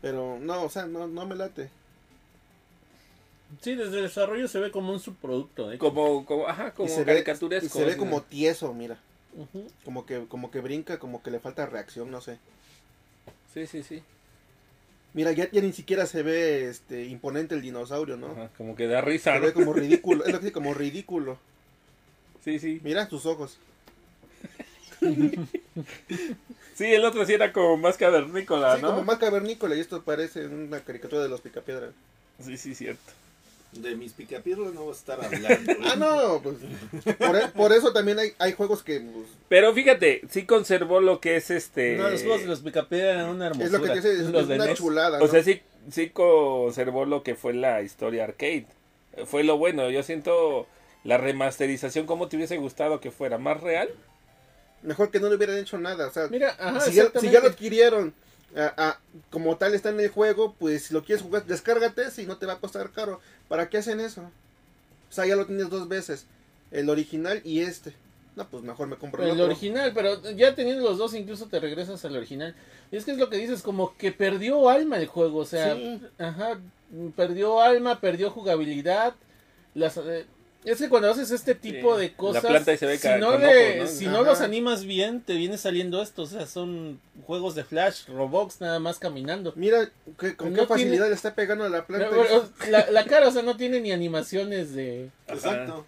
Pero 0.00 0.38
no, 0.40 0.62
o 0.62 0.70
sea, 0.70 0.86
no, 0.86 1.06
no 1.06 1.26
me 1.26 1.34
late. 1.34 1.68
Sí, 3.60 3.74
desde 3.74 3.98
el 3.98 4.02
desarrollo 4.04 4.48
se 4.48 4.58
ve 4.60 4.70
como 4.70 4.92
un 4.92 5.00
subproducto. 5.00 5.72
¿eh? 5.72 5.78
Como, 5.78 6.24
como 6.24 6.46
ajá, 6.48 6.72
como 6.72 6.88
y 6.88 6.92
se 6.92 7.00
ve, 7.00 7.12
caricaturesco. 7.12 7.66
y 7.66 7.68
se 7.68 7.84
ve 7.84 7.92
¿no? 7.92 7.98
como 7.98 8.22
tieso, 8.22 8.72
mira. 8.72 8.98
Como 9.84 10.04
que, 10.06 10.24
como 10.26 10.50
que 10.50 10.60
brinca, 10.60 10.98
como 10.98 11.22
que 11.22 11.30
le 11.30 11.38
falta 11.40 11.66
reacción, 11.66 12.10
no 12.10 12.20
sé. 12.20 12.38
Sí, 13.54 13.66
sí, 13.66 13.82
sí. 13.82 14.02
Mira, 15.14 15.32
ya, 15.32 15.50
ya 15.50 15.60
ni 15.62 15.72
siquiera 15.72 16.06
se 16.06 16.22
ve 16.22 16.68
este 16.68 17.04
imponente 17.06 17.54
el 17.54 17.62
dinosaurio, 17.62 18.16
¿no? 18.16 18.28
Ajá, 18.32 18.50
como 18.56 18.74
que 18.76 18.86
da 18.86 19.00
risa, 19.00 19.32
Se 19.34 19.40
¿no? 19.40 19.46
ve 19.46 19.52
como 19.52 19.72
ridículo, 19.74 20.24
es 20.24 20.32
lo 20.32 20.38
que 20.38 20.46
dice, 20.46 20.52
como 20.52 20.74
ridículo. 20.74 21.38
Sí, 22.44 22.58
sí. 22.58 22.80
Mira 22.82 23.08
sus 23.08 23.26
ojos. 23.26 23.58
Sí, 26.74 26.84
el 26.86 27.04
otro 27.04 27.24
sí 27.26 27.32
era 27.34 27.52
como 27.52 27.76
más 27.76 27.96
cavernícola, 27.96 28.76
Sí, 28.76 28.82
¿no? 28.82 28.88
como 28.90 29.04
más 29.04 29.18
cavernícola 29.18 29.74
y 29.76 29.80
esto 29.80 30.02
parece 30.02 30.46
una 30.46 30.80
caricatura 30.80 31.22
de 31.22 31.28
los 31.28 31.40
picapiedras. 31.40 31.92
Sí, 32.40 32.56
sí, 32.56 32.74
cierto. 32.74 33.12
De 33.72 33.94
mis 33.96 34.12
picapiedras 34.14 34.72
no 34.72 34.80
voy 34.82 34.92
a 34.94 34.96
estar 34.96 35.22
hablando. 35.22 35.72
Ah, 35.84 35.94
no, 35.96 36.40
pues 36.42 36.56
por, 37.18 37.36
e- 37.36 37.48
por 37.48 37.72
eso 37.72 37.92
también 37.92 38.18
hay, 38.18 38.32
hay 38.38 38.52
juegos 38.54 38.82
que 38.82 39.00
pues, 39.00 39.26
Pero 39.48 39.74
fíjate, 39.74 40.22
sí 40.30 40.46
conservó 40.46 41.00
lo 41.00 41.20
que 41.20 41.36
es 41.36 41.50
este... 41.50 41.96
No, 41.96 42.08
los 42.08 42.22
juegos 42.22 42.40
de 42.42 42.46
los 42.46 42.60
Picapiedra 42.60 43.12
eran 43.12 43.28
una 43.28 43.48
hermosura. 43.48 43.66
es 43.66 43.72
lo 43.72 43.82
que 43.82 43.94
dice, 43.94 44.12
es, 44.12 44.30
los 44.30 44.42
es 44.42 44.48
de 44.48 44.54
una 44.54 44.66
NES. 44.66 44.78
chulada. 44.78 45.18
O 45.22 45.28
sea, 45.28 45.42
sí, 45.42 45.60
sí 45.90 46.08
conservó 46.10 47.04
lo 47.04 47.22
que 47.22 47.34
fue 47.34 47.52
la 47.52 47.82
historia 47.82 48.24
arcade. 48.24 48.66
Fue 49.26 49.44
lo 49.44 49.58
bueno. 49.58 49.90
Yo 49.90 50.02
siento 50.02 50.66
la 51.04 51.18
remasterización 51.18 52.06
como 52.06 52.28
te 52.28 52.36
hubiese 52.36 52.56
gustado 52.56 53.00
que 53.00 53.10
fuera 53.10 53.36
más 53.36 53.60
real. 53.60 53.90
Mejor 54.82 55.10
que 55.10 55.20
no 55.20 55.28
le 55.28 55.36
hubieran 55.36 55.58
hecho 55.58 55.76
nada. 55.78 56.06
O 56.06 56.10
sea, 56.10 56.28
Mira, 56.28 56.56
ajá, 56.58 56.80
si, 56.80 56.92
ya, 56.94 57.10
si 57.20 57.30
ya 57.30 57.40
lo 57.40 57.48
adquirieron 57.48 58.14
ah, 58.56 58.74
ah, 58.76 58.98
como 59.30 59.56
tal 59.56 59.74
está 59.74 59.90
en 59.90 60.00
el 60.00 60.08
juego, 60.08 60.54
pues 60.58 60.84
si 60.86 60.94
lo 60.94 61.04
quieres 61.04 61.22
jugar, 61.24 61.44
descárgate 61.46 62.10
si 62.10 62.26
no 62.26 62.36
te 62.38 62.46
va 62.46 62.54
a 62.54 62.60
costar 62.60 62.90
caro. 62.90 63.20
¿Para 63.48 63.68
qué 63.68 63.78
hacen 63.78 64.00
eso? 64.00 64.22
O 64.22 65.12
sea, 65.12 65.26
ya 65.26 65.36
lo 65.36 65.46
tienes 65.46 65.70
dos 65.70 65.88
veces. 65.88 66.26
El 66.70 66.90
original 66.90 67.40
y 67.44 67.60
este. 67.60 67.94
No, 68.36 68.46
pues 68.48 68.62
mejor 68.62 68.86
me 68.88 68.96
compro 68.96 69.22
el, 69.22 69.30
El 69.30 69.34
otro. 69.34 69.46
original, 69.46 69.90
pero 69.94 70.22
ya 70.32 70.54
teniendo 70.54 70.84
los 70.84 70.98
dos, 70.98 71.14
incluso 71.14 71.46
te 71.46 71.58
regresas 71.58 72.04
al 72.04 72.14
original. 72.16 72.54
Y 72.92 72.96
es 72.96 73.04
que 73.04 73.10
es 73.12 73.18
lo 73.18 73.28
que 73.30 73.36
dices, 73.36 73.62
como 73.62 73.96
que 73.96 74.12
perdió 74.12 74.68
alma 74.68 74.98
el 74.98 75.06
juego, 75.08 75.38
o 75.40 75.44
sea, 75.44 75.74
Sí. 75.74 76.00
ajá, 76.18 76.60
perdió 77.16 77.60
alma, 77.60 78.00
perdió 78.00 78.30
jugabilidad. 78.30 79.14
Las, 79.74 79.96
eh, 79.96 80.26
es 80.64 80.78
que 80.78 80.88
cuando 80.88 81.10
haces 81.10 81.30
este 81.30 81.54
tipo 81.54 81.94
Sí, 81.94 82.00
de 82.02 82.08
la 82.10 82.16
cosas, 82.16 82.44
planta 82.44 82.70
ahí 82.72 82.76
se 82.78 82.86
ve 82.86 82.98
si, 82.98 83.08
no, 83.20 83.32
con 83.32 83.40
le- 83.40 83.80
ojos, 83.80 83.90
¿no? 83.92 83.98
si 83.98 84.06
no 84.06 84.22
los 84.22 84.40
animas 84.40 84.84
bien, 84.84 85.20
te 85.22 85.34
viene 85.34 85.56
saliendo 85.56 86.02
esto, 86.02 86.22
o 86.22 86.26
sea, 86.26 86.46
son 86.46 87.00
juegos 87.26 87.54
de 87.54 87.64
Flash, 87.64 88.06
Roblox 88.08 88.60
nada 88.60 88.78
más 88.80 88.98
caminando. 88.98 89.52
Mira 89.56 89.88
que- 90.18 90.36
con 90.36 90.52
No 90.52 90.60
qué 90.60 90.66
facilidad 90.66 90.92
tiene- 90.96 91.08
le 91.10 91.14
está 91.14 91.34
pegando 91.34 91.64
a 91.64 91.68
la 91.68 91.86
planta. 91.86 92.08
La, 92.68 92.90
la 92.90 93.04
cara, 93.04 93.28
o 93.28 93.30
sea, 93.30 93.42
no 93.42 93.56
tiene 93.56 93.80
ni 93.80 93.92
animaciones 93.92 94.74
de, 94.74 95.10
Exacto. 95.28 95.86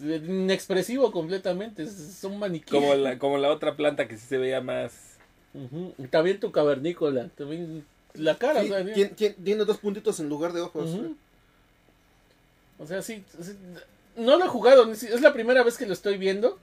de- 0.00 0.16
inexpresivo 0.16 1.12
completamente, 1.12 1.84
es, 1.84 1.98
es 1.98 2.24
un 2.24 2.38
maniquí. 2.38 2.70
Como 2.70 2.94
la, 2.94 3.18
como 3.18 3.38
la 3.38 3.50
otra 3.50 3.76
planta 3.76 4.08
que 4.08 4.16
sí 4.18 4.26
se 4.28 4.38
veía 4.38 4.60
más... 4.60 4.92
Ujú, 5.54 5.94
y 5.98 6.06
También 6.08 6.40
tu 6.40 6.50
cavernícola, 6.50 7.28
también 7.36 7.84
la 8.14 8.36
cara, 8.36 8.62
Sí, 8.62 8.70
o 8.70 8.74
sea, 8.74 8.84
tien- 8.84 9.14
tien- 9.14 9.36
tiene 9.44 9.64
dos 9.64 9.78
puntitos 9.78 10.18
en 10.20 10.28
lugar 10.28 10.52
de 10.54 10.60
ojos. 10.62 10.90
Ujú. 10.90 11.14
O 12.82 12.86
sea, 12.86 13.00
sí, 13.02 13.22
sí, 13.40 13.52
no 14.16 14.36
lo 14.36 14.44
he 14.44 14.48
jugado, 14.48 14.86
ni 14.86 14.96
si- 14.96 15.06
es 15.06 15.20
la 15.20 15.32
primera 15.32 15.62
vez 15.62 15.76
que 15.78 15.86
lo 15.86 15.92
estoy 15.92 16.18
viendo, 16.18 16.58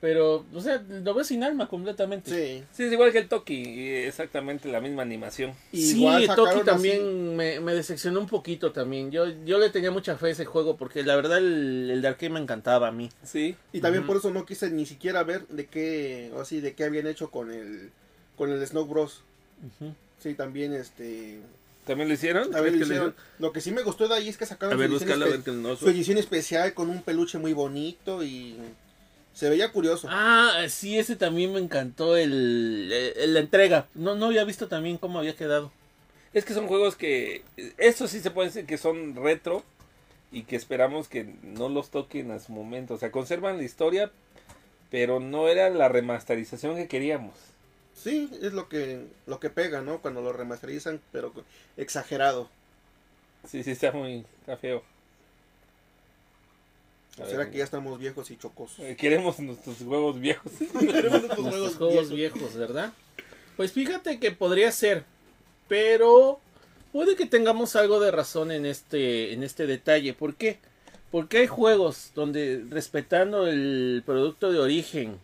pero, 0.00 0.44
o 0.54 0.60
sea, 0.60 0.82
lo 0.88 1.14
veo 1.14 1.24
sin 1.24 1.42
alma 1.42 1.66
completamente. 1.68 2.30
Sí. 2.30 2.64
Sí, 2.72 2.82
es 2.84 2.92
igual 2.92 3.10
que 3.10 3.18
el 3.18 3.28
Toki. 3.28 3.54
y 3.54 3.88
Exactamente 4.04 4.68
la 4.68 4.80
misma 4.82 5.00
animación. 5.02 5.54
Sí, 5.72 5.96
Igual 5.98 6.26
Toki 6.36 6.60
también 6.62 6.96
así- 7.00 7.34
me, 7.36 7.60
me 7.60 7.74
decepcionó 7.74 8.20
un 8.20 8.26
poquito 8.28 8.70
también. 8.72 9.10
Yo, 9.10 9.24
yo 9.46 9.58
le 9.58 9.70
tenía 9.70 9.90
mucha 9.90 10.16
fe 10.18 10.26
a 10.26 10.30
ese 10.30 10.44
juego 10.44 10.76
porque 10.76 11.02
la 11.04 11.16
verdad 11.16 11.38
el, 11.38 11.88
el 11.90 12.02
de 12.02 12.08
arcade 12.08 12.28
me 12.30 12.40
encantaba 12.40 12.88
a 12.88 12.92
mí. 12.92 13.08
Sí. 13.22 13.56
Y 13.72 13.80
también 13.80 14.04
por 14.06 14.18
eso 14.18 14.30
no 14.30 14.44
quise 14.44 14.70
ni 14.70 14.84
siquiera 14.84 15.22
ver 15.22 15.46
de 15.48 15.66
qué, 15.66 16.30
o 16.34 16.40
así, 16.42 16.60
de 16.60 16.74
qué 16.74 16.84
habían 16.84 17.06
hecho 17.06 17.30
con 17.30 17.50
el, 17.50 17.90
con 18.36 18.50
el 18.50 18.64
Snow 18.66 18.84
Bros. 18.84 19.22
Sí, 20.18 20.34
también 20.34 20.74
este, 20.74 21.38
¿También 21.86 22.08
lo 22.08 22.14
hicieron? 22.14 22.54
a 22.54 22.60
ver, 22.60 22.72
¿Crees 22.72 22.72
que 22.72 22.78
lo 22.80 22.86
lo 22.86 22.94
hicieron. 23.10 23.14
Lo 23.38 23.52
que 23.52 23.60
sí 23.60 23.70
me 23.72 23.82
gustó 23.82 24.08
de 24.08 24.14
ahí 24.14 24.28
es 24.28 24.36
que 24.38 24.46
sacaron 24.46 24.74
A 24.74 24.76
ver, 24.76 24.88
su, 24.88 24.96
edición 24.96 25.10
búscalo 25.18 25.24
a 25.24 25.28
espe- 25.28 25.32
ver 25.32 25.44
que 25.44 25.50
no... 25.52 25.76
su 25.76 25.88
edición 25.90 26.18
especial 26.18 26.72
con 26.74 26.88
un 26.90 27.02
peluche 27.02 27.38
muy 27.38 27.52
bonito 27.52 28.22
y 28.24 28.56
se 29.34 29.50
veía 29.50 29.70
curioso. 29.72 30.08
Ah, 30.10 30.64
sí, 30.68 30.98
ese 30.98 31.16
también 31.16 31.52
me 31.52 31.58
encantó 31.60 32.16
el, 32.16 32.90
el- 33.16 33.34
la 33.34 33.40
entrega. 33.40 33.86
No, 33.94 34.14
no 34.14 34.26
había 34.26 34.44
visto 34.44 34.68
también 34.68 34.96
cómo 34.98 35.18
había 35.18 35.36
quedado. 35.36 35.72
Es 36.32 36.44
que 36.44 36.54
son 36.54 36.66
juegos 36.66 36.96
que... 36.96 37.44
Estos 37.78 38.10
sí 38.10 38.20
se 38.20 38.30
puede 38.30 38.48
decir 38.48 38.66
que 38.66 38.78
son 38.78 39.14
retro 39.16 39.62
y 40.32 40.42
que 40.44 40.56
esperamos 40.56 41.08
que 41.08 41.32
no 41.42 41.68
los 41.68 41.90
toquen 41.90 42.30
a 42.32 42.40
su 42.40 42.50
momento. 42.52 42.94
O 42.94 42.98
sea, 42.98 43.12
conservan 43.12 43.56
la 43.58 43.62
historia, 43.62 44.10
pero 44.90 45.20
no 45.20 45.48
era 45.48 45.68
la 45.70 45.88
remasterización 45.88 46.74
que 46.76 46.88
queríamos. 46.88 47.34
Sí, 47.94 48.28
es 48.42 48.52
lo 48.52 48.68
que, 48.68 49.06
lo 49.26 49.40
que 49.40 49.50
pega, 49.50 49.80
¿no? 49.80 50.00
Cuando 50.02 50.20
lo 50.20 50.32
remasterizan, 50.32 51.00
pero 51.12 51.32
exagerado. 51.76 52.50
Sí, 53.48 53.62
sí, 53.62 53.70
está 53.72 53.92
muy... 53.92 54.24
Está 54.40 54.56
feo. 54.56 54.82
A 57.20 57.26
¿Será 57.26 57.38
ver, 57.44 57.50
que 57.50 57.58
ya 57.58 57.64
estamos 57.64 57.98
viejos 57.98 58.30
y 58.30 58.36
chocosos? 58.36 58.80
eh, 58.80 58.96
Queremos 58.96 59.38
nuestros 59.38 59.78
juegos 59.78 60.18
viejos. 60.18 60.52
Queremos 60.80 61.22
Nuestros 61.38 61.76
juegos 61.76 61.76
juegos 61.76 62.10
viejos. 62.10 62.40
viejos, 62.42 62.56
¿verdad? 62.56 62.92
Pues 63.56 63.72
fíjate 63.72 64.18
que 64.18 64.32
podría 64.32 64.72
ser. 64.72 65.04
Pero 65.68 66.40
puede 66.92 67.14
que 67.16 67.26
tengamos 67.26 67.76
algo 67.76 68.00
de 68.00 68.10
razón 68.10 68.50
en 68.50 68.66
este, 68.66 69.32
en 69.32 69.44
este 69.44 69.66
detalle. 69.66 70.12
¿Por 70.12 70.34
qué? 70.34 70.58
Porque 71.12 71.38
hay 71.38 71.46
juegos 71.46 72.10
donde 72.16 72.64
respetando 72.68 73.46
el 73.46 74.02
producto 74.04 74.50
de 74.50 74.58
origen, 74.58 75.20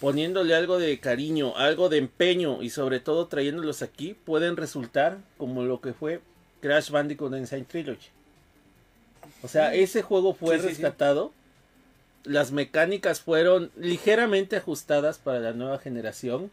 poniéndole 0.00 0.54
algo 0.54 0.78
de 0.78 0.98
cariño, 1.00 1.56
algo 1.56 1.88
de 1.88 1.98
empeño 1.98 2.62
y 2.62 2.70
sobre 2.70 3.00
todo 3.00 3.26
trayéndolos 3.28 3.82
aquí, 3.82 4.14
pueden 4.24 4.56
resultar 4.56 5.18
como 5.38 5.64
lo 5.64 5.80
que 5.80 5.92
fue 5.92 6.20
Crash 6.60 6.90
Bandicoot 6.90 7.34
Insane 7.36 7.64
Trilogy. 7.64 8.08
O 9.42 9.48
sea, 9.48 9.74
ese 9.74 10.02
juego 10.02 10.34
fue 10.34 10.56
Sí, 10.56 10.62
sí, 10.62 10.68
sí. 10.68 10.82
rescatado. 10.82 11.32
Las 12.24 12.50
mecánicas 12.52 13.20
fueron 13.20 13.70
ligeramente 13.76 14.56
ajustadas 14.56 15.18
para 15.18 15.40
la 15.40 15.52
nueva 15.52 15.78
generación. 15.78 16.50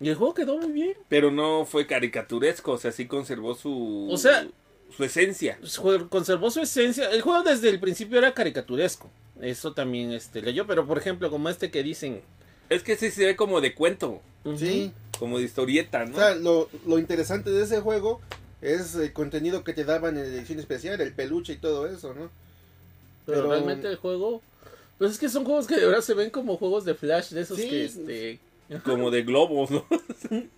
Y 0.00 0.08
el 0.08 0.14
juego 0.16 0.34
quedó 0.34 0.58
muy 0.58 0.72
bien. 0.72 0.94
Pero 1.08 1.30
no 1.30 1.64
fue 1.64 1.86
caricaturesco, 1.86 2.72
o 2.72 2.78
sea, 2.78 2.92
sí 2.92 3.06
conservó 3.06 3.54
su. 3.54 4.08
O 4.10 4.16
sea- 4.16 4.46
su 4.96 5.04
esencia. 5.04 5.58
Conservó 6.08 6.50
su 6.50 6.60
esencia. 6.60 7.10
El 7.10 7.20
juego 7.20 7.42
desde 7.42 7.68
el 7.68 7.78
principio 7.78 8.18
era 8.18 8.32
caricaturesco. 8.32 9.10
Eso 9.40 9.74
también 9.74 10.12
este, 10.12 10.40
leyó. 10.40 10.66
Pero 10.66 10.86
por 10.86 10.96
ejemplo, 10.98 11.30
como 11.30 11.48
este 11.48 11.70
que 11.70 11.82
dicen. 11.82 12.22
Es 12.70 12.82
que 12.82 12.96
sí 12.96 13.10
se 13.10 13.26
ve 13.26 13.36
como 13.36 13.60
de 13.60 13.74
cuento, 13.74 14.20
Sí. 14.56 14.92
como 15.18 15.38
de 15.38 15.44
historieta, 15.44 16.02
O 16.02 16.06
¿no? 16.06 16.16
sea, 16.16 16.34
lo, 16.34 16.68
lo 16.86 16.98
interesante 16.98 17.50
de 17.50 17.62
ese 17.64 17.80
juego 17.80 18.20
es 18.60 18.94
el 18.94 19.12
contenido 19.12 19.64
que 19.64 19.72
te 19.72 19.84
daban 19.84 20.16
en 20.18 20.24
edición 20.24 20.58
especial, 20.58 21.00
el 21.00 21.12
peluche 21.14 21.54
y 21.54 21.58
todo 21.58 21.86
eso, 21.86 22.14
¿no? 22.14 22.30
Pero, 23.26 23.42
Pero- 23.42 23.48
realmente 23.50 23.88
el 23.88 23.96
juego. 23.96 24.42
Pues 24.98 25.12
es 25.12 25.18
que 25.18 25.28
son 25.28 25.44
juegos 25.44 25.66
que 25.68 25.76
de 25.76 25.86
verdad 25.86 26.00
se 26.00 26.14
ven 26.14 26.30
como 26.30 26.56
juegos 26.56 26.84
de 26.84 26.94
flash. 26.94 27.30
De 27.30 27.42
esos 27.42 27.56
Sí. 27.58 27.68
que 27.70 27.84
este. 27.84 28.38
Como 28.84 29.10
de 29.12 29.22
globos, 29.22 29.70
¿no? 29.70 29.84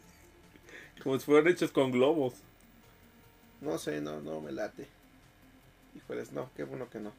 como 1.03 1.19
si 1.19 1.25
fueran 1.27 1.49
hechos 1.53 1.71
con 1.71 1.91
globos. 1.91 2.35
No 3.61 3.77
sé, 3.79 4.01
no, 4.01 4.21
no 4.21 4.41
me 4.41 4.51
late. 4.53 4.87
Híjoles, 5.95 6.33
no, 6.33 6.49
qué 6.57 6.65
bueno 6.65 6.89
que 6.89 6.99
no. 7.01 7.13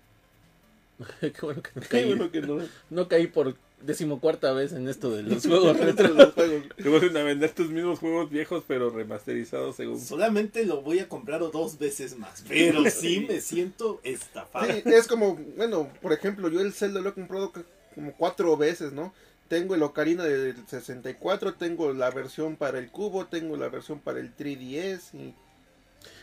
Qué 1.21 1.33
bueno 1.41 1.61
que 1.61 1.71
no 1.75 1.81
caí. 1.89 2.05
bueno 2.05 2.31
que 2.31 2.41
no. 2.41 2.59
No 2.89 3.07
caí 3.07 3.27
por 3.27 3.55
decimocuarta 3.81 4.53
vez 4.53 4.73
en 4.73 4.87
esto 4.87 5.11
de 5.11 5.23
los 5.23 5.43
juegos 5.47 5.77
retro. 5.79 6.09
de 6.09 6.13
los 6.13 6.33
juegos. 6.33 6.63
Te 6.75 6.89
van 6.89 7.17
a 7.17 7.23
vender 7.23 7.51
tus 7.51 7.69
mismos 7.69 7.99
juegos 7.99 8.29
viejos, 8.29 8.63
pero 8.67 8.89
remasterizados 8.89 9.75
según. 9.75 9.99
Solamente 9.99 10.65
lo 10.65 10.81
voy 10.81 10.99
a 10.99 11.09
comprar 11.09 11.39
dos 11.39 11.79
veces 11.79 12.17
más, 12.17 12.43
pero 12.47 12.83
sí 12.89 13.25
me 13.27 13.41
siento 13.41 13.99
estafado. 14.03 14.71
Sí, 14.71 14.83
es 14.85 15.07
como, 15.07 15.35
bueno, 15.57 15.89
por 16.01 16.13
ejemplo, 16.13 16.49
yo 16.49 16.61
el 16.61 16.73
Zelda 16.73 17.01
lo 17.01 17.09
he 17.09 17.13
comprado 17.13 17.51
como 17.95 18.13
cuatro 18.13 18.55
veces, 18.57 18.93
¿no? 18.93 19.13
Tengo 19.47 19.75
el 19.75 19.83
Ocarina 19.83 20.23
del 20.23 20.55
64, 20.65 21.55
tengo 21.55 21.91
la 21.91 22.09
versión 22.09 22.55
para 22.55 22.79
el 22.79 22.89
cubo, 22.89 23.25
tengo 23.25 23.57
la 23.57 23.67
versión 23.67 23.99
para 23.99 24.19
el 24.19 24.35
3DS 24.35 25.13
y 25.13 25.33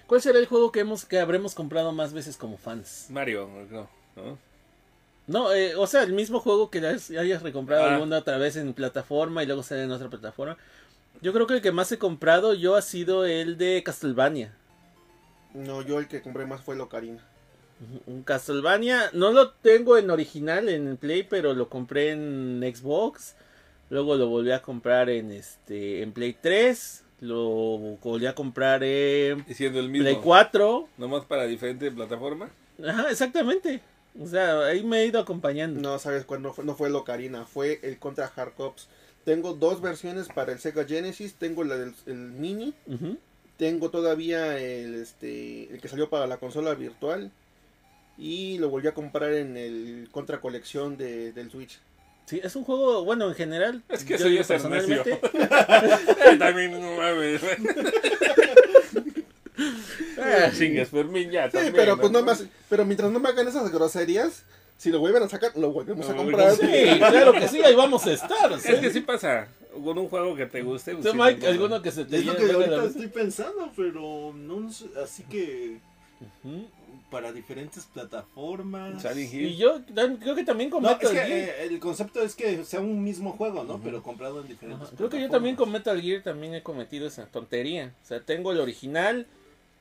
¿Cuál 0.06 0.22
será 0.22 0.38
el 0.38 0.46
juego 0.46 0.72
que 0.72 0.80
hemos 0.80 1.04
que 1.04 1.20
habremos 1.20 1.54
comprado 1.54 1.92
más 1.92 2.14
veces 2.14 2.38
como 2.38 2.56
fans? 2.56 3.08
Mario, 3.10 3.46
no. 3.70 3.86
¿no? 4.16 4.38
No, 5.28 5.52
eh, 5.52 5.76
o 5.76 5.86
sea, 5.86 6.02
el 6.02 6.12
mismo 6.14 6.40
juego 6.40 6.70
que 6.70 6.78
hayas, 6.78 7.10
hayas 7.10 7.42
recomprado 7.42 7.84
Ah. 7.84 7.94
alguna 7.94 8.18
otra 8.18 8.38
vez 8.38 8.56
en 8.56 8.72
plataforma 8.74 9.42
y 9.42 9.46
luego 9.46 9.62
sale 9.62 9.84
en 9.84 9.92
otra 9.92 10.08
plataforma. 10.08 10.56
Yo 11.20 11.32
creo 11.32 11.46
que 11.46 11.54
el 11.54 11.62
que 11.62 11.70
más 11.72 11.92
he 11.92 11.98
comprado 11.98 12.54
yo 12.54 12.74
ha 12.76 12.82
sido 12.82 13.24
el 13.26 13.56
de 13.58 13.82
Castlevania. 13.84 14.54
no, 15.54 15.82
yo 15.82 15.98
el 15.98 16.08
que 16.08 16.20
compré 16.22 16.46
más 16.46 16.60
fue 16.62 16.74
el 16.74 16.80
Ocarina. 16.80 17.22
Un 18.06 18.22
Castlevania, 18.22 19.10
no 19.12 19.30
lo 19.32 19.50
tengo 19.50 19.96
en 19.98 20.10
original 20.10 20.68
en 20.68 20.96
Play, 20.96 21.22
pero 21.22 21.54
lo 21.54 21.68
compré 21.68 22.10
en 22.10 22.60
Xbox. 22.74 23.34
Luego 23.90 24.16
lo 24.16 24.28
volví 24.28 24.50
a 24.50 24.62
comprar 24.62 25.08
en 25.10 25.30
este 25.32 26.02
en 26.02 26.12
Play 26.12 26.36
3, 26.40 27.04
lo 27.20 27.48
volví 28.02 28.26
a 28.26 28.34
comprar 28.34 28.82
en 28.84 29.44
Y 29.48 29.54
siendo 29.54 29.78
el 29.80 29.88
mismo. 29.90 30.04
Play 30.04 30.18
4. 30.22 30.88
Nomás 30.98 31.24
para 31.24 31.44
diferente 31.46 31.90
plataforma. 31.90 32.50
Ajá, 32.86 33.10
exactamente. 33.10 33.80
O 34.20 34.26
sea, 34.26 34.66
ahí 34.66 34.82
me 34.84 35.00
he 35.00 35.06
ido 35.06 35.20
acompañando. 35.20 35.80
No, 35.80 35.98
¿sabes 35.98 36.24
cuándo 36.24 36.52
fue? 36.52 36.64
No 36.64 36.74
fue 36.74 36.88
el 36.88 36.96
Ocarina, 36.96 37.44
fue 37.44 37.80
el 37.82 37.98
Contra 37.98 38.30
Hard 38.34 38.54
Cops. 38.54 38.88
Tengo 39.24 39.54
dos 39.54 39.80
versiones 39.80 40.28
para 40.28 40.52
el 40.52 40.58
Sega 40.58 40.84
Genesis, 40.84 41.34
tengo 41.34 41.64
la 41.64 41.76
del 41.76 41.94
el 42.06 42.16
Mini, 42.16 42.74
tengo 43.56 43.90
todavía 43.90 44.58
el 44.58 44.94
este 44.94 45.72
el 45.72 45.80
que 45.80 45.88
salió 45.88 46.08
para 46.08 46.26
la 46.26 46.38
consola 46.38 46.74
virtual 46.74 47.30
y 48.16 48.58
lo 48.58 48.68
volví 48.68 48.88
a 48.88 48.94
comprar 48.94 49.32
en 49.32 49.56
el 49.56 50.08
Contra 50.10 50.40
Colección 50.40 50.96
de, 50.96 51.32
del 51.32 51.50
Switch. 51.50 51.78
Sí, 52.26 52.40
es 52.42 52.56
un 52.56 52.64
juego, 52.64 53.04
bueno, 53.04 53.28
en 53.28 53.34
general. 53.34 53.82
Es 53.88 54.04
que 54.04 54.10
yo 54.10 54.16
eso 54.16 54.28
digo 54.28 54.42
ya 54.42 54.54
es 54.56 54.64
hernesio. 54.64 55.02
personalmente. 55.02 56.38
también 56.38 56.72
no 56.72 56.96
mames. 56.96 57.40
ah, 60.20 60.50
chingas, 60.56 60.88
Fermín, 60.88 61.30
ya. 61.30 61.46
Sí, 61.46 61.52
también, 61.52 61.74
pero 61.74 61.98
pues 61.98 62.12
no 62.12 62.22
más, 62.22 62.44
pero 62.68 62.84
mientras 62.84 63.10
no 63.10 63.20
me 63.20 63.28
hagan 63.28 63.48
esas 63.48 63.70
groserías, 63.70 64.44
si 64.76 64.90
lo 64.90 65.00
vuelven 65.00 65.22
a 65.22 65.28
sacar, 65.28 65.56
lo 65.56 65.72
volvemos 65.72 66.08
a 66.08 66.14
comprar. 66.14 66.52
Sí, 66.54 66.66
claro 66.98 67.32
que 67.32 67.48
sí, 67.48 67.62
ahí 67.62 67.74
vamos 67.74 68.06
a 68.06 68.12
estar. 68.12 68.52
Es 68.52 68.78
que 68.80 68.90
sí 68.90 69.00
pasa. 69.00 69.48
Con 69.84 69.96
un 69.96 70.08
juego 70.08 70.34
que 70.34 70.46
te 70.46 70.62
guste. 70.62 70.92
pues 70.92 71.04
¿Tú, 71.04 71.12
sí, 71.12 71.18
Mike, 71.18 71.38
no, 71.38 71.44
no. 71.44 71.48
alguno 71.50 71.82
que 71.82 71.90
se 71.92 72.04
te 72.04 72.16
Es 72.16 72.26
lo 72.26 72.36
que 72.36 72.46
la 72.46 72.84
estoy 72.84 73.08
pensando, 73.08 73.70
pero 73.76 74.32
no 74.34 74.72
sé, 74.72 74.86
así 75.02 75.22
que 75.24 75.78
para 77.10 77.32
diferentes 77.32 77.84
plataformas. 77.86 79.04
Y 79.16 79.56
yo 79.56 79.80
creo 80.20 80.34
que 80.34 80.44
también 80.44 80.70
con 80.70 80.82
No, 80.82 80.90
Metal 80.90 81.06
es 81.16 81.20
que 81.20 81.26
Gear. 81.26 81.30
eh, 81.30 81.66
el 81.66 81.80
concepto 81.80 82.22
es 82.22 82.34
que 82.34 82.64
sea 82.64 82.80
un 82.80 83.02
mismo 83.02 83.32
juego, 83.32 83.64
¿no? 83.64 83.80
Pero 83.82 84.02
comprado 84.02 84.40
en 84.42 84.48
diferentes 84.48 84.90
Creo 84.96 85.08
que 85.08 85.20
yo 85.20 85.30
también 85.30 85.56
con. 85.56 85.70
Metal 85.72 86.00
Gear 86.00 86.22
también 86.22 86.54
he 86.54 86.62
cometido 86.62 87.06
esa 87.06 87.26
tontería. 87.26 87.94
O 88.02 88.06
sea, 88.06 88.20
tengo 88.20 88.52
el 88.52 88.60
original, 88.60 89.26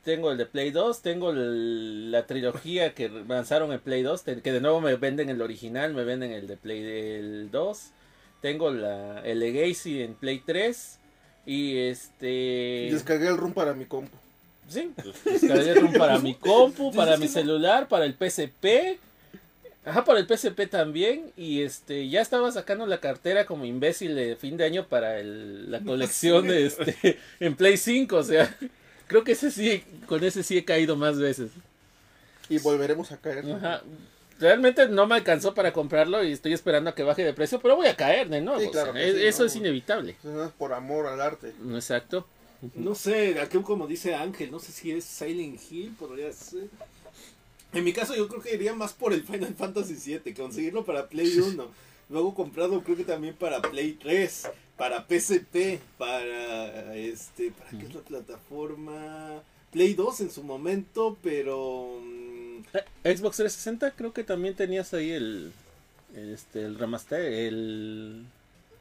tengo 0.08 0.32
el 0.32 0.38
de 0.38 0.46
Play 0.46 0.72
2, 0.72 1.02
tengo 1.02 1.32
el- 1.32 2.12
la 2.12 2.26
trilogía 2.26 2.94
que 2.94 3.10
lanzaron 3.10 3.74
en 3.74 3.80
Play 3.82 4.04
2, 4.04 4.24
te- 4.24 4.42
que 4.42 4.54
de 4.54 4.62
nuevo 4.62 4.80
me 4.80 4.96
venden 4.96 5.28
el 5.30 5.42
original, 5.42 5.94
me 5.94 6.06
venden 6.06 6.32
el 6.32 6.48
de 6.48 6.56
Play 6.56 6.82
del 6.82 7.52
2. 7.52 7.88
Tengo 8.42 8.72
la, 8.72 9.20
el 9.26 9.40
Legacy 9.40 10.02
en 10.02 10.14
Play 10.14 10.42
3. 10.46 10.98
Y 11.46 11.78
este... 11.80 12.88
Descargué 12.90 13.28
el 13.28 13.36
ROM 13.38 13.52
para 13.54 13.74
mi 13.74 13.84
compu. 13.84 14.16
Sí, 14.70 14.94
pues, 14.96 15.42
descargué 15.42 15.74
ROM 15.74 15.92
para 15.94 16.20
mi 16.20 16.36
compu, 16.36 16.94
para 16.96 17.18
mi 17.18 17.28
celular, 17.28 17.90
para 17.90 18.06
el 18.06 18.14
PSP. 18.14 19.00
Ajá, 19.86 20.06
para 20.06 20.20
el 20.20 20.26
PSP 20.28 20.68
también. 20.70 21.32
Y 21.36 21.64
este, 21.64 22.08
ya 22.08 22.22
estaba 22.22 22.50
sacando 22.54 22.86
la 22.86 23.00
cartera 23.02 23.46
como 23.46 23.66
imbécil 23.66 24.16
de 24.16 24.38
fin 24.38 24.56
de 24.56 24.64
año 24.64 24.86
para 24.88 25.20
el- 25.20 25.70
la 25.70 25.80
colección 25.86 26.48
de 26.48 26.66
este 26.66 27.18
en 27.42 27.56
Play 27.58 27.76
5. 27.76 28.16
O 28.16 28.24
sea, 28.24 28.56
creo 29.08 29.24
que 29.24 29.34
ese 29.34 29.52
sí, 29.52 29.84
con 30.06 30.24
ese 30.24 30.44
sí 30.44 30.58
he 30.58 30.66
caído 30.66 30.96
más 30.96 31.18
veces. 31.20 31.52
Y 32.50 32.60
volveremos 32.60 33.12
a 33.12 33.18
caer. 33.18 33.44
Ajá. 33.52 33.82
Realmente 34.40 34.88
no 34.88 35.08
me 35.08 35.16
alcanzó 35.16 35.54
para 35.56 35.74
comprarlo 35.74 36.24
y 36.24 36.32
estoy 36.32 36.54
esperando 36.54 36.90
a 36.92 36.96
que 36.96 37.02
baje 37.04 37.24
de 37.24 37.34
precio, 37.34 37.60
pero 37.60 37.76
voy 37.76 37.88
a 37.88 37.96
caer 37.96 38.30
de 38.30 38.40
nuevo. 38.40 38.60
Sí, 38.60 38.68
o 38.68 38.72
claro 38.72 38.94
sea, 38.94 39.02
que 39.02 39.12
sí, 39.14 39.20
e- 39.20 39.28
eso 39.28 39.40
no. 39.42 39.46
es 39.48 39.56
inevitable. 39.56 40.16
Eso 40.20 40.30
no 40.30 40.44
es 40.46 40.52
por 40.52 40.74
amor 40.74 41.08
al 41.08 41.20
arte. 41.20 41.54
Exacto. 41.74 42.28
No 42.76 42.96
sé, 42.96 43.40
aquí 43.40 43.58
como 43.62 43.88
dice 43.88 44.16
Ángel, 44.16 44.52
no 44.52 44.60
sé 44.60 44.72
si 44.72 44.92
es 44.92 45.04
Silent 45.06 45.60
Hill, 45.72 45.96
podría 45.98 46.32
ser. 46.34 46.66
En 47.74 47.84
mi 47.84 47.94
caso 47.94 48.16
yo 48.16 48.28
creo 48.28 48.42
que 48.42 48.54
iría 48.56 48.74
más 48.74 48.94
por 48.94 49.12
el 49.14 49.24
Final 49.24 49.54
Fantasy 49.56 49.96
VII, 50.24 50.34
conseguirlo 50.34 50.86
para 50.86 51.08
Play 51.08 51.38
1. 51.40 51.68
Luego 52.10 52.34
comprado 52.34 52.82
creo 52.84 52.96
que 52.96 53.04
también 53.04 53.36
para 53.36 53.62
Play 53.62 53.94
3, 54.02 54.50
para 54.78 55.06
PSP, 55.08 55.80
para 55.98 56.96
este, 56.96 57.52
¿para 57.52 57.70
qué 57.72 57.86
es 57.88 57.94
la 57.96 58.02
plataforma? 58.02 59.42
Play 59.72 59.94
2 59.96 60.22
en 60.22 60.32
su 60.32 60.44
momento, 60.44 61.18
pero 61.22 62.00
mm, 62.02 62.60
Eh, 63.04 63.16
Xbox 63.16 63.38
360 63.38 63.92
creo 63.92 64.14
que 64.14 64.24
también 64.24 64.56
tenías 64.56 64.94
ahí 64.94 65.12
el 65.12 65.52
este 66.16 66.64
el 66.64 66.80
remaster 66.80 67.20
el 67.22 68.24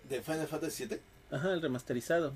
de 0.08 0.22
Final 0.22 0.46
Fantasy 0.46 0.86
VII. 0.86 0.98
ajá, 1.30 1.52
el 1.52 1.60
remasterizado 1.62 2.32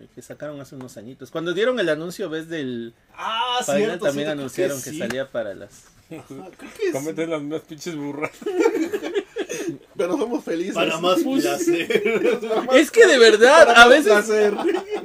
el 0.00 0.08
que 0.08 0.22
sacaron 0.22 0.60
hace 0.60 0.74
unos 0.74 0.96
añitos. 0.96 1.30
Cuando 1.30 1.52
dieron 1.52 1.78
el 1.78 1.88
anuncio 1.90 2.28
ves 2.30 2.48
del 2.48 2.94
Ah, 3.14 3.58
Final 3.64 3.80
cierto, 3.82 4.06
también 4.06 4.26
cierto, 4.26 4.40
anunciaron 4.40 4.82
que, 4.82 4.90
sí. 4.90 4.98
salía 4.98 5.30
para 5.30 5.54
las 5.54 5.84
Ajá, 6.10 6.50
creo 6.56 6.70
que 7.16 7.26
las 7.26 7.40
mismas 7.42 7.60
pinches 7.62 7.94
burras. 7.96 8.32
Pero 9.96 10.16
somos 10.16 10.44
felices. 10.44 10.74
Para 10.74 10.98
más 10.98 11.20
placer. 11.22 12.40
Para 12.48 12.62
más- 12.62 12.76
Es 12.76 12.90
que 12.90 13.06
de 13.06 13.18
verdad, 13.18 13.68
a 13.76 13.86
veces 13.88 14.06
placer. 14.12 14.54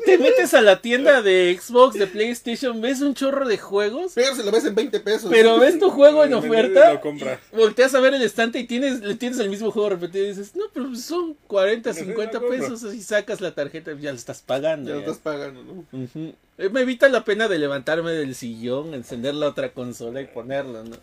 te 0.05 0.17
metes 0.17 0.53
a 0.53 0.61
la 0.61 0.81
tienda 0.81 1.21
de 1.21 1.57
Xbox, 1.59 1.97
de 1.99 2.07
PlayStation, 2.07 2.79
ves 2.81 3.01
un 3.01 3.13
chorro 3.13 3.47
de 3.47 3.57
juegos, 3.57 4.13
Pero 4.15 4.35
se 4.35 4.43
lo 4.43 4.51
ves 4.51 4.65
en 4.65 4.75
20 4.75 4.99
pesos. 5.01 5.29
pero 5.29 5.59
ves 5.59 5.77
tu 5.79 5.89
juego 5.89 6.23
en 6.23 6.31
Lo 6.31 6.39
oferta, 6.39 6.99
compra. 7.01 7.39
volteas 7.53 7.93
a 7.95 7.99
ver 7.99 8.13
el 8.13 8.21
estante 8.21 8.59
y 8.59 8.63
tienes, 8.65 9.01
le 9.01 9.15
tienes 9.15 9.39
el 9.39 9.49
mismo 9.49 9.71
juego 9.71 9.89
repetido 9.89 10.25
y 10.25 10.29
dices, 10.29 10.55
no, 10.55 10.65
pero 10.73 10.95
son 10.95 11.35
40, 11.47 11.93
Sí, 11.93 11.99
50 12.05 12.33
lo 12.33 12.39
compro. 12.47 12.59
pesos 12.59 12.93
y 12.93 13.01
sacas 13.01 13.41
la 13.41 13.53
tarjeta 13.53 13.91
y 13.91 14.01
ya 14.01 14.11
lo 14.11 14.17
estás 14.17 14.41
pagando. 14.41 14.89
Ya 14.89 14.95
lo 14.95 15.01
estás 15.01 15.17
pagando, 15.17 15.63
¿no? 15.63 15.85
Eh, 16.59 16.69
Me 16.69 16.81
evita 16.81 17.07
la 17.09 17.23
pena 17.23 17.47
de 17.47 17.59
levantarme 17.59 18.11
del 18.11 18.33
sillón, 18.33 18.93
encender 18.93 19.35
la 19.35 19.47
otra 19.47 19.73
consola 19.73 20.21
y 20.21 20.25
ponerla, 20.25 20.83
¿no? 20.83 20.95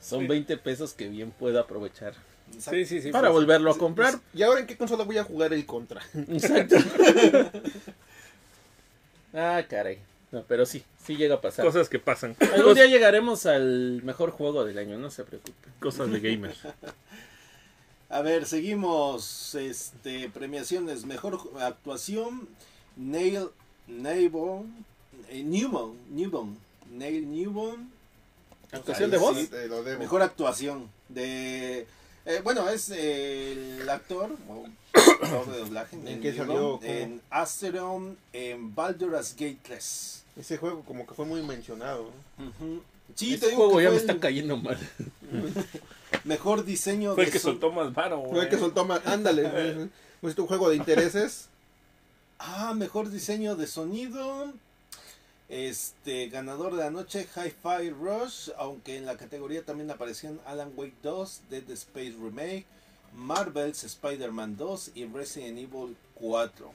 Son 0.00 0.20
Sí. 0.20 0.26
20 0.26 0.56
pesos 0.58 0.92
que 0.92 1.08
bien 1.08 1.30
puedo 1.30 1.58
aprovechar 1.58 2.12
Sí, 2.58 2.84
sí, 2.84 3.02
sí. 3.02 3.10
para 3.10 3.28
pues. 3.28 3.34
volverlo 3.34 3.70
a 3.70 3.78
comprar. 3.78 4.14
¿Y 4.32 4.42
ahora 4.42 4.60
en 4.60 4.66
qué 4.66 4.76
consola 4.76 5.04
voy 5.04 5.18
a 5.18 5.24
jugar 5.24 5.52
el 5.52 5.66
contra? 5.66 6.02
Exacto. 6.14 6.76
Ah, 9.36 9.64
caray. 9.68 9.98
No, 10.30 10.44
pero 10.46 10.64
sí, 10.64 10.84
sí 11.04 11.16
llega 11.16 11.36
a 11.36 11.40
pasar. 11.40 11.64
Cosas 11.64 11.88
que 11.88 11.98
pasan. 11.98 12.36
Algún 12.54 12.74
día 12.74 12.86
llegaremos 12.86 13.46
al 13.46 14.00
mejor 14.04 14.30
juego 14.30 14.64
del 14.64 14.78
año, 14.78 14.96
no 14.96 15.10
se 15.10 15.24
preocupe. 15.24 15.68
Cosas 15.80 16.10
de 16.10 16.20
gamer. 16.20 16.54
A 18.10 18.20
ver, 18.22 18.46
seguimos. 18.46 19.54
Este, 19.56 20.28
premiaciones. 20.30 21.04
Mejor 21.04 21.40
actuación. 21.60 22.48
Neil 22.96 23.48
Newborn. 23.88 24.84
eh, 25.30 25.42
Newborn. 25.42 25.96
Newborn. 26.10 26.56
Neil 26.92 27.28
Newborn. 27.28 27.90
¿Actuación 28.70 29.06
Ahí 29.06 29.10
de 29.10 29.18
voz? 29.18 29.36
sí. 29.36 29.50
Mejor 29.98 30.22
actuación. 30.22 30.88
De. 31.08 31.86
Eh, 32.26 32.40
bueno, 32.42 32.68
es 32.68 32.90
eh, 32.90 33.78
el 33.80 33.88
actor. 33.88 34.36
o 34.48 34.64
actor 35.22 35.52
de 35.52 35.58
doblaje. 35.58 35.96
¿En 36.06 36.20
qué 36.20 36.34
salió? 36.34 36.78
¿Cómo? 36.78 36.80
En 36.82 37.20
Asteron. 37.30 38.16
En 38.32 38.74
Baldur's 38.74 39.32
Gate 39.32 39.58
3. 39.62 40.24
Ese 40.36 40.56
juego 40.58 40.82
como 40.82 41.06
que 41.06 41.14
fue 41.14 41.24
muy 41.26 41.42
mencionado. 41.42 42.10
¿no? 42.38 42.46
Ujú. 42.46 42.82
Sí, 43.14 43.34
Este 43.34 43.46
te 43.46 43.50
digo 43.52 43.64
juego 43.64 43.78
que 43.78 43.84
ya 43.84 43.90
me 43.90 43.96
está 43.96 44.12
el 44.12 44.20
cayendo 44.20 44.56
mal. 44.56 44.78
mejor 46.24 46.64
diseño 46.64 47.14
Fue 47.14 47.24
de 47.24 47.26
el 47.28 47.32
que 47.32 47.38
son- 47.38 47.52
soltó 47.52 47.70
más 47.72 47.92
varo, 47.92 48.24
Fue 48.30 48.42
el 48.44 48.48
que 48.48 48.58
soltó 48.58 48.84
más. 48.84 49.06
Ándale. 49.06 49.88
Pues 50.20 50.34
tu 50.34 50.46
juego 50.46 50.70
de 50.70 50.76
intereses. 50.76 51.48
Ah, 52.38 52.72
mejor 52.74 53.10
diseño 53.10 53.56
de 53.56 53.66
sonido. 53.66 54.54
Este, 55.48 56.28
ganador 56.28 56.74
de 56.74 56.84
la 56.84 56.90
noche, 56.90 57.28
Hi-Fi 57.36 57.90
Rush, 57.90 58.50
aunque 58.56 58.96
en 58.96 59.04
la 59.04 59.16
categoría 59.16 59.62
también 59.62 59.90
aparecían 59.90 60.40
Alan 60.46 60.72
Wake 60.74 60.96
2, 61.02 61.42
Dead 61.50 61.70
Space 61.70 62.14
Remake, 62.20 62.64
Marvel's 63.14 63.84
Spider-Man 63.84 64.56
2 64.56 64.92
y 64.94 65.04
Resident 65.04 65.58
Evil 65.58 65.96
4. 66.14 66.72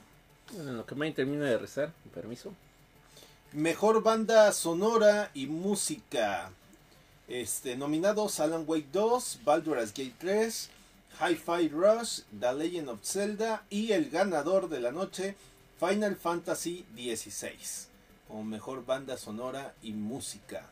En 0.56 0.76
lo 0.76 0.86
que 0.86 0.94
me 0.94 1.10
termina 1.12 1.44
de 1.46 1.58
rezar, 1.58 1.92
permiso. 2.14 2.54
Mejor 3.52 4.02
banda 4.02 4.52
sonora 4.52 5.30
y 5.34 5.46
música. 5.46 6.50
Este, 7.26 7.76
nominados 7.76 8.40
Alan 8.40 8.64
Wake 8.66 8.88
2, 8.92 9.40
Baldur's 9.44 9.92
Gate 9.92 10.14
3, 10.18 10.70
Hi-Fi 11.20 11.68
Rush, 11.68 12.20
The 12.38 12.52
Legend 12.52 12.88
of 12.88 13.04
Zelda 13.04 13.64
y 13.68 13.92
el 13.92 14.10
ganador 14.10 14.68
de 14.68 14.80
la 14.80 14.92
noche, 14.92 15.34
Final 15.78 16.16
Fantasy 16.16 16.86
16 16.94 17.89
o 18.32 18.42
mejor 18.42 18.84
banda 18.84 19.16
sonora 19.16 19.74
y 19.82 19.92
música. 19.92 20.68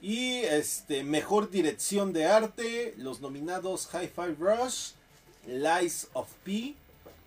Y 0.00 0.38
este, 0.38 1.02
mejor 1.02 1.50
dirección 1.50 2.12
de 2.12 2.26
arte, 2.26 2.94
los 2.98 3.20
nominados 3.20 3.88
Hi-Fi 3.92 4.34
Rush, 4.38 4.92
Lies 5.46 6.08
of 6.12 6.28
P, 6.44 6.74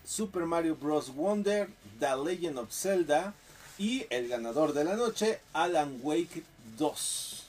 Super 0.06 0.46
Mario 0.46 0.76
Bros. 0.76 1.14
Wonder, 1.14 1.70
The 2.00 2.16
Legend 2.16 2.60
of 2.60 2.72
Zelda 2.72 3.34
y 3.78 4.06
el 4.10 4.28
ganador 4.28 4.74
de 4.74 4.84
la 4.84 4.96
noche, 4.96 5.42
Alan 5.54 6.00
Wake 6.02 6.44
2. 6.78 7.44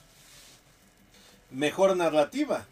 Mejor 1.51 1.97
narrativa. 1.97 2.67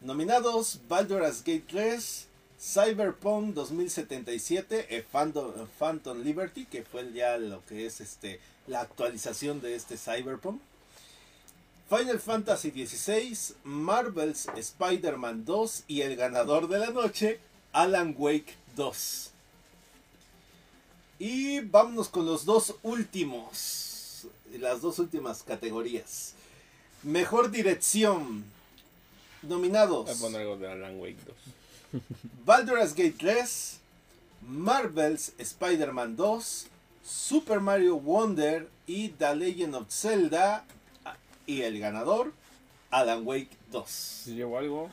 Nominados 0.00 0.80
Baldur's 0.88 1.42
Gate 1.42 1.64
3, 1.66 2.26
Cyberpunk 2.60 3.54
2077, 3.54 4.86
eh, 4.96 5.04
Phantom, 5.10 6.22
Liberty, 6.22 6.66
que 6.66 6.82
fue 6.82 7.12
ya 7.12 7.36
lo 7.36 7.64
que 7.66 7.86
es 7.86 8.00
este 8.00 8.40
la 8.66 8.80
actualización 8.80 9.60
de 9.60 9.74
este 9.74 9.96
Cyberpunk. 9.96 10.60
Final 11.88 12.18
Fantasy 12.18 12.70
XVI, 12.70 13.54
Marvel's 13.64 14.48
Spider-Man 14.56 15.44
2 15.44 15.84
y 15.86 16.00
el 16.00 16.16
ganador 16.16 16.68
de 16.68 16.78
la 16.78 16.90
noche, 16.90 17.38
Alan 17.72 18.14
Wake 18.16 18.54
2. 18.74 19.30
Y 21.18 21.60
vámonos 21.60 22.08
con 22.08 22.24
los 22.24 22.44
dos 22.46 22.74
últimos, 22.82 24.26
las 24.58 24.80
dos 24.80 24.98
últimas 24.98 25.42
categorías. 25.42 26.34
Mejor 27.02 27.50
dirección. 27.50 28.44
Nominados. 29.42 30.08
A 30.08 30.18
poner 30.18 30.40
algo 30.40 30.56
de 30.56 30.72
Alan 30.72 30.98
Wake 30.98 31.18
2. 31.26 31.36
Baldur's 32.44 32.94
Gate 32.94 33.14
3, 33.18 33.78
Marvel's 34.48 35.32
Spider-Man 35.38 36.16
2, 36.16 36.66
Super 37.04 37.60
Mario 37.60 37.96
Wonder 37.96 38.68
y 38.86 39.08
The 39.10 39.34
Legend 39.36 39.74
of 39.74 39.90
Zelda. 39.90 40.64
ah, 41.04 41.16
Y 41.46 41.62
el 41.62 41.78
ganador, 41.78 42.32
Alan 42.90 43.26
Wake 43.26 43.50
2. 43.72 43.88
Si 43.90 44.34
llevo 44.34 44.58
algo. 44.58 44.90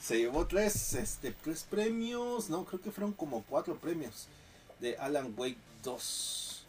Se 0.00 0.16
llevó 0.18 0.46
tres, 0.46 0.94
este, 0.94 1.30
tres 1.42 1.66
premios, 1.68 2.48
no, 2.48 2.64
creo 2.64 2.80
que 2.80 2.90
fueron 2.90 3.12
como 3.12 3.42
cuatro 3.42 3.76
premios 3.76 4.26
de 4.80 4.96
Alan 4.96 5.34
Wake 5.36 5.58
2. 5.84 6.64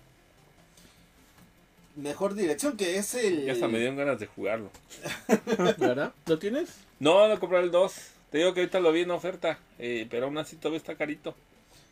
Mejor 1.95 2.33
dirección, 2.33 2.75
que 2.75 2.97
es 2.97 3.13
el... 3.13 3.45
Ya 3.45 3.53
hasta 3.53 3.67
me 3.67 3.77
dieron 3.77 3.95
ganas 3.95 4.19
de 4.19 4.25
jugarlo. 4.27 4.69
¿Verdad? 5.77 6.11
¿Lo 6.25 6.39
tienes? 6.39 6.71
No, 6.99 7.27
no 7.27 7.39
compré 7.39 7.59
el 7.61 7.71
2. 7.71 7.93
Te 8.33 8.39
digo 8.39 8.53
que 8.55 8.61
ahorita 8.61 8.79
lo 8.79 8.91
vi 8.91 9.01
en 9.01 9.11
oferta. 9.11 9.59
eh, 9.77 10.07
pero 10.09 10.25
aún 10.25 10.37
así 10.39 10.55
todavía 10.55 10.79
está 10.79 10.95
carito. 10.95 11.35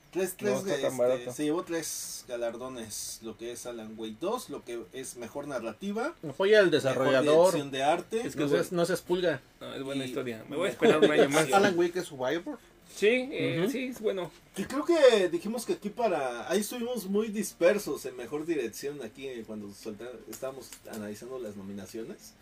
Tres, 0.09 0.34
tres, 0.35 0.63
No 0.63 0.72
este, 1.05 1.31
se 1.31 1.43
llevó 1.45 1.63
tres 1.63 2.26
galardones, 2.27 3.19
lo 3.22 3.38
que 3.38 3.51
es 3.51 3.65
Alan 3.68 3.93
Wake 3.95 4.18
2, 4.19 4.49
lo 4.49 4.65
que 4.65 4.81
es 4.91 5.18
mejor 5.18 5.47
narrativa, 5.47 6.15
Apoya 6.27 6.57
al 6.59 6.65
mejor 6.65 6.72
desarrollador. 6.81 7.45
dirección 7.45 7.69
de 7.72 7.84
arte. 7.84 8.22
Es 8.27 8.35
que 8.35 8.41
no 8.41 8.49
seas, 8.49 8.72
no 8.72 8.85
seas 8.88 9.01
pulga. 9.01 9.39
No, 9.61 9.73
es 9.76 9.84
buena 9.84 10.03
Y- 10.03 10.07
historia. 10.09 10.43
Me 10.49 10.55
voy 10.57 10.68
a 10.68 10.72
esperar 10.72 10.97
un 10.99 11.11
año 11.11 11.30
más. 11.30 11.53
Alan 11.53 11.77
Wake 11.77 11.99
es 11.99 12.05
Survivor. 12.07 12.57
Sí, 12.93 13.30
eh, 13.31 13.68
sí, 13.72 13.85
es 13.85 14.01
bueno. 14.01 14.31
Que 14.55 14.65
creo 14.68 14.84
que 14.84 15.30
dijimos 15.30 15.63
que 15.65 15.73
aquí 15.73 15.89
para... 15.89 16.49
Ahí 16.49 16.59
estuvimos 16.61 17.05
muy 17.05 17.27
dispersos 17.30 18.03
en 18.05 18.18
mejor 18.18 18.45
dirección 18.47 19.01
aquí 19.03 19.27
eh, 19.27 19.43
cuando 19.47 19.68
solta- 19.73 20.09
estábamos 20.30 20.69
analizando 20.91 21.38
las 21.39 21.55
nominaciones. 21.55 22.34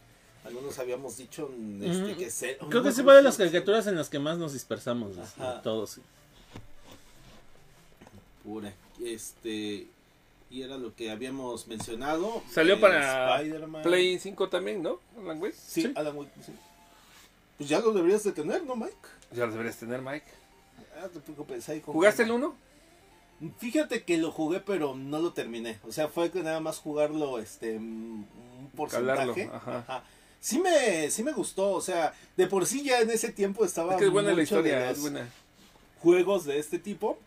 Algunos 0.46 0.80
habíamos 0.80 1.18
dicho 1.18 1.52
mm, 1.56 1.84
este, 1.84 2.16
que 2.16 2.30
se- 2.32 2.58
Creo 2.70 2.82
que 2.84 2.92
sí 2.92 3.04
fue 3.04 3.16
de 3.16 3.22
las 3.24 3.38
caricaturas 3.38 3.86
en 3.88 3.96
las 3.96 4.10
que 4.10 4.20
más 4.20 4.38
nos 4.38 4.54
dispersamos. 4.54 5.18
este. 5.18 5.42
Todos. 5.64 6.00
Pura, 8.44 8.74
este... 9.04 9.88
Y 10.52 10.64
era 10.64 10.78
lo 10.80 10.96
que 10.96 11.12
habíamos 11.12 11.68
mencionado. 11.68 12.42
Salió 12.52 12.74
eh, 12.74 12.78
para. 12.78 13.40
Play 13.84 14.18
5 14.18 14.50
también, 14.50 14.82
¿no? 14.82 15.00
Alan 15.22 15.40
Wake. 15.40 15.54
Sí, 15.56 15.84
Sí. 15.84 15.94
Alan 15.96 16.18
Wake, 16.18 16.32
sí. 16.44 16.52
Pues 17.60 17.70
ya 17.70 17.80
lo 17.82 17.94
deberías 17.94 18.24
de 18.24 18.32
tener, 18.32 18.64
¿no, 18.64 18.76
Mike? 18.76 18.96
Ya 19.32 19.46
lo 19.46 19.52
deberías 19.52 19.78
tener, 19.78 20.02
Mike. 20.02 20.26
Ah, 21.00 21.08
te 21.14 21.20
preocupes, 21.20 21.70
ahí 21.70 21.82
con 21.82 21.94
¿Jugaste 21.94 22.24
el 22.24 22.30
calma. 22.30 22.48
1? 23.42 23.52
Fíjate 23.60 24.04
que 24.04 24.18
lo 24.18 24.32
jugué, 24.32 24.60
pero 24.60 24.96
no 24.96 25.20
lo 25.20 25.34
terminé. 25.34 25.78
O 25.88 25.92
sea, 25.92 26.08
fue 26.08 26.32
que 26.32 26.42
nada 26.42 26.60
más 26.60 26.80
jugarlo, 26.80 27.38
este, 27.38 27.78
mm, 27.78 27.84
un 28.62 28.72
porcentaje. 28.76 29.46
Calarlo, 29.46 29.56
ajá. 29.56 29.78
Ajá. 29.88 30.04
Sí 30.42 30.60
me, 30.60 31.10
sí 31.12 31.22
me 31.24 31.34
gustó, 31.34 31.72
o 31.72 31.82
sea, 31.82 32.14
de 32.38 32.48
por 32.48 32.66
sí 32.66 32.84
ya 32.84 33.02
en 33.02 33.10
ese 33.10 33.32
tiempo 33.32 33.66
estaba 33.66 33.94
Es 33.94 34.00
que 34.00 34.06
es 34.06 34.12
buena 34.12 34.30
la 34.30 34.36
de 34.38 34.44
historia, 34.44 34.80
los 34.88 34.98
es 34.98 35.02
buena. 35.02 35.28
juegos 36.02 36.46
de 36.46 36.60
este 36.60 36.80
tipo. 36.80 37.18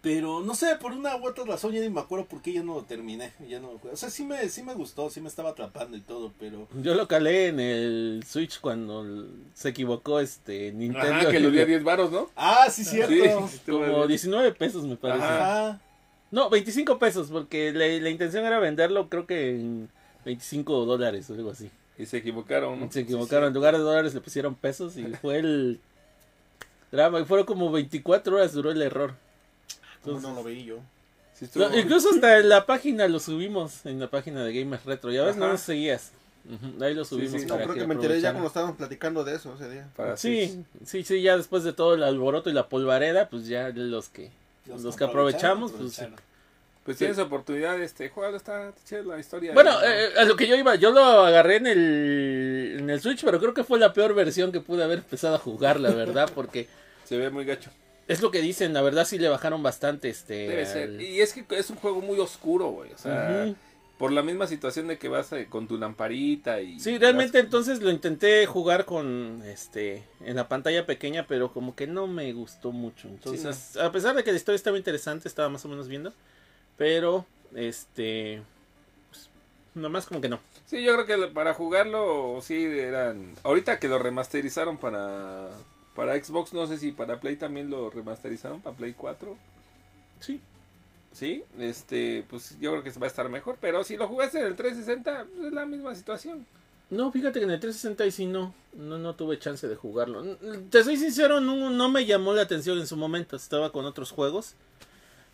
Pero 0.00 0.40
no 0.40 0.54
sé, 0.56 0.74
por 0.80 0.92
una 0.92 1.14
u 1.16 1.26
otra 1.26 1.44
razón 1.44 1.72
ya 1.72 1.80
ni 1.80 1.88
me 1.88 2.00
acuerdo 2.00 2.24
por 2.24 2.42
qué 2.42 2.52
ya 2.52 2.62
no 2.64 2.74
lo 2.74 2.82
terminé. 2.82 3.32
Ya 3.48 3.60
no 3.60 3.72
lo 3.72 3.78
jugué. 3.78 3.92
O 3.92 3.96
sea, 3.96 4.10
sí 4.10 4.24
me, 4.24 4.48
sí 4.48 4.62
me 4.64 4.74
gustó, 4.74 5.10
sí 5.10 5.20
me 5.20 5.28
estaba 5.28 5.50
atrapando 5.50 5.96
y 5.96 6.00
todo, 6.00 6.32
pero. 6.40 6.66
Yo 6.82 6.94
lo 6.94 7.06
calé 7.06 7.48
en 7.48 7.60
el 7.60 8.24
Switch 8.26 8.58
cuando 8.60 9.04
se 9.54 9.68
equivocó 9.68 10.18
este 10.18 10.72
Nintendo. 10.72 11.14
Ajá, 11.14 11.30
que 11.30 11.38
lo 11.38 11.50
di 11.52 11.60
a 11.60 11.66
10 11.66 11.84
varos, 11.84 12.10
¿no? 12.10 12.30
Ah, 12.34 12.68
sí, 12.68 12.84
cierto. 12.84 13.46
Sí, 13.48 13.58
Como 13.70 14.06
19 14.06 14.52
pesos 14.54 14.84
me 14.84 14.96
parece. 14.96 15.24
Ajá. 15.24 15.80
No, 16.32 16.50
25 16.50 16.98
pesos, 16.98 17.28
porque 17.30 17.70
la, 17.72 17.86
la 17.86 18.10
intención 18.10 18.44
era 18.44 18.58
venderlo 18.58 19.08
creo 19.08 19.26
que 19.26 19.50
en 19.50 19.88
25 20.24 20.84
dólares 20.86 21.28
o 21.30 21.34
algo 21.34 21.50
así. 21.50 21.70
Y 21.98 22.06
se 22.06 22.16
equivocaron, 22.18 22.80
¿no? 22.80 22.90
Se 22.90 23.00
equivocaron, 23.00 23.48
en 23.48 23.54
lugar 23.54 23.74
de 23.76 23.80
dólares 23.82 24.14
le 24.14 24.20
pusieron 24.20 24.54
pesos 24.54 24.96
y 24.96 25.04
fue 25.20 25.38
el 25.38 25.80
drama. 26.90 27.20
Y 27.20 27.24
fueron 27.24 27.46
como 27.46 27.70
24 27.70 28.36
horas 28.36 28.52
duró 28.52 28.70
el 28.70 28.80
error. 28.82 29.14
No 30.04 30.18
lo 30.34 30.42
veí 30.42 30.64
yo. 30.64 30.78
Sí 31.34 31.44
estuvo- 31.44 31.68
No, 31.68 31.78
incluso 31.78 32.10
hasta 32.10 32.38
en 32.38 32.48
la 32.48 32.66
página 32.66 33.06
lo 33.08 33.20
subimos, 33.20 33.86
en 33.86 34.00
la 34.00 34.08
página 34.10 34.42
de 34.44 34.52
Gamers 34.58 34.84
Retro. 34.84 35.10
Ya 35.12 35.22
ves, 35.22 35.36
no 35.36 35.48
nos 35.48 35.60
seguías. 35.60 36.12
Ahí 36.80 36.92
lo 36.94 37.04
subimos. 37.04 37.40
sí. 37.40 37.46
No, 37.46 37.54
para 37.54 37.64
creo 37.66 37.74
que 37.76 37.86
me 37.86 37.94
enteré 37.94 38.20
ya 38.20 38.30
cuando 38.32 38.48
estaban 38.48 38.76
platicando 38.76 39.22
de 39.22 39.36
eso 39.36 39.54
ese 39.54 39.70
día. 39.70 39.88
para 39.96 40.16
Sí, 40.16 40.64
sí, 40.84 41.04
sí, 41.04 41.22
ya 41.22 41.36
después 41.36 41.62
de 41.62 41.72
todo 41.72 41.94
el 41.94 42.02
alboroto 42.02 42.50
y 42.50 42.52
la 42.52 42.68
polvareda, 42.68 43.28
pues 43.28 43.46
ya 43.46 43.68
los 43.68 44.08
que 44.08 44.30
los, 44.66 44.96
que 44.96 45.04
aprovechamos, 45.04 45.70
pues 45.72 45.92
sí. 45.94 46.04
Pues 46.84 46.96
tienes 46.98 47.18
oportunidad, 47.18 47.80
este, 47.80 48.08
juego 48.08 48.36
está 48.36 48.72
chida 48.84 49.02
la 49.02 49.18
historia. 49.20 49.52
Bueno, 49.54 49.70
Y- 49.80 49.84
eh, 49.86 50.08
a 50.18 50.24
lo 50.24 50.34
que 50.36 50.48
yo 50.48 50.56
iba, 50.56 50.74
yo 50.74 50.90
lo 50.90 51.00
agarré 51.24 51.56
en 51.56 51.66
el, 51.68 52.76
en 52.80 52.90
el 52.90 53.00
Switch, 53.00 53.24
pero 53.24 53.38
creo 53.38 53.54
que 53.54 53.62
fue 53.64 53.78
la 53.78 53.92
peor 53.92 54.14
versión 54.14 54.50
que 54.50 54.60
pude 54.60 54.82
haber 54.82 54.98
empezado 54.98 55.36
a 55.36 55.38
jugar, 55.38 55.78
la 55.78 55.90
verdad, 55.90 56.28
porque 56.34 56.66
se 57.04 57.16
ve 57.16 57.30
muy 57.30 57.44
gacho. 57.44 57.70
es 58.08 58.20
lo 58.20 58.30
que 58.32 58.40
dicen, 58.40 58.72
la 58.74 58.82
verdad 58.82 59.04
sí 59.04 59.18
le 59.18 59.28
bajaron 59.28 59.62
bastante 59.62 60.08
este... 60.08 60.34
Debe 60.48 60.62
al- 60.62 60.66
ser. 60.66 61.00
Y 61.00 61.20
es 61.20 61.32
que 61.34 61.44
es 61.50 61.70
un 61.70 61.76
juego 61.76 62.00
muy 62.00 62.18
oscuro, 62.18 62.70
güey. 62.70 62.92
O 62.92 62.98
sea, 62.98 63.54
por 63.96 64.10
la 64.10 64.22
misma 64.24 64.48
situación 64.48 64.88
de 64.88 64.98
que 64.98 65.06
vas 65.08 65.32
eh, 65.32 65.46
con 65.48 65.68
tu 65.68 65.78
lamparita 65.78 66.60
y... 66.60 66.80
Sí, 66.80 66.98
realmente 66.98 67.38
vas- 67.38 67.44
entonces 67.44 67.80
lo 67.80 67.92
intenté 67.92 68.44
jugar 68.46 68.86
con 68.86 69.40
este 69.46 70.02
en 70.24 70.34
la 70.34 70.48
pantalla 70.48 70.84
pequeña, 70.84 71.28
pero 71.28 71.52
como 71.52 71.76
que 71.76 71.86
no 71.86 72.08
me 72.08 72.32
gustó 72.32 72.72
mucho. 72.72 73.06
Entonces, 73.06 73.76
a 73.76 73.92
pesar 73.92 74.16
de 74.16 74.24
que 74.24 74.32
la 74.32 74.36
historia 74.38 74.56
estaba 74.56 74.76
interesante, 74.76 75.28
estaba 75.28 75.48
más 75.48 75.64
o 75.64 75.68
menos 75.68 75.86
viendo, 75.86 76.12
pero 76.82 77.24
este, 77.54 78.42
pues, 79.08 79.28
nomás 79.72 80.04
como 80.04 80.20
que 80.20 80.28
no. 80.28 80.40
Sí, 80.66 80.82
yo 80.82 80.94
creo 80.94 81.06
que 81.06 81.28
para 81.28 81.54
jugarlo, 81.54 82.40
sí, 82.42 82.64
eran... 82.64 83.36
Ahorita 83.44 83.78
que 83.78 83.86
lo 83.86 84.00
remasterizaron 84.00 84.78
para, 84.78 85.48
para 85.94 86.20
Xbox, 86.20 86.52
no 86.52 86.66
sé 86.66 86.78
si 86.78 86.90
para 86.90 87.20
Play 87.20 87.36
también 87.36 87.70
lo 87.70 87.88
remasterizaron, 87.88 88.60
para 88.60 88.76
Play 88.76 88.94
4. 88.94 89.36
Sí. 90.18 90.40
Sí, 91.12 91.44
este, 91.60 92.24
pues 92.28 92.58
yo 92.58 92.72
creo 92.72 92.82
que 92.82 92.90
va 92.98 93.06
a 93.06 93.10
estar 93.10 93.28
mejor, 93.28 93.58
pero 93.60 93.84
si 93.84 93.96
lo 93.96 94.08
jugaste 94.08 94.40
en 94.40 94.46
el 94.46 94.56
360, 94.56 95.26
pues, 95.36 95.46
es 95.46 95.52
la 95.52 95.64
misma 95.66 95.94
situación. 95.94 96.44
No, 96.90 97.12
fíjate 97.12 97.38
que 97.38 97.44
en 97.44 97.52
el 97.52 97.60
360 97.60 98.06
y 98.06 98.10
sí 98.10 98.26
no, 98.26 98.52
no, 98.72 98.98
no 98.98 99.14
tuve 99.14 99.38
chance 99.38 99.68
de 99.68 99.76
jugarlo. 99.76 100.36
Te 100.68 100.82
soy 100.82 100.96
sincero, 100.96 101.38
no, 101.38 101.70
no 101.70 101.88
me 101.88 102.06
llamó 102.06 102.32
la 102.32 102.42
atención 102.42 102.80
en 102.80 102.88
su 102.88 102.96
momento. 102.96 103.36
Estaba 103.36 103.70
con 103.70 103.84
otros 103.84 104.10
juegos 104.10 104.56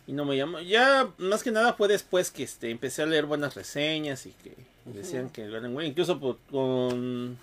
y 0.09 0.13
no 0.13 0.25
me 0.25 0.35
llamó. 0.35 0.59
Ya 0.59 1.07
más 1.19 1.43
que 1.43 1.51
nada 1.51 1.73
fue 1.73 1.87
después 1.87 2.31
que 2.31 2.41
este, 2.41 2.71
empecé 2.71 3.03
a 3.03 3.05
leer 3.05 3.27
buenas 3.27 3.53
reseñas 3.53 4.25
y 4.25 4.31
que 4.31 4.53
decían 4.85 5.29
que 5.29 5.43
eran 5.43 5.71
buenas. 5.71 5.91
Incluso 5.91 6.19
por- 6.19 6.39
con 6.49 7.37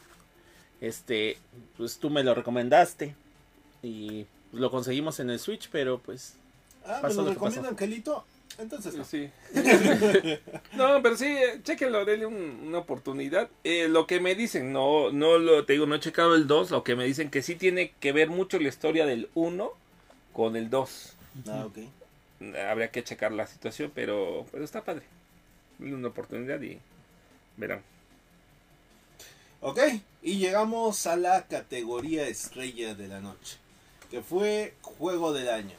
este, 0.81 1.39
pues 1.77 1.99
tú 1.99 2.11
me 2.11 2.25
lo 2.25 2.35
recomendaste 2.35 3.15
y 3.85 4.27
lo 4.53 4.71
conseguimos 4.73 5.21
en 5.21 5.31
el 5.31 5.39
Switch, 5.39 5.69
pero 5.71 5.99
pues 5.99 6.35
Ah, 6.85 7.01
¿me 7.05 7.09
lo 7.15 7.15
lo 7.23 7.25
que 7.29 7.35
recomienda 7.35 7.63
pasó. 7.63 7.71
Angelito? 7.71 8.25
Entonces 8.59 8.95
no. 8.97 9.05
Sí. 9.05 9.31
no, 10.77 11.03
pero 11.03 11.17
sí, 11.17 11.27
eh, 11.27 11.61
chéquenlo, 11.63 12.05
denle 12.05 12.27
un- 12.27 12.61
una 12.67 12.79
oportunidad. 12.79 13.49
Eh, 13.65 13.87
lo 13.89 14.07
que 14.09 14.19
me 14.19 14.35
dicen, 14.35 14.73
no, 14.73 15.13
no 15.13 15.39
lo 15.39 15.65
te 15.65 15.75
digo, 15.75 15.87
no 15.87 15.95
he 15.95 16.01
checado 16.01 16.35
el 16.35 16.47
2, 16.49 16.71
lo 16.73 16.83
que 16.83 16.97
me 16.97 17.05
dicen 17.05 17.31
que 17.31 17.43
sí 17.43 17.55
tiene 17.55 17.93
que 18.01 18.11
ver 18.13 18.29
mucho 18.29 18.59
la 18.59 18.69
historia 18.69 19.07
del 19.07 19.29
1 19.35 19.71
con 20.33 20.57
el 20.57 20.69
2. 20.71 21.13
Ah, 21.49 21.65
ok. 21.67 21.79
Habría 22.41 22.91
que 22.91 23.05
checar 23.05 23.33
la 23.33 23.47
situación, 23.47 23.91
pero, 23.95 24.47
pero 24.53 24.65
está 24.65 24.85
padre. 24.85 25.05
Una 25.79 26.09
oportunidad 26.09 26.61
y 26.61 26.79
verán. 27.57 27.83
Ok, 29.61 29.81
y 30.23 30.37
llegamos 30.37 31.07
a 31.07 31.17
la 31.17 31.47
categoría 31.47 32.29
estrella 32.29 32.95
de 32.95 33.09
la 33.09 33.21
noche, 33.21 33.57
que 34.11 34.23
fue 34.23 34.75
Juego 34.83 35.33
del 35.33 35.49
Año. 35.49 35.75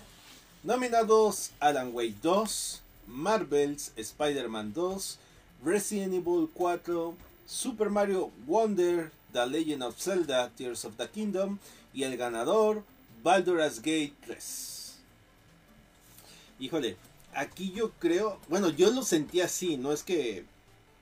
Nominados 0.64 1.52
Alan 1.60 1.92
Wake 1.94 2.18
2, 2.22 2.82
Marvel's 3.08 3.94
Spider-Man 3.96 4.74
2, 4.74 5.20
Resident 5.64 6.14
Evil 6.14 6.50
4, 6.54 7.16
Super 7.46 7.90
Mario 7.90 8.32
Wonder, 8.46 9.12
The 9.32 9.46
Legend 9.46 9.84
of 9.84 9.98
Zelda, 9.98 10.50
Tears 10.58 10.84
of 10.84 10.98
the 10.98 11.08
Kingdom, 11.08 11.60
y 11.94 12.04
el 12.04 12.18
ganador, 12.18 12.84
Baldur's 13.24 13.80
Gate 13.80 14.14
3. 14.26 14.77
Híjole, 16.60 16.96
aquí 17.34 17.72
yo 17.72 17.92
creo, 18.00 18.40
bueno, 18.50 18.70
yo 18.70 18.92
lo 18.92 19.04
sentí 19.04 19.42
así, 19.42 19.78
no 19.78 19.92
es 19.92 20.04
que 20.04 20.44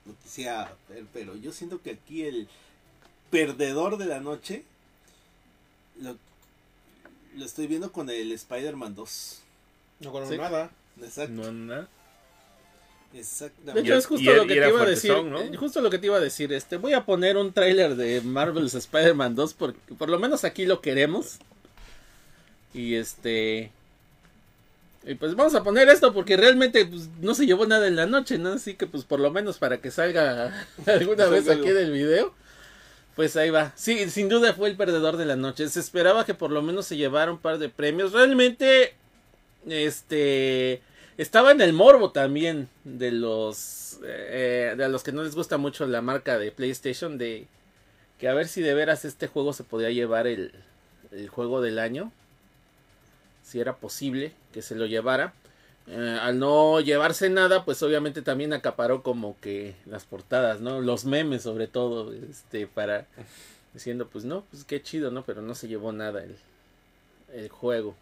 lo 0.04 0.14
quisiera 0.22 0.74
ver, 0.88 1.04
pero 1.12 1.34
yo 1.36 1.52
siento 1.52 1.80
que 1.82 1.90
aquí 1.92 2.22
el 2.24 2.48
perdedor 3.30 3.96
de 3.98 4.06
la 4.06 4.20
noche 4.20 4.64
lo, 6.00 6.16
lo 7.36 7.44
estoy 7.44 7.66
viendo 7.66 7.90
con 7.92 8.08
el 8.10 8.32
Spider-Man 8.32 8.94
2. 8.94 9.40
No 10.00 10.12
con 10.12 10.28
Sí. 10.28 10.36
nada. 10.36 10.70
Exacto, 11.02 11.50
No. 11.52 11.86
De 13.12 13.20
exactamente. 13.20 13.80
hecho, 13.80 13.94
Y- 13.94 13.98
es 13.98 14.06
justo 14.06 14.30
y- 14.30 14.34
lo 14.36 14.46
que 14.46 14.54
te 14.60 14.68
iba 14.68 14.82
a 14.82 14.86
decir. 14.86 15.12
eh, 15.12 15.56
Justo 15.56 15.80
lo 15.80 15.90
que 15.90 15.98
te 15.98 16.06
iba 16.06 16.16
a 16.16 16.20
decir. 16.20 16.52
Este, 16.52 16.76
voy 16.76 16.92
a 16.92 17.04
poner 17.06 17.36
un 17.38 17.52
tráiler 17.52 17.96
de 17.96 18.20
Marvel's 18.20 18.74
Spider-Man 18.74 19.34
2 19.34 19.54
porque 19.54 19.78
por 19.94 20.10
lo 20.10 20.18
menos 20.18 20.44
aquí 20.44 20.66
lo 20.66 20.80
queremos. 20.82 21.38
Y 22.74 22.94
este. 22.96 23.70
Y 25.06 25.14
pues 25.14 25.36
vamos 25.36 25.54
a 25.54 25.62
poner 25.62 25.88
esto 25.88 26.12
porque 26.12 26.36
realmente 26.36 26.84
pues, 26.84 27.08
no 27.20 27.32
se 27.34 27.46
llevó 27.46 27.64
nada 27.64 27.86
en 27.86 27.94
la 27.94 28.06
noche, 28.06 28.38
¿no? 28.38 28.54
Así 28.54 28.74
que 28.74 28.88
pues 28.88 29.04
por 29.04 29.20
lo 29.20 29.30
menos 29.30 29.58
para 29.58 29.80
que 29.80 29.92
salga 29.92 30.52
alguna 30.86 31.26
vez 31.26 31.48
aquí 31.48 31.70
del 31.70 31.92
video. 31.92 32.34
Pues 33.14 33.36
ahí 33.36 33.50
va. 33.50 33.72
Sí, 33.76 34.10
sin 34.10 34.28
duda 34.28 34.52
fue 34.52 34.68
el 34.68 34.76
perdedor 34.76 35.16
de 35.16 35.24
la 35.24 35.36
noche. 35.36 35.68
Se 35.68 35.78
esperaba 35.78 36.26
que 36.26 36.34
por 36.34 36.50
lo 36.50 36.60
menos 36.60 36.86
se 36.86 36.96
llevara 36.96 37.30
un 37.30 37.38
par 37.38 37.58
de 37.58 37.68
premios. 37.68 38.12
Realmente, 38.12 38.94
este, 39.66 40.82
estaba 41.16 41.52
en 41.52 41.60
el 41.60 41.72
morbo 41.72 42.10
también 42.10 42.68
de 42.84 43.12
los, 43.12 44.00
eh, 44.04 44.74
de 44.76 44.88
los 44.88 45.04
que 45.04 45.12
no 45.12 45.22
les 45.22 45.36
gusta 45.36 45.56
mucho 45.56 45.86
la 45.86 46.02
marca 46.02 46.36
de 46.36 46.50
PlayStation 46.50 47.16
de 47.16 47.46
que 48.18 48.28
a 48.28 48.34
ver 48.34 48.48
si 48.48 48.60
de 48.60 48.74
veras 48.74 49.04
este 49.04 49.28
juego 49.28 49.52
se 49.52 49.64
podía 49.64 49.90
llevar 49.90 50.26
el, 50.26 50.52
el 51.12 51.28
juego 51.28 51.62
del 51.62 51.78
año. 51.78 52.12
Si 53.46 53.60
era 53.60 53.76
posible 53.76 54.32
que 54.52 54.60
se 54.60 54.74
lo 54.74 54.86
llevara. 54.86 55.32
Eh, 55.86 56.18
al 56.20 56.40
no 56.40 56.80
llevarse 56.80 57.30
nada, 57.30 57.64
pues 57.64 57.80
obviamente 57.82 58.20
también 58.20 58.52
acaparó 58.52 59.04
como 59.04 59.36
que 59.40 59.76
las 59.86 60.04
portadas, 60.04 60.60
¿no? 60.60 60.80
Los 60.80 61.04
memes 61.04 61.42
sobre 61.42 61.68
todo, 61.68 62.12
este, 62.12 62.66
para 62.66 63.06
diciendo, 63.72 64.08
pues 64.10 64.24
no, 64.24 64.42
pues 64.50 64.64
qué 64.64 64.82
chido, 64.82 65.12
¿no? 65.12 65.22
Pero 65.24 65.42
no 65.42 65.54
se 65.54 65.68
llevó 65.68 65.92
nada 65.92 66.24
el, 66.24 66.34
el 67.34 67.48
juego. 67.48 67.94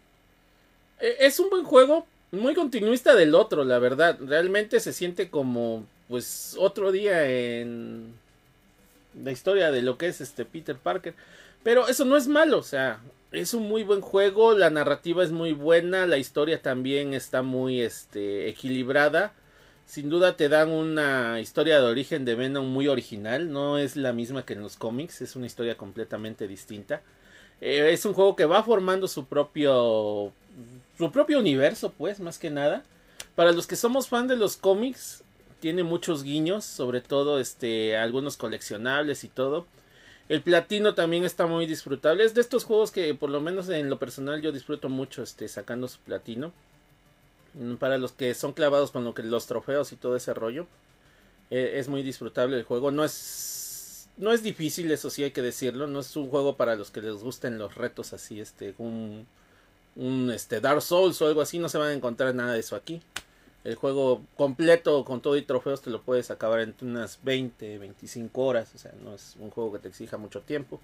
Eh, 0.99 1.17
es 1.19 1.39
un 1.39 1.51
buen 1.51 1.63
juego, 1.63 2.07
muy 2.31 2.55
continuista 2.55 3.13
del 3.13 3.35
otro, 3.35 3.63
la 3.63 3.77
verdad. 3.77 4.17
Realmente 4.19 4.79
se 4.79 4.93
siente 4.93 5.29
como, 5.29 5.85
pues, 6.07 6.55
otro 6.57 6.91
día 6.91 7.29
en 7.29 8.13
la 9.23 9.31
historia 9.31 9.71
de 9.71 9.81
lo 9.81 9.97
que 9.97 10.07
es 10.07 10.21
este 10.21 10.45
Peter 10.45 10.77
Parker. 10.77 11.13
Pero 11.63 11.87
eso 11.87 12.05
no 12.05 12.15
es 12.17 12.27
malo, 12.27 12.59
o 12.59 12.63
sea, 12.63 12.99
es 13.37 13.53
un 13.53 13.67
muy 13.67 13.83
buen 13.83 14.01
juego, 14.01 14.53
la 14.53 14.69
narrativa 14.69 15.23
es 15.23 15.31
muy 15.31 15.53
buena, 15.53 16.05
la 16.05 16.17
historia 16.17 16.61
también 16.61 17.13
está 17.13 17.41
muy 17.41 17.81
este 17.81 18.49
equilibrada. 18.49 19.33
Sin 19.85 20.09
duda 20.09 20.35
te 20.35 20.49
dan 20.49 20.71
una 20.71 21.39
historia 21.39 21.79
de 21.79 21.85
origen 21.85 22.25
de 22.25 22.35
Venom 22.35 22.65
muy 22.65 22.87
original, 22.87 23.51
no 23.51 23.77
es 23.77 23.95
la 23.95 24.13
misma 24.13 24.45
que 24.45 24.53
en 24.53 24.61
los 24.61 24.77
cómics, 24.77 25.21
es 25.21 25.35
una 25.35 25.45
historia 25.45 25.77
completamente 25.77 26.47
distinta. 26.47 27.01
Eh, 27.61 27.91
es 27.91 28.05
un 28.05 28.13
juego 28.13 28.35
que 28.35 28.45
va 28.45 28.63
formando 28.63 29.07
su 29.07 29.25
propio 29.25 30.33
su 30.97 31.11
propio 31.11 31.39
universo, 31.39 31.93
pues, 31.97 32.19
más 32.19 32.39
que 32.39 32.49
nada. 32.49 32.83
Para 33.35 33.51
los 33.51 33.67
que 33.67 33.75
somos 33.75 34.07
fan 34.07 34.27
de 34.27 34.37
los 34.37 34.57
cómics, 34.57 35.23
tiene 35.59 35.83
muchos 35.83 36.23
guiños, 36.23 36.63
sobre 36.65 37.01
todo 37.01 37.39
este 37.39 37.97
algunos 37.97 38.37
coleccionables 38.37 39.23
y 39.23 39.29
todo. 39.29 39.65
El 40.27 40.41
platino 40.41 40.95
también 40.95 41.23
está 41.23 41.45
muy 41.45 41.65
disfrutable. 41.67 42.23
Es 42.23 42.33
de 42.33 42.41
estos 42.41 42.63
juegos 42.63 42.91
que 42.91 43.13
por 43.13 43.29
lo 43.29 43.41
menos 43.41 43.69
en 43.69 43.89
lo 43.89 43.99
personal 43.99 44.41
yo 44.41 44.51
disfruto 44.51 44.89
mucho 44.89 45.21
este 45.23 45.47
sacando 45.47 45.87
su 45.87 45.99
platino. 45.99 46.51
Mm, 47.53 47.75
Para 47.75 47.97
los 47.97 48.11
que 48.11 48.33
son 48.35 48.53
clavados 48.53 48.91
con 48.91 49.03
lo 49.03 49.13
que 49.13 49.23
los 49.23 49.47
trofeos 49.47 49.91
y 49.91 49.95
todo 49.97 50.15
ese 50.15 50.33
rollo. 50.33 50.67
eh, 51.51 51.73
es 51.79 51.87
muy 51.89 52.03
disfrutable 52.03 52.57
el 52.57 52.63
juego. 52.63 52.91
No 52.91 53.03
es 53.05 54.09
no 54.17 54.31
es 54.31 54.43
difícil, 54.43 54.91
eso 54.91 55.09
sí 55.09 55.23
hay 55.23 55.31
que 55.31 55.41
decirlo. 55.41 55.87
No 55.87 55.99
es 56.01 56.15
un 56.15 56.29
juego 56.29 56.55
para 56.57 56.75
los 56.75 56.91
que 56.91 57.01
les 57.01 57.15
gusten 57.23 57.57
los 57.59 57.75
retos 57.75 58.13
así, 58.13 58.39
este, 58.39 58.73
un, 58.77 59.27
un 59.95 60.31
este, 60.31 60.61
Dark 60.61 60.81
Souls 60.81 61.21
o 61.21 61.27
algo 61.27 61.41
así. 61.41 61.59
No 61.59 61.69
se 61.69 61.77
van 61.77 61.89
a 61.89 61.93
encontrar 61.93 62.33
nada 62.35 62.53
de 62.53 62.59
eso 62.61 62.75
aquí. 62.75 63.01
El 63.65 63.73
juego 63.75 64.21
completo 64.37 65.03
con 65.03 65.21
todo 65.21 65.35
y 65.37 65.41
trofeos 65.41 65.81
te 65.81 65.89
lo 65.89 66.03
puedes 66.03 66.29
acabar 66.29 66.59
en 66.59 66.75
unas 66.81 67.19
20, 67.23 67.79
25 67.79 68.41
horas. 68.43 68.71
O 68.75 68.77
sea, 68.77 68.93
no 69.03 69.15
es 69.15 69.35
un 69.39 69.49
juego 69.49 69.73
que 69.73 69.79
te 69.79 69.87
exija 69.87 70.17
mucho 70.17 70.41
tiempo. 70.41 70.79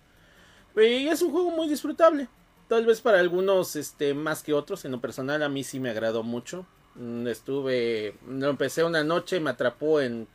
Y 0.75 1.07
es 1.07 1.21
un 1.21 1.31
juego 1.31 1.51
muy 1.51 1.69
disfrutable. 1.69 2.27
Tal 2.67 2.87
vez 2.87 2.99
para 3.01 3.19
algunos 3.19 3.75
este, 3.75 4.15
más 4.15 4.41
que 4.41 4.53
otros. 4.53 4.83
En 4.83 4.91
lo 4.91 4.99
personal 4.99 5.43
a 5.43 5.49
mí 5.49 5.63
sí 5.63 5.79
me 5.79 5.91
agradó 5.91 6.23
mucho. 6.23 6.65
Mm, 6.95 7.27
Estuve, 7.27 8.15
lo 8.27 8.49
empecé 8.49 8.83
una 8.83 9.03
noche, 9.03 9.39
me 9.39 9.51
atrapó 9.51 10.01
en 10.01 10.27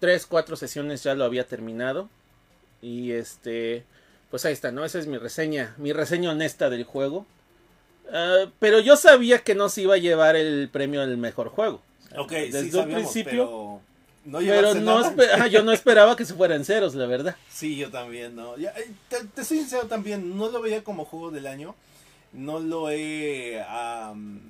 3, 0.00 0.26
4 0.26 0.56
sesiones 0.56 1.02
ya 1.02 1.14
lo 1.14 1.24
había 1.24 1.46
terminado. 1.46 2.10
Y 2.82 3.12
este, 3.12 3.86
pues 4.30 4.44
ahí 4.44 4.52
está, 4.52 4.70
¿no? 4.70 4.84
Esa 4.84 4.98
es 4.98 5.06
mi 5.06 5.16
reseña, 5.16 5.74
mi 5.78 5.94
reseña 5.94 6.30
honesta 6.30 6.68
del 6.68 6.84
juego. 6.84 7.24
Ah, 8.12 8.46
pero 8.58 8.80
yo 8.80 8.96
sabía 8.96 9.40
que 9.40 9.54
no 9.54 9.68
se 9.68 9.82
iba 9.82 9.94
a 9.94 9.98
llevar 9.98 10.36
el 10.36 10.68
premio 10.70 11.02
al 11.02 11.16
mejor 11.16 11.48
juego. 11.48 11.80
Ok, 12.16 12.32
Desde 12.32 12.60
sí 12.60 12.66
un 12.66 12.72
sabíamos, 12.72 13.02
principio, 13.12 13.32
pero 13.32 13.80
no 14.24 14.38
pero 14.38 14.74
no 14.74 15.46
yo 15.48 15.62
no 15.62 15.72
esperaba 15.72 16.16
que 16.16 16.24
se 16.24 16.34
fueran 16.34 16.64
ceros, 16.64 16.94
la 16.94 17.06
verdad. 17.06 17.36
Sí, 17.50 17.76
yo 17.76 17.90
también, 17.90 18.34
¿no? 18.34 18.56
Ya, 18.56 18.70
eh, 18.70 18.90
te, 19.08 19.24
te 19.24 19.44
soy 19.44 19.58
sincero 19.58 19.86
también, 19.86 20.36
no 20.36 20.48
lo 20.48 20.60
veía 20.60 20.82
como 20.82 21.04
juego 21.04 21.30
del 21.30 21.46
año, 21.46 21.74
no 22.32 22.58
lo 22.60 22.90
he 22.90 23.60
am, 23.68 24.40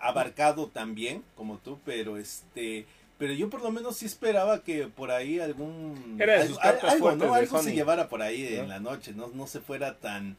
abarcado 0.00 0.66
tan 0.68 0.94
bien 0.94 1.22
como 1.36 1.58
tú, 1.58 1.78
pero 1.84 2.16
este, 2.18 2.86
pero 3.18 3.32
yo 3.32 3.50
por 3.50 3.62
lo 3.62 3.70
menos 3.70 3.96
sí 3.96 4.06
esperaba 4.06 4.62
que 4.62 4.86
por 4.86 5.10
ahí 5.10 5.38
algún 5.38 6.16
Era 6.18 6.34
de 6.34 6.40
algo, 6.42 6.54
sus 6.54 6.62
cartas 6.62 6.92
algo, 6.92 7.06
fuertes 7.06 7.28
¿no? 7.28 7.34
de 7.34 7.40
Algo 7.40 7.62
se 7.62 7.74
llevara 7.74 8.08
por 8.08 8.22
ahí 8.22 8.54
¿No? 8.56 8.62
en 8.62 8.68
la 8.68 8.80
noche, 8.80 9.12
no, 9.14 9.28
no 9.28 9.46
se 9.46 9.60
fuera 9.60 9.94
tan 9.96 10.36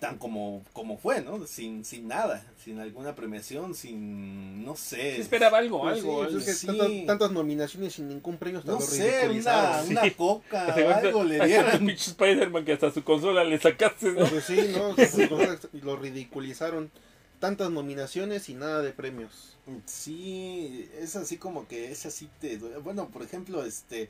tan 0.00 0.16
como 0.18 0.64
como 0.72 0.96
fue, 0.96 1.22
¿no? 1.22 1.46
Sin 1.46 1.84
sin 1.84 2.06
nada, 2.08 2.44
sin 2.64 2.78
alguna 2.78 3.14
premiación, 3.16 3.74
sin 3.74 4.64
no 4.64 4.76
sé. 4.76 5.16
Sí 5.16 5.20
esperaba 5.22 5.58
algo, 5.58 5.80
Pues 5.80 5.98
algo. 5.98 6.24
sí, 6.26 6.32
pues 6.34 6.36
es 6.36 6.44
que 6.46 6.52
sí. 6.54 6.66
tantas, 6.66 7.06
tantas 7.06 7.30
nominaciones 7.32 7.94
sin 7.94 8.08
ningún 8.08 8.36
premio 8.36 8.62
no 8.64 8.74
lo 8.74 8.80
sé, 8.80 9.28
una, 9.28 9.82
una 9.88 10.10
coca, 10.14 10.74
algo 10.98 11.24
le 11.24 11.44
dieron. 11.46 11.78
pinche 11.86 12.10
Spider-Man 12.10 12.64
que 12.64 12.72
hasta 12.74 12.90
su 12.92 13.02
consola 13.02 13.42
le 13.44 13.58
sacaste, 13.58 14.12
¿no? 14.12 14.26
Pues 14.26 14.44
sí, 14.44 14.72
¿no? 14.72 14.94
Lo 15.82 15.96
ridiculizaron. 15.96 16.90
tantas 17.40 17.70
nominaciones 17.70 18.48
y 18.48 18.54
nada 18.54 18.82
de 18.82 18.90
premios. 18.92 19.56
Sí, 19.86 20.88
es 21.00 21.16
así 21.16 21.36
como 21.36 21.66
que 21.68 21.90
es 21.90 22.06
así 22.06 22.28
te 22.40 22.56
duele. 22.58 22.78
Bueno, 22.78 23.08
por 23.08 23.22
ejemplo, 23.22 23.64
este 23.64 24.08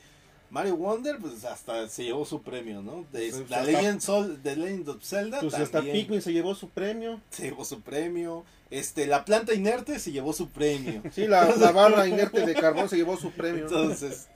Mario 0.51 0.77
Wonder, 0.77 1.17
pues 1.19 1.45
hasta 1.45 1.87
se 1.89 2.03
llevó 2.05 2.25
su 2.25 2.41
premio, 2.41 2.81
¿no? 2.81 3.05
De, 3.11 3.29
Pues, 3.29 3.49
la 3.49 3.57
hasta- 3.59 3.71
Legend, 3.71 4.01
Sol, 4.01 4.41
de 4.41 4.55
Legend 4.55 4.89
of 4.89 5.03
Zelda 5.03 5.39
Pues 5.41 5.53
hasta 5.53 5.77
también 5.79 5.95
Pikmin 5.97 6.21
se 6.21 6.33
llevó 6.33 6.55
su 6.55 6.69
premio. 6.69 7.21
se 7.29 7.43
llevó 7.43 7.63
su 7.65 7.81
premio. 7.81 8.43
Este, 8.71 9.07
la 9.07 9.25
planta 9.25 9.53
inerte 9.53 9.99
se 9.99 10.11
llevó 10.11 10.33
su 10.33 10.49
premio. 10.49 11.01
Sí, 11.13 11.27
la, 11.27 11.55
la 11.55 11.71
barra 11.71 12.07
inerte 12.07 12.45
de 12.45 12.53
carbón 12.55 12.89
se 12.89 12.97
llevó 12.97 13.15
su 13.17 13.31
premio. 13.31 13.63
Entonces, 13.65 14.27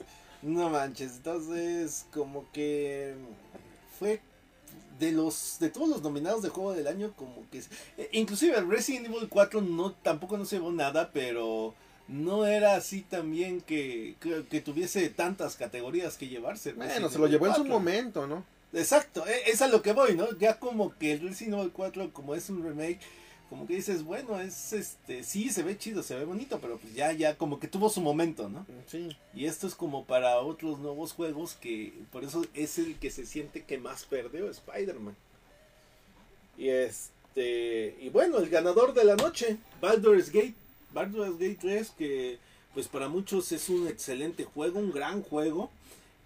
no 0.41 0.69
manches, 0.69 1.13
entonces 1.17 2.05
como 2.11 2.51
que 2.51 3.15
fue 3.99 4.21
de 4.99 5.11
los 5.11 5.57
de 5.59 5.69
todos 5.69 5.89
los 5.89 6.01
nominados 6.03 6.43
de 6.43 6.49
juego 6.49 6.73
del 6.73 6.85
año 6.87 7.13
como 7.15 7.43
que 7.51 7.63
eh, 7.97 8.09
inclusive 8.11 8.55
el 8.57 8.69
Resident 8.69 9.07
Evil 9.07 9.27
4 9.27 9.61
no 9.61 9.91
tampoco 9.91 10.37
no 10.37 10.45
se 10.45 10.57
llevó 10.57 10.71
nada, 10.71 11.09
pero 11.11 11.73
no 12.07 12.45
era 12.45 12.75
así 12.75 13.01
también 13.01 13.61
que, 13.61 14.15
que, 14.19 14.43
que 14.49 14.61
tuviese 14.61 15.09
tantas 15.09 15.55
categorías 15.55 16.17
que 16.17 16.27
llevarse. 16.27 16.69
el 16.69 16.75
Bueno, 16.75 17.09
se 17.09 17.17
lo 17.19 17.27
llevó 17.27 17.47
en 17.47 17.53
su 17.53 17.61
Evil 17.61 17.71
4. 17.71 17.79
momento, 17.79 18.27
¿no? 18.27 18.45
Exacto, 18.73 19.25
e- 19.27 19.49
es 19.51 19.61
a 19.61 19.67
lo 19.67 19.81
que 19.81 19.93
voy, 19.93 20.15
¿no? 20.15 20.37
Ya 20.37 20.59
como 20.59 20.97
que 20.97 21.13
el 21.13 21.21
Resident 21.21 21.55
Evil 21.59 21.71
4 21.71 22.11
como 22.11 22.35
es 22.35 22.49
un 22.49 22.63
remake, 22.63 22.99
como 23.49 23.67
que 23.67 23.75
dices, 23.75 24.03
bueno, 24.03 24.39
es 24.41 24.73
este, 24.73 25.23
sí, 25.23 25.49
se 25.51 25.61
ve 25.61 25.77
chido, 25.77 26.01
se 26.01 26.15
ve 26.15 26.25
bonito, 26.25 26.59
pero 26.59 26.77
pues 26.77 26.93
ya, 26.95 27.11
ya 27.11 27.37
como 27.37 27.59
que 27.59 27.67
tuvo 27.67 27.87
su 27.89 28.01
momento, 28.01 28.49
¿no? 28.49 28.65
Sí. 28.87 29.15
Y 29.33 29.45
esto 29.45 29.67
es 29.67 29.75
como 29.75 30.05
para 30.05 30.39
otros 30.39 30.79
nuevos 30.79 31.13
juegos 31.13 31.53
que 31.61 31.93
por 32.11 32.23
eso 32.23 32.43
es 32.55 32.79
el 32.79 32.95
que 32.97 33.11
se 33.11 33.25
siente 33.27 33.63
que 33.63 33.77
más 33.77 34.05
perdió 34.05 34.49
Spider-Man. 34.49 35.15
Y 36.57 36.69
este 36.69 37.95
y 37.99 38.09
bueno, 38.09 38.37
el 38.39 38.49
ganador 38.49 38.93
de 38.93 39.03
la 39.03 39.15
noche, 39.15 39.57
Baldur's 39.81 40.31
Gate, 40.31 40.55
Baldur's 40.93 41.37
Gate 41.37 41.57
3 41.59 41.91
que 41.97 42.39
pues 42.73 42.87
para 42.87 43.07
muchos 43.07 43.51
es 43.51 43.69
un 43.69 43.87
excelente 43.87 44.45
juego, 44.45 44.79
un 44.79 44.91
gran 44.91 45.21
juego 45.21 45.69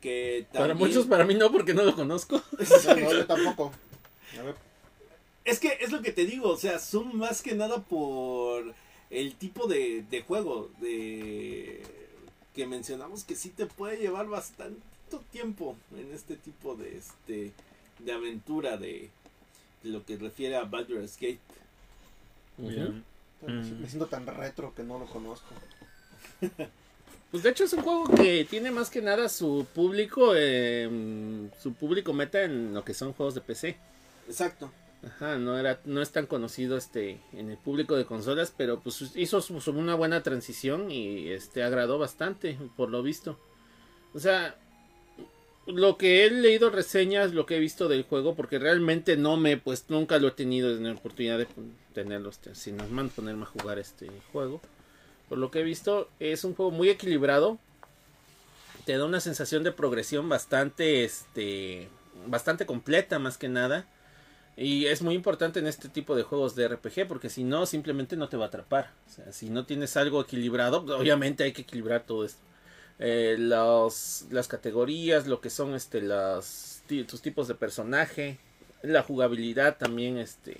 que 0.01 0.45
Para 0.53 0.73
muchos, 0.75 1.05
para 1.07 1.25
mí 1.25 1.33
no, 1.33 1.51
porque 1.51 1.73
no 1.73 1.83
lo 1.83 1.95
conozco. 1.95 2.41
No, 2.51 2.95
no, 2.95 3.13
yo 3.13 3.25
tampoco. 3.25 3.71
A 4.39 4.43
ver, 4.43 4.55
Es 5.43 5.59
que 5.59 5.77
es 5.81 5.91
lo 5.91 6.01
que 6.01 6.11
te 6.11 6.25
digo, 6.25 6.49
o 6.49 6.57
sea, 6.57 6.79
son 6.79 7.17
más 7.17 7.41
que 7.41 7.55
nada 7.55 7.81
por 7.81 8.73
el 9.09 9.35
tipo 9.35 9.67
de, 9.67 10.03
de 10.09 10.21
juego 10.21 10.69
de 10.79 11.81
que 12.53 12.67
mencionamos 12.67 13.23
que 13.23 13.35
sí 13.35 13.49
te 13.49 13.65
puede 13.65 13.97
llevar 13.97 14.27
bastante 14.27 14.81
tiempo 15.31 15.77
en 15.95 16.13
este 16.13 16.35
tipo 16.35 16.75
de 16.75 16.97
este 16.97 17.51
de 17.99 18.11
aventura 18.11 18.77
de, 18.77 19.09
de 19.83 19.89
lo 19.89 20.05
que 20.05 20.17
refiere 20.17 20.55
a 20.55 20.63
Baldur's 20.63 21.15
Gate. 21.15 21.39
Ujú. 22.57 23.01
Mm. 23.45 23.81
me 23.81 23.87
siento 23.87 24.07
tan 24.07 24.25
retro 24.25 24.73
que 24.75 24.83
no 24.83 24.97
lo 24.99 25.05
conozco. 25.05 25.47
Pues 27.29 27.43
de 27.43 27.49
hecho 27.49 27.65
es 27.65 27.73
un 27.73 27.81
juego 27.81 28.05
que 28.15 28.47
tiene 28.49 28.71
más 28.71 28.89
que 28.89 29.01
nada 29.01 29.27
su 29.27 29.67
público, 29.75 30.31
eh, 30.33 30.89
su 31.61 31.73
público 31.73 32.13
meta 32.13 32.43
en 32.43 32.73
lo 32.73 32.85
que 32.85 32.93
son 32.93 33.11
juegos 33.11 33.35
de 33.35 33.41
PC. 33.41 33.75
Exacto. 34.29 34.71
Ajá, 35.05 35.37
no 35.37 35.59
era, 35.59 35.81
no 35.83 36.01
es 36.01 36.11
tan 36.13 36.25
conocido 36.25 36.77
este 36.77 37.19
en 37.33 37.49
el 37.51 37.57
público 37.57 37.97
de 37.97 38.05
consolas, 38.05 38.53
pero 38.55 38.79
pues 38.79 39.11
hizo 39.15 39.41
su- 39.41 39.59
su- 39.59 39.71
una 39.71 39.95
buena 39.95 40.23
transición 40.23 40.89
y 40.89 41.27
este 41.27 41.63
agradó 41.63 41.99
bastante, 41.99 42.57
por 42.77 42.89
lo 42.89 43.03
visto. 43.03 43.37
O 44.13 44.19
sea, 44.19 44.55
lo 45.67 45.97
que 45.97 46.25
he 46.25 46.31
leído 46.31 46.69
reseñas, 46.69 47.33
lo 47.33 47.45
que 47.45 47.57
he 47.57 47.59
visto 47.59 47.87
del 47.87 48.03
juego, 48.03 48.35
porque 48.35 48.57
realmente 48.57 49.17
no 49.17 49.37
me, 49.37 49.57
pues 49.57 49.85
nunca 49.89 50.17
lo 50.17 50.29
he 50.29 50.31
tenido 50.31 50.71
en 50.71 50.83
la 50.83 50.93
oportunidad 50.93 51.37
de 51.37 51.47
tenerlo, 51.93 52.29
este, 52.29 52.55
sin 52.55 52.77
más 52.77 53.11
ponerme 53.11 53.43
a 53.43 53.47
jugar 53.47 53.77
este 53.77 54.09
juego. 54.31 54.61
Por 55.27 55.37
lo 55.37 55.51
que 55.51 55.59
he 55.59 55.63
visto, 55.63 56.09
es 56.19 56.43
un 56.45 56.55
juego 56.55 56.71
muy 56.71 56.89
equilibrado. 56.89 57.59
Te 58.85 58.97
da 58.97 59.03
una 59.03 59.19
sensación 59.19 59.63
de 59.63 59.73
progresión 59.73 60.29
bastante, 60.29 61.03
este, 61.03 61.89
bastante 62.27 62.65
completa 62.65 63.19
más 63.19 63.37
que 63.37 63.49
nada. 63.49 63.85
Y 64.55 64.85
es 64.85 65.01
muy 65.01 65.13
importante 65.13 65.59
en 65.59 65.67
este 65.67 65.89
tipo 65.89 66.15
de 66.15 66.23
juegos 66.23 66.55
de 66.55 66.67
RPG 66.67 67.07
porque 67.07 67.29
si 67.29 67.43
no, 67.43 67.65
simplemente 67.65 68.15
no 68.15 68.29
te 68.29 68.37
va 68.37 68.45
a 68.45 68.47
atrapar. 68.47 68.91
O 69.05 69.09
sea, 69.11 69.31
si 69.33 69.49
no 69.49 69.65
tienes 69.65 69.97
algo 69.97 70.21
equilibrado, 70.21 70.77
obviamente 70.97 71.43
hay 71.43 71.51
que 71.51 71.63
equilibrar 71.63 72.05
todo 72.05 72.23
esto. 72.25 72.39
Eh, 72.99 73.35
los, 73.37 74.25
las 74.31 74.47
categorías, 74.47 75.27
lo 75.27 75.39
que 75.39 75.49
son 75.49 75.75
este, 75.75 76.01
las, 76.01 76.81
tus 77.07 77.21
tipos 77.21 77.47
de 77.47 77.53
personaje, 77.53 78.39
la 78.81 79.03
jugabilidad 79.03 79.77
también 79.77 80.17
este, 80.17 80.57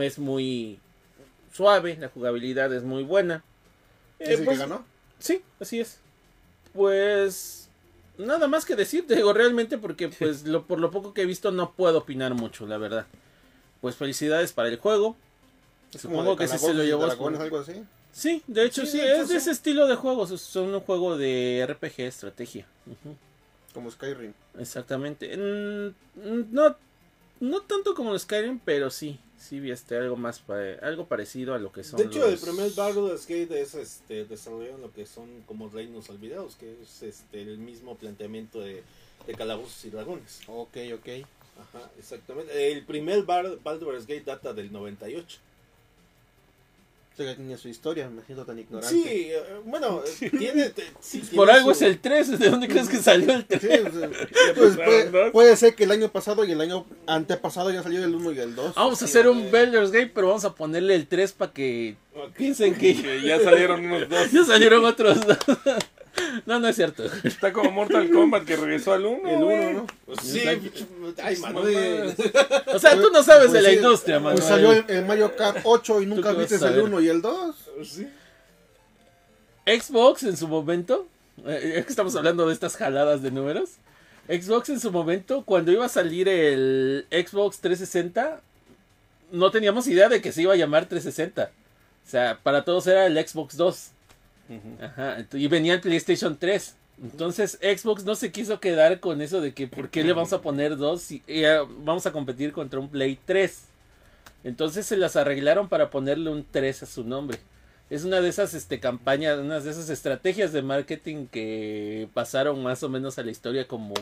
es 0.00 0.18
muy 0.18 0.78
suave, 1.52 1.96
la 1.96 2.08
jugabilidad 2.08 2.72
es 2.72 2.84
muy 2.84 3.02
buena. 3.02 3.42
Eh, 4.20 4.34
¿Es 4.34 4.38
el 4.38 4.44
pues, 4.44 4.58
que 4.58 4.64
ganó? 4.64 4.84
Sí, 5.18 5.42
así 5.58 5.80
es. 5.80 5.98
Pues 6.72 7.68
nada 8.18 8.46
más 8.46 8.64
que 8.64 8.76
decir, 8.76 9.06
digo 9.08 9.32
realmente 9.32 9.78
porque 9.78 10.08
pues 10.08 10.44
lo, 10.44 10.64
por 10.66 10.78
lo 10.78 10.90
poco 10.90 11.12
que 11.12 11.22
he 11.22 11.26
visto 11.26 11.50
no 11.50 11.72
puedo 11.72 11.98
opinar 11.98 12.34
mucho, 12.34 12.66
la 12.66 12.78
verdad. 12.78 13.06
Pues 13.80 13.96
felicidades 13.96 14.52
para 14.52 14.68
el 14.68 14.78
juego. 14.78 15.16
Es 15.92 16.02
Supongo 16.02 16.36
que 16.36 16.46
sí 16.46 16.58
se 16.58 16.74
lo 16.74 16.84
llevó. 16.84 17.06
dragones, 17.06 17.40
algo 17.40 17.58
así. 17.58 17.82
Sí, 18.12 18.42
de 18.46 18.64
hecho 18.64 18.84
Sí, 18.84 18.92
sí, 18.92 18.98
de 18.98 19.12
hecho, 19.12 19.22
es 19.22 19.28
de 19.28 19.36
ese 19.36 19.50
estilo 19.52 19.86
de 19.86 19.94
juegos, 19.94 20.30
es- 20.30 20.40
son 20.40 20.74
un 20.74 20.80
juego 20.80 21.16
de 21.16 21.60
RPG, 21.66 22.00
estrategia. 22.06 22.66
Como 23.74 23.90
Skyrim. 23.90 24.32
Exactamente. 24.58 25.36
No, 25.36 26.76
no 27.40 27.60
tanto 27.62 27.94
como 27.94 28.18
Skyrim, 28.18 28.58
pero 28.64 28.90
sí, 28.90 29.20
sí 29.38 29.60
vi 29.60 29.70
este 29.70 29.96
algo 29.96 30.16
más 30.16 30.40
pa- 30.40 30.72
algo 30.82 31.06
parecido 31.06 31.54
a 31.54 31.58
lo 31.58 31.70
que 31.70 31.84
son 31.84 31.98
De 32.00 32.06
hecho, 32.06 32.26
el 32.28 32.38
primer 32.38 32.72
Baldur's 32.72 33.26
Gate 33.26 33.60
es 33.60 33.74
este, 33.74 34.24
desarrollado 34.24 34.76
en 34.76 34.80
lo 34.82 34.92
que 34.92 35.06
son 35.06 35.42
como 35.46 35.68
reinos 35.68 36.10
olvidados, 36.10 36.56
que 36.56 36.76
es 36.82 37.02
este, 37.02 37.42
el 37.42 37.58
mismo 37.58 37.96
planteamiento 37.96 38.60
de, 38.60 38.82
de 39.26 39.34
calabozos 39.34 39.84
y 39.84 39.90
dragones. 39.90 40.40
Ok, 40.48 40.76
ok. 40.94 41.08
Ajá, 41.60 41.90
exactamente. 41.98 42.72
El 42.72 42.84
primer 42.84 43.22
Baldur's 43.24 44.06
Gate 44.06 44.24
data 44.24 44.52
del 44.52 44.72
98. 44.72 45.38
Que 47.24 47.34
tiene 47.34 47.58
su 47.58 47.68
historia, 47.68 48.08
me 48.08 48.22
siento 48.22 48.44
tan 48.46 48.58
ignorante. 48.58 48.94
Sí, 48.94 49.04
eh, 49.06 49.42
bueno, 49.64 50.02
tiene... 50.38 50.72
sí, 51.00 51.18
Por 51.34 51.46
tiene 51.48 51.52
algo 51.52 51.74
su- 51.74 51.84
es 51.84 51.90
el 51.90 51.98
3, 51.98 52.38
¿de 52.38 52.50
dónde 52.50 52.68
crees 52.68 52.88
que 52.88 52.98
salió 52.98 53.32
el 53.34 53.44
3? 53.44 53.60
Sí, 53.60 53.68
pues, 54.56 54.76
puede, 54.76 55.30
puede 55.32 55.56
ser 55.56 55.74
que 55.74 55.84
el 55.84 55.90
año 55.90 56.08
pasado 56.10 56.44
y 56.44 56.52
el 56.52 56.60
año 56.60 56.86
antepasado 57.06 57.70
ya 57.70 57.82
salió 57.82 58.04
el 58.04 58.14
1 58.14 58.32
y 58.32 58.38
el 58.38 58.54
2. 58.54 58.74
Vamos 58.74 59.02
a 59.02 59.06
Sí, 59.06 59.10
hacer 59.10 59.28
un 59.28 59.40
eh. 59.40 59.48
Baldur's 59.50 59.90
Gate, 59.90 60.12
pero 60.14 60.28
vamos 60.28 60.44
a 60.44 60.54
ponerle 60.54 60.94
el 60.94 61.06
3 61.06 61.32
para 61.32 61.52
que 61.52 61.96
Ok. 62.14 62.36
piensen 62.36 62.74
que 62.74 62.94
Que 63.02 63.22
ya 63.22 63.40
salieron 63.40 63.84
unos 63.84 64.08
dos. 64.08 64.30
ya 64.32 64.44
salieron 64.44 64.84
otros. 64.84 65.18
dos. 65.26 65.38
No, 66.46 66.58
no 66.60 66.68
es 66.68 66.76
cierto. 66.76 67.04
Está 67.24 67.52
como 67.52 67.70
Mortal 67.70 68.10
Kombat 68.10 68.44
que 68.44 68.56
regresó 68.56 68.92
al 68.92 69.04
1. 69.06 69.28
El 69.28 69.42
1, 69.42 69.72
¿no? 69.72 69.86
Pues 70.06 70.20
sí, 70.22 70.42
ay, 71.22 71.36
Manuel. 71.38 72.14
O 72.72 72.78
sea, 72.78 72.92
tú 73.00 73.10
no 73.12 73.22
sabes 73.22 73.52
de 73.52 73.60
Pues 73.60 73.62
la 73.62 73.70
sí, 73.70 73.76
industria, 73.76 74.20
Pues 74.20 74.34
Manuel. 74.40 74.42
salió 74.48 74.72
el, 74.72 74.84
el 74.88 75.04
Mario 75.04 75.34
Kart 75.36 75.58
8 75.64 76.02
y 76.02 76.06
nunca 76.06 76.32
viste 76.32 76.54
el 76.54 76.60
saber? 76.60 76.82
1 76.82 77.00
y 77.00 77.08
el 77.08 77.20
2. 77.22 77.56
Sí. 77.84 78.08
Xbox 79.66 80.22
en 80.22 80.36
su 80.36 80.48
momento, 80.48 81.06
eh, 81.46 81.74
es 81.76 81.84
que 81.84 81.90
estamos 81.90 82.16
hablando 82.16 82.46
de 82.46 82.54
estas 82.54 82.76
jaladas 82.76 83.22
de 83.22 83.30
números. 83.30 83.70
Xbox 84.28 84.68
en 84.70 84.80
su 84.80 84.90
momento, 84.90 85.42
cuando 85.44 85.72
iba 85.72 85.86
a 85.86 85.88
salir 85.90 86.28
el 86.28 87.06
Xbox 87.10 87.58
360, 87.60 88.40
no 89.32 89.50
teníamos 89.50 89.86
idea 89.88 90.08
de 90.08 90.20
que 90.22 90.32
se 90.32 90.42
iba 90.42 90.54
a 90.54 90.56
llamar 90.56 90.86
360. 90.86 91.50
O 92.06 92.10
sea, 92.10 92.38
para 92.42 92.64
todos 92.64 92.86
era 92.86 93.06
el 93.06 93.16
Xbox 93.28 93.56
2. 93.56 93.90
Ajá, 94.82 95.18
ent- 95.18 95.38
y 95.38 95.46
venía 95.48 95.74
el 95.74 95.80
PlayStation 95.80 96.36
3. 96.38 96.74
Entonces 97.02 97.58
Xbox 97.62 98.04
no 98.04 98.14
se 98.16 98.32
quiso 98.32 98.58
quedar 98.58 98.98
con 98.98 99.20
eso 99.22 99.40
de 99.40 99.54
que 99.54 99.68
por 99.68 99.88
qué 99.88 100.02
le 100.02 100.12
vamos 100.12 100.32
a 100.32 100.40
poner 100.42 100.76
dos 100.76 101.12
y 101.12 101.22
eh, 101.28 101.58
vamos 101.84 102.06
a 102.06 102.12
competir 102.12 102.52
contra 102.52 102.80
un 102.80 102.88
Play 102.88 103.18
3. 103.24 103.64
Entonces 104.44 104.86
se 104.86 104.96
las 104.96 105.14
arreglaron 105.16 105.68
para 105.68 105.90
ponerle 105.90 106.30
un 106.30 106.44
3 106.50 106.82
a 106.82 106.86
su 106.86 107.04
nombre. 107.04 107.38
Es 107.90 108.04
una 108.04 108.20
de 108.20 108.28
esas 108.28 108.52
este, 108.54 108.80
campañas, 108.80 109.38
una 109.38 109.60
de 109.60 109.70
esas 109.70 109.88
estrategias 109.90 110.52
de 110.52 110.62
marketing 110.62 111.26
que 111.26 112.08
pasaron 112.14 112.62
más 112.62 112.82
o 112.82 112.88
menos 112.88 113.18
a 113.18 113.22
la 113.22 113.30
historia 113.30 113.66
como 113.66 113.94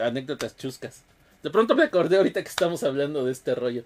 anécdotas 0.00 0.56
chuscas. 0.56 1.02
De 1.42 1.50
pronto 1.50 1.74
me 1.74 1.82
acordé 1.84 2.16
ahorita 2.16 2.42
que 2.42 2.48
estamos 2.48 2.82
hablando 2.84 3.24
de 3.24 3.32
este 3.32 3.54
rollo. 3.54 3.84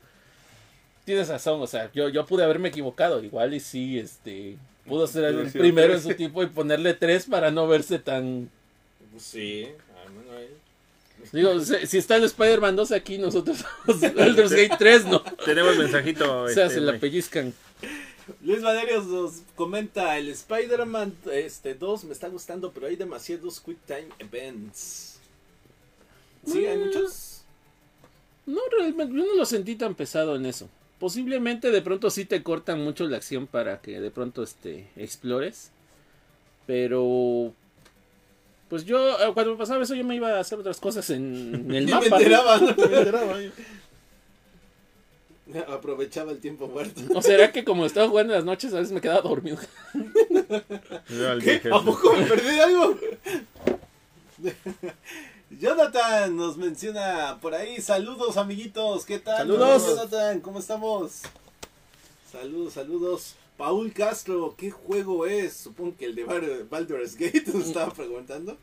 Tienes 1.05 1.29
razón, 1.29 1.61
o 1.61 1.67
sea, 1.67 1.91
yo, 1.93 2.09
yo 2.09 2.25
pude 2.27 2.45
haberme 2.45 2.69
equivocado, 2.69 3.23
igual 3.25 3.55
y 3.55 3.61
sí, 3.61 3.99
este, 3.99 4.57
pudo 4.87 5.07
ser 5.07 5.25
el 5.25 5.51
primero 5.53 5.95
en 5.95 6.01
tres. 6.01 6.03
su 6.03 6.15
tipo 6.17 6.43
y 6.43 6.47
ponerle 6.47 6.95
tres 6.95 7.27
para 7.27 7.51
no 7.51 7.67
verse 7.67 7.99
tan... 7.99 8.51
Sí, 9.19 9.67
ay, 9.67 10.15
Manuel. 10.15 10.49
Digo, 11.33 11.61
si, 11.61 11.99
está 11.99 12.17
el 12.17 12.25
Spider-Man 12.25 12.75
2 12.77 12.93
aquí, 12.93 13.19
nosotros 13.19 13.59
somos 13.87 14.01
Baldur's 14.15 14.51
Gate 14.53 14.75
3, 14.79 15.05
¿no? 15.07 15.23
Tenemos 15.45 15.77
mensajito. 15.77 16.43
O 16.43 16.49
sea, 16.49 16.65
este, 16.67 16.77
se 16.77 16.81
la 16.81 16.99
pellizcan. 16.99 17.53
Luis 18.43 18.63
Valerio 18.63 19.03
nos 19.03 19.43
comenta, 19.55 20.17
el 20.19 20.29
Spider-Man 20.31 21.15
este, 21.33 21.75
2 21.75 22.05
me 22.05 22.13
está 22.13 22.29
gustando, 22.29 22.73
pero 22.73 22.87
hay 22.87 22.97
demasiados 22.97 23.61
Quick 23.61 23.79
Time 23.87 24.09
Events. 24.19 25.19
¿Sí? 26.47 26.65
¿Hay 26.67 26.77
Mm. 26.79 26.85
muchos? 26.87 27.43
No, 28.47 28.61
realmente, 28.77 29.15
yo 29.17 29.25
no 29.25 29.35
lo 29.37 29.45
sentí 29.47 29.77
tan 29.77 29.95
pesado 29.95 30.35
en 30.35 30.47
eso. 30.47 30.69
Posiblemente 31.03 31.73
de 31.73 31.83
pronto 31.83 32.11
sí 32.11 32.25
te 32.27 32.45
cortan 32.45 32.85
mucho 32.85 33.09
la 33.09 33.17
acción 33.17 33.49
para 33.49 33.81
que 33.81 34.01
de 34.01 34.13
pronto 34.13 34.45
este 34.45 34.87
explores. 34.95 35.73
Pero 36.65 37.53
pues 38.69 38.85
yo 38.85 39.11
eh, 39.19 39.33
cuando 39.35 39.51
me 39.51 39.59
pasaba 39.59 39.83
eso 39.83 39.97
yo 39.97 40.05
me 40.05 40.15
iba 40.15 40.37
a 40.37 40.39
hacer 40.39 40.61
otras 40.61 40.79
cosas 40.79 41.11
en 41.11 41.75
el 41.75 41.87
Ni 41.87 41.93
me 41.93 42.01
mapa. 42.01 42.19
enteraba, 42.19 42.57
¿no? 42.59 42.67
Me 42.77 42.99
enteraba. 42.99 43.35
Aprovechaba 45.75 46.31
el 46.31 46.39
tiempo 46.39 46.69
muerto. 46.69 47.01
¿O 47.17 47.21
será 47.21 47.51
que 47.51 47.65
como 47.65 47.85
estaba 47.85 48.09
jugando 48.09 48.35
en 48.35 48.39
las 48.39 48.45
noches 48.45 48.73
a 48.73 48.79
veces 48.79 48.93
me 48.93 49.01
quedaba 49.01 49.23
dormido? 49.23 49.59
¿Qué? 51.43 51.63
¿A 51.69 51.83
poco 51.83 52.15
me 52.15 52.27
perdí 52.27 52.47
de 52.47 52.63
algo? 52.63 52.97
Jonathan 55.59 56.35
nos 56.37 56.57
menciona 56.57 57.39
por 57.41 57.55
ahí. 57.55 57.81
Saludos, 57.81 58.37
amiguitos. 58.37 59.05
¿Qué 59.05 59.19
tal? 59.19 59.39
Saludos. 59.39 59.85
Jonathan. 59.87 60.41
¿Cómo 60.41 60.59
estamos? 60.59 61.23
Saludos, 62.31 62.73
saludos. 62.75 63.35
Paul 63.57 63.93
Castro, 63.93 64.55
¿qué 64.57 64.71
juego 64.71 65.27
es? 65.27 65.53
Supongo 65.55 65.95
que 65.97 66.07
el 66.07 66.15
de 66.15 66.25
Baldur's 66.69 67.17
Gate 67.17 67.45
nos 67.53 67.67
estaba 67.67 67.93
preguntando. 67.93 68.57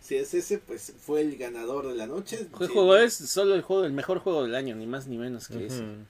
Si 0.00 0.14
es 0.16 0.32
ese, 0.32 0.58
pues 0.58 0.92
fue 1.04 1.20
el 1.22 1.36
ganador 1.36 1.88
de 1.88 1.94
la 1.96 2.06
noche. 2.06 2.48
¿Qué 2.56 2.66
Sí. 2.66 2.72
juego 2.72 2.96
es? 2.96 3.14
Solo 3.14 3.54
el 3.54 3.62
juego, 3.62 3.84
el 3.84 3.92
mejor 3.92 4.20
juego 4.20 4.44
del 4.44 4.54
año, 4.54 4.76
ni 4.76 4.86
más 4.86 5.06
ni 5.08 5.18
menos 5.18 5.48
que 5.48 5.66
eso. 5.66 5.82
Ujú. 5.82 6.04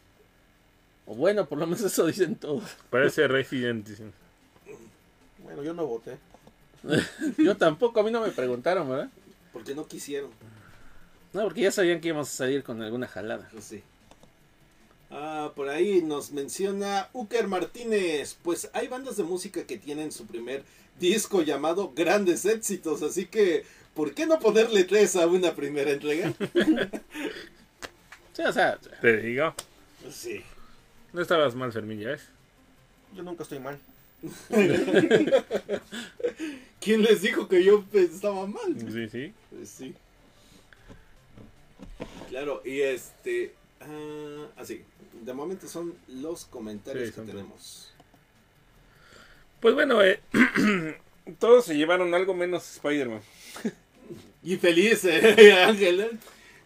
O 1.07 1.15
bueno, 1.15 1.47
por 1.47 1.59
lo 1.59 1.67
menos 1.67 1.81
eso 1.81 2.05
dicen 2.07 2.37
todos. 2.37 2.65
Parece 2.91 3.27
Resident. 3.27 3.89
Bueno, 5.43 5.63
yo 5.63 5.73
no 5.73 5.87
voté. 5.87 6.19
Yo 7.39 7.57
tampoco, 7.57 7.99
a 7.99 8.03
mí 8.05 8.11
no 8.13 8.21
me 8.21 8.29
preguntaron, 8.31 8.89
¿verdad? 8.89 9.09
Porque 9.59 9.75
no 9.75 9.89
quisieron. 9.89 10.31
No, 11.33 11.43
porque 11.43 11.63
ya 11.63 11.73
sabían 11.73 12.01
que 12.01 12.09
íbamos 12.09 12.29
a 12.29 12.37
salir 12.37 12.63
con 12.63 12.81
alguna 12.81 13.09
jalada. 13.09 13.49
Pues 13.51 13.65
sí. 13.65 13.83
Ah, 15.11 15.51
por 15.57 15.69
ahí 15.69 16.01
nos 16.01 16.31
menciona 16.31 17.09
Uker 17.13 17.49
Martínez. 17.49 18.37
Pues 18.43 18.71
hay 18.73 18.87
bandas 18.87 19.17
de 19.17 19.25
música 19.25 19.65
que 19.65 19.77
tienen 19.77 20.13
su 20.13 20.27
primer 20.27 20.63
disco 21.01 21.43
llamado 21.43 21.93
Grandes 21.95 22.45
Éxitos, 22.45 23.03
así 23.03 23.27
que 23.27 23.65
¿por 23.95 24.15
qué 24.15 24.27
no 24.27 24.39
ponerle 24.39 24.85
tres 24.85 25.17
a 25.17 25.27
una 25.27 25.55
primera 25.55 25.91
entrega? 25.91 26.33
Sí, 28.35 28.45
o 28.45 28.53
sea, 28.53 28.79
Te 29.01 29.17
digo. 29.17 29.53
Sí. 30.13 30.45
No 31.13 31.21
estabas 31.21 31.57
mal, 31.57 31.73
Fermín, 31.73 31.99
ya 31.99 32.11
ves. 32.11 32.29
Yo 33.13 33.25
nunca 33.25 33.43
estoy 33.43 33.59
mal. 33.59 33.81
¿Quién 36.81 37.03
les 37.03 37.23
dijo 37.23 37.49
que 37.49 37.63
yo 37.63 37.85
estaba 37.93 38.47
mal? 38.47 38.75
Sí, 38.91 39.09
sí. 39.09 39.33
Pues 39.51 39.69
sí. 39.69 39.95
Claro, 42.29 42.63
y 42.65 42.81
este... 42.81 43.55
ah, 43.81 44.47
así, 44.57 44.83
de 45.25 45.35
momento 45.35 45.69
son 45.69 45.95
los 46.09 46.45
comentarios 46.47 47.07
Sí, 47.07 47.11
que 47.11 47.17
son 47.17 47.27
tenemos. 47.27 47.93
Pues 49.61 49.75
bueno, 49.75 50.03
eh, 50.03 50.21
todos 51.39 51.65
se 51.65 51.77
llevaron 51.77 52.15
algo 52.15 52.35
menos 52.35 52.77
Spider-Man. 52.77 53.21
Y 54.43 54.57
feliz, 54.57 55.05
eh, 55.05 55.53
Ángel. 55.67 56.01
¿eh? 56.01 56.11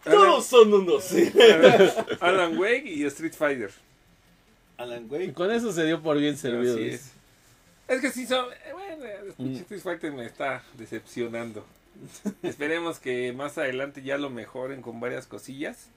Todos 0.05 0.47
son 0.47 0.73
unos. 0.75 1.11
Alan 2.21 2.59
Wake 2.59 2.87
y 2.87 3.05
Street 3.05 3.35
Fighter. 3.35 3.71
Alan 4.77 5.07
Wake. 5.09 5.33
con 5.33 5.51
eso 5.51 5.73
se 5.73 5.85
dio 5.85 6.03
por 6.03 6.19
bien 6.19 6.37
servido. 6.37 6.75
Así 6.75 6.89
es. 6.89 7.13
Es 7.89 8.01
que 8.01 8.11
sí 8.11 8.27
son. 8.27 8.47
eh, 8.53 8.73
Bueno, 8.73 9.05
el 9.05 9.35
Mm. 9.39 9.79
Fighter 9.81 10.13
me 10.13 10.25
está 10.27 10.63
decepcionando. 10.79 11.65
Esperemos 12.43 12.99
que 12.99 13.33
más 13.33 13.59
adelante 13.59 14.03
ya 14.03 14.17
lo 14.19 14.31
mejoren 14.31 14.83
con 14.83 15.01
varias 15.01 15.27
cosillas. 15.27 15.89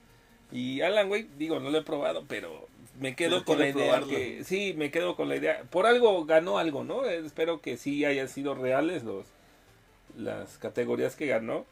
Y 0.52 0.80
Alan 0.82 1.10
Wake, 1.10 1.28
digo, 1.38 1.58
no 1.58 1.70
lo 1.70 1.78
he 1.78 1.82
probado, 1.82 2.24
pero 2.28 2.68
me 3.00 3.16
quedo 3.16 3.38
Pero 3.38 3.44
con 3.44 3.58
la 3.58 3.68
idea 3.68 4.00
que. 4.02 4.44
Sí, 4.44 4.74
me 4.76 4.90
quedo 4.90 5.16
con 5.16 5.28
la 5.28 5.36
idea. 5.36 5.62
Por 5.70 5.86
algo 5.86 6.24
ganó 6.24 6.58
algo, 6.58 6.84
¿no? 6.84 7.04
Eh, 7.04 7.18
Espero 7.24 7.60
que 7.60 7.76
sí 7.76 8.04
hayan 8.04 8.28
sido 8.28 8.54
reales 8.54 9.02
los 9.04 9.26
las 10.16 10.56
categorías 10.58 11.14
que 11.14 11.26
ganó 11.26 11.66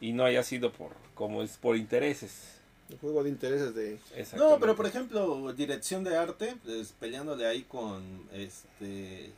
y 0.00 0.12
no 0.12 0.24
haya 0.24 0.42
sido 0.42 0.72
por 0.72 0.92
como 1.14 1.42
es 1.42 1.56
por 1.58 1.76
intereses. 1.76 2.58
El 2.88 2.98
juego 2.98 3.22
de 3.22 3.30
intereses 3.30 3.74
de... 3.74 3.98
No, 4.36 4.58
pero 4.58 4.76
por 4.76 4.86
ejemplo, 4.86 5.52
dirección 5.54 6.04
de 6.04 6.16
arte, 6.16 6.56
pues, 6.64 6.92
peleándole 6.98 7.46
ahí 7.46 7.62
con 7.62 8.02
este 8.34 9.30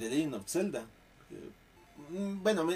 The 0.00 0.10
Legend 0.10 0.34
of 0.34 0.48
Zelda. 0.48 0.80
Eh, 1.30 1.48
Bueno, 2.42 2.64
me- 2.64 2.74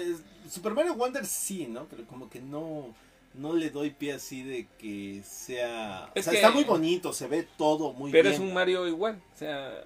Super 0.49 0.73
Mario 0.73 0.93
Wonder 0.95 1.25
sí, 1.25 1.67
¿no? 1.67 1.85
Pero 1.89 2.05
como 2.05 2.29
que 2.29 2.39
no 2.39 2.95
no 3.33 3.51
le 3.53 3.69
doy 3.69 3.89
pie 3.89 4.13
así 4.13 4.43
de 4.43 4.65
que 4.79 5.21
sea... 5.27 6.09
Es 6.15 6.21
o 6.21 6.23
sea, 6.23 6.31
que- 6.31 6.37
está 6.39 6.51
muy 6.51 6.63
bonito, 6.63 7.11
se 7.11 7.27
ve 7.27 7.45
todo 7.57 7.91
muy 7.91 8.09
Pero 8.09 8.29
bien. 8.29 8.33
es 8.35 8.39
un 8.39 8.53
Mario 8.53 8.87
igual, 8.87 9.21
o 9.35 9.37
sea, 9.37 9.83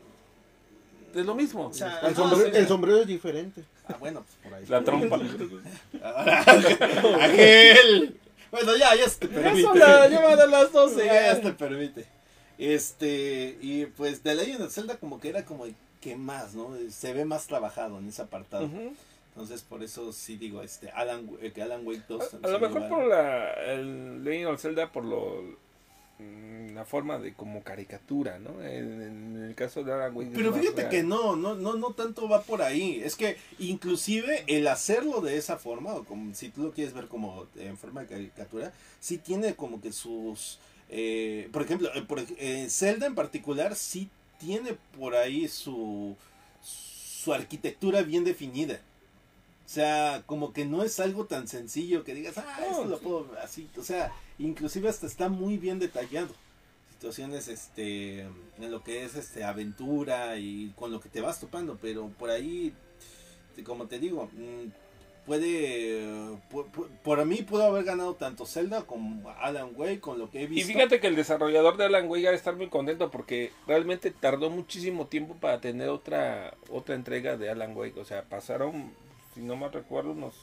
es 1.16 1.26
lo 1.26 1.34
mismo. 1.34 1.66
O 1.66 1.74
sea, 1.74 2.00
El 2.02 2.16
sombrero, 2.16 2.52
sí. 2.52 2.58
el 2.58 2.68
sombrero 2.68 2.98
es 3.02 3.08
diferente. 3.08 3.64
Ah, 3.88 3.96
bueno, 4.00 4.24
pues 4.24 4.36
por 4.44 4.54
ahí. 4.54 4.66
la 4.68 4.84
trompa. 4.84 5.16
Ángel. 7.22 8.18
Bueno, 8.52 8.76
ya, 8.78 8.96
ya 8.96 9.08
se 9.10 9.20
te 9.20 9.28
permite. 9.28 9.60
Eso 9.62 9.76
la 9.76 10.08
llevan 10.08 10.40
a 10.40 10.46
las 10.46 10.72
12. 10.72 11.06
Ya, 11.06 11.14
ya 11.14 11.36
se 11.36 11.42
te 11.42 11.54
permite. 11.54 12.06
Este, 12.58 13.58
y 13.62 13.86
pues 13.86 14.22
The 14.22 14.36
Legend 14.36 14.64
of 14.64 14.74
Zelda 14.74 14.98
como 14.98 15.20
que 15.20 15.30
era 15.30 15.46
como 15.46 15.66
que 16.02 16.16
más, 16.16 16.56
¿no? 16.56 16.72
Se 16.90 17.14
ve 17.14 17.26
más 17.26 17.48
trabajado 17.48 18.00
en 18.00 18.08
ese 18.08 18.22
apartado. 18.22 18.70
Entonces 19.30 19.62
por 19.62 19.84
eso 19.84 20.12
sí 20.12 20.38
digo, 20.38 20.62
este, 20.64 20.90
Alan, 20.92 21.30
eh, 21.42 21.52
que 21.54 21.62
Alan 21.62 21.86
Wake 21.86 22.04
2. 22.08 22.34
A, 22.44 22.48
a 22.48 22.50
lo 22.52 22.60
mejor 22.60 22.88
por 22.90 23.06
la 23.06 23.54
el 23.72 24.24
Legend 24.24 24.48
of 24.54 24.62
Zelda 24.62 24.92
por 24.92 25.06
lo 25.06 25.44
mm, 26.18 26.74
la 26.74 26.84
forma 26.84 27.20
de 27.20 27.34
como 27.34 27.64
caricatura, 27.64 28.40
¿no? 28.40 28.62
En, 28.62 29.02
en 29.02 29.44
el 29.48 29.56
caso 29.56 29.84
de 29.84 29.94
Alan 29.94 30.16
Wake 30.16 30.32
Pero 30.34 30.52
fíjate 30.54 30.82
real. 30.82 30.90
que 30.90 31.04
no, 31.04 31.36
no, 31.36 31.56
no, 31.56 31.76
no 31.76 31.94
tanto 31.94 32.28
va 32.28 32.42
por 32.44 32.62
ahí. 32.62 33.02
Es 33.04 33.16
que 33.16 33.38
inclusive 33.60 34.44
el 34.48 34.68
hacerlo 34.68 35.22
de 35.22 35.38
esa 35.38 35.58
forma, 35.58 35.94
o 35.94 36.04
como 36.04 36.34
si 36.36 36.50
tú 36.50 36.64
lo 36.64 36.72
quieres 36.74 36.94
ver 36.94 37.08
como 37.08 37.46
en 37.56 37.78
forma 37.78 38.02
de 38.02 38.08
caricatura, 38.08 38.74
sí 39.00 39.18
tiene 39.20 39.56
como 39.56 39.80
que 39.80 39.94
sus, 39.94 40.60
eh, 40.90 41.48
por 41.54 41.62
ejemplo, 41.62 41.90
eh, 41.96 42.02
por, 42.02 42.20
eh, 42.38 42.68
Zelda 42.70 43.06
en 43.06 43.16
particular 43.16 43.76
sí 43.76 44.10
tiene 44.40 44.78
por 44.98 45.16
ahí 45.16 45.48
su, 45.48 46.16
su 46.62 47.34
arquitectura 47.34 48.02
bien 48.02 48.24
definida. 48.24 48.82
O 49.66 49.72
sea, 49.72 50.24
como 50.26 50.52
que 50.52 50.66
no 50.66 50.84
es 50.84 51.00
algo 51.00 51.26
tan 51.26 51.48
sencillo 51.48 52.04
que 52.04 52.16
digas, 52.16 52.38
ah, 52.40 52.60
esto 52.68 52.86
lo 52.86 53.00
puedo 53.00 53.30
así. 53.44 53.70
O 53.78 53.84
sea, 53.84 54.12
inclusive 54.40 54.90
hasta 54.90 55.06
está 55.06 55.30
muy 55.30 55.58
bien 55.58 55.78
detallado 55.78 56.34
situaciones 57.00 57.48
este 57.48 58.22
en 58.22 58.72
lo 58.72 58.84
que 58.84 59.06
es 59.06 59.16
este 59.16 59.46
aventura 59.46 60.38
y 60.38 60.74
con 60.76 60.92
lo 60.92 61.00
que 61.00 61.08
te 61.08 61.22
vas 61.22 61.40
topando 61.40 61.78
pero 61.82 62.10
por 62.20 62.30
ahí 62.30 62.74
como 63.64 63.88
te 63.88 64.00
digo 64.00 64.30
mm, 64.34 64.68
puede 65.30 66.36
por, 66.50 66.66
por- 66.72 66.88
por 66.90 67.24
mí 67.24 67.38
pudo 67.44 67.64
haber 67.64 67.84
ganado 67.84 68.16
tanto 68.16 68.48
Zelda 68.48 68.82
como 68.82 69.30
Alan 69.30 69.70
Wake 69.76 70.00
con 70.00 70.18
lo 70.18 70.32
que 70.32 70.40
he 70.40 70.44
Y 70.44 70.48
visto 70.48 70.74
fíjate 70.74 71.00
que 71.00 71.06
el 71.06 71.16
desarrollador 71.16 71.78
de 71.78 71.86
Alan 71.86 72.10
Wake 72.10 72.28
ha 72.28 72.32
de 72.32 72.36
estar 72.38 72.56
muy 72.56 72.68
contento 72.68 73.12
porque 73.12 73.52
realmente 73.68 74.10
tardó 74.10 74.50
muchísimo 74.50 75.06
tiempo 75.06 75.36
para 75.36 75.62
tener 75.62 75.90
otra 75.90 76.56
otra 76.72 76.96
entrega 76.96 77.38
de 77.38 77.52
Alan 77.52 77.78
Wake, 77.78 78.00
o 78.00 78.06
sea, 78.06 78.24
pasaron 78.24 78.92
si 79.36 79.42
no 79.42 79.56
mal 79.56 79.72
recuerdo 79.72 80.12
unos 80.14 80.34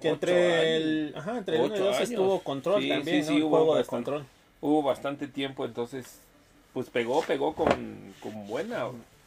Que 0.00 0.10
entre 0.10 0.32
años. 0.54 0.64
el, 0.82 1.14
ajá, 1.16 1.38
entre 1.38 1.56
el 1.56 1.62
uno 1.62 1.70
y 1.74 1.78
Ocho 1.78 1.84
dos 1.86 1.96
años. 1.96 2.10
estuvo 2.10 2.40
control 2.44 2.82
Sí, 2.82 2.88
también, 2.88 3.24
sí, 3.24 3.28
¿no? 3.30 3.34
sí, 3.34 3.36
El 3.38 3.42
hubo 3.42 3.56
juego 3.56 3.74
de 3.74 3.80
bastante. 3.80 4.04
control. 4.10 4.26
hubo 4.60 4.82
bastante 4.84 5.26
tiempo, 5.26 5.64
entonces 5.64 6.20
pues 6.72 6.88
pegó, 6.90 7.22
pegó 7.22 7.56
con, 7.56 8.14
con 8.22 8.46
buena. 8.46 8.86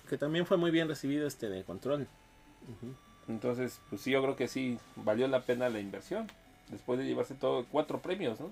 Que 0.10 0.18
también 0.18 0.46
fue 0.46 0.56
muy 0.56 0.72
bien 0.72 0.88
recibido 0.88 1.28
este 1.28 1.50
de 1.50 1.64
control. 1.64 2.08
Entonces, 3.28 3.80
pues 3.90 4.02
sí, 4.02 4.12
yo 4.12 4.22
creo 4.22 4.36
que 4.36 4.48
sí 4.48 4.78
valió 4.96 5.28
la 5.28 5.42
pena 5.42 5.70
la 5.70 5.80
inversión. 5.80 6.30
Después 6.70 7.00
de 7.00 7.06
llevarse 7.06 7.36
todo 7.36 7.66
cuatro 7.72 8.00
premios, 8.02 8.40
¿no? 8.40 8.52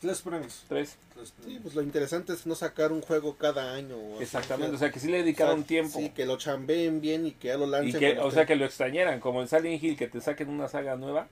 tres 0.00 0.22
premios, 0.22 0.64
Tres. 0.66 0.96
tres 1.12 1.28
Sí, 1.28 1.34
premios. 1.42 1.62
pues 1.62 1.74
lo 1.74 1.82
interesante 1.82 2.32
es 2.32 2.46
no 2.46 2.54
sacar 2.54 2.90
un 2.90 3.02
juego 3.02 3.36
cada 3.36 3.74
año. 3.74 3.96
o 3.96 4.20
Exactamente, 4.22 4.74
o 4.74 4.78
sea, 4.78 4.90
que 4.90 4.98
sí 4.98 5.08
le 5.08 5.18
dedicaron 5.18 5.56
o 5.56 5.58
sea, 5.58 5.66
tiempo. 5.66 5.98
Sí, 5.98 6.08
que 6.10 6.24
lo 6.24 6.38
chambeen 6.38 7.02
bien 7.02 7.26
y 7.26 7.32
que 7.32 7.48
ya 7.48 7.58
lo 7.58 7.66
Y 7.66 7.70
lancen. 7.70 8.00
que, 8.00 8.18
o 8.18 8.30
sea, 8.30 8.46
que 8.46 8.56
lo 8.56 8.64
extrañaran, 8.64 9.20
como 9.20 9.42
en 9.42 9.48
Silent 9.48 9.82
Hill, 9.82 9.96
que 9.98 10.08
te 10.08 10.20
saquen 10.22 10.48
una 10.48 10.68
saga 10.68 10.96
nueva. 10.96 11.28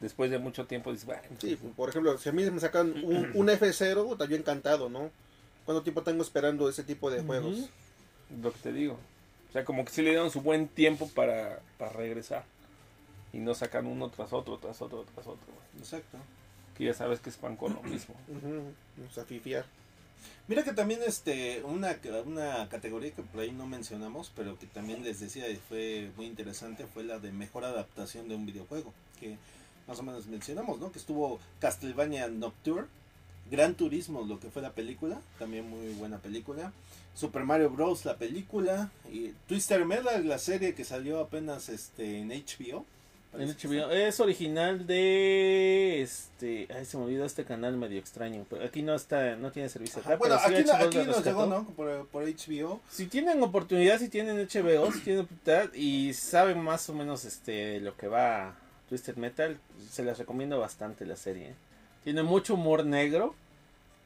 Después 0.00 0.30
de 0.30 0.38
mucho 0.38 0.64
tiempo 0.66 0.90
dices, 0.90 1.04
bueno, 1.04 1.22
Sí, 1.38 1.58
por 1.76 1.90
ejemplo, 1.90 2.16
si 2.16 2.30
a 2.30 2.32
mí 2.32 2.50
me 2.50 2.60
sacan 2.60 2.94
un, 3.04 3.30
un 3.34 3.48
F0, 3.48 4.04
puta, 4.06 4.24
yo 4.24 4.36
encantado, 4.36 4.88
¿no? 4.88 5.10
¿Cuánto 5.66 5.82
tiempo 5.82 6.02
tengo 6.02 6.22
esperando 6.22 6.66
ese 6.70 6.82
tipo 6.84 7.10
de 7.10 7.20
juegos? 7.22 7.68
Lo 8.42 8.52
que 8.52 8.58
te 8.60 8.72
digo. 8.72 8.98
O 9.50 9.52
sea, 9.52 9.64
como 9.64 9.84
que 9.84 9.90
sí 9.90 10.02
le 10.02 10.10
dieron 10.10 10.30
su 10.30 10.40
buen 10.40 10.68
tiempo 10.68 11.08
para, 11.08 11.60
para 11.76 11.90
regresar. 11.92 12.44
Y 13.32 13.38
no 13.38 13.54
sacan 13.54 13.86
uno 13.86 14.08
tras 14.08 14.32
otro, 14.32 14.58
tras 14.58 14.80
otro, 14.80 15.04
tras 15.12 15.26
otro. 15.26 15.46
güey. 15.46 15.80
exacto 15.82 16.18
Que 16.78 16.84
ya 16.84 16.94
sabes 16.94 17.18
que 17.20 17.30
es 17.30 17.36
pan 17.36 17.56
con 17.56 17.74
lo 17.74 17.82
mismo. 17.82 18.14
O 19.08 19.12
sea, 19.12 19.24
fifiar. 19.24 19.64
Mira 20.46 20.62
que 20.62 20.72
también 20.72 21.00
este 21.06 21.62
una, 21.64 21.96
una 22.26 22.68
categoría 22.68 23.12
que 23.12 23.22
por 23.22 23.40
ahí 23.40 23.50
no 23.50 23.66
mencionamos, 23.66 24.30
pero 24.36 24.58
que 24.58 24.66
también 24.66 25.02
les 25.02 25.18
decía 25.18 25.48
y 25.48 25.56
fue 25.56 26.10
muy 26.16 26.26
interesante, 26.26 26.86
fue 26.86 27.02
la 27.02 27.18
de 27.18 27.32
mejor 27.32 27.64
adaptación 27.64 28.28
de 28.28 28.34
un 28.34 28.44
videojuego, 28.44 28.92
que 29.18 29.38
más 29.88 29.98
o 29.98 30.02
menos 30.02 30.26
mencionamos, 30.26 30.78
¿no? 30.78 30.92
Que 30.92 30.98
estuvo 30.98 31.40
Castlevania 31.60 32.28
Nocturne 32.28 32.88
Gran 33.50 33.74
Turismo, 33.74 34.22
lo 34.22 34.38
que 34.38 34.48
fue 34.50 34.62
la 34.62 34.72
película, 34.72 35.20
también 35.38 35.68
muy 35.68 35.88
buena 35.94 36.18
película. 36.18 36.72
Super 37.14 37.44
Mario 37.44 37.70
Bros. 37.70 38.04
la 38.04 38.16
película. 38.16 38.90
Y 39.12 39.30
Twister 39.48 39.84
Metal, 39.84 40.26
la 40.26 40.38
serie 40.38 40.74
que 40.74 40.84
salió 40.84 41.20
apenas 41.20 41.68
este, 41.68 42.18
en 42.20 42.28
HBO. 42.28 42.84
En 43.32 43.48
HBO. 43.48 43.90
Es 43.92 44.18
original 44.18 44.86
de 44.88 46.02
este, 46.02 46.66
ay 46.74 46.84
se 46.84 46.96
me 46.96 47.04
olvidó 47.04 47.24
este 47.24 47.44
canal 47.44 47.76
medio 47.76 47.98
extraño, 48.00 48.44
pero 48.50 48.64
aquí 48.64 48.82
no 48.82 48.94
está, 48.96 49.36
no 49.36 49.52
tiene 49.52 49.68
servicio 49.68 50.00
Ajá, 50.00 50.16
Bueno, 50.16 50.36
pero 50.44 50.56
sí 50.56 50.60
aquí, 50.62 50.68
no- 50.68 50.84
aquí 50.86 50.98
nos 51.08 51.24
llegó, 51.24 51.46
¿no? 51.46 51.64
Por, 51.76 52.06
por 52.08 52.24
HBO. 52.24 52.80
Si 52.90 53.06
tienen 53.06 53.40
oportunidad, 53.42 53.98
si 54.00 54.08
tienen 54.08 54.36
HBO, 54.36 54.90
si 54.92 55.00
tienen 55.00 55.22
oportunidad 55.26 55.72
y 55.74 56.12
saben 56.14 56.58
más 56.58 56.88
o 56.88 56.94
menos 56.94 57.24
este 57.24 57.78
lo 57.80 57.96
que 57.96 58.08
va 58.08 58.56
Twisted 58.88 59.14
Metal, 59.16 59.58
se 59.90 60.02
les 60.02 60.18
recomiendo 60.18 60.58
bastante 60.58 61.06
la 61.06 61.14
serie. 61.16 61.54
Tiene 62.04 62.22
mucho 62.22 62.54
humor 62.54 62.84
negro, 62.84 63.34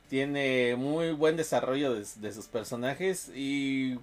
tiene 0.08 0.76
muy 0.76 1.12
buen 1.12 1.36
desarrollo 1.36 1.94
de, 1.94 2.04
de 2.16 2.32
sus 2.32 2.46
personajes 2.46 3.28
y 3.34 3.98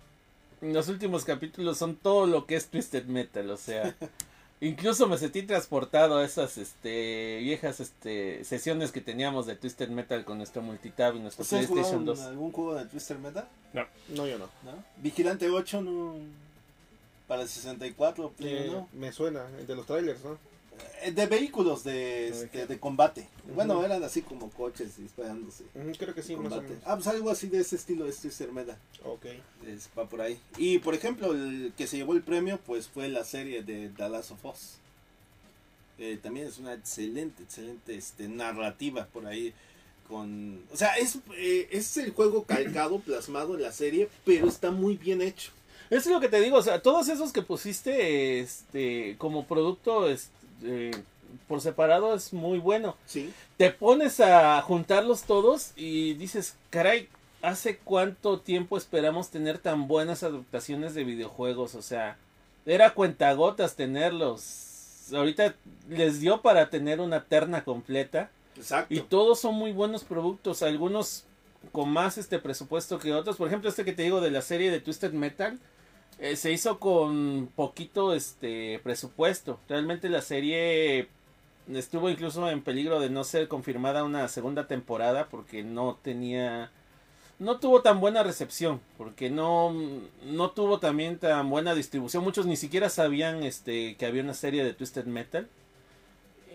los 0.61 0.87
últimos 0.87 1.25
capítulos 1.25 1.77
son 1.77 1.95
todo 1.95 2.27
lo 2.27 2.45
que 2.45 2.55
es 2.55 2.67
Twisted 2.67 3.05
Metal, 3.05 3.49
o 3.49 3.57
sea, 3.57 3.95
incluso 4.61 5.07
me 5.07 5.17
sentí 5.17 5.41
transportado 5.43 6.17
a 6.19 6.23
esas 6.25 6.57
este 6.57 7.39
viejas 7.39 7.79
este 7.79 8.43
sesiones 8.45 8.91
que 8.91 9.01
teníamos 9.01 9.45
de 9.47 9.55
Twisted 9.55 9.89
Metal 9.89 10.23
con 10.23 10.37
nuestro 10.37 10.61
multitab 10.61 11.15
y 11.15 11.19
nuestro 11.19 11.43
¿Ustedes 11.43 11.67
PlayStation 11.67 12.01
jugaron 12.01 12.05
2. 12.05 12.19
algún 12.27 12.51
juego 12.51 12.75
de 12.75 12.85
Twister 12.85 13.17
Metal? 13.19 13.47
No, 13.73 14.27
yo 14.27 14.37
no. 14.37 14.45
¿No? 14.45 14.83
Vigilante 14.97 15.49
8 15.49 15.81
no, 15.81 16.15
para 17.27 17.41
el 17.43 17.47
64, 17.49 18.29
Play 18.37 18.53
Eh, 18.53 18.69
uno. 18.69 18.87
me 18.93 19.11
suena, 19.11 19.43
de 19.45 19.75
los 19.75 19.85
trailers, 19.85 20.23
¿no? 20.23 20.37
Eh, 21.03 21.11
De 21.11 21.25
vehículos 21.25 21.83
de, 21.83 22.29
este, 22.29 22.67
de 22.67 22.79
combate. 22.79 23.27
Bueno, 23.55 23.83
eran 23.83 24.03
así 24.03 24.21
como 24.21 24.49
coches 24.51 24.97
disparándose. 24.97 25.63
Ujú, 25.75 25.91
creo 25.97 26.13
que 26.13 26.21
sí, 26.23 26.35
más 26.35 26.47
o 26.47 26.49
combate. 26.49 26.69
menos. 26.69 26.83
Ah, 26.85 26.95
pues 26.95 27.07
algo 27.07 27.29
así 27.29 27.47
de 27.47 27.59
ese 27.59 27.75
estilo 27.75 28.05
es 28.07 28.17
Twister 28.19 28.51
Metal. 28.51 28.77
Ok. 29.03 29.25
Es, 29.67 29.89
va 29.97 30.07
por 30.07 30.21
ahí. 30.21 30.39
Y 30.57 30.79
por 30.79 30.93
ejemplo, 30.93 31.33
el 31.33 31.73
que 31.77 31.87
se 31.87 31.97
llevó 31.97 32.13
el 32.13 32.21
premio 32.21 32.59
pues 32.65 32.87
fue 32.87 33.07
la 33.09 33.23
serie 33.23 33.63
de 33.63 33.89
The 33.89 34.09
Last 34.09 34.31
of 34.31 34.45
Us. 34.45 34.77
Eh, 35.97 36.19
también 36.21 36.47
es 36.47 36.57
una 36.57 36.73
excelente, 36.73 37.43
excelente 37.43 37.95
este, 37.95 38.27
narrativa 38.27 39.05
por 39.11 39.25
ahí. 39.27 39.53
Con, 40.07 40.61
o 40.73 40.75
sea, 40.75 40.97
es, 40.97 41.19
eh, 41.37 41.69
es 41.71 41.95
el 41.97 42.11
juego 42.11 42.43
calcado, 42.47 42.99
plasmado 42.99 43.55
en 43.55 43.61
la 43.61 43.71
serie, 43.71 44.09
pero 44.25 44.47
está 44.47 44.71
muy 44.71 44.97
bien 44.97 45.21
hecho. 45.21 45.51
Eso 45.89 46.09
es 46.09 46.13
lo 46.15 46.21
que 46.21 46.29
te 46.29 46.39
digo, 46.39 46.57
o 46.57 46.61
sea, 46.63 46.81
todos 46.81 47.09
esos 47.09 47.33
que 47.33 47.41
pusiste 47.41 48.39
este 48.39 49.15
como 49.17 49.45
producto 49.45 50.07
este, 50.09 50.31
por 51.47 51.61
separado 51.61 52.13
es 52.15 52.33
muy 52.33 52.59
bueno. 52.59 52.95
Sí. 53.05 53.33
Te 53.57 53.71
pones 53.71 54.19
a 54.19 54.61
juntarlos 54.61 55.23
todos 55.23 55.71
y 55.75 56.13
dices, 56.15 56.55
caray, 56.69 57.09
¿hace 57.41 57.77
cuánto 57.77 58.39
tiempo 58.39 58.77
esperamos 58.77 59.29
tener 59.29 59.57
tan 59.57 59.87
buenas 59.87 60.23
adaptaciones 60.23 60.93
de 60.93 61.03
videojuegos? 61.03 61.75
O 61.75 61.81
sea, 61.81 62.17
era 62.65 62.93
cuentagotas 62.93 63.75
tenerlos. 63.75 65.11
Ahorita 65.13 65.55
les 65.89 66.19
dio 66.19 66.41
para 66.41 66.69
tener 66.69 66.99
una 66.99 67.23
terna 67.23 67.63
completa. 67.63 68.29
Exacto. 68.55 68.93
Y 68.93 69.01
todos 69.01 69.39
son 69.39 69.55
muy 69.55 69.71
buenos 69.71 70.03
productos, 70.03 70.61
algunos 70.61 71.25
con 71.71 71.89
más 71.89 72.17
este 72.17 72.39
presupuesto 72.39 72.99
que 72.99 73.13
otros. 73.13 73.37
Por 73.37 73.47
ejemplo, 73.47 73.69
este 73.69 73.85
que 73.85 73.93
te 73.93 74.03
digo 74.03 74.21
de 74.21 74.31
la 74.31 74.41
serie 74.41 74.71
de 74.71 74.79
Twisted 74.79 75.13
Metal 75.13 75.59
eh, 76.21 76.35
se 76.35 76.51
hizo 76.51 76.79
con 76.79 77.49
poquito 77.55 78.13
este 78.13 78.79
presupuesto. 78.83 79.59
Realmente 79.67 80.07
la 80.07 80.21
serie 80.21 81.09
estuvo 81.73 82.09
incluso 82.09 82.47
en 82.49 82.61
peligro 82.61 82.99
de 82.99 83.09
no 83.09 83.23
ser 83.23 83.47
confirmada 83.47 84.03
una 84.03 84.27
segunda 84.27 84.67
temporada 84.67 85.27
porque 85.29 85.63
no 85.63 85.97
tenía 86.01 86.71
no 87.39 87.59
tuvo 87.59 87.81
tan 87.81 87.99
buena 87.99 88.23
recepción 88.23 88.81
porque 88.97 89.29
no 89.31 89.73
no 90.23 90.51
tuvo 90.51 90.79
también 90.79 91.17
tan 91.17 91.49
buena 91.49 91.73
distribución. 91.75 92.23
Muchos 92.23 92.45
ni 92.45 92.55
siquiera 92.55 92.89
sabían 92.89 93.43
este 93.43 93.95
que 93.97 94.05
había 94.05 94.23
una 94.23 94.35
serie 94.35 94.63
de 94.63 94.73
Twisted 94.73 95.05
Metal 95.05 95.49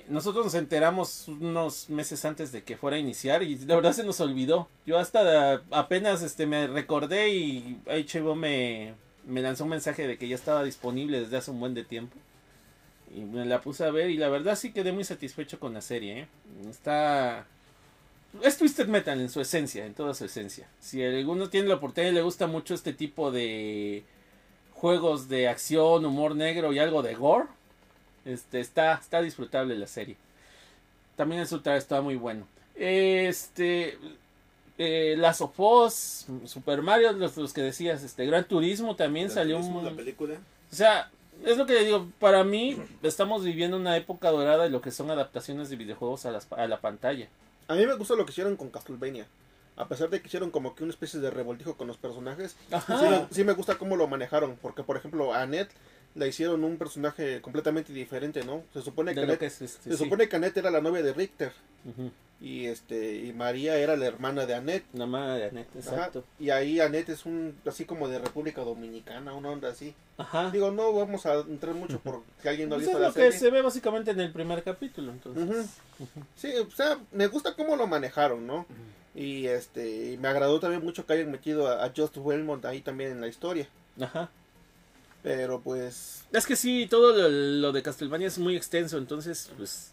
nosotros 0.09 0.45
nos 0.45 0.55
enteramos 0.55 1.29
unos 1.29 1.91
meses 1.91 2.25
antes 2.25 2.53
de 2.53 2.63
que 2.63 2.77
fuera 2.77 2.97
a 2.97 3.01
iniciar 3.01 3.43
y 3.43 3.57
la 3.59 3.75
verdad 3.75 3.93
se 3.93 4.05
nos 4.05 4.21
olvidó. 4.21 4.69
Yo 4.87 4.99
hasta 4.99 5.63
apenas 5.71 6.23
este 6.23 6.47
me 6.47 6.67
recordé 6.67 7.31
y 7.31 7.81
HBO 7.87 8.35
me, 8.35 8.95
me 9.27 9.43
lanzó 9.43 9.65
un 9.65 9.71
mensaje 9.71 10.07
de 10.07 10.17
que 10.17 10.29
ya 10.29 10.37
estaba 10.37 10.65
disponible 10.65 11.21
desde 11.21 11.37
hace 11.37 11.51
un 11.51 11.61
buen 11.61 11.75
de 11.75 11.85
tiempo. 11.85 12.17
Y 13.15 13.21
me 13.21 13.45
la 13.45 13.61
puse 13.61 13.85
a 13.85 13.91
ver 13.91 14.11
y 14.11 14.17
la 14.17 14.29
verdad 14.29 14.57
sí 14.57 14.73
quedé 14.73 14.93
muy 14.93 15.05
satisfecho 15.05 15.61
con 15.61 15.75
la 15.75 15.81
serie. 15.81 16.21
¿eh? 16.21 16.29
Está... 16.69 17.47
Es 18.43 18.59
Twisted 18.59 18.89
Metal 18.89 19.21
en 19.21 19.31
su 19.31 19.41
esencia, 19.41 19.87
en 19.87 19.95
toda 19.95 20.15
su 20.15 20.25
esencia. 20.25 20.69
Si 20.81 21.03
alguno 21.03 21.49
tiene 21.49 21.69
la 21.69 21.77
oportunidad 21.77 22.13
y 22.13 22.15
le 22.15 22.23
gusta 22.23 22.47
mucho 22.47 22.75
este 22.75 22.93
tipo 22.93 23.31
de 23.31 24.05
juegos 24.75 25.29
de 25.29 25.49
acción, 25.49 26.05
humor 26.05 26.37
negro 26.37 26.73
y 26.73 26.79
algo 26.79 27.03
de 27.03 27.15
gore, 27.15 27.47
este, 28.27 28.61
está, 28.61 28.95
está 28.95 29.23
disfrutable 29.23 29.77
la 29.77 29.87
serie. 29.87 30.17
También 31.17 31.41
el 31.41 31.49
Ultra 31.51 31.77
está 31.77 32.03
muy 32.03 32.17
bueno. 32.17 32.47
Este, 32.75 33.97
eh, 34.79 35.15
Last 35.19 35.41
of 35.41 35.59
Us, 35.59 36.27
Super 36.45 36.83
Mario, 36.83 37.13
los, 37.13 37.37
los 37.37 37.53
que 37.53 37.63
decías, 37.63 38.03
este, 38.03 38.27
Gran 38.27 38.47
Turismo 38.47 38.97
también 38.97 39.27
Gran 39.27 39.35
salió 39.35 39.57
Turismo, 39.57 39.79
un... 39.81 39.85
la 39.87 39.93
película. 39.93 40.35
O 40.71 40.75
sea, 40.75 41.11
es 41.45 41.57
lo 41.57 41.67
que 41.67 41.75
le 41.75 41.85
digo, 41.85 42.09
para 42.19 42.45
mí 42.45 42.77
estamos 43.03 43.45
viviendo 43.45 43.77
una 43.77 43.97
época 43.97 44.31
dorada 44.31 44.65
de 44.65 44.71
lo 44.71 44.81
que 44.81 44.91
son 44.91 45.11
adaptaciones 45.11 45.71
de 45.71 45.77
videojuegos 45.77 46.27
a, 46.27 46.31
las, 46.31 46.51
a 46.53 46.67
la 46.67 46.81
pantalla. 46.81 47.29
A 47.69 47.75
mí 47.75 47.87
me 47.87 47.95
gusta 47.95 48.15
lo 48.15 48.25
que 48.25 48.33
hicieron 48.33 48.57
con 48.57 48.71
Castlevania. 48.71 49.27
A 49.77 49.89
pesar 49.89 50.09
de 50.09 50.23
que 50.23 50.29
hicieron 50.29 50.51
como 50.51 50.75
que 50.75 50.85
una 50.85 50.93
especie 50.93 51.21
de 51.21 51.31
revoltijo 51.31 51.75
con 51.77 51.87
los 51.87 51.99
personajes, 51.99 52.57
sí, 52.71 52.93
me, 53.11 53.27
sí 53.31 53.45
me 53.45 53.53
gusta 53.53 53.77
cómo 53.77 53.97
lo 53.97 54.09
manejaron. 54.09 54.57
Porque, 54.63 54.83
por 54.83 54.97
ejemplo, 54.97 55.35
a 55.35 55.43
Annette 55.43 55.71
la 56.17 56.27
hicieron 56.27 56.65
un 56.65 56.77
personaje 56.79 57.41
completamente 57.41 57.93
diferente, 57.93 58.45
¿no? 58.45 58.65
Se 58.73 58.83
supone 58.83 59.15
que, 59.15 59.21
Annette, 59.21 59.43
es 59.43 59.63
este, 59.63 59.91
se 59.91 59.97
sí. 59.97 60.05
supone 60.05 60.29
que 60.29 60.37
Annette 60.37 60.57
era 60.57 60.71
la 60.71 60.81
novia 60.81 61.03
de 61.03 61.13
Richter. 61.13 61.53
Y 62.41 62.67
este 62.67 63.15
y 63.17 63.33
María 63.33 63.79
era 63.79 63.97
la 63.97 64.07
hermana 64.07 64.45
de 64.45 64.55
Annette. 64.55 64.85
La 64.93 65.07
madre 65.07 65.39
de 65.39 65.45
Annette, 65.47 65.69
Ajá, 65.71 65.79
exacto. 65.79 66.25
Y 66.39 66.51
ahí 66.51 66.81
Annette 66.81 67.11
es 67.11 67.25
un 67.25 67.57
así 67.67 67.85
como 67.85 68.09
de 68.09 68.19
República 68.19 68.63
Dominicana, 68.63 69.35
una 69.35 69.51
onda 69.51 69.69
así. 69.69 69.95
Ajá. 70.19 70.51
Digo, 70.51 70.71
no 70.71 70.93
vamos 70.93 71.25
a 71.27 71.35
entrar 71.41 71.75
mucho 71.75 72.01
por 72.01 72.23
si 72.43 72.49
alguien 72.49 72.69
no 72.69 72.77
Pues 72.77 72.87
visto 72.87 72.99
es 72.99 73.03
la 73.03 73.09
lo 73.09 73.15
que 73.15 73.33
se 73.33 73.51
ve 73.51 73.63
básicamente 73.63 74.11
en 74.11 74.21
el 74.21 74.33
primer 74.33 74.63
capítulo, 74.63 75.13
entonces. 75.13 75.45
Ujú. 75.99 76.25
Sí, 76.35 76.53
o 76.57 76.71
sea, 76.71 76.99
me 77.13 77.27
gusta 77.29 77.55
cómo 77.55 77.77
lo 77.77 77.87
manejaron, 77.87 78.47
¿no? 78.47 78.67
Y 79.15 79.47
este, 79.47 80.13
y 80.13 80.19
me 80.19 80.29
agradó 80.29 80.61
también 80.61 80.85
mucho 80.85 81.07
que 81.07 81.15
hayan 81.15 81.31
metido 81.31 81.69
a, 81.69 81.85
a 81.85 81.93
Just 81.97 82.19
Wellmont 82.19 82.65
ahí 82.67 82.83
también 82.83 83.13
en 83.13 83.21
la 83.23 83.29
historia. 83.29 83.69
Ajá. 83.99 84.31
Pero 85.27 85.61
pues, 85.61 86.23
Es 86.33 86.47
que 86.47 86.55
sí, 86.55 86.87
todo 86.89 87.13
lo, 87.13 87.29
lo 87.29 87.73
de 87.73 87.83
Castlevania 87.83 88.29
es 88.29 88.39
muy 88.39 88.55
extenso, 88.55 88.97
entonces, 88.97 89.51
pues... 89.57 89.91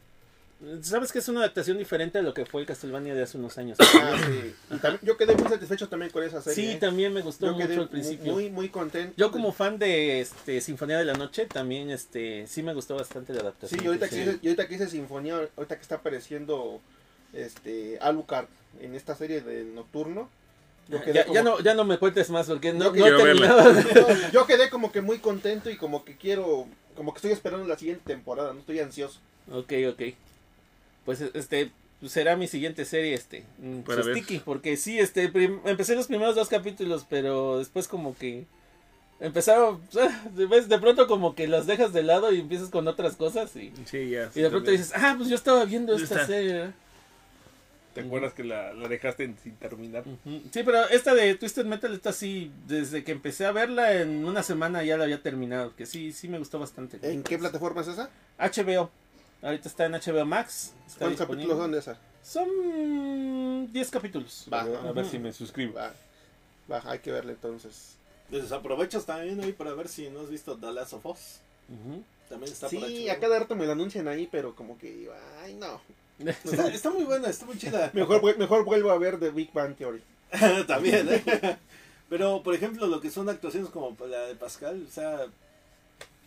Sabes 0.83 1.11
que 1.11 1.17
es 1.17 1.27
una 1.27 1.39
adaptación 1.39 1.79
diferente 1.79 2.19
a 2.19 2.21
lo 2.21 2.35
que 2.35 2.45
fue 2.45 2.61
el 2.61 2.67
Castlevania 2.67 3.15
de 3.15 3.23
hace 3.23 3.39
unos 3.39 3.57
años. 3.57 3.79
ah, 3.95 4.15
sí. 4.27 4.53
Y 4.69 4.77
también- 4.77 4.99
yo 5.01 5.17
quedé 5.17 5.35
muy 5.35 5.49
satisfecho 5.49 5.89
también 5.89 6.11
con 6.11 6.23
esa 6.23 6.39
serie. 6.39 6.63
Sí, 6.63 6.71
¿eh? 6.73 6.79
también 6.79 7.11
me 7.11 7.21
gustó 7.21 7.47
Yo 7.47 7.53
mucho 7.53 7.81
al 7.81 7.89
principio. 7.89 8.31
muy, 8.31 8.51
muy 8.51 8.69
contento. 8.69 9.15
Yo 9.17 9.31
como 9.31 9.51
fan 9.51 9.79
de 9.79 10.21
este 10.21 10.61
Sinfonía 10.61 10.99
de 10.99 11.05
la 11.05 11.13
Noche, 11.13 11.47
también 11.47 11.89
este 11.89 12.45
sí 12.45 12.61
me 12.61 12.75
gustó 12.75 12.95
bastante 12.95 13.33
la 13.33 13.41
adaptación. 13.41 13.79
Sí, 13.79 13.83
y 13.83 13.87
ahorita, 13.87 14.07
que 14.07 14.21
hice, 14.21 14.29
ahorita 14.31 14.67
que 14.67 14.75
hice 14.75 14.87
Sinfonía, 14.87 15.49
ahorita 15.57 15.75
que 15.75 15.81
está 15.81 15.95
apareciendo 15.95 16.79
este 17.33 17.97
Alucard 17.99 18.45
en 18.79 18.93
esta 18.93 19.15
serie 19.15 19.41
del 19.41 19.73
Nocturno. 19.73 20.29
Yo 20.89 21.01
quedé, 21.01 21.13
Ya, 21.13 21.23
como, 21.25 21.33
ya 21.35 21.43
no, 21.43 21.59
ya 21.61 21.73
no 21.73 21.83
me 21.85 21.97
cuentes 21.97 22.29
más 22.29 22.47
porque 22.47 22.73
no, 22.73 22.93
Yo 22.95 23.09
no 23.09 23.33
no, 23.33 24.31
yo 24.33 24.45
quedé 24.45 24.69
como 24.69 24.91
que 24.91 25.01
muy 25.01 25.19
contento 25.19 25.69
y 25.69 25.77
como 25.77 26.03
que 26.03 26.15
quiero, 26.17 26.67
como 26.95 27.13
que 27.13 27.17
estoy 27.19 27.31
esperando 27.31 27.67
la 27.67 27.77
siguiente 27.77 28.03
temporada, 28.05 28.53
no 28.53 28.59
estoy 28.59 28.79
ansioso. 28.79 29.19
ok, 29.51 29.71
ok. 29.91 30.01
Pues 31.05 31.21
este 31.21 31.71
será 32.05 32.35
mi 32.35 32.47
siguiente 32.47 32.83
serie 32.83 33.13
este 33.13 33.43
mm, 33.59 33.79
Para 33.81 34.03
ver. 34.03 34.15
Sticky, 34.17 34.39
porque 34.39 34.75
sí 34.75 34.99
este 34.99 35.29
prim- 35.29 35.61
empecé 35.65 35.95
los 35.95 36.07
primeros 36.07 36.35
dos 36.35 36.49
capítulos 36.49 37.05
pero 37.09 37.59
después 37.59 37.87
como 37.87 38.13
que 38.17 38.43
empezaron 39.21 39.79
de, 40.35 40.79
pronto 40.79 41.07
como 41.07 41.33
que 41.33 41.47
las 41.47 41.65
dejas 41.65 41.93
de 41.93 42.03
lado 42.03 42.33
y 42.33 42.41
empiezas 42.41 42.69
con 42.69 42.87
otras 42.89 43.15
cosas 43.15 43.55
y, 43.55 43.71
Sí, 43.85 44.09
ya. 44.09 44.29
y 44.35 44.41
de 44.41 44.49
pronto 44.49 44.65
también. 44.65 44.81
dices 44.81 44.91
ah 44.95 45.13
pues 45.17 45.29
yo 45.29 45.35
estaba 45.35 45.63
viendo 45.65 45.95
esta 45.95 46.21
está. 46.23 46.73
¿Te 47.93 48.01
acuerdas 48.01 48.33
que 48.33 48.43
la, 48.43 48.73
la 48.73 48.87
dejaste 48.87 49.23
en- 49.23 49.37
sin 49.37 49.55
terminar? 49.57 50.03
Sí, 50.51 50.63
pero 50.63 50.87
esta 50.89 51.13
de 51.13 51.35
Twisted 51.35 51.65
Metal 51.65 51.93
está 51.93 52.09
así, 52.09 52.51
desde 52.67 53.03
que 53.03 53.11
empecé 53.11 53.45
a 53.45 53.51
verla 53.51 54.01
en 54.01 54.25
una 54.25 54.41
semana 54.43 54.83
ya 54.83 54.97
la 54.97 55.03
había 55.03 55.21
terminado, 55.21 55.75
que 55.75 55.85
sí, 55.85 56.11
sí 56.11 56.27
me 56.27 56.39
gustó 56.39 56.57
bastante. 56.59 56.99
¿En 57.03 57.21
qué 57.23 57.37
plataforma 57.37 57.81
es 57.81 57.87
esa? 57.89 58.09
HBO, 58.39 58.89
ahorita 59.43 59.67
está 59.69 59.85
en 59.85 59.91
HBO 59.93 60.25
Max. 60.25 60.73
Está 60.87 60.99
¿Cuántos 61.05 61.27
capítulos 61.27 61.57
son 61.57 61.71
de 61.71 61.79
esa? 61.79 61.97
Son 62.23 63.71
10 63.71 63.91
capítulos. 63.91 64.47
Va, 64.51 64.61
A 64.61 64.91
ver 64.91 65.05
si 65.05 65.19
me 65.19 65.31
suscribo. 65.33 65.73
va, 65.75 65.93
va, 66.71 66.81
hay 66.85 66.99
que 66.99 67.11
verla 67.11 67.31
entonces. 67.33 67.95
Entonces 68.29 68.51
aprovechas 68.51 69.05
también 69.05 69.39
ahí 69.41 69.51
para 69.53 69.73
ver 69.73 69.87
si 69.87 70.09
no 70.09 70.21
has 70.21 70.29
visto 70.29 70.57
The 70.57 70.71
Last 70.71 70.93
of 70.93 71.05
Us. 71.05 71.39
También 72.29 72.51
está 72.51 72.67
por 72.69 72.79
Sí, 72.79 73.05
HBO. 73.07 73.11
a 73.11 73.19
cada 73.19 73.39
rato 73.39 73.55
me 73.55 73.65
lo 73.65 73.73
anuncian 73.73 74.07
ahí, 74.07 74.27
pero 74.31 74.55
como 74.55 74.77
que 74.77 74.89
digo, 74.91 75.13
ay 75.43 75.53
no. 75.55 75.81
Está, 76.31 76.67
está 76.67 76.89
muy 76.89 77.03
buena, 77.03 77.29
está 77.29 77.45
muy 77.45 77.57
chida. 77.57 77.91
Mejor, 77.93 78.37
mejor 78.37 78.65
vuelvo 78.65 78.91
a 78.91 78.97
ver 78.97 79.19
The 79.19 79.29
Big 79.29 79.51
Bang 79.53 79.75
Theory. 79.75 80.01
También, 80.67 81.07
¿eh? 81.09 81.57
Pero, 82.09 82.43
por 82.43 82.53
ejemplo, 82.53 82.87
lo 82.87 83.01
que 83.01 83.09
son 83.09 83.29
actuaciones 83.29 83.69
como 83.69 83.95
la 84.07 84.27
de 84.27 84.35
Pascal, 84.35 84.85
o 84.87 84.91
sea, 84.91 85.25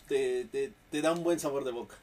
te, 0.08 0.44
te, 0.46 0.72
te 0.90 1.00
da 1.00 1.12
un 1.12 1.22
buen 1.22 1.38
sabor 1.38 1.64
de 1.64 1.70
boca. 1.70 1.96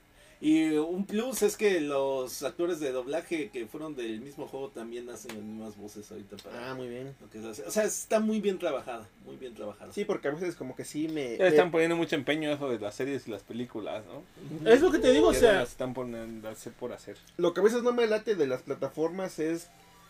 Y 0.45 0.71
un 0.75 1.05
plus 1.05 1.41
es 1.41 1.55
que 1.55 1.79
los 1.79 2.43
actores 2.43 2.81
de 2.81 2.91
doblaje 2.91 3.49
que 3.49 3.65
fueron 3.65 3.95
del 3.95 4.19
mismo 4.19 4.45
juego 4.45 4.67
también 4.71 5.09
hacen 5.09 5.37
las 5.37 5.41
mismas 5.45 5.77
voces 5.77 6.11
ahorita 6.11 6.35
para 6.35 6.69
Ah, 6.71 6.73
muy 6.73 6.89
bien. 6.89 7.15
lo 7.21 7.29
que 7.29 7.39
se 7.39 7.47
hace. 7.47 7.63
O 7.63 7.71
sea, 7.71 7.85
está 7.85 8.19
muy 8.19 8.41
bien 8.41 8.59
trabajada, 8.59 9.07
muy 9.25 9.37
bien 9.37 9.53
trabajada. 9.53 9.93
Sí, 9.93 10.03
porque 10.03 10.27
a 10.27 10.31
veces 10.31 10.57
como 10.57 10.75
que 10.75 10.83
sí 10.83 11.07
me... 11.07 11.37
Ya 11.37 11.47
están 11.47 11.71
poniendo 11.71 11.95
mucho 11.95 12.17
empeño 12.17 12.51
eso 12.51 12.67
de 12.67 12.77
las 12.77 12.93
series 12.93 13.25
y 13.25 13.31
las 13.31 13.41
películas, 13.41 14.03
¿no? 14.05 14.69
Es 14.69 14.81
lo 14.81 14.91
que 14.91 14.99
te 14.99 15.13
digo, 15.13 15.29
o 15.29 15.33
sea, 15.33 15.53
las 15.53 15.69
están 15.69 15.93
poniendo 15.93 16.49
hacer 16.49 16.73
por 16.73 16.91
hacer. 16.91 17.15
Lo 17.37 17.53
que 17.53 17.61
a 17.61 17.63
veces 17.63 17.81
no 17.81 17.93
me 17.93 18.05
late 18.05 18.35
de 18.35 18.45
las 18.45 18.63
plataformas 18.63 19.39
es 19.39 19.69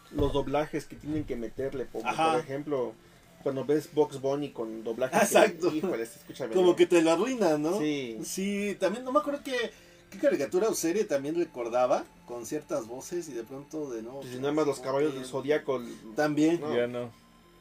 los 0.09 0.33
doblajes 0.33 0.85
que 0.85 0.95
tienen 0.95 1.25
que 1.25 1.35
meterle. 1.35 1.85
Ajá. 2.03 2.31
por 2.31 2.41
ejemplo, 2.41 2.93
cuando 3.43 3.65
ves 3.65 3.93
Box 3.93 4.19
Bunny 4.19 4.49
con 4.49 4.83
doblaje. 4.83 5.15
Exacto. 5.15 5.71
Híjole, 5.71 6.07
Como 6.53 6.75
que 6.75 6.87
te 6.87 7.03
lo 7.03 7.11
arruinan, 7.11 7.61
¿no? 7.61 7.77
Sí. 7.77 8.17
Sí, 8.23 8.75
también 8.79 9.03
no 9.05 9.11
me 9.11 9.19
acuerdo 9.19 9.41
qué, 9.43 9.71
qué 10.13 10.19
caricatura 10.19 10.69
o 10.69 10.73
serie 10.73 11.03
también 11.03 11.35
recordaba 11.35 12.05
con 12.27 12.45
ciertas 12.45 12.87
voces 12.87 13.27
y 13.29 13.33
de 13.33 13.43
pronto 13.43 13.89
de 13.91 14.01
nuevo. 14.01 14.21
Pues, 14.21 14.31
si 14.33 14.39
nada 14.39 14.53
más 14.53 14.65
los 14.67 14.79
caballos 14.79 15.13
del 15.13 15.25
zodiaco. 15.25 15.81
También. 16.15 16.61
No. 16.61 16.75
Ya 16.75 16.87
no. 16.87 17.11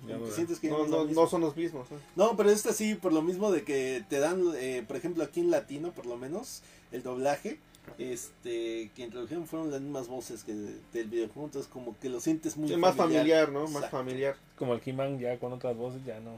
Ya 0.08 0.16
no 0.18 0.26
sientes 0.28 0.58
que 0.58 0.68
No, 0.68 0.86
no, 0.86 1.04
no 1.04 1.26
son 1.28 1.40
los 1.42 1.56
mismos. 1.56 1.86
¿no? 1.90 1.98
No, 2.30 2.36
pero 2.36 2.50
esta 2.50 2.72
sí, 2.72 2.94
por 2.96 3.12
lo 3.12 3.22
mismo 3.22 3.50
de 3.52 3.62
que 3.64 4.04
te 4.08 4.18
dan, 4.18 4.42
eh, 4.56 4.84
por 4.86 4.96
ejemplo, 4.96 5.22
aquí 5.24 5.40
en 5.40 5.50
latino, 5.50 5.92
por 5.92 6.06
lo 6.06 6.16
menos, 6.16 6.62
el 6.90 7.02
doblaje, 7.04 7.58
este, 7.98 8.90
que 8.96 9.02
introdujeron 9.02 9.46
fueron 9.46 9.70
las 9.70 9.80
mismas 9.80 10.08
voces 10.08 10.42
que 10.44 10.54
de- 10.54 10.76
del 10.92 11.08
videojuego, 11.08 11.46
entonces 11.46 11.70
como 11.72 11.96
que 12.00 12.08
lo 12.08 12.20
sientes 12.20 12.56
muy 12.56 12.68
Sí, 12.68 12.76
más 12.76 12.96
familiar, 12.96 13.50
¿no? 13.50 13.66
Más 13.68 13.90
familiar. 13.90 14.36
Como 14.58 14.74
el 14.74 14.80
He-Man 14.84 15.18
ya 15.20 15.38
con 15.38 15.52
otras 15.52 15.76
voces 15.76 16.04
ya 16.04 16.18
no. 16.20 16.32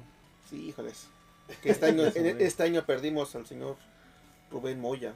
Sí, 0.51 0.57
híjoles. 0.69 1.07
Que 1.63 1.71
este 1.71 1.87
año, 1.87 2.03
en- 2.15 2.41
este 2.41 2.63
año 2.65 2.85
perdimos 2.85 3.35
al 3.35 3.47
señor 3.47 3.77
Rubén 4.51 4.81
Moya. 4.81 5.13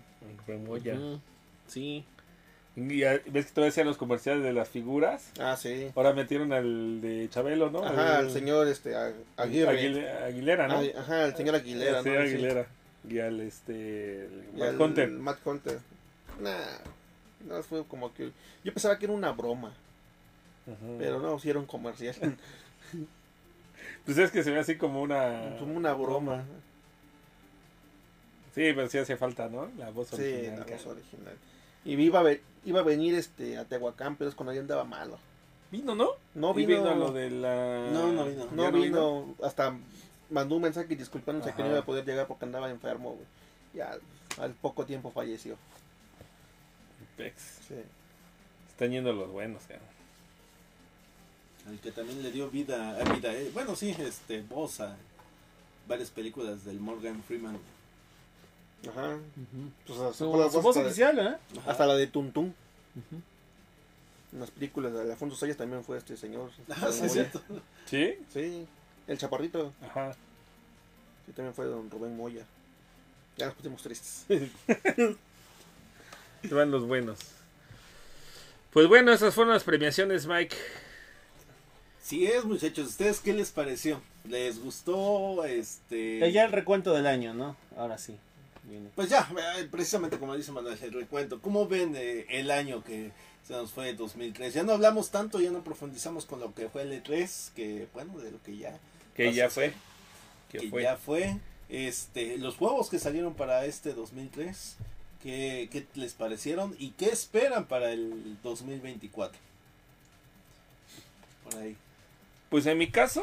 Remoya. 0.46 0.94
ujú, 0.94 1.20
sí. 1.66 2.04
Y 2.76 3.00
ves 3.00 3.22
que 3.46 3.52
todavía 3.52 3.70
hacían 3.70 3.86
los 3.88 3.96
comerciales 3.96 4.44
de 4.44 4.52
las 4.52 4.68
figuras. 4.68 5.32
Ah, 5.40 5.56
sí. 5.56 5.90
Ahora 5.96 6.12
metieron 6.12 6.52
al 6.52 7.00
de 7.00 7.28
Chabelo, 7.28 7.70
¿no? 7.70 7.84
Ajá, 7.84 8.20
El- 8.20 8.26
el 8.26 8.32
señor 8.32 8.68
este, 8.68 8.94
Ag- 8.94 9.14
Aguirre. 9.36 9.70
Aguile- 9.72 10.08
Aguilera, 10.24 10.68
¿no? 10.68 10.80
Ajá, 10.96 11.24
el 11.26 11.34
señor 11.36 11.56
Aguilera, 11.56 12.02
Sí, 12.04 12.08
¿no? 12.10 12.14
Sí. 12.14 12.20
Aguilera. 12.34 12.66
Y 13.08 13.18
al 13.18 13.40
este. 13.40 14.26
el 14.26 14.44
Y 14.54 14.58
Matt 14.58 14.68
al 14.68 14.80
Hunter. 14.80 15.08
Matt 15.10 15.38
Hunter. 15.46 15.78
Nah, 16.40 16.56
no, 17.48 17.62
fue 17.64 17.84
como 17.84 18.14
que... 18.14 18.30
Yo 18.62 18.72
pensaba 18.72 18.96
que 18.98 19.06
era 19.06 19.14
una 19.14 19.32
broma, 19.32 19.72
Ujú. 20.66 20.96
pero 20.98 21.18
no, 21.20 21.38
sí 21.40 21.50
un 21.50 21.66
comercial. 21.66 22.14
Pues 24.04 24.16
es 24.18 24.30
que 24.30 24.42
se 24.42 24.50
ve 24.50 24.58
así 24.60 24.76
como 24.76 25.02
una. 25.02 25.56
como 25.58 25.74
una 25.76 25.92
broma. 25.92 26.44
Sí, 28.58 28.72
pero 28.74 28.88
sí 28.88 28.98
hacía 28.98 29.16
falta, 29.16 29.48
¿no? 29.48 29.70
La 29.78 29.90
voz 29.90 30.08
Sí, 30.08 30.16
original. 30.16 30.56
la 30.56 30.62
acá. 30.62 30.74
voz 30.74 30.86
original. 30.86 31.34
Y 31.84 31.92
iba 31.94 32.20
a, 32.20 32.36
iba 32.64 32.80
a 32.80 32.82
venir 32.82 33.14
este 33.14 33.56
a 33.56 33.64
Tehuacán, 33.64 34.16
pero 34.16 34.28
es 34.28 34.34
cuando 34.34 34.52
ya 34.52 34.60
andaba 34.60 34.82
malo. 34.82 35.16
Vino, 35.70 35.94
¿no? 35.94 36.08
No 36.34 36.52
vino, 36.54 36.88
a 36.88 36.94
lo 36.96 37.12
de 37.12 37.30
la. 37.30 37.88
No, 37.92 38.10
no 38.12 38.24
vino. 38.24 38.48
no 38.50 38.62
¿Ya 38.64 38.70
vino, 38.72 39.34
hasta 39.44 39.76
mandó 40.30 40.56
un 40.56 40.62
mensaje 40.62 40.96
disculpándose 40.96 41.50
que 41.54 41.62
Ajá. 41.62 41.64
no 41.64 41.70
iba 41.70 41.78
a 41.80 41.84
poder 41.84 42.04
llegar 42.04 42.26
porque 42.26 42.46
andaba 42.46 42.68
enfermo, 42.68 43.10
güey. 43.12 43.26
Ya 43.74 43.96
al 44.42 44.52
poco 44.54 44.84
tiempo 44.84 45.10
falleció. 45.12 45.56
Pex. 47.16 47.40
Sí. 47.68 47.74
Están 48.70 48.90
yendo 48.90 49.12
los 49.12 49.30
buenos, 49.30 49.62
cara. 49.68 49.80
El 51.70 51.78
que 51.80 51.92
también 51.92 52.22
le 52.22 52.30
dio 52.32 52.50
vida, 52.50 52.96
a 52.98 53.12
vida 53.14 53.32
eh, 53.34 53.50
bueno, 53.52 53.76
sí, 53.76 53.94
este, 53.98 54.40
voz 54.42 54.80
a 54.80 54.96
varias 55.86 56.10
películas 56.10 56.64
del 56.64 56.80
Morgan 56.80 57.22
Freeman. 57.22 57.58
Ajá. 58.86 59.18
Pues, 59.86 59.98
hasta, 59.98 60.18
Su, 60.18 60.26
voz 60.26 60.52
voz 60.52 60.76
oficial, 60.76 61.18
¿eh? 61.18 61.36
Ajá. 61.58 61.70
hasta 61.70 61.86
la 61.86 61.94
de 61.96 62.06
Tuntún. 62.06 62.54
En 64.32 64.40
las 64.40 64.50
películas 64.50 64.92
de 64.92 65.00
Alfonso 65.10 65.36
Sayas 65.36 65.56
también 65.56 65.82
fue 65.82 65.98
este 65.98 66.16
señor. 66.16 66.50
Ah, 66.68 66.90
sí, 66.92 67.08
cierto. 67.08 67.40
¿Sí? 67.86 68.14
Sí, 68.32 68.66
el 69.06 69.18
chaparrito. 69.18 69.72
Ajá. 69.82 70.14
Sí, 71.26 71.32
también 71.32 71.54
fue 71.54 71.66
don 71.66 71.90
Rubén 71.90 72.16
Moya. 72.16 72.44
Ya 73.36 73.46
nos 73.46 73.54
pusimos 73.54 73.82
tristes. 73.82 74.26
Se 76.42 76.54
van 76.54 76.70
los 76.70 76.86
buenos. 76.86 77.18
Pues 78.72 78.86
bueno, 78.86 79.12
esas 79.12 79.34
fueron 79.34 79.54
las 79.54 79.64
premiaciones, 79.64 80.26
Mike. 80.26 80.56
Sí 82.02 82.26
es, 82.26 82.44
muchachos. 82.44 82.88
¿Ustedes 82.88 83.20
qué 83.20 83.32
les 83.32 83.50
pareció? 83.50 84.00
¿Les 84.24 84.58
gustó? 84.58 85.44
Este... 85.44 86.30
Ya 86.32 86.44
el 86.44 86.52
recuento 86.52 86.92
del 86.92 87.06
año, 87.06 87.34
¿no? 87.34 87.56
Ahora 87.76 87.98
sí. 87.98 88.18
Pues 88.94 89.08
ya, 89.08 89.28
eh, 89.58 89.68
precisamente 89.70 90.18
como 90.18 90.36
dice 90.36 90.52
Manuel, 90.52 90.78
el 90.82 90.92
recuento. 90.92 91.40
¿Cómo 91.40 91.66
ven 91.68 91.94
eh, 91.96 92.26
el 92.28 92.50
año 92.50 92.82
que 92.84 93.12
se 93.46 93.52
nos 93.54 93.72
fue 93.72 93.94
2003? 93.94 94.52
Ya 94.54 94.62
no 94.62 94.72
hablamos 94.72 95.10
tanto, 95.10 95.40
ya 95.40 95.50
no 95.50 95.64
profundizamos 95.64 96.26
con 96.26 96.40
lo 96.40 96.54
que 96.54 96.68
fue 96.68 96.82
el 96.82 96.92
E3, 97.02 97.52
que 97.54 97.88
bueno, 97.94 98.18
de 98.18 98.30
lo 98.32 98.42
que 98.42 98.56
ya, 98.56 98.78
Que 99.14 99.32
ya 99.32 99.48
fue. 99.50 99.72
Que 100.50 100.58
que 100.58 100.68
fue. 100.70 100.82
ya 100.82 100.96
fue. 100.96 101.36
Este, 101.68 102.38
los 102.38 102.56
juegos 102.56 102.88
que 102.88 102.98
salieron 102.98 103.34
para 103.34 103.64
este 103.66 103.92
2003, 103.92 104.76
¿qué, 105.22 105.68
qué 105.70 105.86
les 105.94 106.14
parecieron? 106.14 106.74
¿Y 106.78 106.90
qué 106.90 107.06
esperan 107.10 107.66
para 107.66 107.90
el 107.92 108.36
2024? 108.42 109.38
Por 111.44 111.56
ahí. 111.60 111.76
Pues 112.50 112.66
en 112.66 112.78
mi 112.78 112.90
caso, 112.90 113.22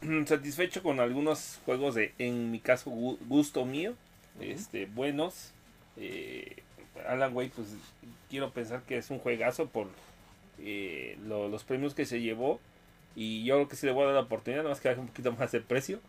satisfecho 0.26 0.82
con 0.82 1.00
algunos 1.00 1.58
juegos 1.64 1.94
de, 1.94 2.14
en 2.18 2.50
mi 2.50 2.60
caso, 2.60 2.90
gu- 2.90 3.18
gusto 3.28 3.64
mío, 3.64 3.94
este, 4.40 4.86
buenos. 4.86 5.52
Eh, 5.96 6.56
Alan 7.08 7.34
Wake, 7.34 7.52
pues 7.54 7.68
quiero 8.28 8.50
pensar 8.52 8.82
que 8.82 8.96
es 8.98 9.10
un 9.10 9.18
juegazo 9.18 9.68
por 9.68 9.88
eh, 10.62 11.16
lo- 11.26 11.48
los 11.48 11.64
premios 11.64 11.94
que 11.94 12.04
se 12.06 12.20
llevó. 12.20 12.60
Y 13.16 13.44
yo 13.44 13.56
creo 13.56 13.68
que 13.68 13.76
sí 13.76 13.86
le 13.86 13.92
voy 13.92 14.04
a 14.04 14.06
dar 14.06 14.14
la 14.14 14.20
oportunidad, 14.22 14.62
nada 14.62 14.70
más 14.70 14.80
que 14.80 14.88
baje 14.88 15.00
un 15.00 15.08
poquito 15.08 15.32
más 15.32 15.52
de 15.52 15.60
precio. 15.60 16.00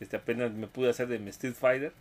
Este 0.00 0.16
apenas 0.16 0.52
me 0.52 0.66
pude 0.66 0.90
hacer 0.90 1.08
de 1.08 1.18
mi 1.18 1.30
Street 1.30 1.54
Fighter. 1.54 1.92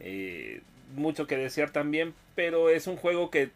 Eh, 0.00 0.62
mucho 0.96 1.26
que 1.26 1.36
desear 1.36 1.70
también, 1.70 2.14
pero 2.34 2.70
es 2.70 2.86
un 2.86 2.96
juego 2.96 3.30
que, 3.30 3.50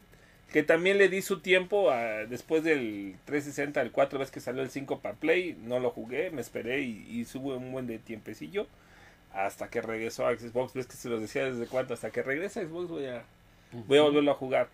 que 0.53 0.63
también 0.63 0.99
le 0.99 1.09
di 1.09 1.23
su 1.23 1.41
tiempo 1.41 1.91
a- 1.91 2.27
después 2.27 2.63
del 2.65 3.17
360, 3.25 3.81
el 3.83 3.91
4 3.93 4.19
veces 4.19 4.33
que 4.33 4.41
salió 4.41 4.63
el 4.63 4.71
5 4.71 5.01
para 5.01 5.15
Play, 5.17 5.57
no 5.65 5.81
lo 5.81 5.91
jugué, 5.91 6.31
me 6.31 6.41
esperé 6.41 6.83
y, 6.83 7.07
y 7.11 7.25
subo 7.25 7.57
un 7.57 7.73
buen 7.73 7.87
de 7.87 7.99
tiempecillo 7.99 8.67
hasta 9.35 9.69
que 9.71 9.83
regresó 9.83 10.27
a 10.27 10.37
Xbox, 10.37 10.75
ves 10.75 10.87
que 10.87 10.97
se 10.97 11.09
los 11.11 11.21
decía 11.21 11.45
desde 11.45 11.67
cuánto, 11.69 11.95
hasta 11.95 12.11
que 12.13 12.23
regrese 12.23 12.61
a 12.61 12.65
Xbox 12.67 12.89
voy 12.89 13.07
a, 13.07 13.25
voy 13.87 13.99
a 13.99 14.03
volverlo 14.03 14.33
a 14.33 14.35
jugar. 14.37 14.71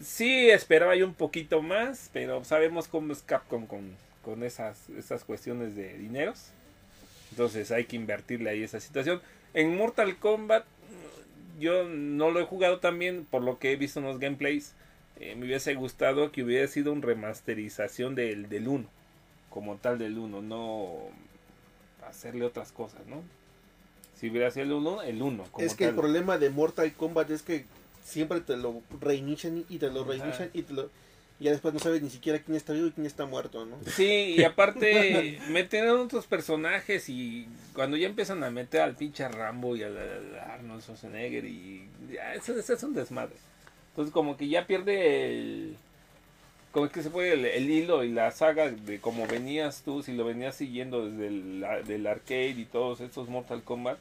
Sí, 0.00 0.50
esperaba 0.50 0.96
yo 0.96 1.06
un 1.06 1.14
poquito 1.14 1.62
más, 1.62 2.10
pero 2.12 2.44
sabemos 2.44 2.88
cómo 2.88 3.12
es 3.12 3.22
Capcom 3.22 3.66
con, 3.66 3.96
con 4.22 4.42
esas, 4.44 4.90
esas 4.90 5.24
cuestiones 5.24 5.76
de 5.76 5.98
dineros. 5.98 6.52
Entonces 7.30 7.70
hay 7.72 7.86
que 7.86 7.96
invertirle 7.96 8.50
ahí 8.50 8.62
esa 8.62 8.80
situación. 8.80 9.22
En 9.54 9.76
Mortal 9.76 10.18
Kombat 10.18 10.66
yo 11.58 11.84
no 11.84 12.30
lo 12.30 12.40
he 12.40 12.44
jugado 12.44 12.80
también, 12.80 13.24
por 13.26 13.42
lo 13.42 13.58
que 13.58 13.72
he 13.72 13.76
visto 13.76 14.00
en 14.00 14.06
los 14.06 14.18
gameplays. 14.20 14.74
eh, 15.16 15.34
me 15.36 15.46
hubiese 15.46 15.74
gustado 15.74 16.32
que 16.32 16.42
hubiera 16.44 16.66
sido 16.68 16.92
una 16.92 17.06
remasterización 17.06 18.14
del, 18.14 18.48
del 18.50 18.68
1, 18.68 18.90
como 19.50 19.76
tal 19.78 19.98
del 19.98 20.18
1, 20.18 20.42
no 20.42 21.10
hacerle 22.06 22.44
otras 22.44 22.72
cosas, 22.72 23.06
¿no? 23.06 23.22
Si 24.18 24.30
hubiera 24.30 24.50
sido 24.50 24.64
el 24.64 24.72
1, 24.72 25.02
el 25.02 25.22
1. 25.22 25.44
Como 25.50 25.64
es 25.64 25.74
que 25.74 25.84
el 25.84 25.94
problema 25.94 26.38
de 26.38 26.50
Mortal 26.50 26.92
Kombat 26.94 27.30
es 27.30 27.42
que 27.42 27.64
siempre 28.04 28.40
te 28.40 28.56
lo 28.56 28.82
reinician 29.00 29.64
y 29.68 29.78
te 29.78 29.90
lo 29.90 30.04
reinician 30.04 30.50
y 30.54 30.62
te 30.62 30.72
lo... 30.72 30.90
y 31.38 31.44
ya 31.44 31.50
después 31.50 31.74
no 31.74 31.80
sabes 31.80 32.00
ni 32.02 32.08
siquiera 32.08 32.38
quién 32.38 32.56
está 32.56 32.72
vivo 32.72 32.86
y 32.86 32.92
quién 32.92 33.06
está 33.06 33.26
muerto, 33.26 33.66
¿no? 33.66 33.76
Sí, 33.86 34.36
y 34.38 34.44
aparte 34.44 35.38
meten 35.50 35.86
a 35.86 35.94
otros 35.94 36.26
personajes 36.26 37.08
y 37.08 37.46
cuando 37.74 37.96
ya 37.96 38.06
empiezan 38.06 38.42
a 38.42 38.50
meter 38.50 38.80
al 38.80 38.94
pinche 38.94 39.28
Rambo 39.28 39.76
y 39.76 39.82
al, 39.82 39.96
al 39.98 40.38
Arnold 40.38 40.82
Schwarzenegger 40.82 41.44
y 41.44 41.88
ya, 42.12 42.34
eso, 42.34 42.58
eso 42.58 42.72
es 42.72 42.82
un 42.82 42.94
desmadre. 42.94 43.36
Entonces 43.90 44.12
como 44.12 44.36
que 44.36 44.48
ya 44.48 44.66
pierde 44.66 45.30
el... 45.30 45.76
Como 46.76 46.90
que 46.90 47.02
se 47.02 47.08
fue 47.08 47.32
el, 47.32 47.46
el 47.46 47.70
hilo 47.70 48.04
y 48.04 48.12
la 48.12 48.30
saga 48.32 48.70
de 48.70 49.00
cómo 49.00 49.26
venías 49.26 49.80
tú, 49.82 50.02
si 50.02 50.12
lo 50.12 50.26
venías 50.26 50.54
siguiendo 50.56 51.08
desde 51.08 51.28
el 51.28 51.64
del 51.86 52.06
arcade 52.06 52.50
y 52.50 52.66
todos 52.66 53.00
estos 53.00 53.30
Mortal 53.30 53.62
Kombat. 53.62 53.96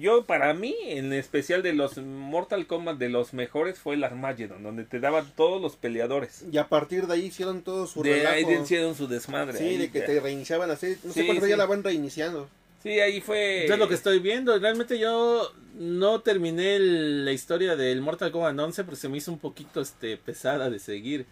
Yo, 0.00 0.24
para 0.24 0.52
mí, 0.54 0.74
en 0.86 1.12
especial 1.12 1.62
de 1.62 1.72
los 1.72 1.98
Mortal 1.98 2.66
Kombat, 2.66 2.98
de 2.98 3.08
los 3.08 3.32
mejores 3.32 3.78
fue 3.78 3.94
el 3.94 4.02
Armageddon, 4.02 4.60
donde 4.64 4.82
te 4.82 4.98
daban 4.98 5.30
todos 5.36 5.62
los 5.62 5.76
peleadores. 5.76 6.44
Y 6.50 6.58
a 6.58 6.66
partir 6.68 7.06
de 7.06 7.14
ahí 7.14 7.26
hicieron 7.26 7.62
todo 7.62 7.86
su 7.86 8.02
De 8.02 8.26
ahí 8.26 8.42
relajo. 8.42 8.64
hicieron 8.64 8.96
su 8.96 9.06
desmadre. 9.06 9.56
Sí, 9.56 9.64
ahí 9.64 9.76
de 9.76 9.90
que 9.92 10.00
ya. 10.00 10.06
te 10.06 10.18
reiniciaban 10.18 10.68
así. 10.72 10.96
No 11.04 11.12
sé 11.12 11.20
Sí, 11.20 11.26
cuántos 11.26 11.44
sí. 11.44 11.50
ya 11.50 11.56
la 11.56 11.66
van 11.66 11.84
reiniciando. 11.84 12.48
Sí, 12.82 12.98
ahí 12.98 13.20
fue. 13.20 13.66
Es 13.66 13.78
lo 13.78 13.86
que 13.86 13.94
estoy 13.94 14.18
viendo. 14.18 14.58
Realmente 14.58 14.98
yo 14.98 15.52
no 15.78 16.20
terminé 16.22 16.74
el- 16.74 17.24
la 17.24 17.30
historia 17.30 17.76
del 17.76 18.00
Mortal 18.00 18.32
Kombat 18.32 18.58
11 18.58 18.82
porque 18.82 18.96
se 19.00 19.08
me 19.08 19.18
hizo 19.18 19.30
un 19.30 19.38
poquito 19.38 19.80
este 19.80 20.16
pesada 20.16 20.68
de 20.70 20.80
seguir. 20.80 21.26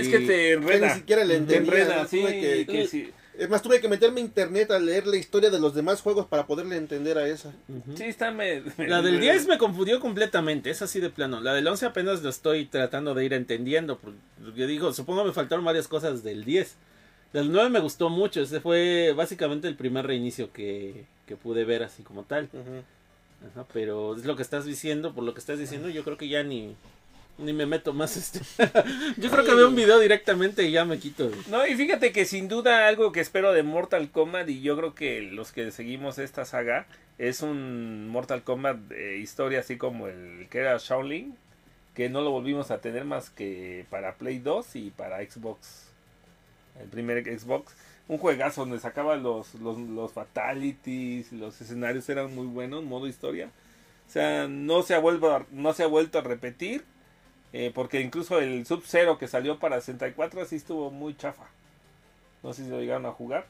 Es 0.00 0.08
que 0.08 0.18
te 0.20 0.26
Que 0.26 0.52
enreda. 0.52 0.88
ni 0.88 0.94
siquiera 0.94 1.24
le 1.24 1.34
Te 1.34 1.38
entendía, 1.38 1.72
enreda, 1.82 2.02
¿no? 2.02 2.08
sí. 2.08 2.20
Tuve 2.20 2.40
que- 2.40 2.66
que 2.66 2.86
sí. 2.88 3.10
Es 3.38 3.48
más, 3.48 3.62
tuve 3.62 3.80
que 3.80 3.88
meterme 3.88 4.20
a 4.20 4.24
internet 4.24 4.70
a 4.70 4.78
leer 4.78 5.06
la 5.06 5.16
historia 5.16 5.48
de 5.50 5.58
los 5.58 5.74
demás 5.74 6.02
juegos 6.02 6.26
para 6.26 6.46
poderle 6.46 6.76
entender 6.76 7.16
a 7.16 7.26
esa. 7.26 7.50
Sí, 7.96 8.04
está 8.04 8.30
me- 8.30 8.62
me- 8.76 8.86
La 8.88 9.00
del 9.00 9.14
me- 9.14 9.20
10 9.22 9.46
me 9.46 9.56
confundió 9.56 10.00
completamente, 10.00 10.68
es 10.70 10.82
así 10.82 11.00
de 11.00 11.08
plano. 11.08 11.40
La 11.40 11.54
del 11.54 11.66
11 11.66 11.86
apenas 11.86 12.22
lo 12.22 12.28
estoy 12.28 12.66
tratando 12.66 13.14
de 13.14 13.24
ir 13.24 13.32
entendiendo. 13.32 13.98
Porque 13.98 14.18
yo 14.54 14.66
digo, 14.66 14.92
supongo 14.92 15.24
me 15.24 15.32
faltaron 15.32 15.64
varias 15.64 15.88
cosas 15.88 16.22
del 16.22 16.44
10. 16.44 16.74
Del 17.32 17.50
9 17.50 17.70
me 17.70 17.80
gustó 17.80 18.10
mucho, 18.10 18.42
ese 18.42 18.60
fue 18.60 19.14
básicamente 19.16 19.66
el 19.66 19.76
primer 19.76 20.06
reinicio 20.06 20.52
que, 20.52 21.06
que 21.26 21.34
pude 21.34 21.64
ver 21.64 21.82
así 21.84 22.02
como 22.02 22.24
tal. 22.24 22.50
Ajá, 23.50 23.66
pero 23.72 24.14
es 24.14 24.24
lo 24.26 24.36
que 24.36 24.42
estás 24.42 24.66
diciendo, 24.66 25.14
por 25.14 25.24
lo 25.24 25.32
que 25.32 25.40
estás 25.40 25.58
diciendo, 25.58 25.88
yo 25.88 26.04
creo 26.04 26.16
que 26.18 26.28
ya 26.28 26.42
ni, 26.42 26.76
ni 27.38 27.52
me 27.52 27.66
meto 27.66 27.92
más 27.92 28.16
este. 28.16 28.40
yo 29.16 29.30
creo 29.30 29.44
que 29.44 29.54
veo 29.54 29.68
un 29.68 29.74
video 29.74 29.98
directamente 29.98 30.64
y 30.64 30.72
ya 30.72 30.84
me 30.84 30.98
quito. 30.98 31.30
No, 31.48 31.66
y 31.66 31.74
fíjate 31.74 32.12
que 32.12 32.24
sin 32.24 32.48
duda 32.48 32.88
algo 32.88 33.12
que 33.12 33.20
espero 33.20 33.52
de 33.52 33.62
Mortal 33.62 34.10
Kombat 34.10 34.48
y 34.48 34.60
yo 34.60 34.76
creo 34.76 34.94
que 34.94 35.22
los 35.22 35.52
que 35.52 35.70
seguimos 35.70 36.18
esta 36.18 36.44
saga 36.44 36.86
es 37.18 37.42
un 37.42 38.08
Mortal 38.08 38.42
Kombat 38.42 38.76
de 38.76 39.18
historia 39.18 39.60
así 39.60 39.76
como 39.76 40.08
el 40.08 40.46
que 40.50 40.58
era 40.58 40.76
Shaolin, 40.78 41.36
que 41.94 42.08
no 42.08 42.22
lo 42.22 42.30
volvimos 42.30 42.70
a 42.70 42.80
tener 42.80 43.04
más 43.04 43.30
que 43.30 43.86
para 43.90 44.14
Play 44.14 44.38
2 44.38 44.76
y 44.76 44.90
para 44.90 45.18
Xbox, 45.18 45.88
el 46.80 46.88
primer 46.88 47.24
Xbox. 47.24 47.74
Un 48.08 48.18
juegazo 48.18 48.62
donde 48.62 48.80
sacaba 48.80 49.16
los, 49.16 49.54
los, 49.54 49.78
los 49.78 50.12
fatalities, 50.12 51.32
los 51.32 51.60
escenarios 51.60 52.08
eran 52.08 52.34
muy 52.34 52.46
buenos, 52.46 52.82
modo 52.82 53.06
historia. 53.06 53.48
O 54.08 54.10
sea, 54.12 54.48
no 54.48 54.82
se 54.82 54.94
ha 54.94 54.98
vuelto 54.98 55.34
a, 55.34 55.46
no 55.52 55.72
se 55.72 55.84
ha 55.84 55.86
vuelto 55.86 56.18
a 56.18 56.22
repetir. 56.22 56.84
Eh, 57.52 57.70
porque 57.74 58.00
incluso 58.00 58.38
el 58.40 58.64
Sub-Zero 58.66 59.18
que 59.18 59.28
salió 59.28 59.58
para 59.58 59.80
64 59.80 60.42
así 60.42 60.56
estuvo 60.56 60.90
muy 60.90 61.16
chafa. 61.16 61.44
No 62.42 62.52
sé 62.52 62.64
si 62.64 62.70
lo 62.70 62.80
llegaron 62.80 63.06
a 63.06 63.12
jugar. 63.12 63.46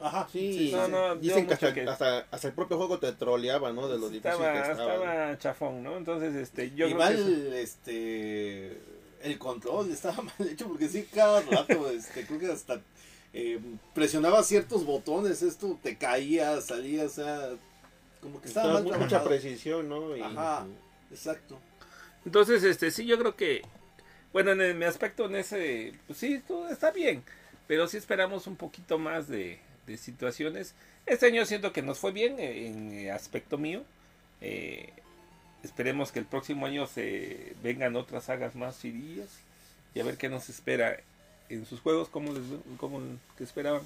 Ajá. 0.00 0.28
Sí, 0.30 0.68
sí, 0.68 0.72
no, 0.76 0.84
sí. 0.86 0.92
no, 0.92 1.16
dicen 1.16 1.46
que 1.46 1.54
hasta, 1.54 1.72
que- 1.74 1.80
hasta, 1.88 2.26
hasta 2.30 2.48
el 2.48 2.54
propio 2.54 2.76
juego 2.76 2.98
te 2.98 3.12
troleaba, 3.12 3.72
¿no? 3.72 3.88
De 3.88 3.98
lo 3.98 4.08
difícil 4.10 4.30
estaba, 4.30 4.52
que 4.52 4.58
estaba. 4.72 4.94
estaba 4.94 5.38
chafón, 5.38 5.82
¿no? 5.82 5.96
Entonces, 5.96 6.34
este, 6.34 6.70
yo 6.74 6.86
y 6.86 6.90
creo 6.90 6.98
mal, 6.98 7.14
que 7.16 7.22
eso- 7.22 7.54
este, 7.54 8.80
el 9.22 9.38
control 9.38 9.90
estaba 9.90 10.22
mal 10.22 10.48
hecho 10.48 10.68
porque 10.68 10.88
sí, 10.88 11.08
cada 11.12 11.40
rato, 11.40 11.90
este, 11.90 12.26
creo 12.26 12.38
que 12.38 12.52
hasta 12.52 12.80
eh, 13.32 13.58
presionaba 13.94 14.42
ciertos 14.42 14.84
botones, 14.84 15.42
esto 15.42 15.78
te 15.82 15.96
caía, 15.96 16.60
salía, 16.60 17.04
o 17.04 17.08
sea, 17.08 17.50
como 18.20 18.40
que 18.40 18.48
estaba 18.48 18.68
Estaba 18.68 18.84
mal 18.88 18.98
mu- 18.98 19.04
mucha 19.04 19.24
precisión, 19.24 19.88
¿no? 19.88 20.14
Y- 20.16 20.20
Ajá, 20.22 20.66
exacto. 21.10 21.58
Entonces, 22.26 22.64
este, 22.64 22.90
sí, 22.90 23.06
yo 23.06 23.18
creo 23.18 23.36
que, 23.36 23.62
bueno, 24.32 24.50
en 24.52 24.60
el- 24.60 24.74
mi 24.74 24.84
aspecto 24.84 25.26
en 25.26 25.36
ese, 25.36 25.94
pues 26.06 26.18
sí, 26.18 26.42
todo 26.46 26.68
está 26.68 26.90
bien, 26.90 27.22
pero 27.68 27.88
sí 27.88 27.96
esperamos 27.96 28.46
un 28.46 28.56
poquito 28.56 28.98
más 28.98 29.28
de, 29.28 29.60
situaciones. 29.96 30.74
Este 31.06 31.26
año 31.26 31.46
siento 31.46 31.72
que 31.72 31.80
nos 31.80 32.00
fue 32.00 32.10
bien 32.10 32.40
eh, 32.40 32.66
en, 32.66 32.92
eh, 32.92 33.12
aspecto 33.12 33.56
mío. 33.56 33.84
Eh, 34.40 34.92
esperemos 35.62 36.10
que 36.10 36.18
el 36.18 36.24
próximo 36.26 36.66
año 36.66 36.88
se 36.88 37.54
vengan 37.62 37.94
otras 37.94 38.24
sagas 38.24 38.56
más 38.56 38.80
chirillas 38.80 39.28
y 39.94 40.00
a 40.00 40.04
ver 40.04 40.16
qué 40.16 40.28
nos 40.28 40.48
espera 40.48 40.98
en 41.48 41.66
sus 41.66 41.80
juegos, 41.80 42.08
cómo 42.08 42.32
les 42.32 42.42
cómo 42.78 43.00
que 43.38 43.44
esperaban. 43.44 43.82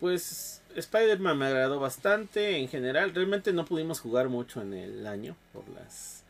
Pues 0.00 0.60
Spider-Man 0.74 1.38
me 1.38 1.46
agradó 1.46 1.78
bastante 1.78 2.56
en 2.58 2.68
general. 2.68 3.14
Realmente 3.14 3.52
no 3.52 3.64
pudimos 3.64 4.00
jugar 4.00 4.28
mucho 4.28 4.60
en 4.62 4.74
el 4.74 5.06
año 5.06 5.36
por 5.52 5.68
las... 5.68 6.24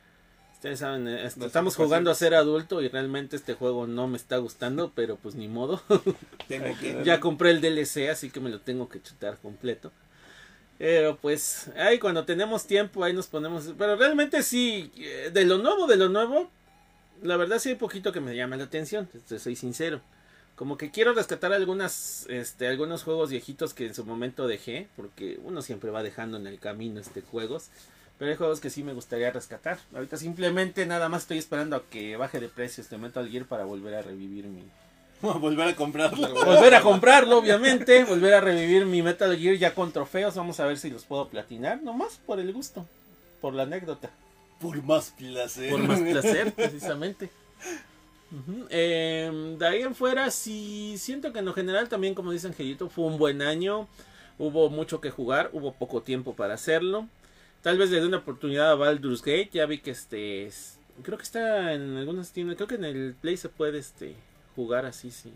Ustedes 0.61 0.81
saben, 0.81 1.09
eh, 1.09 1.25
estamos 1.25 1.75
jugando 1.75 2.11
a 2.11 2.15
ser 2.15 2.35
adulto 2.35 2.83
y 2.83 2.89
realmente 2.89 3.35
este 3.35 3.55
juego 3.55 3.87
no 3.87 4.09
me 4.09 4.19
está 4.19 4.37
gustando, 4.37 4.93
pero 4.95 5.17
pues 5.17 5.35
ni 5.35 5.49
modo. 5.49 5.81
Tengo 6.49 6.79
que... 6.79 7.01
ya 7.03 7.19
compré 7.19 7.49
el 7.53 7.63
DLC, 7.63 8.11
así 8.11 8.29
que 8.29 8.41
me 8.41 8.51
lo 8.51 8.61
tengo 8.61 8.87
que 8.87 9.01
chutar 9.01 9.39
completo. 9.39 9.91
Pero 10.77 11.17
pues, 11.17 11.71
ahí 11.79 11.99
cuando 11.99 12.27
tenemos 12.27 12.67
tiempo, 12.67 13.03
ahí 13.03 13.15
nos 13.15 13.27
ponemos... 13.27 13.73
Pero 13.79 13.97
realmente 13.97 14.43
sí, 14.43 14.93
eh, 14.99 15.31
de 15.33 15.47
lo 15.47 15.57
nuevo, 15.57 15.87
de 15.87 15.97
lo 15.97 16.11
nuevo, 16.11 16.51
la 17.23 17.39
verdad 17.39 17.59
sí 17.59 17.71
hay 17.71 17.77
poquito 17.77 18.13
que 18.13 18.21
me 18.21 18.37
llama 18.37 18.57
la 18.57 18.65
atención, 18.65 19.09
te 19.29 19.39
soy 19.39 19.57
sincero. 19.57 20.03
Como 20.57 20.77
que 20.77 20.91
quiero 20.91 21.15
rescatar 21.15 21.55
algunas, 21.55 22.27
este, 22.29 22.69
algunos 22.69 23.03
juegos 23.03 23.31
viejitos 23.31 23.73
que 23.73 23.87
en 23.87 23.95
su 23.95 24.05
momento 24.05 24.47
dejé, 24.47 24.89
porque 24.95 25.41
uno 25.43 25.63
siempre 25.63 25.91
va 25.91 26.03
dejando 26.03 26.37
en 26.37 26.47
el 26.47 26.59
camino 26.59 27.01
este 27.01 27.23
juegos. 27.23 27.71
Pero 28.21 28.33
hay 28.33 28.37
juegos 28.37 28.61
que 28.61 28.69
sí 28.69 28.83
me 28.85 28.93
gustaría 28.93 29.31
rescatar. 29.31 29.79
Ahorita 29.95 30.19
simplemente 30.19 30.85
nada 30.85 31.09
más 31.09 31.23
estoy 31.23 31.39
esperando 31.39 31.75
a 31.75 31.83
que 31.87 32.19
baje 32.19 32.39
de 32.39 32.51
precio 32.51 32.83
este 32.83 32.99
Metal 32.99 33.27
Gear 33.27 33.47
para 33.47 33.65
volver 33.65 33.95
a 33.95 34.03
revivir 34.03 34.45
mi, 34.45 34.63
volver 35.23 35.69
a 35.69 35.75
comprarlo. 35.75 36.35
volver 36.45 36.75
a 36.75 36.83
comprarlo, 36.83 37.39
obviamente, 37.39 38.05
volver 38.05 38.35
a 38.35 38.43
revivir 38.43 38.85
mi 38.85 39.01
Metal 39.01 39.35
Gear 39.39 39.57
ya 39.57 39.75
con 39.75 39.91
trofeos, 39.91 40.35
vamos 40.35 40.61
a 40.61 40.67
ver 40.67 40.77
si 40.77 40.91
los 40.91 41.07
puedo 41.07 41.29
platinar, 41.29 41.83
nomás 41.83 42.21
por 42.27 42.39
el 42.41 42.53
gusto, 42.53 42.87
por 43.41 43.55
la 43.55 43.63
anécdota, 43.63 44.11
Por 44.61 44.83
más 44.83 45.15
placer. 45.17 45.71
por 45.71 45.81
más 45.81 46.01
placer, 46.13 46.53
precisamente. 46.53 47.31
Em, 48.69 49.57
de 49.57 49.67
ahí 49.67 49.81
en 49.81 49.95
fuera, 49.95 50.31
sí, 50.31 50.97
siento 50.99 51.33
que 51.33 51.39
en 51.39 51.47
lo 51.47 51.55
general 51.55 51.89
también, 51.89 52.15
como 52.15 52.33
dice 52.33 52.49
Angelito, 52.49 52.91
fue 52.91 53.07
un 53.07 53.17
buen 53.17 53.41
año, 53.41 53.89
hubo 54.39 54.69
mucho 54.69 55.01
que 55.01 55.11
jugar, 55.11 55.49
hubo 55.55 55.73
poco 55.73 56.03
tiempo 56.03 56.35
para 56.35 56.53
hacerlo. 56.53 57.09
Tal 57.63 57.77
vez 57.79 57.91
le 57.91 58.01
dé 58.01 58.07
una 58.07 58.19
oportunidad 58.19 58.71
a 58.71 58.75
Baldur's 58.75 59.21
Gate, 59.23 59.51
ya 59.53 59.67
vi 59.67 59.79
que 59.79 59.91
este, 59.91 60.47
es- 60.47 60.79
creo 61.03 61.19
que 61.19 61.25
está 61.25 61.75
en 61.75 61.97
algunas 61.97 62.33
tiendas, 62.33 62.57
creo 62.57 62.69
que 62.69 62.75
en 62.77 62.85
el 62.85 63.15
Play 63.21 63.37
se 63.37 63.49
puede 63.49 63.79
este 63.79 64.15
jugar 64.57 64.87
así, 64.87 65.11
sí. 65.11 65.33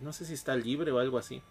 No 0.00 0.12
sé 0.12 0.24
si 0.24 0.34
está 0.34 0.56
libre 0.56 0.90
o 0.92 0.98
algo 0.98 1.18
así. 1.18 1.42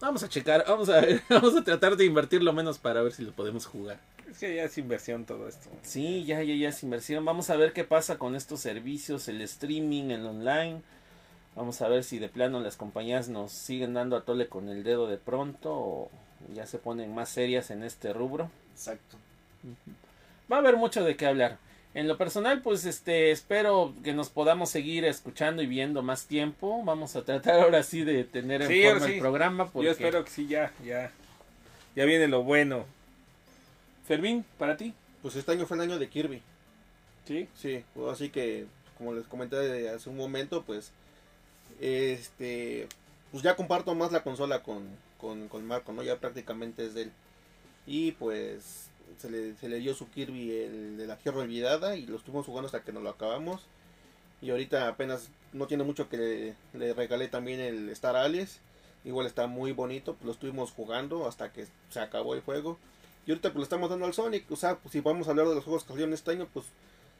Vamos 0.00 0.22
a 0.22 0.28
checar, 0.28 0.64
vamos 0.68 0.88
a 0.88 1.00
ver, 1.00 1.22
vamos 1.28 1.56
a 1.56 1.64
tratar 1.64 1.96
de 1.96 2.04
invertir 2.04 2.42
lo 2.42 2.52
menos 2.52 2.78
para 2.78 3.02
ver 3.02 3.12
si 3.12 3.24
lo 3.24 3.32
podemos 3.32 3.66
jugar. 3.66 4.00
Es 4.30 4.38
que 4.38 4.54
ya 4.54 4.64
es 4.64 4.78
inversión 4.78 5.24
todo 5.24 5.48
esto. 5.48 5.68
Sí, 5.82 6.24
ya, 6.24 6.42
ya, 6.42 6.54
ya 6.54 6.68
es 6.68 6.82
inversión. 6.82 7.24
Vamos 7.24 7.50
a 7.50 7.56
ver 7.56 7.72
qué 7.72 7.82
pasa 7.84 8.18
con 8.18 8.36
estos 8.36 8.60
servicios, 8.60 9.26
el 9.28 9.40
streaming, 9.40 10.10
el 10.10 10.26
online. 10.26 10.82
Vamos 11.56 11.80
a 11.82 11.88
ver 11.88 12.04
si 12.04 12.18
de 12.18 12.28
plano 12.28 12.60
las 12.60 12.76
compañías 12.76 13.28
nos 13.28 13.50
siguen 13.50 13.94
dando 13.94 14.16
a 14.16 14.24
tole 14.24 14.46
con 14.48 14.68
el 14.68 14.84
dedo 14.84 15.08
de 15.08 15.16
pronto 15.16 15.72
o 15.72 16.10
ya 16.54 16.66
se 16.66 16.78
ponen 16.78 17.14
más 17.14 17.30
serias 17.30 17.70
en 17.70 17.82
este 17.82 18.12
rubro. 18.12 18.50
Exacto. 18.78 19.16
Va 20.50 20.56
a 20.56 20.58
haber 20.60 20.76
mucho 20.76 21.02
de 21.02 21.16
qué 21.16 21.26
hablar. 21.26 21.58
En 21.94 22.06
lo 22.06 22.16
personal, 22.16 22.62
pues 22.62 22.84
este 22.84 23.32
espero 23.32 23.92
que 24.04 24.12
nos 24.14 24.28
podamos 24.28 24.70
seguir 24.70 25.04
escuchando 25.04 25.62
y 25.62 25.66
viendo 25.66 26.00
más 26.02 26.26
tiempo. 26.26 26.80
Vamos 26.84 27.16
a 27.16 27.24
tratar 27.24 27.58
ahora 27.60 27.82
sí 27.82 28.04
de 28.04 28.22
tener 28.22 28.62
en 28.62 28.68
Sí, 28.68 28.82
forma 28.84 29.06
sí. 29.06 29.12
el 29.14 29.18
programa 29.18 29.68
porque 29.68 29.86
Yo 29.86 29.90
espero 29.92 30.24
que 30.24 30.30
sí, 30.30 30.46
ya, 30.46 30.72
ya. 30.84 31.10
Ya 31.96 32.04
viene 32.04 32.28
lo 32.28 32.44
bueno. 32.44 32.84
Fermín, 34.06 34.44
para 34.58 34.76
ti. 34.76 34.94
Pues 35.22 35.34
este 35.34 35.50
año 35.52 35.66
fue 35.66 35.76
el 35.76 35.82
año 35.82 35.98
de 35.98 36.08
Kirby. 36.08 36.40
Sí. 37.26 37.48
Sí, 37.56 37.84
pues 37.94 38.12
así 38.12 38.30
que, 38.30 38.66
como 38.96 39.12
les 39.12 39.26
comenté 39.26 39.88
hace 39.90 40.08
un 40.08 40.16
momento, 40.16 40.62
pues, 40.62 40.92
este, 41.80 42.86
pues 43.32 43.42
ya 43.42 43.56
comparto 43.56 43.94
más 43.96 44.12
la 44.12 44.22
consola 44.22 44.62
con, 44.62 44.86
con, 45.20 45.48
con 45.48 45.66
Marco, 45.66 45.92
¿no? 45.92 46.02
Ya 46.04 46.16
prácticamente 46.16 46.86
es 46.86 46.94
de 46.94 47.02
él. 47.02 47.12
Y 47.88 48.12
pues, 48.12 48.90
se 49.16 49.30
le, 49.30 49.56
se 49.56 49.66
le 49.66 49.78
dio 49.78 49.94
su 49.94 50.10
Kirby 50.10 50.50
el 50.50 50.98
de 50.98 51.06
la 51.06 51.16
Tierra 51.16 51.38
Olvidada 51.38 51.96
y 51.96 52.04
lo 52.04 52.18
estuvimos 52.18 52.44
jugando 52.44 52.66
hasta 52.66 52.82
que 52.82 52.92
nos 52.92 53.02
lo 53.02 53.08
acabamos. 53.08 53.62
Y 54.42 54.50
ahorita 54.50 54.88
apenas 54.88 55.30
no 55.54 55.66
tiene 55.66 55.84
mucho 55.84 56.10
que 56.10 56.18
le, 56.18 56.54
le 56.78 56.92
regalé 56.92 57.28
también 57.28 57.60
el 57.60 57.88
Star 57.88 58.14
Alias. 58.14 58.60
Igual 59.06 59.26
está 59.26 59.46
muy 59.46 59.72
bonito, 59.72 60.12
pues 60.14 60.26
lo 60.26 60.32
estuvimos 60.32 60.70
jugando 60.70 61.26
hasta 61.26 61.50
que 61.50 61.66
se 61.88 62.00
acabó 62.00 62.34
el 62.34 62.42
juego. 62.42 62.78
Y 63.26 63.30
ahorita 63.30 63.48
pues 63.48 63.60
le 63.60 63.62
estamos 63.62 63.88
dando 63.88 64.04
al 64.04 64.12
Sonic. 64.12 64.50
O 64.52 64.56
sea, 64.56 64.76
pues 64.76 64.92
si 64.92 65.00
vamos 65.00 65.26
a 65.26 65.30
hablar 65.30 65.48
de 65.48 65.54
los 65.54 65.64
juegos 65.64 65.84
que 65.84 65.88
salieron 65.88 66.12
este 66.12 66.32
año, 66.32 66.46
pues 66.52 66.66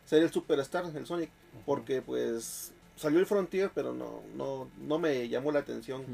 sería 0.04 0.26
el 0.26 0.32
Superstar, 0.32 0.84
el 0.94 1.06
Sonic. 1.06 1.30
Porque 1.64 2.02
pues 2.02 2.72
salió 2.98 3.18
el 3.20 3.26
Frontier, 3.26 3.70
pero 3.74 3.94
no, 3.94 4.22
no, 4.34 4.68
no 4.78 4.98
me 4.98 5.28
llamó 5.28 5.52
la 5.52 5.60
atención. 5.60 6.04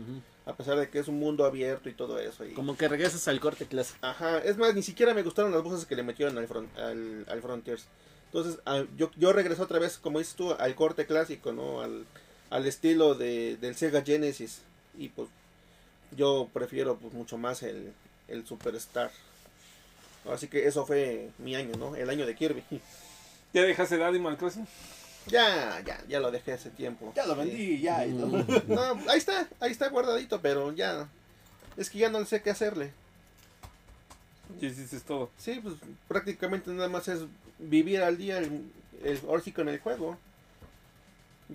A 0.46 0.54
pesar 0.54 0.78
de 0.78 0.88
que 0.90 0.98
es 0.98 1.08
un 1.08 1.18
mundo 1.18 1.44
abierto 1.46 1.88
y 1.88 1.94
todo 1.94 2.18
eso. 2.18 2.44
Y, 2.44 2.52
como 2.52 2.76
que 2.76 2.86
regresas 2.86 3.26
al 3.28 3.40
corte 3.40 3.66
clásico. 3.66 3.98
Ajá, 4.06 4.38
es 4.38 4.58
más, 4.58 4.74
ni 4.74 4.82
siquiera 4.82 5.14
me 5.14 5.22
gustaron 5.22 5.52
las 5.52 5.62
voces 5.62 5.86
que 5.86 5.96
le 5.96 6.02
metieron 6.02 6.36
al, 6.36 6.46
front, 6.46 6.76
al, 6.78 7.24
al 7.28 7.40
Frontiers. 7.42 7.86
Entonces, 8.26 8.60
a- 8.66 8.84
yo, 8.96 9.10
yo 9.16 9.32
regreso 9.32 9.62
otra 9.62 9.78
vez, 9.78 9.96
como 9.96 10.18
dices 10.18 10.34
tú, 10.34 10.52
al 10.52 10.74
corte 10.74 11.06
clásico, 11.06 11.52
¿no? 11.52 11.80
Al, 11.80 12.04
al 12.50 12.66
estilo 12.66 13.14
de, 13.14 13.56
del 13.56 13.74
Sega 13.74 14.02
Genesis. 14.02 14.60
Y 14.98 15.08
pues, 15.08 15.28
yo 16.16 16.48
prefiero 16.52 16.96
pues 16.96 17.14
mucho 17.14 17.38
más 17.38 17.62
el, 17.62 17.92
el 18.28 18.46
Superstar. 18.46 19.10
Así 20.30 20.48
que 20.48 20.66
eso 20.66 20.84
fue 20.86 21.30
mi 21.38 21.54
año, 21.54 21.72
¿no? 21.78 21.96
El 21.96 22.10
año 22.10 22.26
de 22.26 22.34
Kirby. 22.34 22.62
¿Ya 23.52 23.62
dejaste 23.62 23.94
el 23.94 24.02
Animal 24.02 24.36
Crossing? 24.36 24.66
Ya, 25.26 25.80
ya, 25.84 26.02
ya 26.06 26.20
lo 26.20 26.30
dejé 26.30 26.52
hace 26.52 26.70
tiempo. 26.70 27.12
Ya 27.16 27.26
lo 27.26 27.34
vendí, 27.36 27.80
ya. 27.80 28.06
y 28.06 28.12
todo. 28.12 28.44
No, 28.68 29.10
ahí 29.10 29.18
está, 29.18 29.48
ahí 29.60 29.70
está 29.70 29.88
guardadito, 29.88 30.40
pero 30.40 30.72
ya. 30.72 31.08
Es 31.76 31.90
que 31.90 31.98
ya 31.98 32.10
no 32.10 32.24
sé 32.24 32.42
qué 32.42 32.50
hacerle. 32.50 32.92
Ya 34.60 34.68
hiciste 34.68 35.00
todo. 35.00 35.30
Sí, 35.38 35.60
pues 35.62 35.76
prácticamente 36.08 36.70
nada 36.70 36.88
más 36.88 37.08
es 37.08 37.20
vivir 37.58 38.02
al 38.02 38.18
día 38.18 38.38
el, 38.38 38.70
el 39.02 39.20
sí 39.42 39.52
con 39.52 39.68
el 39.68 39.80
juego. 39.80 40.16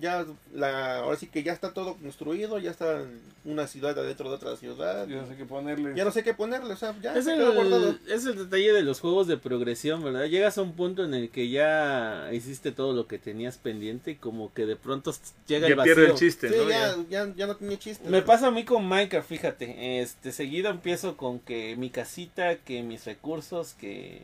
Ya, 0.00 0.24
la, 0.54 0.98
ahora 0.98 1.16
sí 1.16 1.26
que 1.26 1.42
ya 1.42 1.52
está 1.52 1.72
todo 1.72 1.96
construido, 1.96 2.58
ya 2.58 2.70
está 2.70 3.02
una 3.44 3.66
ciudad 3.66 3.98
adentro 3.98 4.28
de 4.28 4.34
otra 4.36 4.56
ciudad. 4.56 5.06
Yo 5.06 5.20
no 5.22 5.26
sé 5.28 5.36
qué 5.36 5.44
ponerle. 5.44 5.94
Ya 5.94 6.04
no 6.04 6.10
sé 6.10 6.22
qué 6.22 6.34
ponerle, 6.34 6.72
o 6.72 6.76
sea, 6.76 6.94
ya 7.02 7.14
Es 7.14 7.24
guardado. 7.26 7.88
el, 7.90 8.00
es 8.12 8.26
el 8.26 8.36
detalle 8.36 8.72
de 8.72 8.82
los 8.82 9.00
juegos 9.00 9.26
de 9.26 9.36
progresión, 9.36 10.02
¿verdad? 10.02 10.24
Llegas 10.26 10.58
a 10.58 10.62
un 10.62 10.72
punto 10.72 11.04
en 11.04 11.14
el 11.14 11.30
que 11.30 11.48
ya 11.50 12.28
hiciste 12.32 12.72
todo 12.72 12.92
lo 12.94 13.06
que 13.06 13.18
tenías 13.18 13.58
pendiente 13.58 14.12
y 14.12 14.16
como 14.16 14.52
que 14.54 14.66
de 14.66 14.76
pronto 14.76 15.12
llega 15.46 15.66
Ya 15.66 15.72
el 15.72 15.76
vacío. 15.76 15.94
pierde 15.94 16.10
el 16.12 16.16
chiste, 16.18 16.48
Sí, 16.48 16.54
¿no? 16.56 16.68
ya, 16.68 16.96
Ya. 17.08 17.26
ya, 17.26 17.34
ya 17.36 17.46
no 17.46 17.56
tiene 17.56 17.78
chiste. 17.78 18.08
Me 18.08 18.22
pasa 18.22 18.46
a 18.48 18.50
mí 18.50 18.64
con 18.64 18.86
Minecraft, 18.88 19.28
fíjate. 19.28 20.00
Este, 20.00 20.32
seguido 20.32 20.70
empiezo 20.70 21.16
con 21.16 21.38
que 21.40 21.76
mi 21.76 21.90
casita, 21.90 22.56
que 22.56 22.82
mis 22.82 23.04
recursos, 23.04 23.74
que 23.74 24.22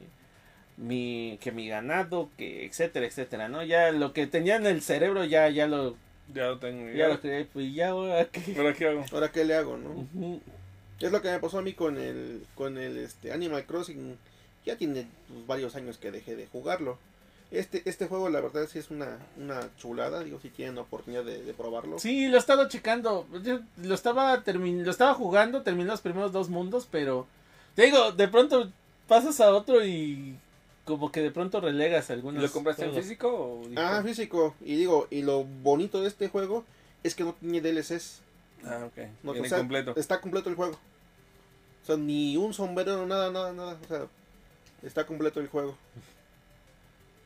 mi, 0.76 1.38
que 1.40 1.52
mi 1.52 1.68
ganado, 1.68 2.30
que 2.36 2.66
etcétera, 2.66 3.06
etcétera, 3.06 3.48
¿no? 3.48 3.62
Ya 3.62 3.90
lo 3.92 4.12
que 4.12 4.26
tenía 4.26 4.56
en 4.56 4.66
el 4.66 4.82
cerebro 4.82 5.24
ya, 5.24 5.48
ya 5.48 5.66
lo, 5.66 5.96
Ya 6.34 6.46
lo 6.46 6.58
tengo. 6.58 6.88
ya 6.90 6.96
Ya 6.96 7.08
lo 7.08 7.20
creé, 7.20 7.44
pues 7.44 7.74
ya 7.74 7.88
ahora 7.90 8.26
que... 8.26 8.56
¿Ahora 8.56 8.74
qué 8.74 8.88
hago? 8.88 9.04
Ahora 9.12 9.32
qué 9.32 9.44
le 9.44 9.54
hago, 9.54 9.76
¿no? 9.76 10.40
Es 11.00 11.12
lo 11.12 11.20
que 11.22 11.30
me 11.30 11.38
pasó 11.38 11.58
a 11.58 11.62
mí 11.62 11.72
con 11.74 11.98
el, 11.98 12.42
con 12.54 12.78
el 12.78 12.96
este, 12.98 13.32
Animal 13.32 13.64
Crossing. 13.64 14.16
Ya 14.64 14.76
tiene 14.76 15.06
pues, 15.28 15.46
varios 15.46 15.76
años 15.76 15.98
que 15.98 16.10
dejé 16.10 16.36
de 16.36 16.46
jugarlo. 16.46 16.98
Este, 17.52 17.82
este 17.84 18.06
juego 18.08 18.28
la 18.28 18.40
verdad 18.40 18.66
sí 18.66 18.80
es 18.80 18.90
una, 18.90 19.18
una 19.36 19.60
chulada, 19.78 20.24
digo, 20.24 20.40
si 20.40 20.48
tienen 20.48 20.78
oportunidad 20.78 21.22
de, 21.22 21.44
de 21.44 21.54
probarlo. 21.54 21.98
Sí, 21.98 22.26
lo 22.26 22.36
he 22.36 22.40
estado 22.40 22.68
checando. 22.68 23.26
Yo 23.44 23.60
lo 23.82 23.94
estaba 23.94 24.42
termin 24.42 24.84
lo 24.84 24.90
estaba 24.90 25.14
jugando, 25.14 25.62
terminé 25.62 25.88
los 25.88 26.00
primeros 26.00 26.32
dos 26.32 26.48
mundos, 26.48 26.88
pero 26.90 27.26
te 27.76 27.84
digo, 27.84 28.10
de 28.12 28.26
pronto 28.26 28.72
pasas 29.06 29.40
a 29.40 29.54
otro 29.54 29.84
y 29.86 30.36
como 30.86 31.12
que 31.12 31.20
de 31.20 31.30
pronto 31.30 31.60
relegas 31.60 32.08
¿Y 32.08 32.14
algunos. 32.14 32.42
¿Lo 32.42 32.50
compraste 32.50 32.86
en 32.86 32.94
físico 32.94 33.28
o 33.28 33.62
Ah, 33.64 33.68
digital? 33.68 34.04
físico. 34.04 34.54
Y 34.62 34.76
digo, 34.76 35.06
y 35.10 35.20
lo 35.22 35.44
bonito 35.44 36.00
de 36.00 36.08
este 36.08 36.28
juego 36.28 36.64
es 37.02 37.14
que 37.14 37.24
no 37.24 37.34
tiene 37.34 37.60
DLCs. 37.60 38.20
Ah, 38.64 38.84
ok. 38.86 38.96
No, 39.22 39.32
Viene 39.32 39.46
o 39.46 39.50
sea, 39.50 39.58
completo. 39.58 39.92
Está 39.96 40.20
completo 40.22 40.48
el 40.48 40.54
juego. 40.56 40.78
O 41.82 41.86
sea, 41.86 41.96
ni 41.98 42.36
un 42.38 42.54
sombrero, 42.54 43.04
nada, 43.06 43.30
nada, 43.30 43.52
nada. 43.52 43.76
O 43.84 43.86
sea, 43.88 44.06
está 44.82 45.04
completo 45.06 45.40
el 45.40 45.48
juego. 45.48 45.76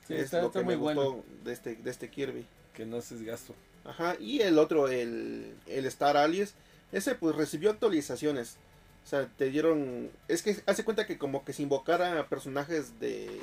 Sí, 0.07 0.15
es 0.17 0.23
está, 0.25 0.41
lo 0.41 0.49
está 0.49 0.59
que 0.59 0.65
muy 0.65 0.75
me 0.75 0.81
bueno. 0.83 1.05
gustó 1.13 1.25
de 1.45 1.53
este, 1.53 1.77
de 1.77 1.89
este 1.91 2.09
Kirby. 2.11 2.45
Que 2.75 2.85
no 2.85 2.97
haces 2.97 3.23
gasto. 3.23 3.55
Ajá, 3.85 4.17
y 4.19 4.41
el 4.41 4.59
otro, 4.59 4.89
el, 4.89 5.55
el 5.69 5.87
Star 5.87 6.17
Allies, 6.17 6.55
ese 6.91 7.15
pues 7.15 7.37
recibió 7.37 7.71
actualizaciones. 7.71 8.57
O 9.05 9.09
sea, 9.09 9.27
te 9.27 9.51
dieron... 9.51 10.11
Es 10.29 10.43
que 10.43 10.57
hace 10.67 10.85
cuenta 10.85 11.07
que 11.07 11.19
como 11.19 11.45
que 11.45 11.53
se 11.53 11.63
invocara 11.63 12.19
a 12.19 12.29
personajes 12.29 13.01
de... 13.01 13.41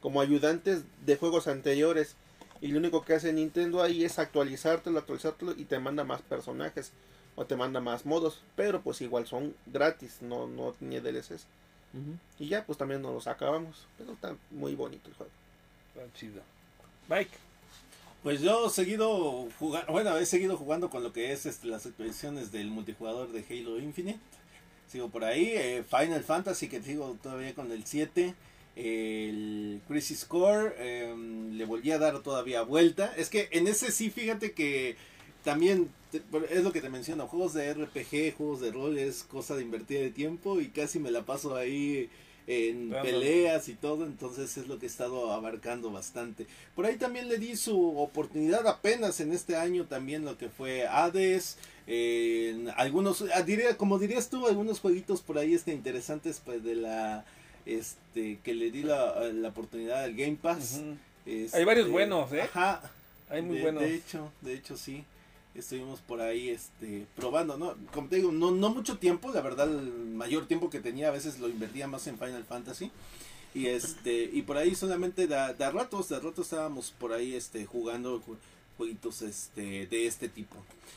como 0.00 0.20
ayudantes 0.20 0.82
de 1.04 1.16
juegos 1.16 1.46
anteriores. 1.46 2.16
Y 2.60 2.68
lo 2.68 2.78
único 2.78 3.04
que 3.04 3.14
hace 3.14 3.32
Nintendo 3.32 3.82
ahí 3.82 4.04
es 4.04 4.18
actualizártelo, 4.18 4.98
actualizártelo 4.98 5.52
y 5.52 5.64
te 5.64 5.78
manda 5.78 6.04
más 6.04 6.22
personajes. 6.22 6.92
O 7.36 7.44
te 7.46 7.56
manda 7.56 7.80
más 7.80 8.06
modos. 8.06 8.42
Pero 8.56 8.82
pues 8.82 9.00
igual 9.00 9.26
son 9.26 9.54
gratis, 9.66 10.18
no, 10.20 10.46
no 10.46 10.72
tiene 10.72 11.00
DLCs. 11.00 11.46
Y 12.40 12.48
ya 12.48 12.64
pues 12.66 12.76
también 12.76 13.02
nos 13.02 13.14
los 13.14 13.26
acabamos. 13.26 13.86
Pero 13.98 14.12
está 14.12 14.34
muy 14.50 14.74
bonito 14.74 15.08
el 15.08 15.14
juego. 15.14 15.32
Está 15.94 16.18
chido. 16.18 16.42
Mike. 17.08 17.36
Pues 18.24 18.40
yo 18.40 18.68
he 18.68 18.70
seguido 18.70 19.48
jugando, 19.58 19.92
bueno, 19.92 20.16
he 20.16 20.24
seguido 20.24 20.56
jugando 20.56 20.88
con 20.88 21.02
lo 21.02 21.12
que 21.12 21.32
es 21.32 21.44
este, 21.44 21.66
las 21.66 21.84
actualizaciones 21.84 22.50
del 22.50 22.68
multijugador 22.68 23.30
de 23.30 23.44
Halo 23.48 23.78
Infinite. 23.78 24.18
Sigo 24.94 25.08
por 25.08 25.24
ahí, 25.24 25.50
eh, 25.56 25.82
Final 25.90 26.22
Fantasy 26.22 26.68
que 26.68 26.80
sigo 26.80 27.18
todavía 27.20 27.52
con 27.52 27.72
el 27.72 27.84
7. 27.84 28.32
El 28.76 29.80
Crisis 29.88 30.24
Core 30.24 30.72
em, 30.78 31.50
le 31.58 31.64
volví 31.64 31.90
a 31.90 31.98
dar 31.98 32.20
todavía 32.20 32.62
vuelta. 32.62 33.12
Es 33.16 33.28
que 33.28 33.48
en 33.50 33.66
ese 33.66 33.90
sí, 33.90 34.10
fíjate 34.10 34.52
que 34.52 34.94
también 35.42 35.90
es 36.48 36.62
lo 36.62 36.70
que 36.70 36.80
te 36.80 36.90
menciono, 36.90 37.26
juegos 37.26 37.54
de 37.54 37.74
RPG, 37.74 38.36
juegos 38.36 38.60
de 38.60 38.70
rol 38.70 38.96
es 38.96 39.24
cosa 39.24 39.56
de 39.56 39.62
invertir 39.62 39.98
de 39.98 40.10
tiempo 40.10 40.60
y 40.60 40.68
casi 40.68 41.00
me 41.00 41.10
la 41.10 41.26
paso 41.26 41.56
ahí 41.56 42.08
en 42.46 42.90
peleas 42.90 43.68
y 43.68 43.74
todo, 43.74 44.04
entonces 44.04 44.56
es 44.56 44.68
lo 44.68 44.78
que 44.78 44.86
he 44.86 44.88
estado 44.88 45.32
abarcando 45.32 45.90
bastante. 45.90 46.46
Por 46.74 46.86
ahí 46.86 46.96
también 46.96 47.28
le 47.28 47.38
di 47.38 47.56
su 47.56 47.98
oportunidad 47.98 48.66
apenas 48.66 49.20
en 49.20 49.32
este 49.32 49.56
año 49.56 49.86
también 49.86 50.24
lo 50.24 50.36
que 50.36 50.48
fue 50.48 50.86
Hades, 50.86 51.56
eh, 51.86 52.52
en 52.54 52.70
algunos, 52.76 53.24
ah, 53.34 53.42
diría, 53.42 53.76
como 53.76 53.98
dirías 53.98 54.28
tú, 54.28 54.46
algunos 54.46 54.80
jueguitos 54.80 55.22
por 55.22 55.38
ahí 55.38 55.54
este, 55.54 55.72
interesantes 55.72 56.40
pues 56.44 56.62
de 56.62 56.74
la, 56.74 57.24
este, 57.66 58.38
que 58.42 58.54
le 58.54 58.70
di 58.70 58.82
la, 58.82 59.20
la 59.32 59.48
oportunidad 59.48 60.04
al 60.04 60.14
Game 60.14 60.36
Pass. 60.40 60.80
Ujú. 60.80 60.96
Este, 61.26 61.56
Hay 61.56 61.64
varios 61.64 61.88
buenos, 61.88 62.32
¿eh? 62.32 62.42
Ajá. 62.42 62.82
Hay 63.30 63.42
muy 63.42 63.56
de, 63.56 63.62
buenos. 63.62 63.82
De 63.82 63.94
hecho, 63.94 64.30
de 64.42 64.54
hecho 64.54 64.76
sí. 64.76 65.04
Estuvimos 65.54 66.00
por 66.00 66.20
ahí 66.20 66.48
este 66.48 67.06
probando, 67.14 67.56
¿no? 67.56 67.76
Como 67.92 68.08
te 68.08 68.16
digo, 68.16 68.32
no, 68.32 68.50
no 68.50 68.70
mucho 68.70 68.98
tiempo, 68.98 69.30
la 69.32 69.40
verdad 69.40 69.70
el 69.72 69.92
mayor 69.92 70.46
tiempo 70.46 70.68
que 70.68 70.80
tenía 70.80 71.08
a 71.08 71.12
veces 71.12 71.38
lo 71.38 71.48
invertía 71.48 71.86
más 71.86 72.06
en 72.08 72.18
Final 72.18 72.44
Fantasy. 72.44 72.90
Y 73.54 73.66
este 73.66 74.28
y 74.32 74.42
por 74.42 74.56
ahí 74.56 74.74
solamente 74.74 75.28
de, 75.28 75.54
de 75.54 75.70
ratos, 75.70 76.08
de 76.08 76.18
ratos 76.18 76.46
estábamos 76.46 76.90
por 76.98 77.12
ahí 77.12 77.34
este 77.34 77.66
jugando 77.66 78.20
ju- 78.20 78.36
jueguitos 78.76 79.22
este 79.22 79.86
de 79.86 80.06
este 80.08 80.28
tipo. 80.28 80.56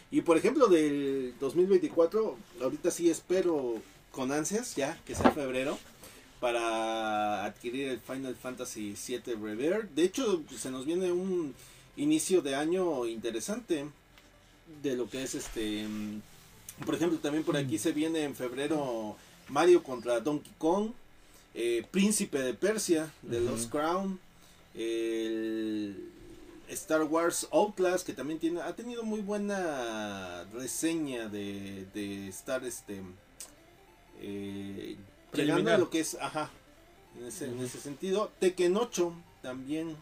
Y 0.09 0.21
por 0.21 0.37
ejemplo 0.37 0.65
del 0.67 1.35
2024, 1.39 2.35
ahorita 2.63 2.89
sí 2.89 3.11
espero 3.11 3.75
con 4.11 4.31
ansias 4.31 4.75
ya 4.75 4.99
que 5.05 5.13
sea 5.13 5.29
febrero 5.31 5.77
para 6.39 7.45
adquirir 7.45 7.89
el 7.89 7.99
Final 7.99 8.35
Fantasy 8.35 8.95
VII 9.07 9.35
Rebirth. 9.35 9.91
De 9.91 10.03
hecho, 10.03 10.41
se 10.57 10.71
nos 10.71 10.85
viene 10.87 11.11
un 11.11 11.53
inicio 11.95 12.41
de 12.41 12.55
año 12.55 13.05
interesante 13.05 13.85
de 14.83 14.95
lo 14.95 15.09
que 15.09 15.23
es 15.23 15.35
este 15.35 15.87
mm, 15.87 16.21
por 16.85 16.95
ejemplo 16.95 17.17
también 17.19 17.43
por 17.43 17.57
aquí 17.57 17.77
se 17.77 17.91
viene 17.91 18.23
en 18.23 18.35
febrero 18.35 19.15
Mario 19.49 19.81
contra 19.83 20.19
Donkey 20.19 20.51
Kong 20.57 20.91
eh, 21.55 21.85
Príncipe 21.91 22.39
de 22.39 22.53
Persia 22.53 23.11
de. 23.21 23.39
Lost 23.41 23.69
Crown 23.71 24.19
el 24.75 26.09
Star 26.69 27.03
Wars 27.03 27.47
Outlast 27.51 28.05
que 28.05 28.13
también 28.13 28.39
tiene 28.39 28.61
ha 28.61 28.75
tenido 28.75 29.03
muy 29.03 29.21
buena 29.21 30.43
reseña 30.53 31.27
de, 31.29 31.85
de 31.93 32.27
estar 32.27 32.63
este 32.65 33.01
eh, 34.21 34.97
llegando 34.97 35.01
a 35.01 35.31
Preliminar. 35.31 35.79
lo 35.79 35.89
que 35.89 35.99
es 36.01 36.15
ajá 36.15 36.49
en 37.19 37.25
ese, 37.25 37.45
en 37.45 37.59
ese 37.61 37.79
sentido 37.79 38.31
Tekken 38.39 38.75
8 38.77 39.13
también 39.41 39.95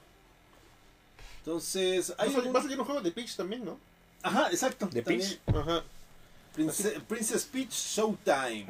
entonces 1.39 2.11
Va 2.11 2.15
a 2.17 2.23
hay 2.23 2.29
salir- 2.29 2.37
algún- 2.39 2.55
va 2.55 2.59
a 2.59 2.63
salir 2.63 2.79
un 2.79 2.85
juego 2.85 3.01
de 3.01 3.11
Peach 3.11 3.35
también, 3.35 3.63
¿no? 3.63 3.77
Ajá, 4.25 4.49
exacto. 4.51 4.87
¿De. 4.87 5.01
Peach? 5.03 5.39
Ajá. 5.47 5.83
Prince- 6.55 6.99
Princess 7.07 7.43
Peach 7.45 7.71
Showtime. 7.71 8.67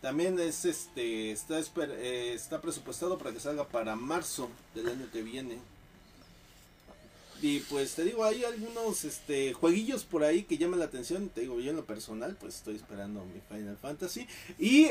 También 0.00 0.38
es 0.40 0.64
este 0.64 1.30
está 1.32 1.58
esper- 1.60 1.94
eh, 1.98 2.32
está 2.34 2.60
presupuestado 2.60 3.18
para 3.18 3.32
que 3.32 3.40
salga 3.40 3.66
para 3.68 3.96
marzo 3.96 4.48
del 4.74 4.88
año 4.88 5.06
que 5.12 5.22
viene. 5.22 5.58
Y 7.42 7.60
pues 7.60 7.94
te 7.94 8.04
digo, 8.04 8.24
hay 8.24 8.44
algunos 8.44 9.04
este 9.04 9.54
jueguillos 9.54 10.04
por 10.04 10.24
ahí 10.24 10.42
que 10.42 10.58
llaman 10.58 10.78
la 10.78 10.84
atención. 10.86 11.30
Te 11.30 11.40
digo, 11.42 11.58
yo 11.60 11.70
en 11.70 11.76
lo 11.76 11.84
personal, 11.86 12.36
pues 12.38 12.56
estoy 12.56 12.76
esperando 12.76 13.24
mi 13.24 13.40
Final 13.48 13.76
Fantasy. 13.78 14.26
Y 14.58 14.88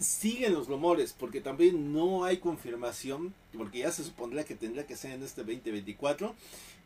siguen 0.00 0.54
los 0.54 0.66
rumores, 0.66 1.14
porque 1.16 1.40
también 1.40 1.92
no 1.92 2.24
hay 2.24 2.38
confirmación, 2.38 3.34
porque 3.56 3.80
ya 3.80 3.92
se 3.92 4.02
supondría 4.02 4.44
que 4.44 4.54
tendría 4.56 4.86
que 4.86 4.96
ser 4.96 5.12
en 5.12 5.22
este 5.22 5.42
2024, 5.42 6.34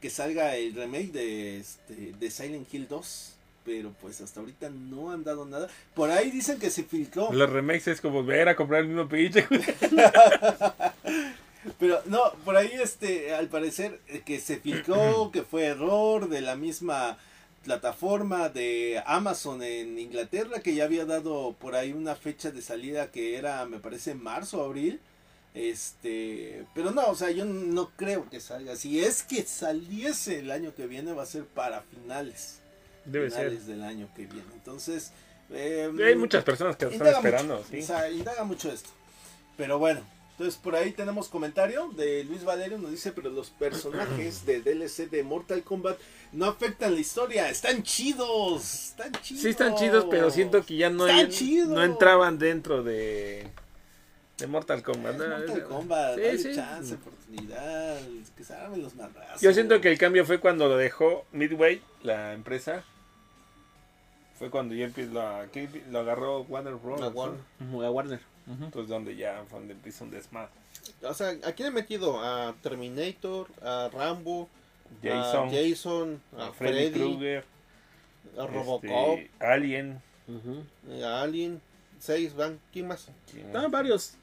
que 0.01 0.11
salga 0.11 0.57
el 0.57 0.75
remake 0.75 1.13
de, 1.13 1.59
este, 1.59 2.13
de 2.19 2.31
Silent 2.31 2.73
Hill 2.73 2.89
2. 2.89 3.31
Pero 3.65 3.95
pues 3.99 4.21
hasta 4.21 4.41
ahorita 4.41 4.69
no 4.69 5.11
han 5.11 5.25
dado 5.25 5.47
nada. 5.47 5.69
Por 5.95 6.11
ahí 6.11 6.31
dicen 6.31 6.59
que 6.59 6.69
se 6.69 6.83
filtró. 6.83 7.33
Los 7.33 7.49
remakes 7.49 7.89
es 7.89 8.03
como 8.03 8.23
volver 8.23 8.47
a 8.51 8.57
comprar 8.57 8.83
el 8.83 8.89
mismo 8.89 9.09
pinche. 9.09 9.47
Pero 11.79 12.03
no, 12.05 12.21
por 12.45 12.57
ahí 12.57 12.71
este, 12.75 13.35
al 13.35 13.49
parecer 13.49 14.01
eh, 14.09 14.21
que 14.23 14.39
se 14.39 14.59
filtró, 14.59 15.31
que 15.33 15.45
fue 15.45 15.65
error 15.65 16.29
de 16.29 16.43
la 16.43 16.57
misma 16.57 17.17
plataforma 17.65 18.49
de 18.49 19.03
Amazon 19.07 19.63
en 19.63 19.99
Inglaterra, 19.99 20.61
que 20.61 20.75
ya 20.75 20.85
había 20.85 21.05
dado 21.05 21.57
por 21.59 21.75
ahí 21.75 21.93
una 21.93 22.15
fecha 22.15 22.51
de 22.51 22.63
salida 22.63 23.11
que 23.11 23.37
era, 23.37 23.65
me 23.65 23.79
parece, 23.79 24.15
marzo 24.15 24.61
o 24.61 24.65
abril. 24.65 25.01
Este, 25.55 26.67
pero 26.75 26.91
no, 26.91 27.07
o 27.07 27.15
sea, 27.15 27.31
yo 27.31 27.45
no 27.45 27.91
creo 27.97 28.29
que 28.29 28.41
salga. 28.41 28.77
Si 28.77 29.03
es 29.03 29.23
que 29.23 29.43
saliese 29.45 30.41
el 30.41 30.51
año 30.51 30.75
que 30.75 30.87
viene, 30.87 31.13
va 31.13 31.23
a 31.23 31.27
ser 31.27 31.45
para 31.45 31.83
finales. 31.83 32.61
Debe 33.05 33.31
ser. 33.31 33.49
finales 33.49 33.67
del 33.67 33.83
año 33.83 34.09
que 34.15 34.27
viene. 34.27 34.49
Entonces, 34.53 35.13
eh, 35.51 35.91
Hay 36.05 36.17
muchas 36.17 36.45
personas 36.45 36.77
que 36.77 36.87
lo 36.87 36.91
están 36.91 37.09
esperando, 37.09 37.57
mucho, 37.57 37.69
sí. 37.71 37.81
O 37.81 37.87
sea, 37.87 38.11
indaga 38.11 38.45
mucho 38.45 38.71
esto. 38.71 38.91
Pero 39.57 39.79
bueno, 39.79 40.03
entonces 40.37 40.57
por 40.61 40.75
ahí 40.75 40.91
tenemos 40.93 41.29
comentario 41.29 41.89
de 41.97 42.25
Luis 42.25 42.45
Valerio, 42.45 42.77
nos 42.79 42.91
dice, 42.91 43.13
pero 43.13 43.31
los 43.31 43.51
personajes 43.51 44.45
de 44.45 44.61
DLC 44.61 45.09
de 45.11 45.23
Mortal 45.23 45.63
Kombat 45.63 45.97
no 46.33 46.47
afectan 46.47 46.95
la 46.95 47.01
historia, 47.01 47.49
están 47.49 47.83
chidos, 47.85 48.89
están 48.91 49.13
chidos. 49.23 49.43
Sí 49.43 49.49
están 49.49 49.75
chidos, 49.77 50.07
pero 50.11 50.31
siento 50.31 50.65
que 50.65 50.77
ya 50.77 50.91
no, 50.91 51.07
en- 51.09 51.31
entraban 51.79 52.39
dentro 52.39 52.83
de 52.83 53.49
De 54.39 54.47
Mortal 54.49 54.83
Kombat. 54.83 55.17
Mortal 55.17 55.65
Kombat, 55.69 56.15
Sí, 56.17 56.21
dale 56.23 56.39
sí. 56.39 56.55
chance, 56.57 56.95
oportunidad, 56.95 58.01
que 58.37 58.43
se 58.45 58.53
armen 58.55 58.83
los 58.83 58.95
madrazos. 58.97 59.41
Yo 59.41 59.53
siento 59.55 59.81
que 59.81 59.93
el 59.93 59.99
cambio 59.99 60.27
fue 60.27 60.41
cuando 60.41 60.69
lo 60.69 60.77
dejó 60.77 61.25
Midway, 61.31 61.81
la 62.03 62.33
empresa. 62.33 62.83
Fue 64.37 64.51
cuando 64.51 64.75
la- 64.75 65.47
que 65.53 65.69
lo 65.91 65.99
agarró 66.01 66.41
Warner 66.43 66.75
Bros. 66.75 67.01
La. 67.01 67.09
Warner. 67.09 68.19
Entonces 68.47 68.89
donde 68.89 69.17
ya 69.17 69.43
fue 69.49 69.59
donde 69.59 69.75
empieza 69.75 70.05
un 70.05 70.11
desmadre. 70.11 70.51
O 71.03 71.15
sea, 71.15 71.31
¿a 71.45 71.53
quién 71.53 71.69
he 71.69 71.71
metido? 71.71 72.21
A 72.21 72.55
Terminator, 72.63 73.49
a 73.63 73.89
Rambo, 73.93 74.49
Jason, 75.03 75.49
a 75.49 75.51
Jason, 75.51 76.23
a, 76.37 76.47
a 76.49 76.53
Freddy 76.53 76.91
Freddy, 76.91 77.01
Krueger, 77.01 77.45
a 78.39 78.47
Robocop, 78.47 79.19
este, 79.19 79.31
Alien. 79.41 80.03
Ujú. 80.29 80.65
a 81.05 81.23
Alien, 81.23 81.61
seis 81.99 82.35
van, 82.35 82.61
¿quién 82.73 82.89
más? 82.89 83.09
Estaban 83.35 83.71
varios. 83.71 84.15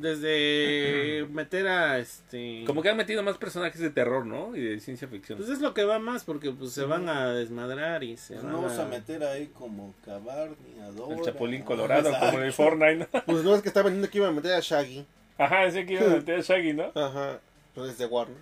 Desde 0.00 1.26
meter 1.30 1.68
a 1.68 1.98
este. 1.98 2.64
Como 2.66 2.80
que 2.80 2.88
han 2.88 2.96
metido 2.96 3.22
más 3.22 3.36
personajes 3.36 3.80
de 3.80 3.90
terror, 3.90 4.24
¿no? 4.24 4.56
Y 4.56 4.60
de 4.60 4.80
ciencia 4.80 5.06
ficción. 5.08 5.36
Pues 5.38 5.50
es 5.50 5.60
lo 5.60 5.74
que 5.74 5.84
va 5.84 5.98
más, 5.98 6.24
porque 6.24 6.50
pues 6.50 6.72
se 6.72 6.84
van 6.84 7.08
a 7.08 7.32
desmadrar 7.34 8.02
y 8.02 8.16
se 8.16 8.36
Nos 8.36 8.44
van 8.44 8.52
vamos 8.54 8.72
a 8.78 8.82
a 8.82 8.88
meter 8.88 9.22
ahí 9.24 9.48
como 9.48 9.94
Cabarni, 10.04 10.80
Adora. 10.82 11.16
el 11.16 11.22
Chapulín 11.22 11.62
Colorado, 11.62 12.10
como 12.18 12.38
en 12.38 12.44
el 12.44 12.52
Fortnite. 12.52 12.96
¿no? 13.12 13.24
Pues 13.26 13.44
no 13.44 13.54
es 13.54 13.60
que 13.60 13.68
estaba 13.68 13.84
vendiendo 13.84 14.10
que 14.10 14.18
iba 14.18 14.28
a 14.28 14.32
meter 14.32 14.54
a 14.54 14.60
Shaggy. 14.60 15.04
Ajá, 15.36 15.64
ese 15.64 15.84
que 15.84 15.92
iba 15.94 16.06
a 16.06 16.16
meter 16.16 16.38
a 16.38 16.42
Shaggy, 16.42 16.72
¿no? 16.72 16.90
Ajá, 16.94 17.40
pues 17.74 17.90
es 17.90 17.98
de 17.98 18.06
Warner. 18.06 18.36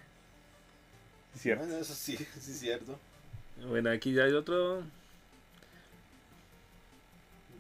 Cierto. 1.35 1.65
Bueno, 1.65 1.81
eso 1.81 1.95
sí, 1.95 2.17
sí 2.41 2.51
es 2.53 2.59
cierto. 2.61 2.99
Bueno, 3.69 3.91
aquí 3.91 4.13
ya 4.13 4.25
hay 4.25 4.33
otro. 4.33 4.83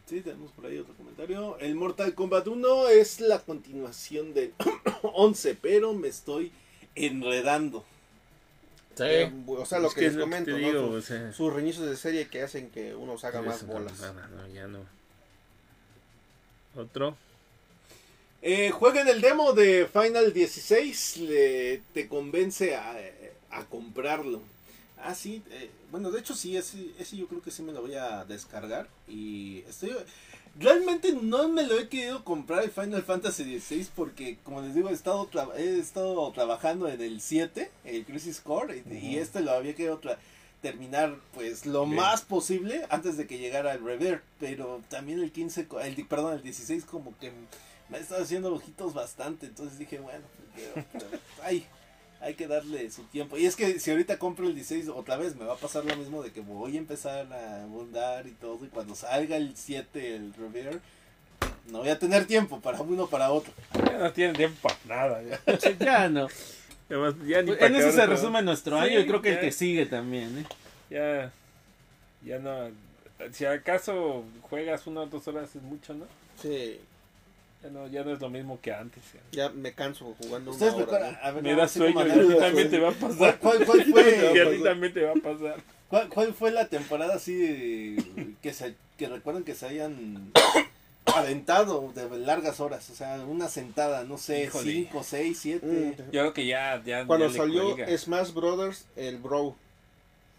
Sí, 0.09 0.21
tenemos 0.23 0.51
por 0.53 0.67
ahí 0.67 0.79
otro 0.79 0.95
comentario. 0.95 1.59
El 1.59 1.75
Mortal 1.75 2.15
Kombat 2.15 2.47
1 2.49 2.89
es 2.89 3.21
la 3.21 3.41
continuación 3.41 4.33
del 4.33 4.55
11, 5.03 5.55
pero 5.57 5.93
me 5.93 6.09
estoy 6.09 6.51
enredando. 6.95 7.85
Sí. 8.97 9.05
Eh, 9.05 9.33
o 9.47 9.67
sea, 9.67 9.79
lo 9.81 9.89
Es 9.89 9.95
que, 9.95 10.01
que 10.01 10.07
les 10.07 10.13
es 10.15 10.19
lo 10.19 10.25
que 10.25 10.31
comento, 10.31 10.51
¿no? 10.53 10.57
digo, 10.57 10.81
Sus- 10.89 10.95
o 10.97 11.03
sea. 11.03 11.33
sus 11.33 11.53
reinicios 11.53 11.87
de 11.87 11.97
serie 11.97 12.29
que 12.29 12.43
hacen 12.43 12.71
que 12.71 12.95
uno 12.95 13.19
se 13.19 13.27
haga 13.27 13.43
más 13.43 13.67
bolas. 13.67 14.01
No, 14.01 14.13
no, 14.15 14.29
no, 14.29 14.49
ya 14.49 14.67
no. 14.67 14.81
Otro. 16.75 17.17
Eh, 18.41 18.71
jueguen 18.71 19.09
el 19.09 19.21
demo 19.21 19.53
de 19.53 19.87
Final 19.93 20.33
16, 20.33 21.17
le- 21.19 21.83
te 21.93 22.09
convence 22.09 22.75
a, 22.77 22.97
a 23.51 23.65
comprarlo. 23.67 24.41
Ah, 25.03 25.15
sí, 25.15 25.43
eh, 25.51 25.71
bueno, 25.91 26.11
de 26.11 26.21
hecho 26.21 26.35
sí, 26.35 26.57
ese, 26.57 26.91
ese 26.99 27.17
yo 27.17 27.29
creo 27.29 27.41
que 27.43 27.51
sí 27.51 27.63
me 27.63 27.73
lo 27.73 27.83
voy 27.83 27.95
a 27.95 28.25
descargar. 28.25 28.89
Y 29.07 29.59
estoy... 29.69 29.93
Realmente 30.59 31.13
no 31.13 31.49
me 31.49 31.63
lo 31.65 31.79
he 31.79 31.89
querido 31.89 32.25
comprar 32.25 32.65
el 32.65 32.71
Final 32.73 33.03
Fantasy 33.05 33.61
XVI 33.61 33.87
porque, 33.95 34.39
como 34.43 34.61
les 34.61 34.75
digo, 34.75 34.89
he 34.89 34.93
estado, 34.93 35.31
tra- 35.31 35.55
he 35.57 35.79
estado 35.79 36.33
trabajando 36.33 36.89
en 36.89 37.01
el 37.01 37.21
7, 37.21 37.71
el 37.85 38.05
Crisis 38.05 38.41
Core, 38.41 38.83
y, 38.91 38.95
y 38.97 39.19
este 39.19 39.41
lo 39.41 39.53
había 39.53 39.77
querido 39.77 40.01
tra- 40.01 40.17
terminar 40.61 41.15
pues 41.33 41.65
lo 41.65 41.87
más 41.87 42.23
posible 42.23 42.85
antes 42.91 43.17
de 43.17 43.29
que 43.29 43.39
llegara 43.39 43.75
el 43.75 43.85
Revert. 43.85 44.25
Pero 44.41 44.83
también 44.89 45.21
el 45.21 45.31
15, 45.31 45.69
co- 45.69 45.81
el, 45.81 45.95
perdón, 46.07 46.35
el 46.35 46.43
16 46.43 46.85
como 46.87 47.17
que 47.19 47.31
me 47.89 47.99
ha 47.99 48.01
estado 48.01 48.25
haciendo 48.25 48.53
ojitos 48.53 48.95
bastante. 48.95 49.47
Entonces 49.47 49.79
dije, 49.79 50.01
bueno, 50.01 50.25
pero- 50.57 50.85
pero, 50.93 51.07
ay, 51.45 51.65
hay 52.21 52.35
que 52.35 52.47
darle 52.49 52.91
su 52.91 53.05
tiempo. 53.05 53.37
Y 53.39 53.47
es 53.47 53.55
que 53.57 53.79
si 53.81 53.91
ahorita 53.91 54.19
compro 54.19 54.47
el 54.47 54.55
16 54.55 54.89
otra 54.89 55.17
vez, 55.17 55.37
me 55.37 55.45
va 55.45 55.55
a 55.55 55.59
pasar 55.59 55.85
lo 55.85 55.97
mismo 55.97 56.23
de 56.23 56.33
que 56.33 56.41
voy 56.41 56.75
a 56.77 56.79
empezar 56.79 57.33
a 57.33 57.63
abundar 57.63 58.27
y 58.27 58.33
todo. 58.33 58.59
Y 58.65 58.69
cuando 58.69 58.95
salga 58.95 59.37
el 59.37 59.57
7, 59.57 60.17
el 60.17 60.35
Revere, 60.35 60.79
no 61.71 61.79
voy 61.79 61.91
a 61.91 61.99
tener 61.99 62.27
tiempo 62.27 62.61
para 62.61 62.81
uno 62.81 63.07
para 63.07 63.31
otro. 63.31 63.53
Ya 63.87 63.99
no 63.99 64.13
tienen 64.13 64.35
tiempo 64.37 64.57
para 64.69 64.79
nada. 64.87 65.23
Ya, 65.79 66.09
no. 66.09 66.29
Además, 66.91 67.15
ya 67.27 67.43
ni 67.43 67.49
Pues, 67.53 67.63
en 67.63 67.77
eso 67.77 67.91
se 67.93 67.99
todo. 67.99 68.07
resume 68.07 68.43
nuestro 68.43 68.79
Sí, 68.83 68.89
año 68.89 69.01
y 69.01 69.07
creo 69.07 69.21
que 69.23 69.35
el 69.35 69.41
que 69.41 69.53
sigue 69.53 69.87
también, 69.87 70.39
¿eh? 70.39 70.45
Ya. 70.91 71.33
Ya 72.25 72.39
no. 72.39 72.71
Si 73.33 73.45
acaso 73.45 74.25
juegas 74.43 74.87
una 74.87 75.03
o 75.03 75.07
dos 75.07 75.29
horas 75.29 75.55
es 75.55 75.63
mucho, 75.63 75.93
¿no? 75.95 76.07
Sí, 76.41 76.81
Ya 77.63 77.71
no, 77.71 77.87
ya 77.89 78.05
no 78.05 78.13
es 78.13 78.21
lo 78.21 78.31
mismo 78.31 78.61
que 78.61 78.73
antes. 78.73 79.03
ya. 79.33 79.49
ya 79.49 79.49
me 79.51 79.73
canso 79.73 80.15
jugando 80.21 80.53
una 80.53 80.75
hora. 80.75 81.21
a 81.23 81.31
ver, 81.33 81.43
Me 81.43 81.55
da 81.55 81.67
sueño 81.67 82.07
y 82.07 82.11
a 82.11 82.15
ti 82.29 82.35
también 82.39 82.71
te 82.71 82.79
va 82.79 82.91
a 82.91 82.93
¿Cuál, 82.93 83.11
pasar. 83.17 83.39
cuál, 83.41 83.67
cuál 83.67 83.79
Y 83.81 83.83
a 83.83 84.45
fue, 84.45 84.57
ti 84.57 84.63
también 84.63 84.95
te 84.95 85.05
va 85.05 85.11
a 85.13 85.15
pasar. 85.15 85.57
cuál, 85.89 86.09
cuál 86.09 86.35
fue 86.35 86.51
la 86.53 86.69
temporada 86.69 87.15
así 87.17 87.35
de- 87.35 88.35
que 88.43 88.53
se 88.53 88.75
que 88.97 89.09
recuerdan 89.09 89.45
que 89.45 89.55
se 89.55 89.67
hayan 89.67 90.33
aventado 91.07 91.93
de 91.95 92.19
largas 92.19 92.61
horas? 92.61 92.89
O 92.91 92.95
sea, 92.95 93.17
una 93.27 93.49
sentada, 93.49 94.05
no 94.05 94.19
sé, 94.19 94.45
Híjole. 94.45 94.73
5, 94.73 95.03
6, 95.03 95.39
7. 95.41 95.67
Mm, 95.67 95.97
Yo 96.13 96.21
creo 96.21 96.33
que 96.33 96.47
ya. 96.47 96.83
ya 96.85 97.07
Cuando 97.07 97.29
ya 97.29 97.37
salió. 97.37 97.77
Smash 97.97 98.33
Brothers, 98.33 98.87
el 98.97 99.19
Bro, 99.19 99.57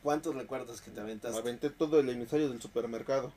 ¿Cuántos 0.04 0.34
recuerdas 0.34 0.80
que 0.80 0.92
te 0.92 1.02
aventaste? 1.02 1.38
aventé 1.38 1.70
todo 1.70 2.00
el 2.00 2.08
emisario 2.10 2.48
del 2.50 2.62
supermercado. 2.62 3.34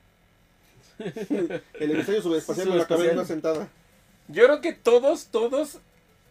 el 1.79 1.91
emisario 1.91 2.21
subespacial 2.21 2.69
me 2.69 2.75
lo 2.75 2.81
acabé 2.83 3.05
Subespacial. 3.05 3.09
en 3.11 3.17
una 3.17 3.27
sentada. 3.27 3.69
Yo 4.27 4.45
creo 4.45 4.61
que 4.61 4.73
todos, 4.73 5.27
todos, 5.27 5.79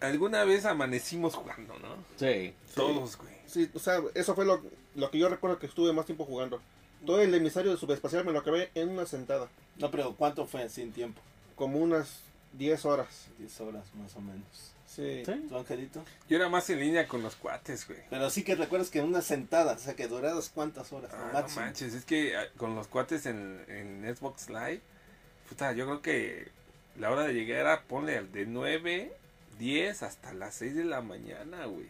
alguna 0.01 0.45
vez 0.45 0.65
amanecimos 0.65 1.35
jugando, 1.35 1.79
¿no? 1.79 1.97
Sí. 2.17 2.55
Todos, 2.75 3.17
güey. 3.17 3.33
Sí, 3.47 3.71
o 3.75 3.79
sea, 3.79 4.01
eso 4.15 4.35
fue 4.35 4.45
lo, 4.47 4.63
lo 4.95 5.11
que 5.11 5.19
yo 5.19 5.29
recuerdo 5.29 5.59
que 5.59 5.67
estuve 5.67 5.93
más 5.93 6.07
tiempo 6.07 6.25
jugando. 6.25 6.61
Todo 7.05 7.21
el 7.21 7.35
emisario 7.35 7.71
del 7.71 7.79
subespacial 7.81 8.25
me 8.25 8.33
lo 8.33 8.39
acabé 8.39 8.71
en 8.75 8.89
una 8.89 9.07
sentada. 9.07 9.49
No, 9.79 9.91
pero 9.91 10.15
¿cuánto 10.15 10.47
fue 10.47 10.69
sin 10.69 10.93
tiempo? 10.93 11.21
Como 11.57 11.79
unas 11.79 12.21
10 12.55 12.85
horas. 12.87 13.27
10 13.39 13.61
horas 13.61 13.85
más 13.95 14.15
o 14.17 14.21
menos. 14.21 14.72
Sí. 14.95 15.23
Sí. 15.25 15.33
¿Tu 15.49 15.57
angelito? 15.57 16.05
Yo 16.29 16.37
era 16.37 16.49
más 16.49 16.69
en 16.71 16.81
línea 16.81 17.09
con 17.09 17.23
los 17.23 17.35
cuates, 17.37 17.87
güey. 17.87 18.01
Pero 18.11 18.29
sí 18.29 18.43
que 18.45 18.55
recuerdas 18.55 18.91
que 18.91 19.01
una 19.01 19.23
sentada, 19.23 19.73
o 19.75 19.79
sea, 19.79 19.95
que 19.97 20.07
duradas 20.07 20.51
cuántas 20.51 20.93
horas, 20.93 21.11
Ah, 21.15 21.31
no, 21.33 21.55
manches, 21.57 21.95
es 21.95 22.05
que 22.05 22.37
ah, 22.37 22.45
con 22.59 22.75
los 22.75 22.89
cuates 22.89 23.25
en, 23.27 23.65
en 23.69 24.15
Xbox 24.15 24.49
Live, 24.51 24.81
puta, 25.49 25.73
yo 25.73 25.87
creo 25.87 26.03
que 26.03 26.49
la 26.99 27.11
hora 27.11 27.25
de 27.25 27.33
llegar 27.33 27.61
era, 27.61 27.83
ponle 27.85 28.19
al 28.19 28.31
de 28.33 28.45
9, 28.45 29.13
10 29.59 30.03
hasta 30.03 30.35
las 30.35 30.55
6 30.57 30.75
de 30.75 30.85
la 30.85 31.01
mañana, 31.01 31.65
güey. 31.65 31.87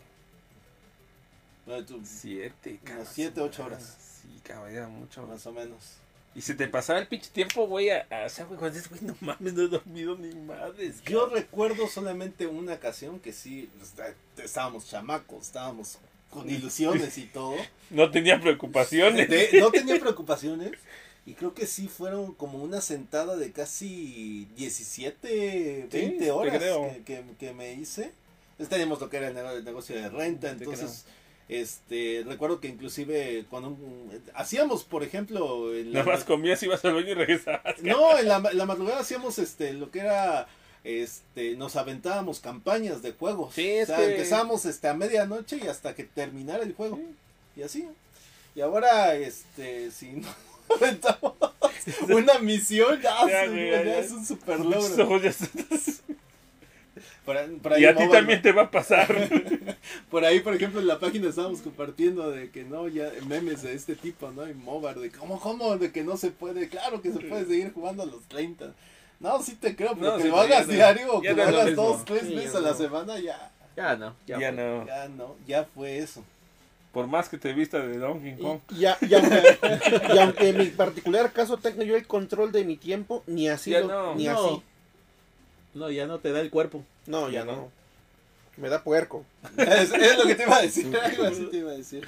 Bueno, 1.66 1.85
tú, 1.85 2.01
7, 2.05 2.81
Unas 2.93 3.09
siete, 3.09 3.41
ocho 3.41 3.65
horas. 3.65 3.97
Sí, 4.23 4.41
cabrón, 4.45 4.70
era 4.74 4.89
mucho. 4.89 5.27
más 5.27 5.45
o 5.47 5.53
menos. 5.53 5.97
Y 6.35 6.41
se 6.41 6.55
te 6.55 6.67
pasaba 6.67 6.99
el 6.99 7.07
pinche 7.09 7.31
tiempo, 7.31 7.67
güey, 7.67 7.91
a, 7.91 8.07
a- 8.11 8.25
o 8.27 8.29
sea, 8.29 8.47
güey, 8.47 8.59
güey, 8.59 8.73
no 9.03 9.15
mames, 9.21 9.53
no 9.53 9.63
he 9.63 9.69
dormido 9.69 10.17
ni 10.17 10.35
madres. 10.35 11.03
Yo 11.05 11.27
recuerdo 11.27 11.87
solamente 11.89 12.47
una 12.47 12.73
ocasión 12.75 13.21
que 13.21 13.33
sí, 13.33 13.69
estábamos 14.43 14.89
chamacos, 14.89 15.47
estábamos 15.47 15.99
con 16.31 16.49
ilusiones 16.49 17.19
y 17.19 17.25
todo. 17.27 17.57
No 17.91 18.11
tenía 18.11 18.41
preocupaciones. 18.41 19.29
De- 19.29 19.61
no 19.61 19.71
tenía 19.71 20.01
preocupaciones. 20.01 20.73
Y 21.27 21.35
creo 21.35 21.53
que 21.55 21.67
sí 21.67 21.89
fueron 21.89 22.33
como 22.35 22.59
una 22.63 22.81
sentada 22.81 23.37
de 23.37 23.53
casi 23.53 24.49
17, 24.57 25.89
20 25.93 26.19
te 26.19 26.31
horas 26.31 26.59
que, 26.63 27.03
que- 27.05 27.25
que 27.39 27.53
me 27.53 27.75
hice. 27.75 28.13
Entonces 28.53 28.69
teníamos 28.71 29.01
lo 29.01 29.11
que 29.11 29.19
era 29.19 29.29
el 29.29 29.35
nego- 29.35 29.51
el 29.51 29.65
negocio 29.65 29.95
de 29.95 30.09
renta. 30.09 30.51
Entonces, 30.51 31.05
este 31.61 32.24
recuerdo 32.27 32.61
que 32.61 32.69
inclusive 32.69 33.45
cuando 33.51 33.77
hacíamos, 34.35 34.85
por 34.85 35.03
ejemplo, 35.03 35.74
en 35.74 35.93
la- 35.93 36.01
Nada 36.01 36.12
más 36.16 36.24
comías, 36.24 36.62
ibas 36.62 36.85
al 36.85 36.95
baño 36.95 37.09
y 37.09 37.15
regresabas. 37.15 37.83
no, 37.83 38.19
en 38.19 38.29
la, 38.29 38.39
madrugada 38.41 39.01
hacíamos 39.01 39.39
este 39.39 39.73
lo 39.73 39.91
que 39.91 40.01
era 40.01 40.47
este 40.85 41.57
nos 41.57 41.77
aventábamos 41.77 42.41
campañas 42.41 43.03
de 43.03 43.12
juegos. 43.12 43.55
Sí, 43.55 43.69
es 43.69 43.91
o 43.91 43.95
sea, 43.95 43.99
que- 44.05 44.12
empezábamos 44.12 44.65
este 44.65 44.89
a 44.89 44.95
medianoche 44.95 45.59
y 45.62 45.66
hasta 45.69 45.95
que 45.95 46.05
terminara 46.05 46.62
el 46.62 46.74
juego. 46.74 47.01
Y 47.57 47.62
así. 47.62 47.89
Y 48.55 48.61
ahora 48.61 49.15
este 49.15 49.91
si 49.91 50.12
no 50.12 50.29
aventamos 50.77 51.35
una 52.09 52.39
misión 52.39 53.01
ya, 53.01 53.27
Ya, 53.29 53.45
es, 53.45 53.51
güey, 53.51 53.70
ya 53.70 53.83
ya. 53.85 53.99
es 53.99 54.11
un 54.11 54.24
super 54.27 54.59
logro. 54.61 55.20
Por, 57.24 57.36
por 57.59 57.73
ahí 57.74 57.82
Y 57.82 57.85
a 57.86 57.94
ti 57.94 58.09
también 58.11 58.43
te 58.43 58.51
va 58.53 58.62
a 58.62 58.70
pasar. 58.70 59.07
por 60.11 60.24
ahí, 60.24 60.40
por 60.40 60.55
ejemplo, 60.55 60.81
en 60.81 60.86
la 60.89 60.99
página 60.99 61.28
estábamos 61.28 61.61
compartiendo 61.61 62.31
de 62.31 62.51
que 62.51 62.65
no, 62.65 62.89
ya 62.89 63.11
memes 63.28 63.62
de 63.62 63.74
este 63.74 63.94
tipo, 63.94 64.31
¿no? 64.32 64.49
Y 64.49 64.55
Mobar, 64.55 64.99
de 64.99 65.11
cómo, 65.11 65.39
cómo, 65.40 65.77
de 65.78 65.93
que 65.93 66.03
no 66.03 66.16
se 66.16 66.31
puede, 66.32 66.69
claro 66.69 67.01
que 67.01 67.12
se 67.12 67.20
puede 67.20 67.47
seguir 67.47 67.73
jugando 67.73 68.03
a 68.03 68.07
los 68.07 68.23
30. 68.28 68.73
No, 69.20 69.40
sí 69.40 69.55
te 69.55 69.77
creo, 69.77 69.94
pero 69.94 70.11
No, 70.12 70.16
que 70.16 70.23
sí, 70.24 70.28
lo 70.31 70.36
ya 70.36 70.43
hagas 70.43 70.66
no- 70.66 70.73
diario 70.73 71.20
que 71.20 71.31
no 71.31 71.36
lo 71.36 71.43
hagas 71.44 71.66
mismo. 71.66 71.82
dos, 71.85 72.05
tres 72.05 72.23
Sí, 72.27 72.35
veces 72.35 72.55
a 72.57 72.61
la 72.61 72.74
semana, 72.74 73.19
ya, 73.20 73.53
Ya 73.77 73.94
no. 73.97 74.16
Ya, 74.27 74.51
no. 74.51 74.85
ya 74.86 75.09
no, 75.09 75.36
ya 75.47 75.65
fue 75.65 75.99
eso. 75.99 76.24
Por 76.93 77.07
más 77.07 77.28
que 77.28 77.39
te 77.39 77.53
vista 77.55 77.78
de 77.78 77.99
Donkey 77.99 78.36
Kong. 78.36 78.59
Y, 78.70 78.81
y 78.81 78.85
a- 78.86 78.99
y 79.01 79.15
aunque, 79.15 79.59
y 80.15 80.19
aunque 80.19 80.49
en 80.49 80.59
mi 80.59 80.66
particular 80.66 81.32
caso 81.32 81.57
tenga 81.57 81.85
yo 81.85 81.97
el 81.97 82.07
control 82.07 82.51
de 82.53 82.65
mi 82.65 82.77
tiempo, 82.77 83.23
ni 83.28 83.49
así. 83.49 83.70
Ya 83.70 83.81
lo- 83.81 83.86
no. 83.89 84.15
ni 84.16 84.24
No. 84.27 84.44
así. 84.47 84.62
No, 85.74 85.90
ya 85.90 86.07
no 86.07 86.19
te 86.19 86.32
da 86.32 86.40
el 86.40 86.51
cuerpo. 86.51 86.85
No, 87.07 87.28
ya 87.28 87.40
Ya 87.40 87.44
no. 87.44 87.53
no. 87.57 87.73
Me 88.59 88.69
da 88.69 88.82
puerco. 88.85 89.24
es, 89.57 89.93
es 89.93 90.19
lo 90.19 90.24
que 90.27 90.35
te 90.35 90.43
iba 90.43 90.57
a 90.57 90.62
decir, 90.62 90.94
algo 91.03 91.24
así 91.24 91.47
te 91.51 91.57
iba 91.59 91.70
a 91.70 91.74
decir. 91.74 92.07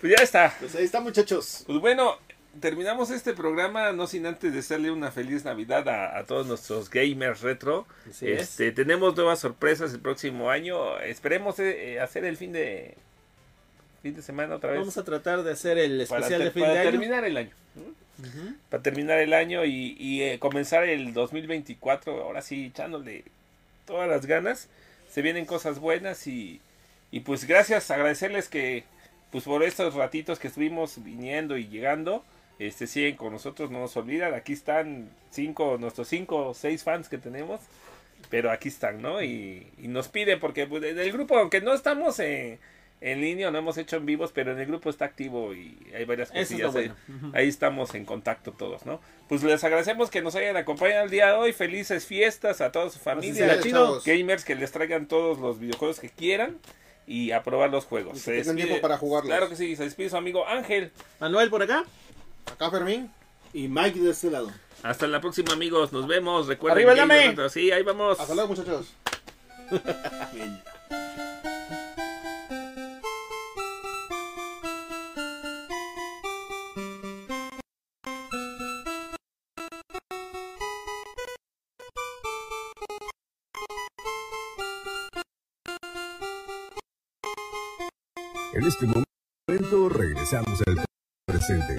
Pues 0.00 0.14
ya 0.16 0.22
está. 0.22 0.54
Pues 0.60 0.74
ahí 0.76 0.84
está, 0.84 1.00
muchachos. 1.00 1.64
Pues 1.66 1.80
bueno, 1.80 2.16
terminamos 2.60 3.10
este 3.10 3.32
programa 3.34 3.90
no 3.92 4.06
sin 4.06 4.24
antes 4.26 4.52
desearle 4.54 4.90
una 4.92 5.10
feliz 5.10 5.44
Navidad 5.44 5.88
a, 5.88 6.16
a 6.18 6.24
todos 6.24 6.46
nuestros 6.46 6.88
gamers 6.90 7.40
retro. 7.40 7.86
Así 8.08 8.28
es. 8.30 8.42
este, 8.42 8.70
tenemos 8.70 9.16
nuevas 9.16 9.40
sorpresas 9.40 9.92
el 9.92 10.00
próximo 10.00 10.50
año. 10.50 10.98
Esperemos 11.00 11.58
eh, 11.58 11.94
eh, 11.94 12.00
hacer 12.00 12.24
el 12.24 12.36
fin 12.36 12.52
de 12.52 12.94
fin 14.02 14.14
de 14.14 14.22
semana 14.22 14.56
otra 14.56 14.70
vez 14.70 14.80
Vamos 14.80 14.98
a 14.98 15.02
tratar 15.04 15.42
de 15.42 15.50
hacer 15.52 15.78
el 15.78 16.06
para, 16.06 16.20
especial 16.20 16.40
ter- 16.40 16.44
de 16.48 16.50
fin 16.52 16.62
para 16.62 16.74
de 16.74 16.80
año. 16.80 16.90
terminar 16.90 17.24
el 17.24 17.36
año. 17.38 17.50
Para 18.68 18.82
terminar 18.82 19.18
el 19.18 19.32
año 19.32 19.64
y, 19.64 19.96
y, 19.98 20.22
eh, 20.22 20.38
comenzar 20.38 20.84
el 20.84 21.12
2024, 21.12 22.22
ahora 22.22 22.42
sí 22.42 22.66
echándole 22.66 23.24
todas 23.86 24.08
las 24.08 24.26
ganas. 24.26 24.68
Se 25.10 25.22
vienen 25.22 25.46
cosas 25.46 25.78
buenas 25.78 26.26
y, 26.26 26.60
y 27.10 27.20
pues 27.20 27.44
gracias, 27.44 27.90
agradecerles 27.90 28.48
que 28.48 28.84
pues 29.30 29.44
por 29.44 29.64
estos 29.64 29.94
ratitos 29.94 30.38
que 30.38 30.46
estuvimos 30.46 31.02
viniendo 31.02 31.56
y 31.56 31.66
llegando, 31.66 32.24
este 32.60 32.86
siguen 32.86 33.16
con 33.16 33.32
nosotros, 33.32 33.68
no 33.68 33.80
nos 33.80 33.96
olvidan, 33.96 34.32
aquí 34.32 34.52
están 34.52 35.10
cinco, 35.30 35.76
nuestros 35.76 36.06
cinco 36.06 36.48
o 36.48 36.54
seis 36.54 36.84
fans 36.84 37.08
que 37.08 37.18
tenemos, 37.18 37.60
pero 38.30 38.50
aquí 38.52 38.68
están, 38.68 39.02
¿no? 39.02 39.22
Y, 39.22 39.66
nos 39.78 40.08
piden, 40.08 40.38
porque 40.38 40.66
pues, 40.66 40.84
el 40.84 41.12
grupo, 41.12 41.36
aunque 41.36 41.60
no 41.60 41.74
estamos 41.74 42.20
en, 42.20 42.60
en 43.00 43.20
línea, 43.20 43.50
no 43.50 43.58
hemos 43.58 43.76
hecho 43.76 43.96
en 43.96 44.06
vivos, 44.06 44.30
pero 44.32 44.52
en 44.52 44.58
el 44.60 44.66
grupo 44.66 44.88
está 44.88 45.04
activo 45.04 45.52
y 45.54 45.76
hay 45.94 46.04
varias 46.06 46.30
Eso 46.30 46.54
es 46.54 46.60
lo 46.60 46.72
cosillas 46.72 46.94
ahí. 47.08 47.30
Ahí 47.34 47.48
estamos 47.48 47.94
en 47.94 48.04
contacto 48.06 48.52
todos, 48.52 48.86
¿no? 48.86 49.00
Pues 49.28 49.42
les 49.42 49.62
agradecemos 49.62 50.08
que 50.10 50.22
nos 50.22 50.34
hayan 50.36 50.56
acompañado 50.56 51.04
el 51.04 51.10
día 51.10 51.26
de 51.26 51.32
hoy. 51.34 51.52
Felices 51.52 52.06
fiestas 52.06 52.60
a 52.62 52.72
toda 52.72 52.88
su 52.90 52.98
familia. 52.98 53.34
Felicidades, 53.34 53.72
chavos. 53.72 54.04
Gamers 54.04 54.44
que 54.44 54.54
les 54.54 54.72
traigan 54.72 55.06
todos 55.06 55.38
los 55.38 55.58
videojuegos 55.58 56.00
que 56.00 56.08
quieran 56.08 56.58
y 57.06 57.32
a 57.32 57.42
probar 57.42 57.68
los 57.70 57.84
juegos. 57.84 58.12
Y 58.12 58.14
que 58.16 58.20
Se 58.20 58.30
tengan 58.38 58.56
despide- 58.56 58.66
tiempo 58.68 58.80
para 58.82 58.96
jugarlos. 58.96 59.28
Claro 59.28 59.48
que 59.50 59.56
sí, 59.56 59.76
se 59.76 59.84
despide 59.84 60.08
su 60.08 60.16
amigo 60.16 60.46
Ángel. 60.48 60.90
Manuel 61.20 61.50
por 61.50 61.62
acá. 61.62 61.84
Acá 62.50 62.70
Fermín. 62.70 63.10
Y 63.52 63.68
Mike 63.68 64.00
de 64.00 64.10
este 64.12 64.30
lado. 64.30 64.50
Hasta 64.82 65.06
la 65.06 65.20
próxima, 65.20 65.52
amigos. 65.52 65.92
Nos 65.92 66.06
vemos. 66.06 66.46
Recuerden. 66.46 66.88
¡Arriba 66.88 67.22
el. 67.22 67.50
Sí, 67.50 67.70
ahí 67.70 67.82
vamos. 67.82 68.18
Hasta 68.18 68.34
luego 68.34 68.48
muchachos. 68.54 68.94
En 88.54 88.62
este 88.62 88.86
momento 88.86 89.88
regresamos 89.88 90.62
al 90.68 90.84
presente. 91.26 91.76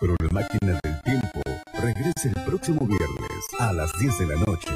Pero 0.00 0.14
la 0.20 0.28
máquina 0.28 0.78
del 0.82 1.00
tiempo 1.02 1.40
regresa 1.80 2.28
el 2.28 2.44
próximo 2.44 2.86
viernes 2.86 3.44
a 3.58 3.72
las 3.72 3.90
10 3.98 4.18
de 4.18 4.26
la 4.26 4.36
noche. 4.44 4.70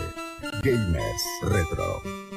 Gamers 0.63 1.23
Retro. 1.43 2.28